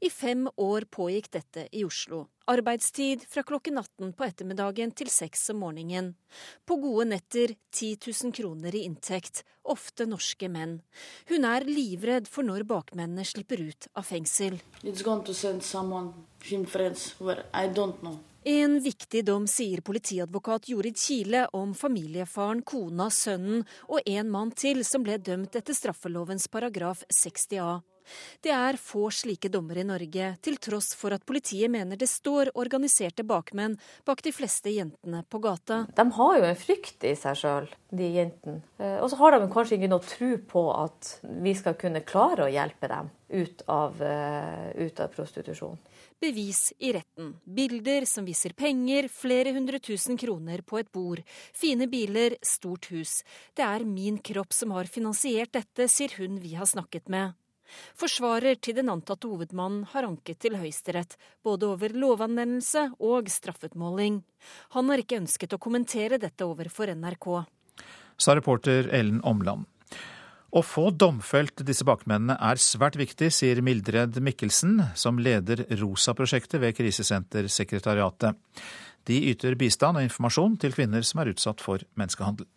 I 0.00 0.10
fem 0.10 0.48
år 0.56 0.90
pågikk 0.98 1.30
dette 1.38 1.68
i 1.72 1.84
Oslo. 1.84 2.26
Arbeidstid 2.48 3.24
fra 3.28 3.42
klokken 3.42 3.76
18 3.76 4.12
på 4.16 4.24
ettermiddagen 4.24 4.92
til 4.96 5.10
6 5.12 5.50
om 5.52 5.58
morgenen. 5.60 6.14
På 6.64 6.78
gode 6.80 7.04
netter 7.10 7.52
10 7.76 7.98
000 8.06 8.32
kroner 8.32 8.72
i 8.72 8.86
inntekt, 8.88 9.42
ofte 9.68 10.06
norske 10.08 10.48
menn. 10.48 10.78
Hun 11.28 11.44
er 11.44 11.68
livredd 11.68 12.30
for 12.32 12.48
når 12.48 12.64
bakmennene 12.70 13.26
slipper 13.28 13.60
ut 13.60 13.90
av 13.92 14.08
fengsel. 14.08 14.56
It's 14.80 15.04
going 15.04 15.26
to 15.28 15.34
send 15.34 15.62
someone, 15.62 16.14
him 16.42 16.64
friends, 16.64 17.14
where 17.20 17.44
I 17.52 17.68
don't 17.68 18.00
know. 18.00 18.16
En 18.46 18.78
viktig 18.80 19.24
dom 19.26 19.46
sier 19.50 19.80
politiadvokat 19.82 20.68
Jorid 20.70 20.96
Kile 20.96 21.48
om 21.52 21.74
familiefaren, 21.74 22.62
kona, 22.62 23.10
sønnen 23.10 23.64
og 23.88 24.00
en 24.06 24.30
mann 24.30 24.52
til 24.54 24.84
som 24.86 25.02
ble 25.02 25.18
dømt 25.18 25.58
etter 25.58 25.74
straffelovens 25.74 26.46
paragraf 26.48 27.02
60a. 27.10 27.80
Det 28.44 28.52
er 28.54 28.78
få 28.80 29.08
slike 29.14 29.50
dommer 29.52 29.80
i 29.80 29.86
Norge, 29.86 30.30
til 30.44 30.58
tross 30.62 30.94
for 30.98 31.14
at 31.16 31.26
politiet 31.28 31.70
mener 31.72 31.98
det 31.98 32.10
står 32.10 32.52
organiserte 32.58 33.26
bakmenn 33.26 33.76
bak 34.08 34.22
de 34.24 34.32
fleste 34.34 34.72
jentene 34.72 35.24
på 35.28 35.40
gata. 35.42 35.84
De 35.96 36.06
har 36.18 36.38
jo 36.38 36.48
en 36.48 36.58
frykt 36.58 37.04
i 37.08 37.14
seg 37.18 37.38
sjøl, 37.42 37.68
de 37.90 38.10
jentene. 38.16 38.62
Eh, 38.78 38.98
og 39.02 39.10
så 39.12 39.20
har 39.20 39.36
de 39.36 39.50
kanskje 39.52 39.78
ikke 39.78 39.92
noe 39.92 40.06
tro 40.06 40.32
på 40.54 40.64
at 40.76 41.14
vi 41.44 41.54
skal 41.58 41.78
kunne 41.80 42.04
klare 42.06 42.46
å 42.46 42.52
hjelpe 42.52 42.90
dem 42.90 43.12
ut 43.28 43.62
av, 43.68 44.00
eh, 44.02 44.86
ut 44.86 45.00
av 45.04 45.12
prostitusjon 45.12 45.78
bevis 46.20 46.72
i 46.78 46.92
retten. 46.92 47.34
Bilder 47.44 48.06
som 48.08 48.26
viser 48.26 48.54
penger, 48.58 49.08
flere 49.08 49.52
hundre 49.56 49.78
tusen 49.78 50.18
kroner 50.18 50.62
på 50.66 50.80
et 50.80 50.90
bord. 50.92 51.22
Fine 51.54 51.88
biler, 51.90 52.36
stort 52.42 52.90
hus. 52.92 53.22
Det 53.54 53.64
er 53.64 53.86
Min 53.86 54.18
Kropp 54.18 54.52
som 54.52 54.74
har 54.76 54.90
finansiert 54.90 55.54
dette, 55.54 55.88
sier 55.88 56.18
hun 56.18 56.40
vi 56.42 56.56
har 56.58 56.66
snakket 56.66 57.08
med. 57.08 57.36
Forsvarer 57.98 58.58
til 58.62 58.78
den 58.78 58.90
antatte 58.92 59.28
hovedmannen 59.30 59.86
har 59.92 60.08
anket 60.08 60.40
til 60.44 60.58
Høyesterett, 60.58 61.16
både 61.44 61.68
over 61.68 61.94
lovanvendelse 61.94 62.88
og 62.98 63.30
straffutmåling. 63.32 64.22
Han 64.76 64.92
har 64.92 65.02
ikke 65.02 65.20
ønsket 65.22 65.56
å 65.56 65.62
kommentere 65.62 66.20
dette 66.22 66.46
overfor 66.46 66.92
NRK. 66.94 67.28
Sa 68.18 68.34
reporter 68.34 68.90
Ellen 68.94 69.20
Omland. 69.26 69.68
Å 70.48 70.62
få 70.64 70.88
domfelt 70.96 71.60
disse 71.68 71.84
bakmennene 71.84 72.38
er 72.40 72.60
svært 72.62 72.96
viktig, 72.96 73.28
sier 73.36 73.60
Mildred 73.60 74.16
Mikkelsen, 74.24 74.78
som 74.96 75.20
leder 75.20 75.66
ROSA-prosjektet 75.68 76.62
ved 76.62 76.76
Krisesentersekretariatet. 76.78 78.38
De 79.08 79.18
yter 79.28 79.58
bistand 79.60 80.00
og 80.00 80.06
informasjon 80.08 80.56
til 80.62 80.72
kvinner 80.72 81.04
som 81.04 81.20
er 81.20 81.34
utsatt 81.34 81.60
for 81.64 81.84
menneskehandel. 82.00 82.48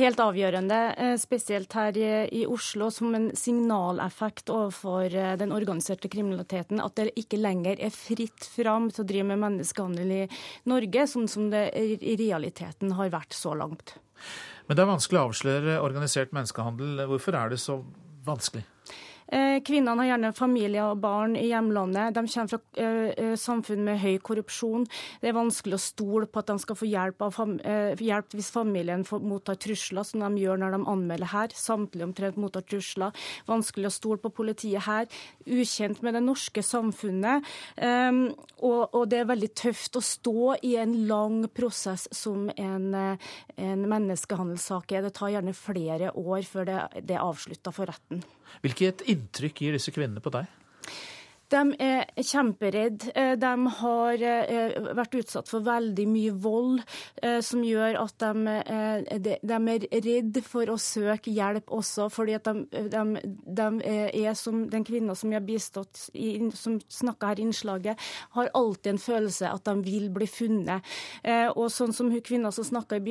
Helt 0.00 0.20
avgjørende, 0.24 0.76
eh, 0.96 1.16
spesielt 1.20 1.74
her 1.76 1.96
i 2.32 2.46
Oslo, 2.48 2.88
som 2.90 3.12
en 3.14 3.26
signaleffekt 3.36 4.48
overfor 4.48 5.04
eh, 5.12 5.34
den 5.36 5.52
organiserte 5.52 6.08
kriminaliteten, 6.08 6.80
at 6.80 6.96
det 6.96 7.12
ikke 7.20 7.36
lenger 7.36 7.76
er 7.76 7.92
fritt 7.92 8.46
fram 8.54 8.88
til 8.88 9.04
å 9.04 9.08
drive 9.10 9.26
med 9.28 9.42
menneskehandel 9.42 10.14
i 10.16 10.22
Norge, 10.72 11.04
sånn 11.12 11.28
som 11.28 11.50
det 11.52 11.66
i 11.76 12.16
realiteten 12.16 12.96
har 12.96 13.12
vært 13.12 13.36
så 13.36 13.52
langt. 13.52 13.98
Men 14.64 14.78
det 14.78 14.86
er 14.86 14.92
vanskelig 14.94 15.20
å 15.20 15.26
avsløre 15.28 15.76
organisert 15.84 16.32
menneskehandel. 16.32 17.04
Hvorfor 17.12 17.36
er 17.36 17.52
det 17.52 17.60
så 17.60 17.82
vanskelig? 18.24 18.64
Eh, 19.32 19.62
kvinnene 19.64 19.96
har 20.02 20.10
gjerne 20.10 20.30
familie 20.36 20.84
og 20.84 20.98
barn 21.00 21.38
i 21.40 21.46
hjemlandet. 21.48 22.12
De 22.12 22.24
kommer 22.28 22.50
fra 22.50 22.58
eh, 22.76 23.12
eh, 23.16 23.36
samfunn 23.40 23.80
med 23.86 24.00
høy 24.02 24.18
korrupsjon. 24.20 24.84
Det 25.22 25.30
er 25.30 25.36
vanskelig 25.38 25.78
å 25.78 25.80
stole 25.80 26.28
på 26.28 26.42
at 26.42 26.50
de 26.50 26.56
skal 26.60 26.76
få 26.76 26.88
hjelp, 26.90 27.24
fam 27.32 27.54
hjelp 27.62 28.36
hvis 28.36 28.50
familien 28.52 29.06
mottar 29.24 29.56
trusler, 29.62 30.04
som 30.04 30.20
de 30.20 30.42
gjør 30.42 30.60
når 30.60 30.76
de 30.76 30.80
anmelder 30.92 31.32
her. 31.32 31.54
Samtlige 31.56 32.10
omtrent 32.10 32.40
mottar 32.40 32.66
trusler. 32.68 33.16
Vanskelig 33.48 33.88
å 33.88 33.94
stole 33.94 34.20
på 34.20 34.32
politiet 34.36 34.84
her. 34.84 35.08
Ukjent 35.46 36.04
med 36.04 36.18
det 36.18 36.24
norske 36.26 36.64
samfunnet. 36.66 37.48
Og, 37.80 38.82
og, 38.84 39.02
det 39.10 39.22
er 39.22 39.30
veldig 39.30 39.50
tøft 39.58 39.96
å 39.98 40.04
stå 40.04 40.58
i 40.66 40.74
en 40.82 40.94
lang 41.08 41.40
prosess 41.54 42.04
som 42.14 42.50
en, 42.52 42.92
en 42.92 43.88
menneskehandelssak 43.94 44.92
er. 44.92 45.06
Det 45.06 45.16
tar 45.16 45.32
gjerne 45.36 45.56
flere 45.56 46.12
år 46.12 46.44
før 46.48 46.68
det, 46.68 46.78
det 47.08 47.16
er 47.16 47.24
avslutta 47.24 47.72
for 47.74 47.90
retten. 47.90 48.22
Hvilket 48.64 49.04
inntrykk 49.10 49.64
gir 49.64 49.76
disse 49.76 49.94
kvinnene 49.94 50.22
på 50.22 50.32
deg? 50.34 50.50
De 51.52 51.60
er 51.84 52.06
kjemperedde. 52.16 53.12
Eh, 53.14 53.34
de 53.40 53.52
har 53.78 54.22
eh, 54.24 54.76
vært 54.96 55.16
utsatt 55.20 55.50
for 55.50 55.64
veldig 55.66 56.06
mye 56.08 56.32
vold, 56.42 56.80
eh, 57.22 57.40
som 57.44 57.62
gjør 57.64 57.98
at 58.00 58.22
de, 58.22 59.36
de 59.42 59.58
er 59.74 59.86
redd 60.06 60.38
for 60.46 60.70
å 60.72 60.78
søke 60.80 61.32
hjelp 61.32 61.72
også, 61.72 62.08
fordi 62.12 62.36
at 62.38 62.48
de, 62.48 62.82
de, 62.92 63.02
de 63.58 63.68
er 64.22 64.34
som 64.38 64.64
den 64.72 64.84
kvinna 64.86 65.16
som 65.18 65.32
jeg 65.32 65.40
har 65.40 65.46
bistått, 65.46 66.08
som 66.56 66.78
snakka 66.88 67.32
her 67.32 67.42
i 67.42 67.46
innslaget, 67.46 68.08
har 68.36 68.52
alltid 68.56 68.94
en 68.94 69.02
følelse 69.02 69.50
at 69.50 69.64
de 69.68 69.74
vil 69.84 70.08
bli 70.14 70.28
funnet. 70.30 70.84
Og 71.56 71.68
sånn 71.72 71.92
som 71.94 72.10
hun 72.12 72.22
kvinna 72.24 72.52
som 72.54 72.66
snakka 72.66 72.98
i 72.98 73.02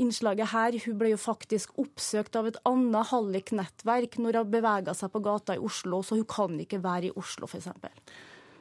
innslaget 0.00 0.52
her, 0.52 0.78
hun 0.84 0.98
ble 1.00 1.12
jo 1.14 1.20
faktisk 1.20 1.78
oppsøkt 1.80 2.36
av 2.38 2.50
et 2.50 2.60
annet 2.68 3.10
halliknettverk 3.12 4.18
når 4.20 4.40
hun 4.40 4.52
bevega 4.56 4.94
seg 4.96 5.12
på 5.14 5.22
gata 5.24 5.56
i 5.56 5.62
Oslo, 5.62 6.02
så 6.04 6.18
hun 6.18 6.28
kan 6.28 6.49
kan 6.50 6.60
ikke 6.66 6.82
være 6.84 7.10
i 7.10 7.12
Oslo, 7.16 7.46
f.eks. 7.46 7.68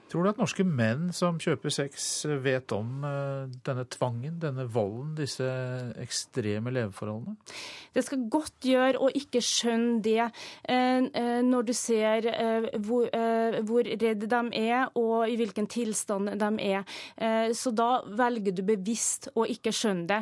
Tror 0.09 0.25
du 0.25 0.29
at 0.31 0.39
norske 0.41 0.63
menn 0.65 1.11
som 1.13 1.37
kjøper 1.37 1.69
sex, 1.69 2.05
vet 2.41 2.73
om 2.73 3.03
eh, 3.05 3.51
denne 3.65 3.83
tvangen, 3.93 4.39
denne 4.41 4.65
volden, 4.65 5.11
disse 5.19 5.45
ekstreme 6.01 6.73
leveforholdene? 6.73 7.35
Det 7.93 8.01
skal 8.07 8.23
godt 8.33 8.65
gjøre 8.65 9.03
å 9.05 9.11
ikke 9.13 9.41
skjønne 9.45 9.99
det 10.05 10.23
eh, 10.23 11.05
eh, 11.05 11.41
når 11.45 11.67
du 11.67 11.73
ser 11.77 12.25
hvor, 12.85 13.05
hvor 13.67 13.85
redd 13.85 14.25
de 14.31 14.41
er 14.57 14.89
og 14.97 15.29
i 15.29 15.35
hvilken 15.39 15.67
tilstand 15.69 16.31
de 16.39 16.49
er. 16.63 16.83
Så 17.55 17.71
da 17.75 18.01
velger 18.05 18.53
du 18.55 18.61
bevisst 18.65 19.29
å 19.37 19.45
ikke 19.49 19.71
skjønne 19.75 20.07
det. 20.09 20.19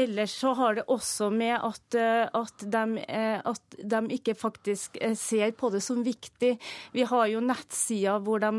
Ellers 0.00 0.34
så 0.40 0.52
har 0.58 0.78
det 0.78 0.86
også 0.90 1.28
med 1.34 1.54
at, 1.56 1.98
at, 2.38 2.64
de, 2.74 3.04
at 3.52 3.78
de 3.94 4.00
ikke 4.18 4.34
faktisk 4.38 4.98
ser 5.18 5.54
på 5.58 5.70
det 5.74 5.82
som 5.84 6.02
viktig. 6.06 6.54
Vi 6.94 7.06
har 7.08 7.26
jo 7.32 7.42
nettsider 7.44 8.22
hvor 8.24 8.42
de 8.42 8.52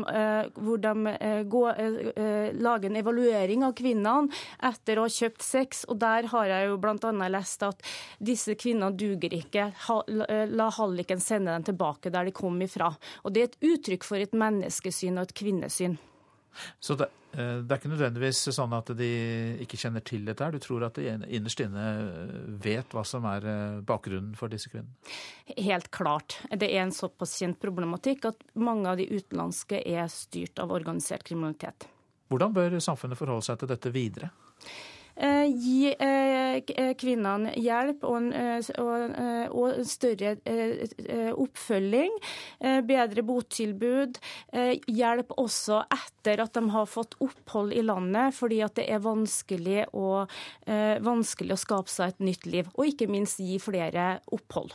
hvor 0.69 0.69
de 0.76 1.06
eh, 1.06 1.42
går, 1.42 1.70
eh, 1.80 2.10
eh, 2.24 2.52
lager 2.54 2.90
en 2.90 2.96
evaluering 2.96 3.64
av 3.64 3.74
kvinnene 3.78 4.28
etter 4.62 4.98
å 4.98 5.06
ha 5.06 5.12
kjøpt 5.12 5.42
sex. 5.42 5.84
og 5.88 5.98
Der 5.98 6.28
har 6.32 6.46
jeg 6.46 6.68
jo 6.68 6.76
bl.a. 6.78 7.12
lest 7.28 7.62
at 7.62 7.82
disse 8.18 8.54
kvinnene 8.54 8.96
duger 8.96 9.34
ikke. 9.34 9.70
La 10.54 10.70
halliken 10.70 11.20
sende 11.20 11.52
dem 11.52 11.66
tilbake 11.70 12.10
der 12.10 12.28
de 12.28 12.36
kom 12.36 12.60
ifra. 12.62 12.92
Og 13.24 13.32
Det 13.32 13.42
er 13.42 13.50
et 13.50 13.74
uttrykk 13.74 14.04
for 14.04 14.16
et 14.16 14.32
menneskesyn 14.36 15.18
og 15.18 15.28
et 15.28 15.36
kvinnesyn. 15.42 15.98
Så 16.82 16.96
det, 16.98 17.08
det, 17.32 17.70
er 17.70 17.78
ikke 17.78 17.92
nødvendigvis 17.92 18.42
sånn 18.56 18.74
at 18.76 18.90
de 18.98 19.10
ikke 19.64 19.78
kjenner 19.80 20.04
til 20.06 20.26
dette? 20.26 20.50
Du 20.54 20.58
tror 20.62 20.86
at 20.88 20.98
de 20.98 21.14
innerst 21.30 21.62
inne 21.62 21.84
vet 22.62 22.96
hva 22.96 23.04
som 23.06 23.26
er 23.30 23.46
bakgrunnen 23.86 24.34
for 24.38 24.52
disse 24.52 24.72
kvinnene? 24.72 24.94
Helt 25.56 25.90
klart. 25.94 26.40
Det 26.50 26.68
er 26.68 26.84
en 26.84 26.94
såpass 26.94 27.36
kjent 27.40 27.60
problematikk 27.62 28.30
at 28.32 28.44
mange 28.58 28.90
av 28.90 29.00
de 29.00 29.08
utenlandske 29.10 29.82
er 29.86 30.10
styrt 30.12 30.62
av 30.62 30.74
organisert 30.74 31.26
kriminalitet. 31.28 31.88
Hvordan 32.30 32.54
bør 32.54 32.78
samfunnet 32.82 33.18
forholde 33.18 33.46
seg 33.46 33.62
til 33.62 33.70
dette 33.72 33.94
videre? 33.94 34.30
Eh, 35.20 35.52
gi 35.52 35.92
eh, 35.92 36.64
eh, 36.64 36.94
kvinnene 36.96 37.52
hjelp 37.60 38.06
og, 38.08 38.30
og, 38.80 39.12
og 39.52 39.84
større 39.84 40.40
oppfølging. 41.36 42.16
Bedre 42.88 43.22
botilbud. 43.26 44.16
Hjelp 44.88 45.32
også 45.40 45.82
etter 45.92 46.40
at 46.44 46.54
de 46.56 46.70
har 46.72 46.86
fått 46.88 47.14
opphold 47.20 47.72
i 47.76 47.82
landet, 47.84 48.34
fordi 48.36 48.60
at 48.64 48.74
det 48.78 48.86
er 48.92 49.00
vanskelig 49.04 49.84
å, 49.96 50.26
vanskelig 51.04 51.52
å 51.56 51.60
skape 51.60 51.90
seg 51.92 52.08
et 52.14 52.20
nytt 52.30 52.44
liv. 52.48 52.66
Og 52.76 52.86
ikke 52.92 53.08
minst 53.10 53.40
gi 53.42 53.58
flere 53.62 54.20
opphold. 54.32 54.70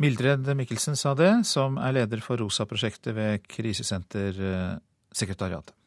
Mildred 0.00 0.56
Mikkelsen 0.56 0.96
sa 0.96 1.14
det, 1.14 1.44
som 1.46 1.78
er 1.78 1.92
leder 1.98 2.20
for 2.24 2.36
ROSA-prosjektet 2.40 3.14
ved 3.14 3.40
Krisesentersekretariatet. 3.50 5.79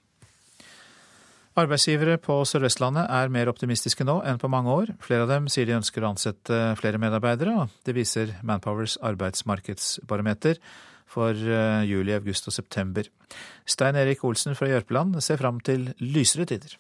Arbeidsgivere 1.54 2.16
på 2.18 2.40
Sør-Vestlandet 2.50 3.12
er 3.14 3.30
mer 3.30 3.50
optimistiske 3.52 4.06
nå 4.08 4.16
enn 4.26 4.40
på 4.42 4.50
mange 4.50 4.74
år. 4.74 4.92
Flere 5.06 5.28
av 5.28 5.30
dem 5.30 5.50
sier 5.54 5.68
de 5.70 5.76
ønsker 5.78 6.02
å 6.02 6.10
ansette 6.10 6.62
flere 6.80 6.98
medarbeidere, 6.98 7.54
og 7.62 7.76
det 7.86 7.94
viser 7.94 8.32
Manpowers 8.42 8.96
arbeidsmarkedsbarometer 9.06 10.58
for 11.14 11.38
eh, 11.38 11.84
juli, 11.86 12.16
august 12.16 12.50
og 12.50 12.56
september. 12.56 13.06
Stein 13.70 14.00
Erik 14.02 14.24
Olsen 14.26 14.58
fra 14.58 14.72
Jørpeland 14.72 15.20
ser 15.22 15.38
fram 15.38 15.60
til 15.62 15.92
lysere 16.02 16.48
tider. 16.50 16.74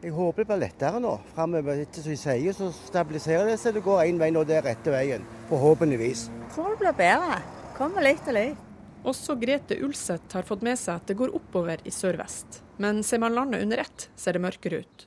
Jeg 0.00 0.14
håper 0.14 0.44
det 0.44 0.48
blir 0.54 0.62
lettere 0.62 1.02
nå 1.02 1.16
framover. 1.34 1.82
Etter 1.82 2.06
som 2.06 2.14
jeg 2.14 2.22
sier, 2.22 2.56
så 2.56 2.70
stabiliserer 2.86 3.50
det 3.50 3.58
seg. 3.60 3.76
Det 3.76 3.82
går 3.84 4.06
én 4.06 4.22
vei 4.22 4.30
nå, 4.32 4.46
det 4.48 4.56
er 4.60 4.64
rette 4.70 4.94
veien. 4.94 5.26
Forhåpentligvis. 5.50 6.30
Jeg 6.46 6.54
tror 6.54 6.72
det 6.72 6.80
blir 6.86 6.96
bedre. 7.02 7.42
Kommer 7.76 8.08
litt 8.08 8.24
og 8.30 8.38
litt. 8.38 8.67
Også 9.08 9.38
Grete 9.40 9.78
Ulseth 9.80 10.36
har 10.36 10.44
fått 10.44 10.64
med 10.66 10.76
seg 10.76 10.98
at 10.98 11.08
det 11.08 11.16
går 11.16 11.32
oppover 11.36 11.80
i 11.88 11.92
sør-vest. 11.94 12.60
Men 12.76 13.00
ser 13.06 13.22
man 13.22 13.32
landet 13.32 13.62
under 13.64 13.80
ett, 13.80 14.10
ser 14.16 14.36
det 14.36 14.42
mørkere 14.44 14.82
ut. 14.84 15.04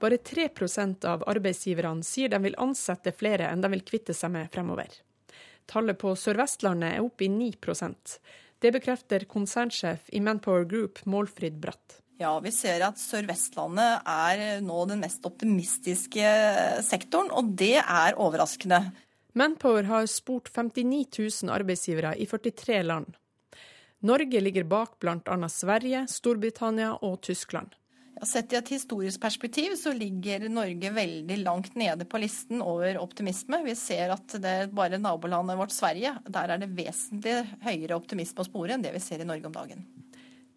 Bare 0.00 0.16
3% 0.16 1.04
av 1.04 1.26
arbeidsgiverne 1.28 2.06
sier 2.06 2.32
de 2.32 2.40
vil 2.46 2.56
ansette 2.62 3.12
flere 3.12 3.50
enn 3.52 3.60
de 3.60 3.70
vil 3.74 3.84
kvitte 3.84 4.16
seg 4.16 4.32
med 4.32 4.48
fremover. 4.54 4.88
Tallet 5.68 6.00
på 6.00 6.14
Sør-Vestlandet 6.16 6.96
er 6.96 7.04
oppe 7.04 7.28
i 7.28 7.30
9% 7.30 8.16
Det 8.62 8.72
bekrefter 8.74 9.28
konsernsjef 9.30 10.08
i 10.16 10.20
Manpower 10.24 10.64
Group, 10.64 11.04
Målfrid 11.04 11.60
Bratt. 11.60 12.00
Ja, 12.22 12.38
vi 12.40 12.50
ser 12.54 12.82
at 12.86 13.00
Sør-Vestlandet 13.02 14.06
er 14.08 14.60
nå 14.64 14.84
den 14.88 15.02
mest 15.02 15.24
optimistiske 15.28 16.34
sektoren, 16.86 17.30
og 17.34 17.52
det 17.58 17.82
er 17.82 18.16
overraskende. 18.16 18.84
Manpower 19.34 19.88
har 19.90 20.06
spurt 20.10 20.48
59 20.48 21.42
000 21.42 21.52
arbeidsgivere 21.52 22.16
i 22.16 22.28
43 22.30 22.82
land. 22.86 23.18
Norge 24.02 24.40
ligger 24.40 24.64
bak 24.64 24.98
bl.a. 24.98 25.48
Sverige, 25.48 26.06
Storbritannia 26.10 26.96
og 27.06 27.20
Tyskland. 27.22 27.76
Sett 28.26 28.52
i 28.52 28.56
et 28.58 28.68
historisk 28.74 29.22
perspektiv 29.22 29.76
så 29.78 29.92
ligger 29.94 30.48
Norge 30.50 30.90
veldig 30.94 31.36
langt 31.42 31.74
nede 31.78 32.04
på 32.06 32.20
listen 32.22 32.62
over 32.62 32.98
optimisme. 32.98 33.62
Vi 33.64 33.74
ser 33.78 34.12
at 34.14 34.34
det 34.42 34.72
bare 34.74 34.98
nabolandet 34.98 35.58
vårt 35.58 35.74
Sverige, 35.74 36.16
der 36.26 36.50
er 36.54 36.62
det 36.62 36.70
vesentlig 36.74 37.38
høyere 37.64 37.98
optimisme 37.98 38.44
å 38.44 38.46
spore 38.46 38.74
enn 38.76 38.84
det 38.84 38.92
vi 38.94 39.02
ser 39.02 39.22
i 39.22 39.26
Norge 39.26 39.50
om 39.50 39.54
dagen. 39.54 39.86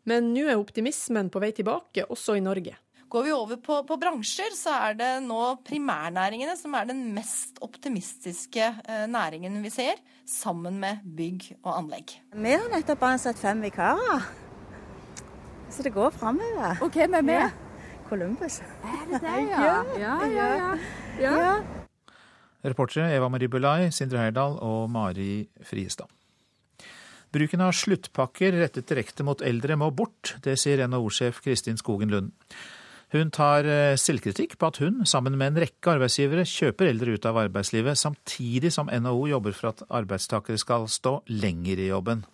Men 0.06 0.34
nå 0.34 0.46
er 0.50 0.62
optimismen 0.62 1.32
på 1.34 1.42
vei 1.42 1.54
tilbake, 1.58 2.06
også 2.10 2.38
i 2.38 2.44
Norge. 2.46 2.76
Går 3.16 3.24
vi 3.24 3.32
over 3.32 3.56
på, 3.64 3.76
på, 3.88 3.96
bransjer, 3.96 4.52
så 4.52 4.74
er 4.90 4.96
det 5.00 5.10
nå 5.24 5.38
primærnæringene 5.64 6.58
som 6.60 6.74
er 6.76 6.90
den 6.90 7.14
mest 7.16 7.62
optimistiske 7.64 8.66
eh, 8.68 9.06
næringen 9.08 9.56
vi 9.64 9.72
ser, 9.72 10.02
sammen 10.28 10.82
med 10.82 11.00
bygg 11.16 11.46
og 11.62 11.78
anlegg. 11.78 12.12
Vi 12.36 12.52
har 12.52 12.68
nettopp 12.74 13.08
ansatt 13.08 13.40
fem 13.40 13.64
vikarer, 13.64 14.28
så 15.72 15.88
det 15.88 15.96
går 15.96 16.12
framover. 16.18 16.76
Og 16.84 16.92
hvem 16.92 17.16
er 17.22 17.26
med? 17.32 17.56
Columbus. 18.10 18.60
Er 18.84 19.08
det 19.14 19.24
det, 19.24 19.40
ja? 19.54 19.64
ja, 19.64 20.20
ja, 20.36 20.52
ja. 20.52 20.70
ja. 21.24 21.34
ja. 21.46 21.58
Reportere 22.68 23.16
Eva 23.16 23.32
Marie 23.32 23.48
Bulai, 23.48 23.94
Sindre 23.96 24.26
Heyerdahl 24.26 24.60
og 24.60 24.90
Mari 24.92 25.46
Friestad. 25.64 26.12
Bruken 27.32 27.64
av 27.64 27.78
sluttpakker 27.80 28.60
rettet 28.60 28.92
direkte 28.92 29.24
mot 29.24 29.40
eldre 29.40 29.80
må 29.80 29.94
bort, 29.96 30.36
det 30.44 30.60
sier 30.60 30.84
NHO-sjef 30.84 31.46
Kristin 31.48 31.80
Skogen 31.80 32.12
Lund. 32.12 32.36
Hun 33.16 33.30
tar 33.32 33.64
eh, 33.64 33.96
selvkritikk 33.96 34.58
på 34.60 34.68
at 34.68 34.80
hun, 34.84 35.04
sammen 35.08 35.38
med 35.40 35.54
en 35.54 35.62
rekke 35.64 35.94
arbeidsgivere, 35.94 36.44
kjøper 36.44 36.90
eldre 36.90 37.16
ut 37.16 37.28
av 37.30 37.38
arbeidslivet, 37.46 37.96
samtidig 37.96 38.74
som 38.76 38.92
NHO 38.92 39.30
jobber 39.32 39.56
for 39.56 39.72
at 39.72 39.84
arbeidstakere 39.88 40.60
skal 40.60 40.90
stå 40.92 41.22
lenger 41.32 41.80
i 41.80 41.88
jobben. 41.94 42.26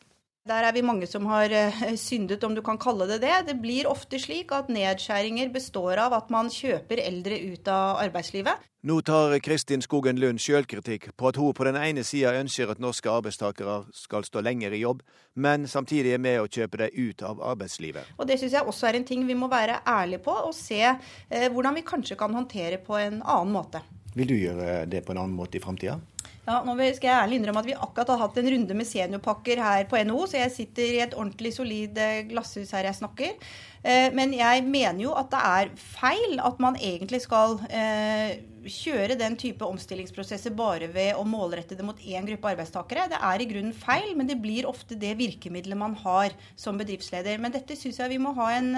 Der 0.50 0.66
er 0.66 0.74
vi 0.74 0.82
mange 0.82 1.06
som 1.06 1.28
har 1.30 1.54
eh, 1.54 1.76
syndet, 2.02 2.42
om 2.44 2.56
du 2.58 2.64
kan 2.66 2.80
kalle 2.82 3.06
det 3.06 3.20
det. 3.22 3.34
Det 3.52 3.54
blir 3.62 3.86
ofte 3.86 4.18
slik 4.18 4.50
at 4.58 4.72
nedskjæringer 4.74 5.52
består 5.54 6.02
av 6.02 6.16
at 6.18 6.32
man 6.34 6.50
kjøper 6.50 6.98
eldre 6.98 7.38
ut 7.54 7.70
av 7.70 8.00
arbeidslivet. 8.02 8.64
Nå 8.90 8.96
tar 9.06 9.36
Kristin 9.46 9.86
Skogen 9.86 10.18
Lund 10.18 10.42
sjølkritikk 10.42 11.12
på 11.14 11.30
at 11.30 11.38
hun 11.38 11.54
på 11.54 11.68
den 11.68 11.78
ene 11.78 12.02
sida 12.02 12.34
ønsker 12.40 12.74
at 12.74 12.82
norske 12.82 13.12
arbeidstakere 13.14 13.84
skal 13.94 14.26
stå 14.26 14.42
lenger 14.42 14.74
i 14.74 14.82
jobb, 14.82 15.06
men 15.38 15.70
samtidig 15.70 16.16
er 16.16 16.26
med 16.26 16.42
å 16.42 16.50
kjøpe 16.50 16.88
dem 16.88 16.98
ut 16.98 17.22
av 17.22 17.46
arbeidslivet. 17.54 18.18
Og 18.18 18.26
Det 18.26 18.40
syns 18.42 18.58
jeg 18.58 18.66
også 18.66 18.90
er 18.90 18.98
en 18.98 19.06
ting 19.06 19.28
vi 19.30 19.38
må 19.38 19.46
være 19.52 19.84
ærlige 19.86 20.26
på, 20.26 20.34
og 20.34 20.58
se 20.58 20.82
eh, 20.82 21.52
hvordan 21.54 21.78
vi 21.78 21.86
kanskje 21.86 22.18
kan 22.18 22.34
håndtere 22.34 22.82
på 22.82 22.98
en 22.98 23.22
annen 23.22 23.54
måte. 23.54 23.86
Vil 24.18 24.34
du 24.34 24.40
gjøre 24.42 24.88
det 24.90 25.06
på 25.06 25.14
en 25.14 25.22
annen 25.22 25.38
måte 25.38 25.62
i 25.62 25.64
framtida? 25.64 26.02
Ja, 26.42 26.58
nå 26.66 26.74
skal 26.74 27.06
jeg 27.06 27.18
ærlig 27.20 27.38
innrømme 27.38 27.62
at 27.62 27.68
Vi 27.70 27.74
akkurat 27.78 28.10
har 28.16 28.22
hatt 28.24 28.38
en 28.42 28.48
runde 28.50 28.78
med 28.78 28.88
seniorpakker 28.90 29.62
her 29.62 29.84
på 29.90 30.00
NHO, 30.02 30.24
så 30.26 30.40
jeg 30.40 30.54
sitter 30.56 30.88
i 30.88 31.02
et 31.04 31.14
ordentlig 31.14 31.52
solid 31.54 32.00
eh, 32.02 32.24
glasshus 32.32 32.74
her 32.74 32.88
jeg 32.90 32.98
snakker. 32.98 33.52
Eh, 33.82 34.14
men 34.14 34.34
jeg 34.38 34.64
mener 34.68 35.02
jo 35.08 35.18
at 35.18 35.32
det 35.34 35.42
er 35.42 35.76
feil 35.80 36.40
at 36.44 36.60
man 36.62 36.78
egentlig 36.78 37.24
skal 37.24 37.58
eh, 37.74 38.42
kjøre 38.62 39.16
den 39.18 39.34
type 39.42 39.66
omstillingsprosesser 39.66 40.54
bare 40.54 40.92
ved 40.94 41.18
å 41.18 41.24
målrette 41.26 41.74
det 41.78 41.86
mot 41.86 41.98
én 41.98 42.28
gruppe 42.28 42.52
arbeidstakere. 42.52 43.08
Det 43.10 43.18
er 43.26 43.42
i 43.42 43.48
grunnen 43.50 43.74
feil, 43.74 44.12
men 44.18 44.30
det 44.30 44.38
blir 44.44 44.68
ofte 44.70 44.98
det 45.02 45.16
virkemidlet 45.18 45.80
man 45.80 45.96
har 46.04 46.36
som 46.54 46.78
bedriftsleder. 46.78 47.42
Men 47.42 47.56
dette 47.56 47.78
syns 47.80 47.98
jeg 47.98 48.14
vi 48.14 48.20
må 48.22 48.36
ha 48.38 48.52
en 48.60 48.70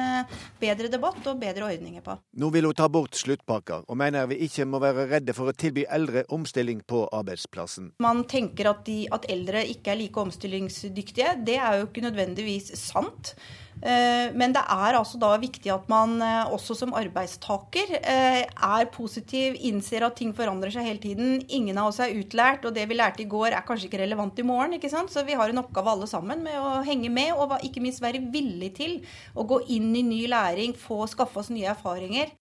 bedre 0.62 0.88
debatt 0.92 1.28
og 1.28 1.42
bedre 1.42 1.68
ordninger 1.68 2.06
på. 2.06 2.16
Nå 2.40 2.52
vil 2.56 2.70
hun 2.70 2.78
ta 2.80 2.88
bort 2.88 3.20
sluttpakker, 3.20 3.84
og 3.84 4.00
mener 4.00 4.30
vi 4.32 4.40
ikke 4.48 4.70
må 4.72 4.80
være 4.84 5.10
redde 5.12 5.36
for 5.36 5.52
å 5.52 5.58
tilby 5.58 5.84
eldre 5.92 6.24
omstilling 6.32 6.80
på 6.88 7.04
arbeidsplassen. 7.12 7.92
Man 8.04 8.24
tenker 8.32 8.72
at, 8.72 8.86
de, 8.88 9.02
at 9.12 9.28
eldre 9.32 9.66
ikke 9.68 9.92
er 9.92 10.00
like 10.00 10.24
omstillingsdyktige. 10.24 11.36
Det 11.44 11.60
er 11.60 11.82
jo 11.82 11.92
ikke 11.92 12.08
nødvendigvis 12.08 12.72
sant. 12.80 13.36
Eh, 13.82 14.30
men 14.38 14.54
det 14.56 14.62
er 14.62 14.96
altså 14.96 15.18
da 15.20 15.34
viktig 15.42 15.72
at 15.74 15.90
man 15.92 16.16
eh, 16.24 16.52
også 16.54 16.76
som 16.78 16.94
arbeidstaker 16.96 17.96
eh, 18.00 18.44
er 18.46 18.92
positiv, 18.94 19.58
innser 19.60 20.06
at 20.08 20.16
ting 20.20 20.34
forandrer 20.36 20.72
seg 20.74 20.88
hele 20.88 21.02
tiden. 21.04 21.42
Ingen 21.50 21.80
av 21.82 21.90
oss 21.92 22.00
er 22.04 22.16
utlært, 22.16 22.68
og 22.68 22.76
det 22.78 22.86
vi 22.90 23.00
lærte 23.00 23.26
i 23.26 23.30
går 23.30 23.52
er 23.52 23.66
kanskje 23.68 23.90
ikke 23.90 24.04
relevant 24.04 24.40
i 24.40 24.48
morgen. 24.48 24.78
ikke 24.78 24.92
sant? 24.94 25.12
Så 25.12 25.26
vi 25.28 25.38
har 25.40 25.50
en 25.52 25.64
oppgave 25.64 25.92
alle 25.96 26.08
sammen 26.10 26.46
med 26.46 26.60
å 26.60 26.84
henge 26.88 27.12
med, 27.14 27.34
og 27.36 27.58
ikke 27.66 27.84
minst 27.84 28.04
være 28.04 28.24
villig 28.34 28.72
til 28.78 29.00
å 29.36 29.48
gå 29.50 29.64
inn 29.76 29.92
i 29.98 30.06
ny 30.06 30.22
læring, 30.32 30.78
få 30.78 31.04
skaffe 31.12 31.40
oss 31.42 31.52
nye 31.54 31.72
erfaringer. 31.74 32.32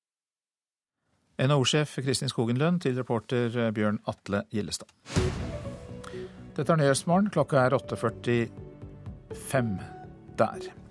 NHO-sjef 1.42 1.96
Kristin 2.04 2.30
Skogenlund 2.30 2.84
til 2.84 2.94
reporter 3.00 3.72
Bjørn 3.74 3.98
Atle 4.06 4.44
Gillestad. 4.52 4.90
Dette 6.52 6.68
er 6.74 6.76
Nyhetsmorgen. 6.76 7.32
Klokka 7.32 7.64
er 7.64 7.72
8.45 7.78 9.72
der. 10.38 10.81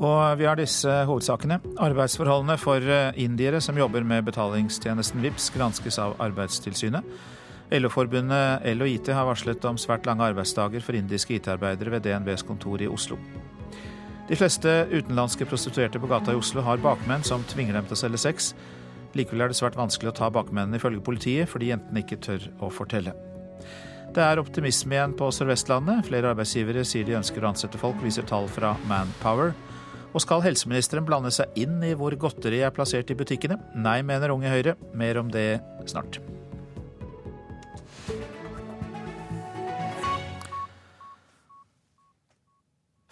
Og 0.00 0.38
vi 0.40 0.46
har 0.48 0.56
disse 0.58 0.94
hovedsakene. 1.08 1.60
Arbeidsforholdene 1.82 2.56
for 2.60 2.80
eh, 2.84 3.12
indiere 3.20 3.60
som 3.60 3.78
jobber 3.78 4.06
med 4.06 4.24
betalingstjenesten 4.30 5.22
VIPS 5.24 5.50
granskes 5.56 6.00
av 6.00 6.16
Arbeidstilsynet. 6.22 7.06
LO-forbundet 7.70 8.66
LOIT 8.74 9.12
har 9.14 9.28
varslet 9.28 9.64
om 9.68 9.78
svært 9.78 10.08
lange 10.08 10.26
arbeidsdager 10.26 10.82
for 10.82 10.98
indiske 10.98 11.36
IT-arbeidere 11.36 11.94
ved 11.94 12.08
DNBs 12.08 12.42
kontor 12.48 12.82
i 12.82 12.90
Oslo. 12.90 13.20
De 14.30 14.38
fleste 14.38 14.72
utenlandske 14.90 15.46
prostituerte 15.46 16.02
på 16.02 16.10
gata 16.10 16.34
i 16.34 16.38
Oslo 16.38 16.62
har 16.66 16.82
bakmenn 16.82 17.26
som 17.26 17.46
tvinger 17.50 17.78
dem 17.78 17.86
til 17.86 17.98
å 17.98 18.02
selge 18.04 18.22
sex. 18.26 18.52
Likevel 19.18 19.46
er 19.46 19.50
det 19.50 19.58
svært 19.58 19.78
vanskelig 19.78 20.12
å 20.12 20.18
ta 20.20 20.30
bakmennene, 20.34 20.78
ifølge 20.78 21.02
politiet, 21.02 21.50
fordi 21.50 21.72
jentene 21.72 22.04
ikke 22.04 22.22
tør 22.22 22.46
å 22.62 22.70
fortelle. 22.74 23.14
Det 24.10 24.22
er 24.26 24.40
optimisme 24.42 24.96
igjen 24.96 25.12
på 25.14 25.28
Sør-Vestlandet. 25.30 26.08
Flere 26.08 26.32
arbeidsgivere 26.32 26.82
sier 26.82 27.06
de 27.06 27.14
ønsker 27.14 27.44
å 27.44 27.52
ansette 27.52 27.78
folk, 27.78 28.00
viser 28.02 28.24
tall 28.26 28.48
fra 28.50 28.72
Manpower. 28.90 29.52
Og 30.10 30.24
skal 30.24 30.42
helseministeren 30.42 31.06
blande 31.06 31.30
seg 31.30 31.54
inn 31.62 31.76
i 31.86 31.92
hvor 31.94 32.16
godteri 32.18 32.58
er 32.66 32.74
plassert 32.74 33.12
i 33.12 33.14
butikkene? 33.14 33.60
Nei, 33.78 34.00
mener 34.02 34.34
Unge 34.34 34.50
Høyre. 34.50 34.74
Mer 34.98 35.20
om 35.22 35.30
det 35.30 35.60
snart. 35.86 36.18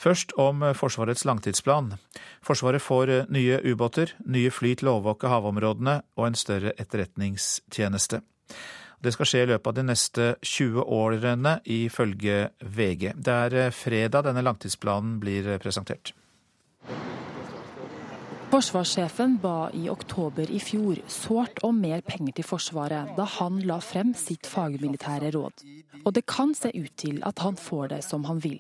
Først 0.03 0.35
om 0.35 0.67
Forsvarets 0.79 1.23
langtidsplan. 1.29 1.93
Forsvaret 2.43 2.83
får 2.83 3.15
nye 3.31 3.61
ubåter, 3.71 4.17
nye 4.27 4.51
fly 4.51 4.75
til 4.79 4.91
å 4.91 4.97
overvåke 4.99 5.31
havområdene 5.31 6.01
og 6.19 6.27
en 6.27 6.39
større 6.39 6.75
etterretningstjeneste. 6.75 8.25
Det 8.99 9.13
skal 9.15 9.29
skje 9.31 9.43
i 9.45 9.51
løpet 9.53 9.71
av 9.71 9.77
de 9.77 9.85
neste 9.87 10.31
20 10.43 10.83
årene, 10.83 11.59
ifølge 11.65 12.49
VG. 12.61 13.13
Det 13.15 13.37
er 13.47 13.59
eh, 13.67 13.75
fredag 13.75 14.27
denne 14.27 14.43
langtidsplanen 14.43 15.19
blir 15.23 15.55
presentert. 15.63 16.15
Forsvarssjefen 18.49 19.37
ba 19.43 19.69
i 19.77 19.91
oktober 19.93 20.49
i 20.51 20.59
fjor 20.59 20.97
sårt 21.13 21.61
om 21.69 21.77
mer 21.85 22.01
penger 22.01 22.39
til 22.39 22.47
Forsvaret 22.49 23.11
da 23.19 23.27
han 23.37 23.59
la 23.69 23.77
frem 23.85 24.15
sitt 24.17 24.49
fagmilitære 24.49 25.35
råd. 25.37 25.65
Og 26.01 26.15
det 26.17 26.25
kan 26.25 26.55
se 26.57 26.73
ut 26.73 26.95
til 26.97 27.21
at 27.29 27.45
han 27.45 27.61
får 27.61 27.91
det 27.93 28.01
som 28.07 28.25
han 28.25 28.41
vil. 28.41 28.57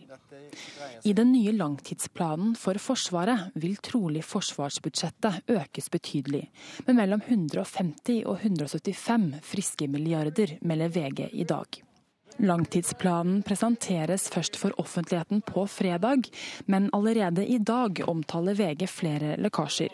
I 1.05 1.13
den 1.17 1.33
nye 1.33 1.53
langtidsplanen 1.53 2.55
for 2.59 2.79
Forsvaret 2.83 3.53
vil 3.59 3.77
trolig 3.85 4.23
forsvarsbudsjettet 4.27 5.53
økes 5.55 5.91
betydelig, 5.93 6.45
med 6.87 6.99
mellom 7.01 7.23
150 7.27 8.25
og 8.25 8.41
175 8.41 9.29
friske 9.45 9.89
milliarder, 9.91 10.57
melder 10.63 10.95
VG 10.95 11.29
i 11.33 11.47
dag. 11.49 11.83
Langtidsplanen 12.39 13.41
presenteres 13.43 14.29
først 14.31 14.57
for 14.61 14.75
offentligheten 14.79 15.41
på 15.43 15.65
fredag, 15.67 16.29
men 16.67 16.91
allerede 16.95 17.47
i 17.47 17.59
dag 17.59 18.05
omtaler 18.07 18.55
VG 18.55 18.87
flere 18.87 19.35
lekkasjer. 19.43 19.91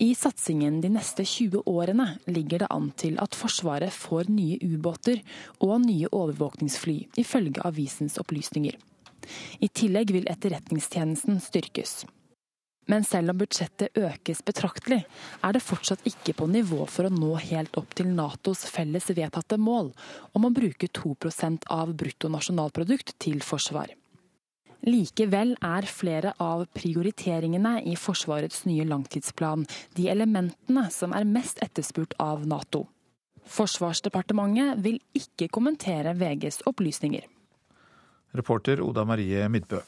I 0.00 0.14
satsingen 0.16 0.80
de 0.80 0.88
neste 0.88 1.24
20 1.24 1.60
årene 1.68 2.06
ligger 2.32 2.64
det 2.64 2.70
an 2.72 2.88
til 2.96 3.18
at 3.20 3.36
Forsvaret 3.36 3.92
får 3.92 4.30
nye 4.32 4.56
ubåter 4.64 5.20
og 5.60 5.82
nye 5.84 6.08
overvåkningsfly, 6.08 7.02
ifølge 7.20 7.60
avisens 7.68 8.16
opplysninger. 8.22 8.78
I 9.60 9.68
tillegg 9.68 10.12
vil 10.14 10.28
etterretningstjenesten 10.30 11.40
styrkes. 11.42 12.04
Men 12.86 13.02
selv 13.04 13.32
om 13.32 13.40
budsjettet 13.40 13.98
økes 13.98 14.44
betraktelig, 14.46 15.00
er 15.42 15.54
det 15.56 15.64
fortsatt 15.64 16.04
ikke 16.06 16.36
på 16.38 16.46
nivå 16.50 16.84
for 16.90 17.08
å 17.08 17.14
nå 17.14 17.32
helt 17.48 17.74
opp 17.80 17.96
til 17.98 18.12
Natos 18.14 18.62
felles 18.70 19.10
vedtatte 19.10 19.58
mål 19.58 19.90
om 20.38 20.46
å 20.46 20.54
bruke 20.54 20.86
2% 20.94 21.66
av 21.74 21.94
bruttonasjonalprodukt 21.98 23.16
til 23.22 23.42
forsvar. 23.42 23.90
Likevel 24.86 25.56
er 25.66 25.86
flere 25.90 26.36
av 26.38 26.66
prioriteringene 26.76 27.80
i 27.90 27.96
Forsvarets 27.98 28.62
nye 28.68 28.84
langtidsplan 28.86 29.64
de 29.96 30.06
elementene 30.12 30.84
som 30.94 31.16
er 31.16 31.26
mest 31.26 31.58
etterspurt 31.64 32.14
av 32.22 32.44
Nato. 32.46 32.84
Forsvarsdepartementet 33.50 34.78
vil 34.84 35.00
ikke 35.16 35.48
kommentere 35.50 36.14
VGs 36.18 36.62
opplysninger. 36.70 37.26
Reporter 38.36 38.82
Oda 38.84 39.04
Marie 39.08 39.48
Midbø. 39.48 39.82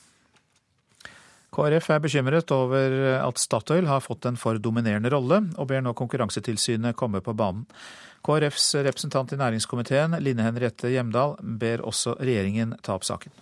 KrF 1.54 1.88
er 1.90 2.02
bekymret 2.04 2.52
over 2.52 2.94
at 3.22 3.40
Statoil 3.40 3.88
har 3.88 4.04
fått 4.04 4.28
en 4.28 4.36
for 4.36 4.60
dominerende 4.60 5.10
rolle, 5.14 5.40
og 5.56 5.70
ber 5.70 5.80
nå 5.82 5.94
Konkurransetilsynet 5.96 6.96
komme 6.96 7.22
på 7.24 7.32
banen. 7.32 7.64
KrFs 8.26 8.74
representant 8.84 9.32
i 9.32 9.38
næringskomiteen, 9.40 10.18
Line 10.20 10.44
Henriette 10.44 10.90
Hjemdal, 10.92 11.38
ber 11.40 11.84
også 11.86 12.18
regjeringen 12.20 12.76
ta 12.84 12.98
opp 12.98 13.06
saken. 13.08 13.32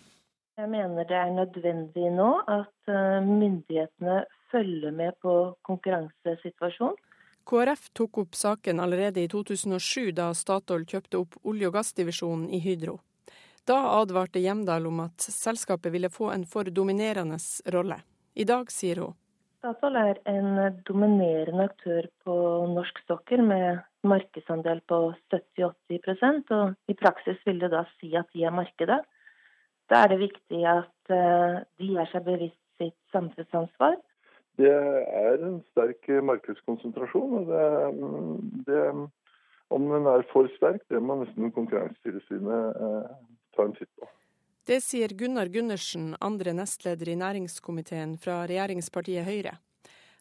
Jeg 0.56 0.70
mener 0.72 1.04
det 1.04 1.16
er 1.18 1.32
nødvendig 1.34 2.12
nå 2.16 2.30
at 2.48 2.88
eh, 2.88 3.24
myndighetene 3.26 4.22
følger 4.52 4.94
med 4.94 5.18
på 5.20 5.34
konkurransesituasjonen. 5.68 6.96
KrF 7.46 7.90
tok 7.94 8.22
opp 8.22 8.34
saken 8.34 8.80
allerede 8.82 9.22
i 9.22 9.28
2007, 9.30 10.10
da 10.16 10.32
Statoil 10.34 10.86
kjøpte 10.88 11.20
opp 11.20 11.36
olje- 11.44 11.68
og 11.68 11.76
gassdivisjonen 11.76 12.48
i 12.50 12.58
Hydro. 12.64 12.96
Da 13.66 13.76
advarte 13.98 14.38
Hjemdal 14.38 14.84
om 14.86 15.00
at 15.02 15.24
selskapet 15.26 15.90
ville 15.92 16.10
få 16.10 16.28
en 16.30 16.44
for 16.46 16.68
dominerende 16.70 17.38
rolle. 17.74 17.96
I 18.38 18.44
dag 18.46 18.70
sier 18.70 19.00
hun. 19.02 19.16
Statoil 19.58 19.98
er 19.98 20.20
en 20.30 20.78
dominerende 20.86 21.66
aktør 21.66 22.06
på 22.22 22.36
norsk 22.70 23.00
sokkel 23.08 23.42
med 23.42 23.80
markedsandel 24.06 24.84
på 24.86 25.00
70-80 25.34 26.54
og 26.54 26.76
i 26.86 26.94
praksis 26.94 27.42
vil 27.48 27.58
det 27.64 27.72
da 27.74 27.82
si 27.96 28.12
at 28.14 28.30
de 28.36 28.46
er 28.46 28.54
markedet. 28.54 29.00
Da 29.90 30.04
er 30.04 30.14
det 30.14 30.22
viktig 30.22 30.62
at 30.70 31.14
eh, 31.18 31.58
de 31.82 31.92
er 31.98 32.10
seg 32.12 32.22
bevisst 32.26 32.62
sitt 32.78 32.98
samfunnsansvar. 33.10 33.98
Det 34.62 34.70
er 34.70 35.42
en 35.42 35.58
sterk 35.72 36.06
markedskonsentrasjon. 36.30 37.34
og 37.40 37.50
det, 37.50 38.66
det, 38.70 38.82
Om 39.74 39.90
den 39.90 40.06
er 40.06 40.22
for 40.30 40.46
sterk, 40.54 40.86
det 40.88 41.02
må 41.02 41.18
nesten 41.24 41.50
Konkurransetilsynet 41.50 42.84
eh, 42.86 43.16
ta 43.56 43.66
en 43.66 43.76
titt 43.76 43.92
på. 43.96 44.08
Det 44.66 44.80
sier 44.82 45.12
Gunnar 45.14 45.46
Gundersen, 45.54 46.16
andre 46.20 46.52
nestleder 46.58 47.12
i 47.12 47.20
næringskomiteen 47.20 48.16
fra 48.18 48.40
regjeringspartiet 48.50 49.26
Høyre. 49.28 49.52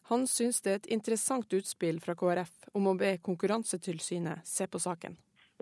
Han 0.06 0.28
syns 0.30 0.60
det 0.62 0.70
er 0.70 0.76
et 0.78 0.92
interessant 0.94 1.50
utspill 1.58 1.98
fra 2.04 2.14
KrF 2.14 2.68
om 2.78 2.86
å 2.86 2.94
be 2.94 3.16
Konkurransetilsynet 3.26 4.46
se 4.46 4.68
på 4.70 4.78
saken. 4.78 5.16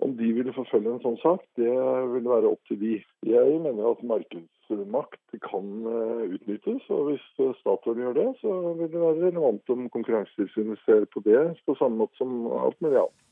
Om 0.05 0.13
de 0.19 0.29
ville 0.37 0.53
forfølge 0.53 0.91
en 0.91 1.01
sånn 1.01 1.17
sak, 1.23 1.41
det 1.57 1.71
vil 2.11 2.29
være 2.29 2.51
opp 2.51 2.61
til 2.69 2.77
de. 2.77 2.93
Jeg 3.25 3.57
mener 3.63 3.89
at 3.89 4.05
markedsmakt 4.05 5.37
kan 5.47 5.71
eh, 5.89 6.35
utnyttes, 6.35 6.85
og 6.93 7.09
hvis 7.09 7.25
Statoil 7.63 8.03
gjør 8.03 8.17
det, 8.19 8.27
så 8.43 8.53
vil 8.75 8.91
det 8.91 9.01
være 9.01 9.21
relevant 9.31 9.73
om 9.73 9.89
Konkurransetilsynet 9.97 10.83
ser 10.85 11.07
på 11.09 11.25
det 11.25 11.41
på 11.65 11.77
samme 11.79 12.03
måte 12.03 12.21
som 12.21 12.43
alt 12.59 12.77
mulig 12.85 13.01
annet. 13.01 13.24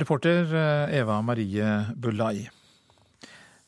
Reporter 0.00 0.54
eh, 0.54 0.98
Eva 0.98 1.20
Marie 1.20 1.68
Bulai. 1.94 2.48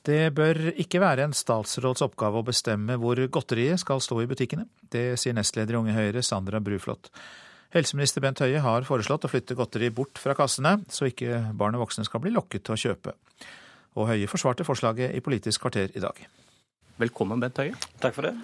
Det 0.04 0.34
bør 0.36 0.70
ikke 0.80 1.00
være 1.00 1.24
en 1.24 1.34
statsråds 1.36 2.04
oppgave 2.04 2.40
å 2.40 2.44
bestemme 2.44 2.96
hvor 3.00 3.20
godteriet 3.32 3.80
skal 3.80 4.02
stå 4.04 4.18
i 4.20 4.28
butikkene. 4.28 4.66
Det 4.92 5.14
sier 5.20 5.36
nestleder 5.36 5.76
i 5.76 5.80
Unge 5.80 5.96
Høyre, 5.96 6.22
Sandra 6.24 6.60
Bruflot. 6.64 7.08
Helseminister 7.74 8.22
Bent 8.22 8.40
Høie 8.44 8.60
har 8.62 8.86
foreslått 8.86 9.24
å 9.26 9.30
flytte 9.32 9.56
godteri 9.58 9.88
bort 9.90 10.20
fra 10.20 10.36
kassene, 10.38 10.76
så 10.92 11.08
ikke 11.08 11.40
barn 11.56 11.74
og 11.74 11.86
voksne 11.86 12.04
skal 12.06 12.22
bli 12.22 12.32
lokket 12.34 12.66
til 12.68 12.76
å 12.76 12.80
kjøpe. 12.84 13.16
Og 13.98 14.08
Høie 14.12 14.28
forsvarte 14.30 14.66
forslaget 14.66 15.16
i 15.16 15.22
Politisk 15.24 15.64
kvarter 15.64 15.90
i 15.96 16.04
dag. 16.04 16.20
Velkommen, 17.00 17.40
Bent 17.42 17.58
Høie. 17.58 17.74
Takk 18.00 18.16
for 18.16 18.28
det. 18.28 18.36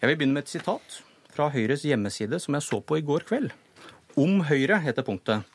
Jeg 0.00 0.10
vil 0.10 0.18
begynne 0.18 0.40
med 0.40 0.48
et 0.48 0.52
sitat 0.52 1.00
fra 1.30 1.48
Høyres 1.52 1.84
hjemmeside 1.86 2.40
som 2.42 2.56
jeg 2.56 2.66
så 2.66 2.80
på 2.82 2.98
i 2.98 3.04
går 3.06 3.28
kveld. 3.28 3.52
Om 4.18 4.42
Høyre 4.48 4.80
heter 4.82 5.06
punktet. 5.06 5.46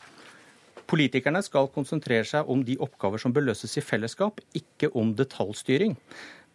Politikerne 0.86 1.42
skal 1.46 1.72
konsentrere 1.74 2.26
seg 2.30 2.50
om 2.52 2.62
de 2.66 2.78
oppgaver 2.82 3.22
som 3.22 3.34
bør 3.34 3.48
løses 3.50 3.74
i 3.80 3.84
fellesskap, 3.84 4.42
ikke 4.54 4.92
om 4.98 5.16
detaljstyring. 5.18 5.96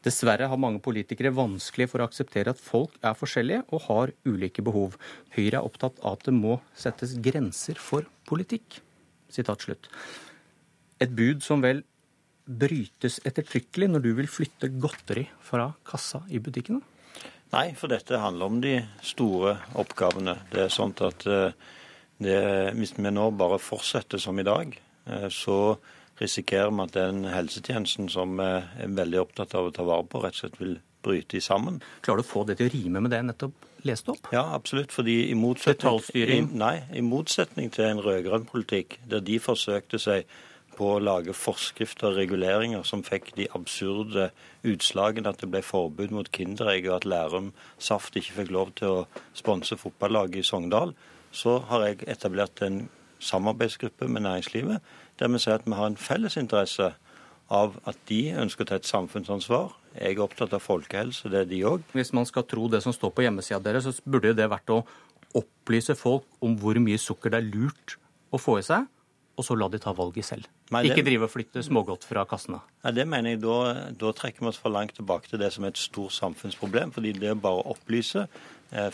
Dessverre 0.06 0.46
har 0.48 0.60
mange 0.60 0.80
politikere 0.80 1.32
vanskelig 1.36 1.90
for 1.90 2.00
å 2.00 2.06
akseptere 2.08 2.54
at 2.54 2.62
folk 2.62 2.94
er 3.04 3.18
forskjellige 3.18 3.66
og 3.68 3.82
har 3.88 4.12
ulike 4.24 4.64
behov. 4.64 4.96
Høyre 5.34 5.58
er 5.58 5.66
opptatt 5.66 5.98
av 6.00 6.16
at 6.16 6.24
det 6.28 6.36
må 6.36 6.56
settes 6.78 7.18
grenser 7.20 7.80
for 7.80 8.08
politikk. 8.30 8.78
Sitat 9.30 9.66
slutt. 9.66 9.90
Et 11.00 11.12
bud 11.12 11.44
som 11.44 11.60
vel 11.64 11.82
brytes 12.50 13.20
ettertrykkelig 13.28 13.90
når 13.90 14.06
du 14.06 14.10
vil 14.18 14.30
flytte 14.30 14.70
godteri 14.80 15.26
fra 15.44 15.68
kassa 15.86 16.22
i 16.32 16.40
butikkene? 16.42 16.80
Nei, 17.50 17.72
for 17.74 17.90
dette 17.90 18.18
handler 18.22 18.46
om 18.46 18.60
de 18.62 18.76
store 19.04 19.56
oppgavene. 19.78 20.36
Det 20.52 20.64
er 20.64 20.72
sånn 20.72 20.94
at 21.02 21.26
uh, 21.26 21.50
det, 22.20 22.40
hvis 22.76 22.94
vi 22.98 23.10
nå 23.10 23.30
bare 23.38 23.58
fortsetter 23.62 24.20
som 24.20 24.38
i 24.38 24.46
dag, 24.46 24.76
eh, 25.06 25.28
så 25.32 25.76
risikerer 26.20 26.70
vi 26.74 26.84
at 26.84 26.94
den 26.96 27.24
helsetjenesten 27.32 28.10
som 28.12 28.36
vi 28.38 28.46
er 28.46 28.94
veldig 29.00 29.22
opptatt 29.22 29.56
av 29.56 29.70
å 29.70 29.74
ta 29.74 29.86
vare 29.88 30.04
på, 30.04 30.20
rett 30.20 30.36
og 30.36 30.42
slett 30.44 30.60
vil 30.60 30.78
bryte 31.00 31.40
sammen. 31.40 31.80
Klarer 32.04 32.20
du 32.20 32.26
å 32.26 32.30
få 32.30 32.44
det 32.48 32.58
til 32.60 32.68
å 32.68 32.74
rime 32.74 33.00
med 33.00 33.12
det 33.12 33.22
jeg 33.22 33.30
nettopp 33.30 33.66
leste 33.88 34.12
opp? 34.12 34.28
Ja, 34.34 34.44
absolutt. 34.54 34.92
fordi 34.92 35.30
i 35.30 35.34
motsetning, 35.34 36.00
i, 36.14 36.40
nei, 36.44 36.76
i 36.92 37.00
motsetning 37.04 37.72
til 37.72 37.88
en 37.88 38.04
rød-grønn 38.04 38.44
politikk, 38.50 38.98
der 39.08 39.24
de 39.24 39.38
forsøkte 39.40 40.00
seg 40.02 40.28
på 40.76 40.94
å 40.94 41.00
lage 41.02 41.34
forskrifter 41.36 42.10
og 42.10 42.18
reguleringer 42.20 42.84
som 42.88 43.02
fikk 43.04 43.34
de 43.36 43.48
absurde 43.56 44.30
utslagene 44.64 45.32
at 45.32 45.42
det 45.42 45.50
ble 45.52 45.60
forbud 45.64 46.12
mot 46.14 46.30
Kinderegg, 46.32 46.88
og 46.88 47.00
at 47.00 47.08
Lærum 47.08 47.50
Saft 47.78 48.16
ikke 48.16 48.38
fikk 48.38 48.52
lov 48.54 48.72
til 48.80 49.00
å 49.00 49.06
sponse 49.36 49.76
fotballaget 49.80 50.40
i 50.40 50.46
Sogndal, 50.46 50.94
så 51.30 51.58
har 51.70 51.86
jeg 51.86 52.04
etablert 52.10 52.62
en 52.66 52.88
samarbeidsgruppe 53.20 54.08
med 54.08 54.24
næringslivet 54.24 54.80
der 55.20 55.28
vi 55.28 55.38
sier 55.42 55.58
at 55.58 55.66
vi 55.68 55.76
har 55.76 55.90
en 55.90 55.98
felles 56.00 56.36
interesse 56.40 56.92
av 57.50 57.74
at 57.90 57.98
de 58.08 58.20
ønsker 58.40 58.64
å 58.64 58.68
ta 58.70 58.78
et 58.78 58.88
samfunnsansvar. 58.88 59.74
Jeg 59.98 60.14
er 60.14 60.22
opptatt 60.24 60.54
av 60.56 60.62
folkehelse, 60.62 61.28
det 61.32 61.42
er 61.42 61.48
de 61.50 61.64
òg. 61.66 61.82
Hvis 61.92 62.14
man 62.16 62.28
skal 62.28 62.46
tro 62.48 62.68
det 62.70 62.80
som 62.84 62.94
står 62.94 63.12
på 63.12 63.26
hjemmesida 63.26 63.58
deres, 63.64 63.88
så 63.90 64.06
burde 64.06 64.32
det 64.38 64.46
vært 64.50 64.70
å 64.70 64.84
opplyse 65.36 65.96
folk 65.98 66.24
om 66.42 66.56
hvor 66.58 66.78
mye 66.82 66.98
sukker 66.98 67.34
det 67.34 67.42
er 67.42 67.50
lurt 67.50 67.98
å 68.30 68.38
få 68.38 68.60
i 68.60 68.64
seg, 68.66 68.86
og 69.38 69.46
så 69.46 69.56
la 69.56 69.68
de 69.72 69.80
ta 69.82 69.92
valget 69.96 70.26
selv. 70.26 70.46
Nei, 70.70 70.84
det... 70.84 70.94
Ikke 70.94 71.06
drive 71.06 71.26
og 71.26 71.32
flytte 71.32 71.62
smågodt 71.66 72.06
fra 72.06 72.24
kassene. 72.28 72.60
Nei, 72.84 72.94
det 72.94 73.06
mener 73.10 73.34
jeg, 73.34 73.42
da, 73.42 73.58
da 73.98 74.14
trekker 74.14 74.44
vi 74.44 74.50
oss 74.52 74.60
for 74.60 74.74
langt 74.74 74.94
tilbake 74.98 75.30
til 75.30 75.42
det 75.42 75.50
som 75.54 75.66
er 75.66 75.74
et 75.74 75.80
stort 75.80 76.14
samfunnsproblem. 76.14 76.94
fordi 76.94 77.14
det 77.18 77.32
er 77.32 77.40
bare 77.40 77.62
å 77.62 77.74
opplyse 77.74 78.26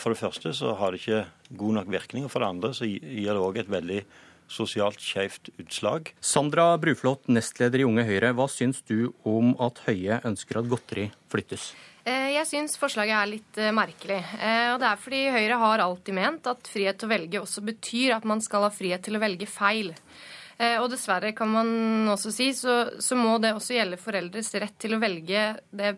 for 0.01 0.13
det 0.13 0.19
første 0.19 0.53
så 0.57 0.71
har 0.79 0.93
det 0.93 1.03
ikke 1.03 1.25
god 1.59 1.75
nok 1.79 1.91
virkning, 1.93 2.25
og 2.25 2.33
for 2.33 2.41
det 2.41 2.49
andre 2.49 2.71
så 2.73 2.87
gir 2.89 3.29
det 3.29 3.41
òg 3.41 3.59
et 3.61 3.69
veldig 3.69 3.99
sosialt 4.47 5.03
skjevt 5.03 5.51
utslag. 5.59 6.13
Sandra 6.23 6.69
Bruflot, 6.81 7.27
nestleder 7.31 7.83
i 7.83 7.87
Unge 7.87 8.05
Høyre. 8.07 8.31
Hva 8.35 8.47
syns 8.51 8.79
du 8.87 9.11
om 9.27 9.53
at 9.63 9.83
Høie 9.87 10.21
ønsker 10.27 10.61
at 10.61 10.69
godteri 10.71 11.09
flyttes? 11.31 11.73
Eh, 12.07 12.31
jeg 12.37 12.47
syns 12.47 12.77
forslaget 12.79 13.17
er 13.17 13.31
litt 13.33 13.59
eh, 13.59 13.73
merkelig. 13.75 14.21
Og 14.71 14.79
det 14.81 14.89
er 14.89 15.03
fordi 15.03 15.21
Høyre 15.35 15.59
har 15.63 15.83
alltid 15.83 16.17
ment 16.17 16.49
at 16.49 16.71
frihet 16.71 16.99
til 16.99 17.09
å 17.09 17.13
velge 17.13 17.43
også 17.43 17.65
betyr 17.67 18.15
at 18.17 18.27
man 18.27 18.43
skal 18.43 18.65
ha 18.65 18.71
frihet 18.73 19.03
til 19.05 19.19
å 19.19 19.23
velge 19.23 19.49
feil. 19.51 19.93
Eh, 20.57 20.79
og 20.81 20.87
dessverre 20.89 21.35
kan 21.37 21.51
man 21.53 21.67
også 22.09 22.31
si, 22.33 22.47
så, 22.57 22.87
så, 23.03 23.13
må 23.17 23.35
det 23.41 23.51
også 23.53 23.75
gjelde 23.75 23.99
foreldres 24.01 24.49
rett 24.57 24.73
til 24.81 24.95
å 24.95 24.99
velge 25.01 25.41
det 25.69 25.91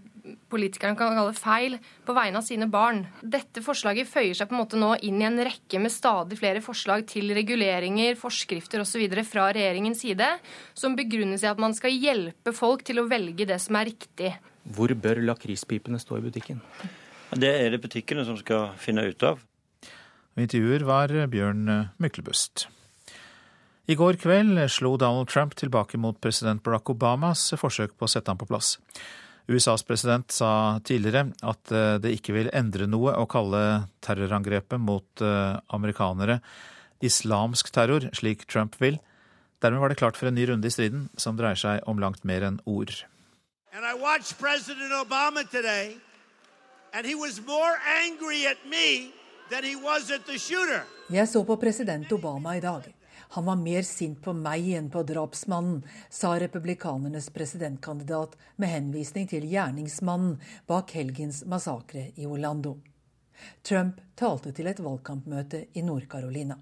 politikerne 0.51 0.97
kan 0.99 1.15
kalle 1.15 1.31
feil 1.37 1.77
på 2.05 2.15
vegne 2.15 2.41
av 2.41 2.43
sine 2.43 2.67
barn. 2.71 3.05
Dette 3.23 3.63
forslaget 3.63 4.09
føyer 4.11 4.35
seg 4.35 4.49
på 4.49 4.57
en 4.57 4.59
måte 4.59 4.79
nå 4.79 4.91
inn 5.07 5.21
i 5.21 5.27
en 5.29 5.39
rekke 5.47 5.79
med 5.79 5.93
stadig 5.93 6.35
flere 6.41 6.59
forslag 6.65 7.05
til 7.07 7.31
reguleringer, 7.37 8.17
forskrifter 8.19 8.83
osv. 8.83 9.05
fra 9.29 9.47
regjeringens 9.55 10.03
side, 10.03 10.27
som 10.75 10.97
begrunnes 10.99 11.45
i 11.45 11.49
at 11.49 11.61
man 11.61 11.75
skal 11.77 11.95
hjelpe 11.95 12.51
folk 12.55 12.83
til 12.87 12.99
å 12.99 13.07
velge 13.07 13.47
det 13.47 13.61
som 13.63 13.79
er 13.79 13.93
riktig. 13.93 14.33
Hvor 14.75 14.91
bør 14.91 15.21
lakrispipene 15.23 16.01
stå 16.03 16.19
i 16.19 16.25
butikken? 16.25 16.59
Det 17.31 17.53
er 17.61 17.71
det 17.71 17.79
butikkene 17.79 18.27
som 18.27 18.35
skal 18.41 18.73
finne 18.81 19.07
ut 19.07 19.23
av. 19.23 19.39
Intervjuer 20.39 20.83
var 20.87 21.15
Bjørn 21.31 21.63
Myklebust. 21.99 22.67
I 23.89 23.95
går 23.97 24.19
kveld 24.21 24.59
slo 24.69 24.91
Donald 25.01 25.31
Trump 25.31 25.55
tilbake 25.57 25.97
mot 25.97 26.17
president 26.21 26.61
Barack 26.61 26.91
Obamas 26.93 27.47
forsøk 27.57 27.95
på 27.97 28.05
å 28.05 28.11
sette 28.11 28.29
ham 28.29 28.37
på 28.37 28.45
plass. 28.45 28.75
USAs 29.49 29.81
president 29.81 30.29
sa 30.29 30.77
tidligere 30.85 31.31
at 31.41 31.71
eh, 31.73 31.95
det 31.97 32.11
ikke 32.13 32.35
vil 32.35 32.51
endre 32.53 32.85
noe 32.85 33.15
å 33.17 33.25
kalle 33.25 33.89
terrorangrepet 34.05 34.77
mot 34.77 35.23
eh, 35.25 35.55
amerikanere 35.73 36.37
islamsk 37.01 37.71
terror, 37.73 38.05
slik 38.13 38.45
Trump 38.45 38.77
vil. 38.77 38.99
Dermed 39.63 39.81
var 39.81 39.89
det 39.89 39.97
klart 39.97 40.19
for 40.19 40.29
en 40.29 40.37
ny 40.37 40.45
runde 40.51 40.69
i 40.69 40.75
striden, 40.75 41.07
som 41.17 41.39
dreier 41.39 41.57
seg 41.57 41.81
om 41.89 41.97
langt 41.97 42.21
mer 42.21 42.45
enn 42.45 42.61
ord. 42.69 42.93
Jeg 51.09 51.33
så 51.33 51.41
på 51.41 51.57
president 51.57 52.11
Obama 52.13 52.53
i 52.59 52.61
dag. 52.61 52.85
Han 53.31 53.45
var 53.45 53.55
mer 53.55 53.81
sint 53.85 54.21
på 54.25 54.33
meg 54.33 54.71
enn 54.73 54.87
på 54.89 55.03
drapsmannen, 55.05 55.83
sa 56.09 56.31
republikanernes 56.41 57.29
presidentkandidat 57.29 58.33
med 58.57 58.71
henvisning 58.73 59.27
til 59.29 59.45
gjerningsmannen 59.45 60.39
bak 60.69 60.95
helgens 60.97 61.43
massakre 61.45 62.07
i 62.15 62.25
Orlando. 62.25 62.79
Trump 63.61 64.01
talte 64.17 64.51
til 64.55 64.67
et 64.71 64.81
valgkampmøte 64.81 65.67
i 65.77 65.85
Nord-Carolina. 65.85 66.57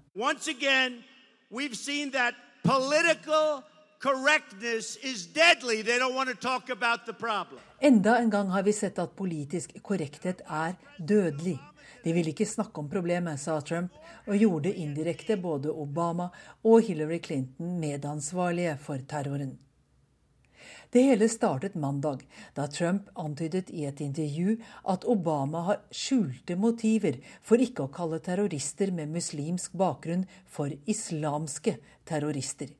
Enda 7.80 8.18
en 8.18 8.30
gang 8.30 8.50
har 8.54 8.62
vi 8.62 8.72
sett 8.72 8.98
at 9.02 9.16
politisk 9.18 9.74
korrekthet 9.82 10.44
er 10.46 10.76
dødelig. 10.98 11.56
De 12.04 12.14
vil 12.14 12.30
ikke 12.30 12.46
snakke 12.46 12.78
om 12.78 12.90
problemet, 12.90 13.40
sa 13.42 13.58
Trump, 13.60 13.90
og 14.30 14.38
gjorde 14.38 14.70
indirekte 14.70 15.36
både 15.42 15.74
Obama 15.74 16.28
og 16.62 16.86
Hillary 16.86 17.18
Clinton 17.24 17.74
medansvarlige 17.82 18.78
for 18.78 19.02
terroren. 19.02 19.56
Det 20.94 21.02
hele 21.02 21.26
startet 21.28 21.74
mandag, 21.74 22.22
da 22.54 22.70
Trump 22.70 23.10
antydet 23.18 23.68
i 23.74 23.82
et 23.90 24.00
intervju 24.00 24.60
at 24.88 25.04
Obama 25.10 25.66
har 25.66 25.82
skjulte 25.90 26.54
motiver 26.56 27.18
for 27.42 27.58
ikke 27.58 27.88
å 27.88 27.92
kalle 27.92 28.22
terrorister 28.22 28.94
med 28.94 29.10
muslimsk 29.10 29.74
bakgrunn 29.74 30.28
for 30.46 30.70
islamske 30.86 31.80
terrorister. 32.06 32.70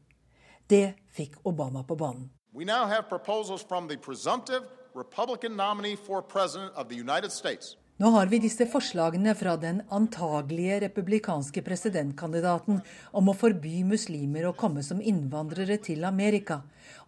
Det 0.69 0.95
fikk 1.17 1.39
Obama 1.49 1.83
på 1.83 1.97
banen. 1.97 2.31
We 2.53 2.65
now 2.65 2.85
have 2.87 3.09
proposals 3.09 3.65
from 3.69 3.89
the 3.89 3.97
presumptive 3.97 4.63
Republican 4.95 5.57
nominee 5.57 5.97
for 5.97 6.23
president 6.23 6.73
of 6.77 6.89
the 6.89 6.95
United 6.95 7.33
States. 7.33 7.77
Nå 7.97 8.11
har 8.15 8.27
vi 8.27 8.39
disse 8.39 8.67
forslagene 8.71 9.33
fra 9.35 9.57
den 9.57 9.81
antagelige 9.91 10.77
republikanske 10.85 11.63
presidentkandidaten 11.67 12.79
om 13.11 13.31
å 13.33 13.35
forby 13.35 13.81
muslimer 13.89 14.47
å 14.47 14.53
komme 14.55 14.85
som 14.87 15.01
innvandrere 15.03 15.81
til 15.83 16.05
Amerika. 16.07 16.61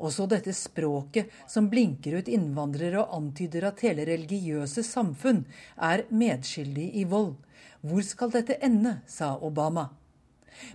Også 0.03 0.27
dette 0.27 0.51
språket 0.57 1.31
som 1.47 1.69
blinker 1.71 2.17
ut 2.19 2.33
innvandrere 2.33 3.05
og 3.05 3.15
antyder 3.21 3.69
at 3.71 3.85
hele 3.87 4.09
religiøse 4.09 4.83
samfunn 4.83 5.45
er 5.77 6.09
medskyldig 6.11 6.91
i 6.99 7.07
vold. 7.07 7.37
Hvor 7.87 8.03
skal 8.03 8.35
dette 8.35 8.59
ende, 8.59 8.99
sa 9.07 9.37
Obama. 9.37 9.93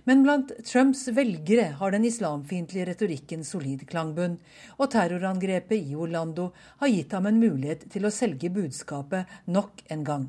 Men 0.04 0.22
blant 0.24 0.52
Trumps 0.66 1.06
velgere 1.08 1.68
har 1.80 1.94
den 1.94 2.06
islamfiendtlige 2.08 2.86
retorikken 2.90 3.44
solid 3.44 3.84
klangbunn, 3.90 4.38
og 4.78 4.90
terrorangrepet 4.94 5.76
i 5.78 5.94
Orlando 5.94 6.50
har 6.80 6.92
gitt 6.92 7.12
ham 7.16 7.28
en 7.30 7.40
mulighet 7.42 7.86
til 7.92 8.06
å 8.06 8.14
selge 8.14 8.50
budskapet 8.52 9.38
nok 9.46 9.84
en 9.92 10.04
gang. 10.06 10.26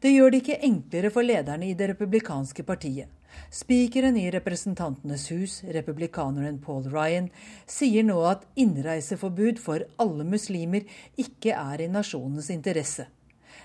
Det 0.00 0.12
gjør 0.14 0.32
det 0.32 0.42
ikke 0.42 0.60
enklere 0.64 1.10
for 1.12 1.26
lederne 1.26 1.68
i 1.68 1.76
det 1.76 1.90
republikanske 1.92 2.64
partiet. 2.64 3.08
Spikeren 3.50 4.16
i 4.16 4.30
Representantenes 4.32 5.28
hus, 5.30 5.60
republikaneren 5.74 6.58
Paul 6.62 6.86
Ryan, 6.90 7.28
sier 7.68 8.04
nå 8.06 8.18
at 8.26 8.46
innreiseforbud 8.58 9.60
for 9.62 9.84
alle 10.02 10.26
muslimer 10.26 10.86
ikke 11.20 11.54
er 11.54 11.84
i 11.84 11.90
nasjonens 11.90 12.50
interesse. 12.54 13.06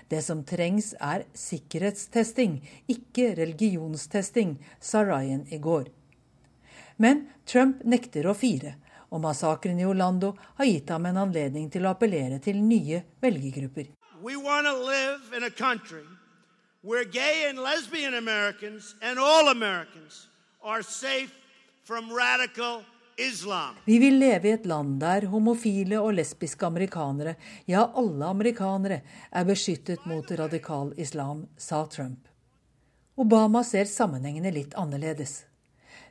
Det 0.08 0.22
som 0.22 0.44
trengs 0.46 0.92
er 1.02 1.24
sikkerhetstesting, 1.34 2.60
ikke 2.86 3.32
religionstesting, 3.38 4.56
sa 4.80 5.02
Ryan 5.04 5.46
i 5.50 5.58
går. 5.58 5.88
Men 6.96 7.26
Trump 7.44 7.82
nekter 7.84 8.28
å 8.30 8.34
fire, 8.34 8.76
og 9.10 9.20
massakren 9.24 9.80
i 9.80 9.86
Orlando 9.86 10.32
har 10.58 10.70
gitt 10.70 10.90
ham 10.90 11.06
en 11.10 11.18
anledning 11.26 11.68
til 11.70 11.86
å 11.86 11.92
appellere 11.94 12.38
til 12.42 12.62
nye 12.62 13.02
velgergrupper. 13.22 13.90
Where 16.86 17.04
gay 17.04 17.48
and 17.48 17.58
lesbian 17.58 18.14
Americans 18.14 18.94
and 19.02 19.18
all 19.18 19.48
Americans 19.48 20.28
are 20.62 20.82
safe 20.82 21.34
from 21.84 22.12
radical. 22.12 22.84
Vi 23.84 23.98
vil 23.98 24.18
leve 24.20 24.48
i 24.48 24.52
et 24.52 24.66
land 24.68 24.98
der 25.00 25.24
homofile 25.32 26.02
og 26.04 26.18
lesbiske 26.18 26.66
amerikanere, 26.68 27.32
ja 27.64 27.86
alle 27.96 28.26
amerikanere, 28.28 28.98
er 29.32 29.46
beskyttet 29.48 30.04
mot 30.04 30.28
radikal 30.36 30.90
islam, 31.00 31.46
sa 31.56 31.86
Trump. 31.88 32.28
Obama 33.16 33.62
ser 33.64 33.88
sammenhengene 33.88 34.52
litt 34.52 34.76
annerledes. 34.76 35.46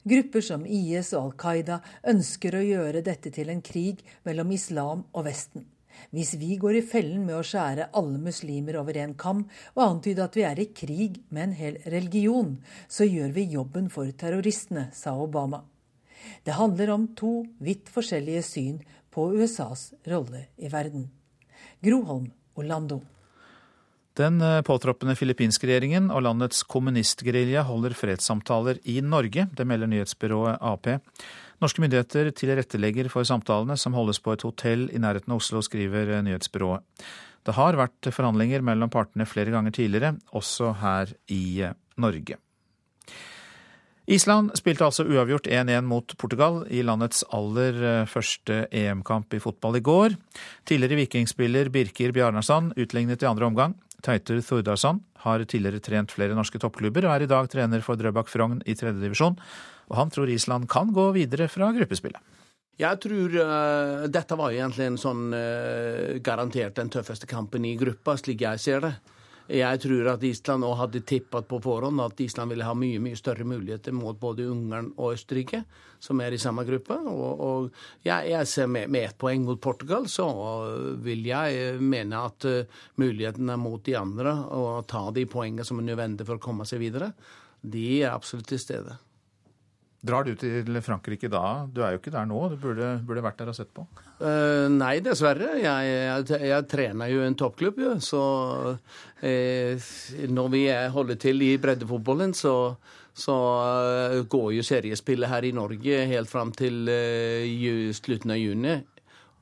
Grupper 0.01 0.41
som 0.41 0.65
IS 0.65 1.11
og 1.13 1.21
Al 1.21 1.35
Qaida 1.43 1.77
ønsker 2.09 2.57
å 2.57 2.63
gjøre 2.65 3.05
dette 3.05 3.29
til 3.37 3.53
en 3.53 3.61
krig 3.61 4.01
mellom 4.25 4.55
islam 4.57 5.05
og 5.13 5.27
Vesten. 5.29 5.67
Hvis 6.09 6.33
vi 6.41 6.57
går 6.57 6.79
i 6.79 6.83
fellen 6.89 7.21
med 7.29 7.37
å 7.37 7.45
skjære 7.45 7.91
alle 7.93 8.17
muslimer 8.17 8.79
over 8.81 8.97
en 9.03 9.13
kam 9.13 9.45
og 9.75 9.85
antyde 9.85 10.25
at 10.25 10.41
vi 10.41 10.47
er 10.49 10.57
i 10.57 10.71
krig 10.73 11.21
med 11.29 11.51
en 11.51 11.55
hel 11.61 11.79
religion, 11.85 12.57
så 12.89 13.05
gjør 13.05 13.37
vi 13.37 13.47
jobben 13.53 13.93
for 13.93 14.09
terroristene, 14.09 14.89
sa 14.89 15.13
Obama. 15.13 15.61
Det 16.45 16.57
handler 16.57 16.93
om 16.95 17.09
to 17.17 17.43
vidt 17.63 17.91
forskjellige 17.93 18.43
syn 18.45 18.79
på 19.13 19.31
USAs 19.35 19.93
rolle 20.07 20.47
i 20.57 20.71
verden. 20.71 21.09
Groholm, 21.83 22.31
Orlando. 22.55 23.01
Den 24.15 24.39
eh, 24.41 24.61
påtroppende 24.63 25.15
filippinske 25.19 25.67
regjeringen 25.67 26.07
og 26.07 26.23
landets 26.23 26.63
kommunistgerilja 26.71 27.65
holder 27.67 27.95
fredssamtaler 27.99 28.79
i 28.87 29.01
Norge. 29.03 29.49
Det 29.51 29.65
melder 29.67 29.91
nyhetsbyrået 29.91 30.61
Ap. 30.63 30.87
Norske 31.63 31.83
myndigheter 31.83 32.31
tilrettelegger 32.35 33.09
for 33.11 33.27
samtalene, 33.27 33.75
som 33.79 33.95
holdes 33.95 34.21
på 34.23 34.35
et 34.35 34.45
hotell 34.47 34.87
i 34.91 35.01
nærheten 35.03 35.35
av 35.35 35.43
Oslo, 35.43 35.63
skriver 35.63 36.15
nyhetsbyrået. 36.23 36.83
Det 37.45 37.53
har 37.59 37.77
vært 37.77 38.09
forhandlinger 38.15 38.63
mellom 38.65 38.89
partene 38.91 39.27
flere 39.29 39.53
ganger 39.53 39.75
tidligere, 39.75 40.15
også 40.33 40.71
her 40.79 41.11
i 41.31 41.67
Norge. 42.01 42.39
Island 44.05 44.53
spilte 44.59 44.85
altså 44.85 45.05
uavgjort 45.09 45.47
1-1 45.49 45.87
mot 45.89 46.13
Portugal 46.21 46.59
i 46.69 46.83
landets 46.85 47.23
aller 47.33 48.05
første 48.05 48.67
EM-kamp 48.69 49.33
i 49.33 49.41
fotball 49.41 49.79
i 49.79 49.81
går. 49.85 50.13
Tidligere 50.69 50.99
vikingspiller 50.99 51.71
Birkir 51.73 52.13
Bjarnarsson 52.13 52.69
utlignet 52.77 53.25
i 53.25 53.29
andre 53.29 53.49
omgang. 53.49 53.73
Teitur 54.05 54.43
Thordarsson 54.45 54.99
har 55.25 55.41
tidligere 55.49 55.81
trent 55.81 56.13
flere 56.13 56.37
norske 56.37 56.61
toppklubber 56.61 57.07
og 57.07 57.15
er 57.15 57.25
i 57.25 57.31
dag 57.31 57.49
trener 57.49 57.81
for 57.81 57.97
Drøbak 57.97 58.29
Frogn 58.29 58.61
i 58.69 58.77
tredjedivisjon 58.77 59.39
og 59.89 59.99
han 59.99 60.13
tror 60.13 60.31
Island 60.31 60.69
kan 60.71 60.93
gå 60.93 61.09
videre 61.15 61.47
fra 61.51 61.71
gruppespillet. 61.75 62.21
Jeg 62.75 62.99
tror 62.99 63.35
uh, 63.39 64.05
dette 64.11 64.35
var 64.35 64.51
egentlig 64.51 64.89
en 64.89 64.97
sånn 64.99 65.29
uh, 65.31 66.17
garantert 66.23 66.75
den 66.75 66.91
tøffeste 66.91 67.29
kampen 67.29 67.63
i 67.67 67.77
gruppa, 67.79 68.17
slik 68.19 68.43
jeg 68.43 68.59
ser 68.59 68.83
det. 68.83 68.95
Jeg 69.45 69.81
tror 69.83 70.07
at 70.15 70.23
Island 70.25 70.65
òg 70.65 70.77
hadde 70.79 71.03
tippet 71.05 71.45
på 71.49 71.59
forhånd 71.61 72.01
at 72.01 72.21
Island 72.23 72.53
ville 72.53 72.65
ha 72.65 72.73
mye 72.77 73.01
mye 73.03 73.17
større 73.19 73.45
muligheter 73.45 73.93
mot 73.93 74.17
både 74.19 74.47
Ungarn 74.49 74.91
og 74.97 75.13
Østerrike, 75.13 75.63
som 76.01 76.21
er 76.21 76.33
i 76.33 76.41
samme 76.41 76.65
gruppe. 76.65 76.97
Og, 77.11 77.43
og 77.45 78.05
jeg, 78.05 78.31
jeg, 78.31 78.49
ser 78.49 78.71
med, 78.71 78.89
med 78.89 79.09
ett 79.09 79.19
poeng 79.21 79.45
mot 79.45 79.61
Portugal, 79.61 80.09
så 80.09 80.25
vil 81.05 81.25
jeg 81.29 81.77
mene 81.81 82.25
at 82.25 82.49
muligheten 82.97 83.15
mulighetene 83.15 83.57
mot 83.57 83.83
de 83.85 83.95
andre, 83.97 84.33
og 84.53 84.85
ta 84.91 85.07
de 85.15 85.25
poengene 85.29 85.65
som 85.65 85.79
er 85.79 85.89
nødvendige 85.89 86.27
for 86.27 86.39
å 86.39 86.43
komme 86.43 86.65
seg 86.67 86.81
videre, 86.83 87.11
de 87.61 87.85
er 88.01 88.13
absolutt 88.13 88.49
til 88.51 88.61
stede. 88.61 88.97
Drar 90.05 90.25
du 90.27 90.35
til 90.37 90.77
Frankrike 90.85 91.29
da? 91.31 91.65
Du 91.71 91.81
er 91.81 91.95
jo 91.95 91.99
ikke 92.01 92.13
der 92.13 92.27
nå, 92.29 92.37
du 92.51 92.57
burde, 92.61 92.89
burde 93.07 93.23
vært 93.25 93.39
der 93.41 93.49
og 93.49 93.57
sett 93.57 93.71
på? 93.73 93.85
Uh, 94.19 94.67
nei, 94.69 94.99
dessverre. 95.03 95.55
Jeg, 95.61 95.87
jeg, 95.89 96.41
jeg, 96.51 96.67
trener 96.69 97.09
jo 97.09 97.23
en 97.25 97.37
toppklubb, 97.39 97.79
jo. 97.81 97.95
Så 98.03 98.21
uh, 98.75 99.87
når 100.37 100.51
vi 100.53 100.63
holder 100.93 101.19
til 101.21 101.41
i 101.47 101.55
breddefotballen, 101.61 102.35
så, 102.37 102.55
så 103.17 103.37
uh, 103.65 104.19
går 104.29 104.49
jo 104.59 104.67
seriespillet 104.67 105.31
her 105.31 105.49
i 105.49 105.55
Norge 105.55 106.03
helt 106.11 106.31
fram 106.31 106.53
til 106.55 106.85
slutten 107.97 108.35
av 108.35 108.41
juni. 108.41 108.77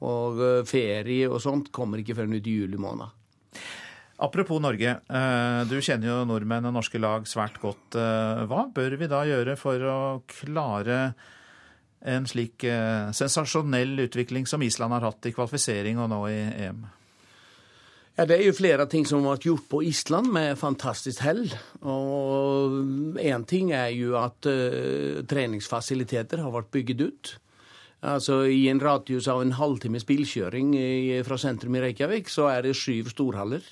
Og 0.03 0.39
ferie 0.67 1.29
og 1.31 1.39
sånt 1.43 1.69
kommer 1.75 2.01
ikke 2.01 2.15
før 2.17 2.31
ut 2.33 2.47
i 2.47 2.57
juli 2.59 2.79
måned. 2.79 3.11
Apropos 4.23 4.61
Norge. 4.61 4.87
Eh, 4.87 5.61
du 5.67 5.81
kjenner 5.83 6.07
jo 6.07 6.21
nordmenn 6.27 6.69
og 6.69 6.77
norske 6.77 6.99
lag 7.01 7.25
svært 7.27 7.57
godt. 7.59 7.97
Eh, 7.99 8.43
hva 8.47 8.69
bør 8.71 8.95
vi 9.01 9.09
da 9.11 9.25
gjøre 9.27 9.57
for 9.59 9.83
å 9.83 9.99
klare 10.31 10.99
en 12.07 12.27
slik 12.27 12.63
eh, 12.67 13.11
sensasjonell 13.15 14.05
utvikling 14.05 14.47
som 14.47 14.63
Island 14.63 14.95
har 14.95 15.09
hatt 15.09 15.27
i 15.27 15.35
kvalifisering 15.35 15.99
og 15.99 16.11
nå 16.13 16.21
i 16.31 16.39
EM? 16.69 16.81
Ja, 18.15 18.23
Det 18.29 18.37
er 18.37 18.45
jo 18.45 18.55
flere 18.55 18.87
ting 18.87 19.03
som 19.09 19.25
har 19.25 19.35
vært 19.35 19.49
gjort 19.49 19.67
på 19.73 19.83
Island 19.89 20.31
med 20.31 20.55
fantastisk 20.61 21.19
hell. 21.25 21.47
Og 21.81 23.19
Én 23.19 23.43
ting 23.49 23.73
er 23.75 23.91
jo 23.91 24.15
at 24.21 24.39
treningsfasiliteter 25.27 26.45
har 26.45 26.53
vært 26.53 26.71
bygget 26.71 27.01
ut. 27.01 27.37
Altså 28.03 28.43
I 28.47 28.69
en 28.69 28.79
radius 28.79 29.27
av 29.27 29.41
en 29.41 29.57
halvtimes 29.57 30.05
bilkjøring 30.07 30.75
fra 31.25 31.39
sentrum 31.41 31.75
i 31.75 31.81
Reykjavik 31.89 32.29
så 32.29 32.51
er 32.53 32.67
det 32.67 32.77
syv 32.77 33.09
storhaller 33.11 33.65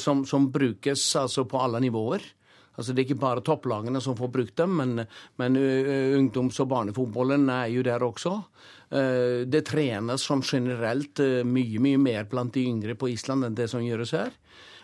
som, 0.00 0.24
som 0.26 0.50
brukes 0.52 1.04
altså 1.20 1.44
på 1.48 1.60
alle 1.60 1.82
nivåer. 1.84 2.24
Altså 2.78 2.94
Det 2.94 3.02
er 3.02 3.08
ikke 3.10 3.20
bare 3.20 3.42
topplagene 3.44 4.00
som 4.00 4.16
får 4.16 4.30
brukt 4.32 4.56
dem, 4.56 4.76
men, 4.78 5.02
men 5.36 5.58
ungdoms- 6.16 6.60
og 6.62 6.70
barnefotballen 6.70 7.48
er 7.52 7.66
jo 7.74 7.82
der 7.84 8.04
også. 8.06 8.32
Det 9.52 9.60
trenes 9.68 10.24
som 10.24 10.40
generelt 10.40 11.20
mye 11.44 11.82
mye 11.82 12.00
mer 12.00 12.24
blant 12.30 12.56
de 12.56 12.64
yngre 12.70 12.96
på 12.96 13.10
Island 13.12 13.44
enn 13.44 13.58
det 13.58 13.68
som 13.70 13.84
gjøres 13.84 14.14
her. 14.16 14.32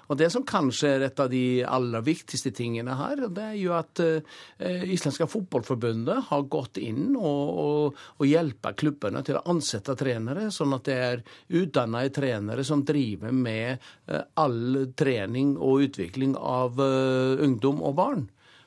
Og 0.06 0.18
Det 0.18 0.28
som 0.30 0.44
kanskje 0.46 0.90
er 0.94 1.04
et 1.08 1.20
av 1.20 1.30
de 1.30 1.64
aller 1.66 2.04
viktigste 2.06 2.52
tingene 2.54 2.94
her, 2.98 3.26
det 3.26 3.42
er 3.42 3.58
jo 3.58 3.74
at 3.76 4.02
eh, 4.02 4.84
Islandske 4.94 5.26
Fotballforbundet 5.30 6.28
har 6.28 6.46
gått 6.52 6.78
inn 6.82 7.16
og, 7.18 7.58
og, 7.62 8.00
og 8.20 8.30
hjelper 8.30 8.76
klubbene 8.78 9.24
til 9.26 9.40
å 9.40 9.44
ansette 9.50 9.96
trenere, 9.98 10.48
sånn 10.54 10.76
at 10.76 10.86
det 10.86 10.98
er 11.08 11.24
utdannede 11.58 12.14
trenere 12.14 12.66
som 12.66 12.84
driver 12.86 13.34
med 13.34 13.82
eh, 14.06 14.22
all 14.38 14.92
trening 14.96 15.56
og 15.58 15.88
utvikling 15.88 16.36
av 16.38 16.78
eh, 16.82 17.44
ungdom 17.46 17.82
og 17.82 17.96
barn. 17.98 18.26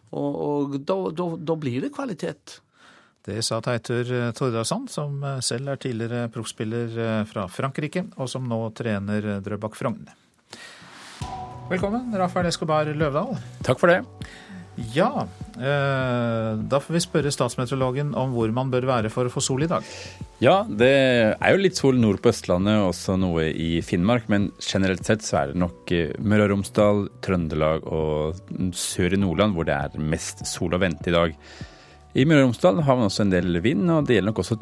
Og, 0.09 0.39
og 0.41 0.79
da, 0.81 1.55
blir 1.55 1.83
det 1.85 1.93
kvalitet. 1.93 2.59
Det 3.23 3.43
sa 3.45 3.59
Teitur 3.61 4.07
Tordarsson, 4.33 4.87
som 4.89 5.21
selv 5.45 5.75
er 5.75 5.81
tidligere 5.83 6.31
proffspiller 6.33 7.27
fra 7.29 7.43
Frankrike, 7.51 8.07
og 8.17 8.31
som 8.31 8.47
nå 8.49 8.57
trener 8.73 9.35
Drøbak 9.45 9.77
Frogn. 9.77 10.07
Velkommen, 11.69 12.09
Rafael 12.17 12.47
Escobar 12.49 12.87
Løvdahl. 12.97 13.35
Takk 13.61 13.77
for 13.77 13.91
det. 13.91 13.99
Ja, 14.95 15.27
eh, 15.59 16.53
da 16.71 16.79
får 16.81 16.95
vi 16.95 17.01
spørre 17.03 17.33
statsmeteorologen 17.33 18.15
om 18.17 18.31
hvor 18.33 18.49
man 18.55 18.71
bør 18.73 18.87
være 18.89 19.11
for 19.13 19.27
å 19.27 19.33
få 19.33 19.43
sol 19.43 19.65
i 19.65 19.69
dag. 19.69 19.85
Ja, 20.41 20.63
det 20.65 20.89
er 21.35 21.53
jo 21.53 21.61
litt 21.61 21.77
sol 21.77 21.99
nord 21.99 22.23
på 22.23 22.31
Østlandet, 22.31 22.79
og 22.79 22.93
også 22.93 23.19
noe 23.21 23.49
i 23.51 23.83
Finnmark. 23.85 24.25
Men 24.33 24.49
generelt 24.63 25.05
sett 25.05 25.25
så 25.27 25.43
er 25.43 25.51
det 25.51 25.61
nok 25.61 25.93
eh, 25.93 26.15
Møre 26.17 26.47
og 26.47 26.55
Romsdal, 26.55 27.03
Trøndelag 27.21 27.85
og 27.85 28.73
sør 28.73 29.13
i 29.13 29.21
Nordland 29.21 29.53
hvor 29.53 29.69
det 29.69 29.77
er 29.77 29.99
mest 30.01 30.47
sol 30.49 30.73
å 30.73 30.81
vente 30.81 31.11
i 31.11 31.17
dag. 31.19 31.37
I 32.17 32.23
Møre 32.25 32.41
og 32.41 32.47
Romsdal 32.47 32.79
har 32.87 32.95
man 32.97 33.05
også 33.05 33.21
en 33.21 33.33
del 33.35 33.59
vind, 33.61 33.83
og 33.93 34.07
det 34.07 34.15
gjelder 34.15 34.31
nok 34.31 34.39
også 34.41 34.55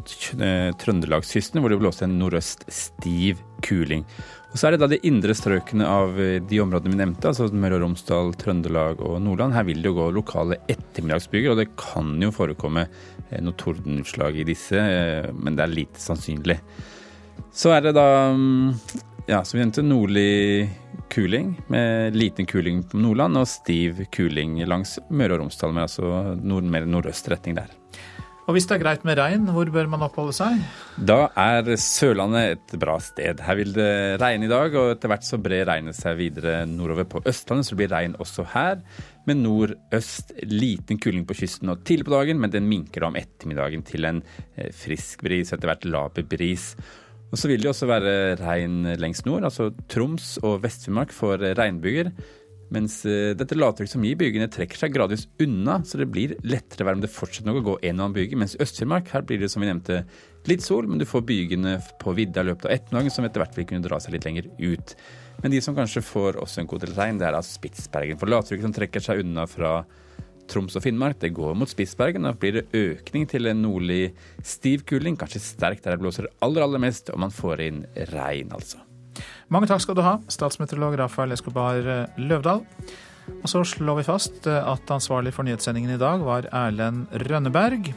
eh, 0.43 0.73
Trøndelagskysten, 0.81 1.61
hvor 1.63 1.71
det 1.71 1.77
blåste 1.79 2.03
en 2.03 2.17
nordøst 2.19 2.65
stiv 2.67 3.39
kuling. 3.63 4.03
Og 4.51 4.59
Så 4.59 4.67
er 4.67 4.75
det 4.75 4.81
da 4.81 4.89
de 4.91 4.99
indre 5.07 5.31
strøkene 5.31 5.87
av 5.87 6.19
eh, 6.19 6.41
de 6.43 6.59
områdene 6.59 6.91
vi 6.91 6.99
nevnte, 6.99 7.31
altså 7.31 7.47
Møre 7.55 7.79
og 7.79 7.85
Romsdal, 7.85 8.33
Trøndelag 8.41 8.99
og 8.99 9.21
Nordland. 9.23 9.55
Her 9.55 9.63
vil 9.69 9.79
det 9.79 9.93
jo 9.93 9.95
gå 9.95 10.09
lokale 10.17 10.59
ettermiddagsbyger, 10.67 11.53
og 11.53 11.61
det 11.61 11.69
kan 11.79 12.11
jo 12.19 12.35
forekomme 12.35 12.83
eh, 12.83 13.39
noe 13.39 13.55
tordenutslag 13.55 14.41
i 14.43 14.47
disse, 14.51 14.83
men 15.39 15.55
det 15.55 15.63
er 15.63 15.75
lite 15.77 16.03
sannsynlig. 16.03 16.59
Så 17.55 17.71
er 17.71 17.87
det 17.87 17.95
da, 17.95 18.09
mm, 18.35 19.15
ja, 19.27 19.43
som 19.43 19.57
vi 19.57 19.63
nevnte, 19.63 19.83
nordlig 19.83 20.69
kuling 21.11 21.53
med 21.67 22.15
liten 22.15 22.47
kuling 22.47 22.83
på 22.87 22.99
Nordland 22.99 23.39
og 23.39 23.47
stiv 23.51 24.05
kuling 24.15 24.59
langs 24.67 24.97
Møre 25.11 25.35
og 25.35 25.43
Romsdal, 25.43 25.75
med 25.75 25.87
altså 25.87 26.35
nord, 26.39 26.67
mer 26.71 26.87
nordøst 26.87 27.27
retning 27.31 27.57
der. 27.59 27.73
Og 28.47 28.55
hvis 28.55 28.63
det 28.63 28.77
er 28.77 28.79
greit 28.79 29.01
med 29.03 29.17
regn, 29.19 29.49
hvor 29.51 29.67
bør 29.67 29.89
man 29.91 30.05
oppholde 30.05 30.31
seg? 30.31 30.61
Da 31.03 31.25
er 31.35 31.67
Sørlandet 31.83 32.53
et 32.53 32.75
bra 32.79 32.93
sted. 33.03 33.41
Her 33.43 33.57
vil 33.59 33.73
det 33.75 33.89
regne 34.21 34.47
i 34.47 34.51
dag, 34.51 34.71
og 34.79 34.93
etter 34.93 35.11
hvert 35.11 35.27
så 35.27 35.39
brer 35.43 35.67
regnet 35.67 35.97
seg 35.97 36.15
videre 36.15 36.61
nordover 36.69 37.09
på 37.11 37.21
Østlandet, 37.27 37.67
så 37.67 37.75
det 37.75 37.81
blir 37.81 37.91
regn 37.91 38.15
også 38.23 38.45
her. 38.53 38.79
Med 39.27 39.41
nordøst 39.41 40.31
liten 40.47 40.95
kuling 41.03 41.27
på 41.27 41.35
kysten 41.41 41.73
og 41.73 41.83
tidlig 41.83 42.07
på 42.07 42.15
dagen, 42.15 42.39
men 42.39 42.53
den 42.53 42.71
minker 42.71 43.03
om 43.09 43.19
ettermiddagen 43.19 43.83
til 43.83 44.07
en 44.07 44.23
eh, 44.55 44.71
frisk 44.71 45.27
bris, 45.27 45.51
etter 45.51 45.67
hvert 45.67 45.83
laber 45.91 46.23
bris. 46.31 46.69
Og 47.27 47.39
så 47.39 47.49
vil 47.51 47.63
det 47.63 47.71
også 47.71 47.89
være 47.89 48.11
regn 48.39 48.93
lengst 49.01 49.25
nord, 49.27 49.43
altså 49.47 49.71
Troms 49.91 50.37
og 50.47 50.61
Vest-Finnmark 50.63 51.11
får 51.15 51.43
regnbyger. 51.59 52.13
Mens 52.73 52.97
eh, 53.07 53.31
dette 53.37 53.55
lavtrykket 53.55 53.93
som 53.93 54.03
gir 54.03 54.17
bygene, 54.19 54.49
trekker 54.51 54.79
seg 54.79 54.95
gradvis 54.95 55.27
unna, 55.43 55.77
så 55.87 55.99
det 56.01 56.09
blir 56.11 56.33
lettere 56.43 56.87
vær, 56.87 56.97
om 56.97 57.03
det 57.03 57.11
fortsetter 57.13 57.47
noe 57.47 57.61
å 57.61 57.65
gå 57.65 57.75
en 57.77 58.01
og 58.01 58.07
annen 58.07 58.15
byge. 58.17 58.39
Mens 58.39 58.57
Øst-Finnmark 58.59 59.11
her 59.13 59.23
blir 59.27 59.39
det 59.39 59.49
som 59.53 59.63
vi 59.63 59.69
nevnte 59.69 60.01
litt 60.51 60.65
sol, 60.65 60.87
men 60.89 60.99
du 60.99 61.07
får 61.07 61.23
bygene 61.27 61.77
på 62.01 62.15
vidda 62.17 62.43
i 62.43 62.49
løpet 62.49 62.67
av 62.67 62.75
ettermiddagen 62.75 63.15
som 63.15 63.27
etter 63.27 63.43
hvert 63.43 63.55
vil 63.59 63.69
kunne 63.69 63.87
dra 63.87 64.01
seg 64.03 64.15
litt 64.15 64.27
lenger 64.27 64.49
ut. 64.59 64.95
Men 65.43 65.53
de 65.53 65.61
som 65.63 65.77
kanskje 65.77 66.03
får 66.03 66.41
også 66.43 66.63
en 66.63 66.69
god 66.71 66.83
del 66.83 66.95
regn, 66.97 67.21
det 67.21 67.29
er 67.29 67.39
altså 67.39 67.55
Spitsbergen. 67.55 68.19
For 68.19 68.31
lavtrykket 68.31 68.67
som 68.67 68.75
trekker 68.75 69.07
seg 69.07 69.23
unna 69.23 69.47
fra 69.47 69.79
Troms 70.51 70.75
og 70.77 70.83
Finnmark, 70.83 71.19
det 71.21 71.33
går 71.35 71.55
mot 71.59 71.69
Spitsbergen. 71.69 72.27
Da 72.27 72.33
blir 72.37 72.59
det 72.59 72.67
økning 72.77 73.27
til 73.29 73.49
en 73.49 73.63
nordlig 73.65 74.13
stiv 74.45 74.85
kuling, 74.87 75.17
kanskje 75.19 75.43
sterk 75.43 75.83
der 75.83 75.95
det 75.95 76.03
blåser 76.03 76.29
aller, 76.45 76.65
aller 76.65 76.81
mest, 76.83 77.11
og 77.13 77.21
man 77.23 77.33
får 77.33 77.63
inn 77.67 77.81
regn, 78.13 78.53
altså. 78.55 78.81
Mange 79.53 79.69
takk 79.69 79.81
skal 79.83 79.97
du 79.97 80.03
ha, 80.05 80.17
statsmeteorolog 80.31 80.97
Rafael 80.99 81.33
Escobar 81.35 81.79
eh, 81.81 82.17
Løvdahl. 82.21 82.63
Og 83.41 83.49
så 83.51 83.63
slår 83.67 84.01
vi 84.01 84.07
fast 84.07 84.47
eh, 84.47 84.59
at 84.59 84.93
ansvarlig 84.93 85.33
for 85.35 85.47
nyhetssendingen 85.47 85.95
i 85.95 86.01
dag 86.01 86.23
var 86.25 86.49
Erlend 86.55 87.07
Rønneberg. 87.27 87.91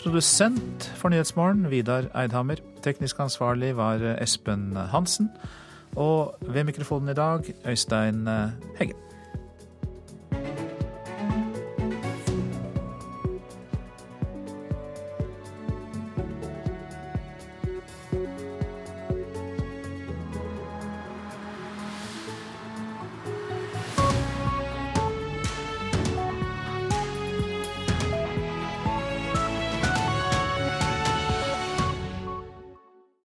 Produsent 0.00 0.88
for 0.96 1.12
Nyhetsmorgen 1.12 1.68
Vidar 1.72 2.08
Eidhammer. 2.16 2.62
Teknisk 2.84 3.20
ansvarlig 3.22 3.74
var 3.78 4.02
eh, 4.02 4.18
Espen 4.22 4.72
Hansen. 4.92 5.30
Og 5.98 6.36
ved 6.46 6.68
mikrofonen 6.68 7.10
i 7.10 7.18
dag 7.18 7.46
Øystein 7.66 8.26
Heggen. 8.78 9.09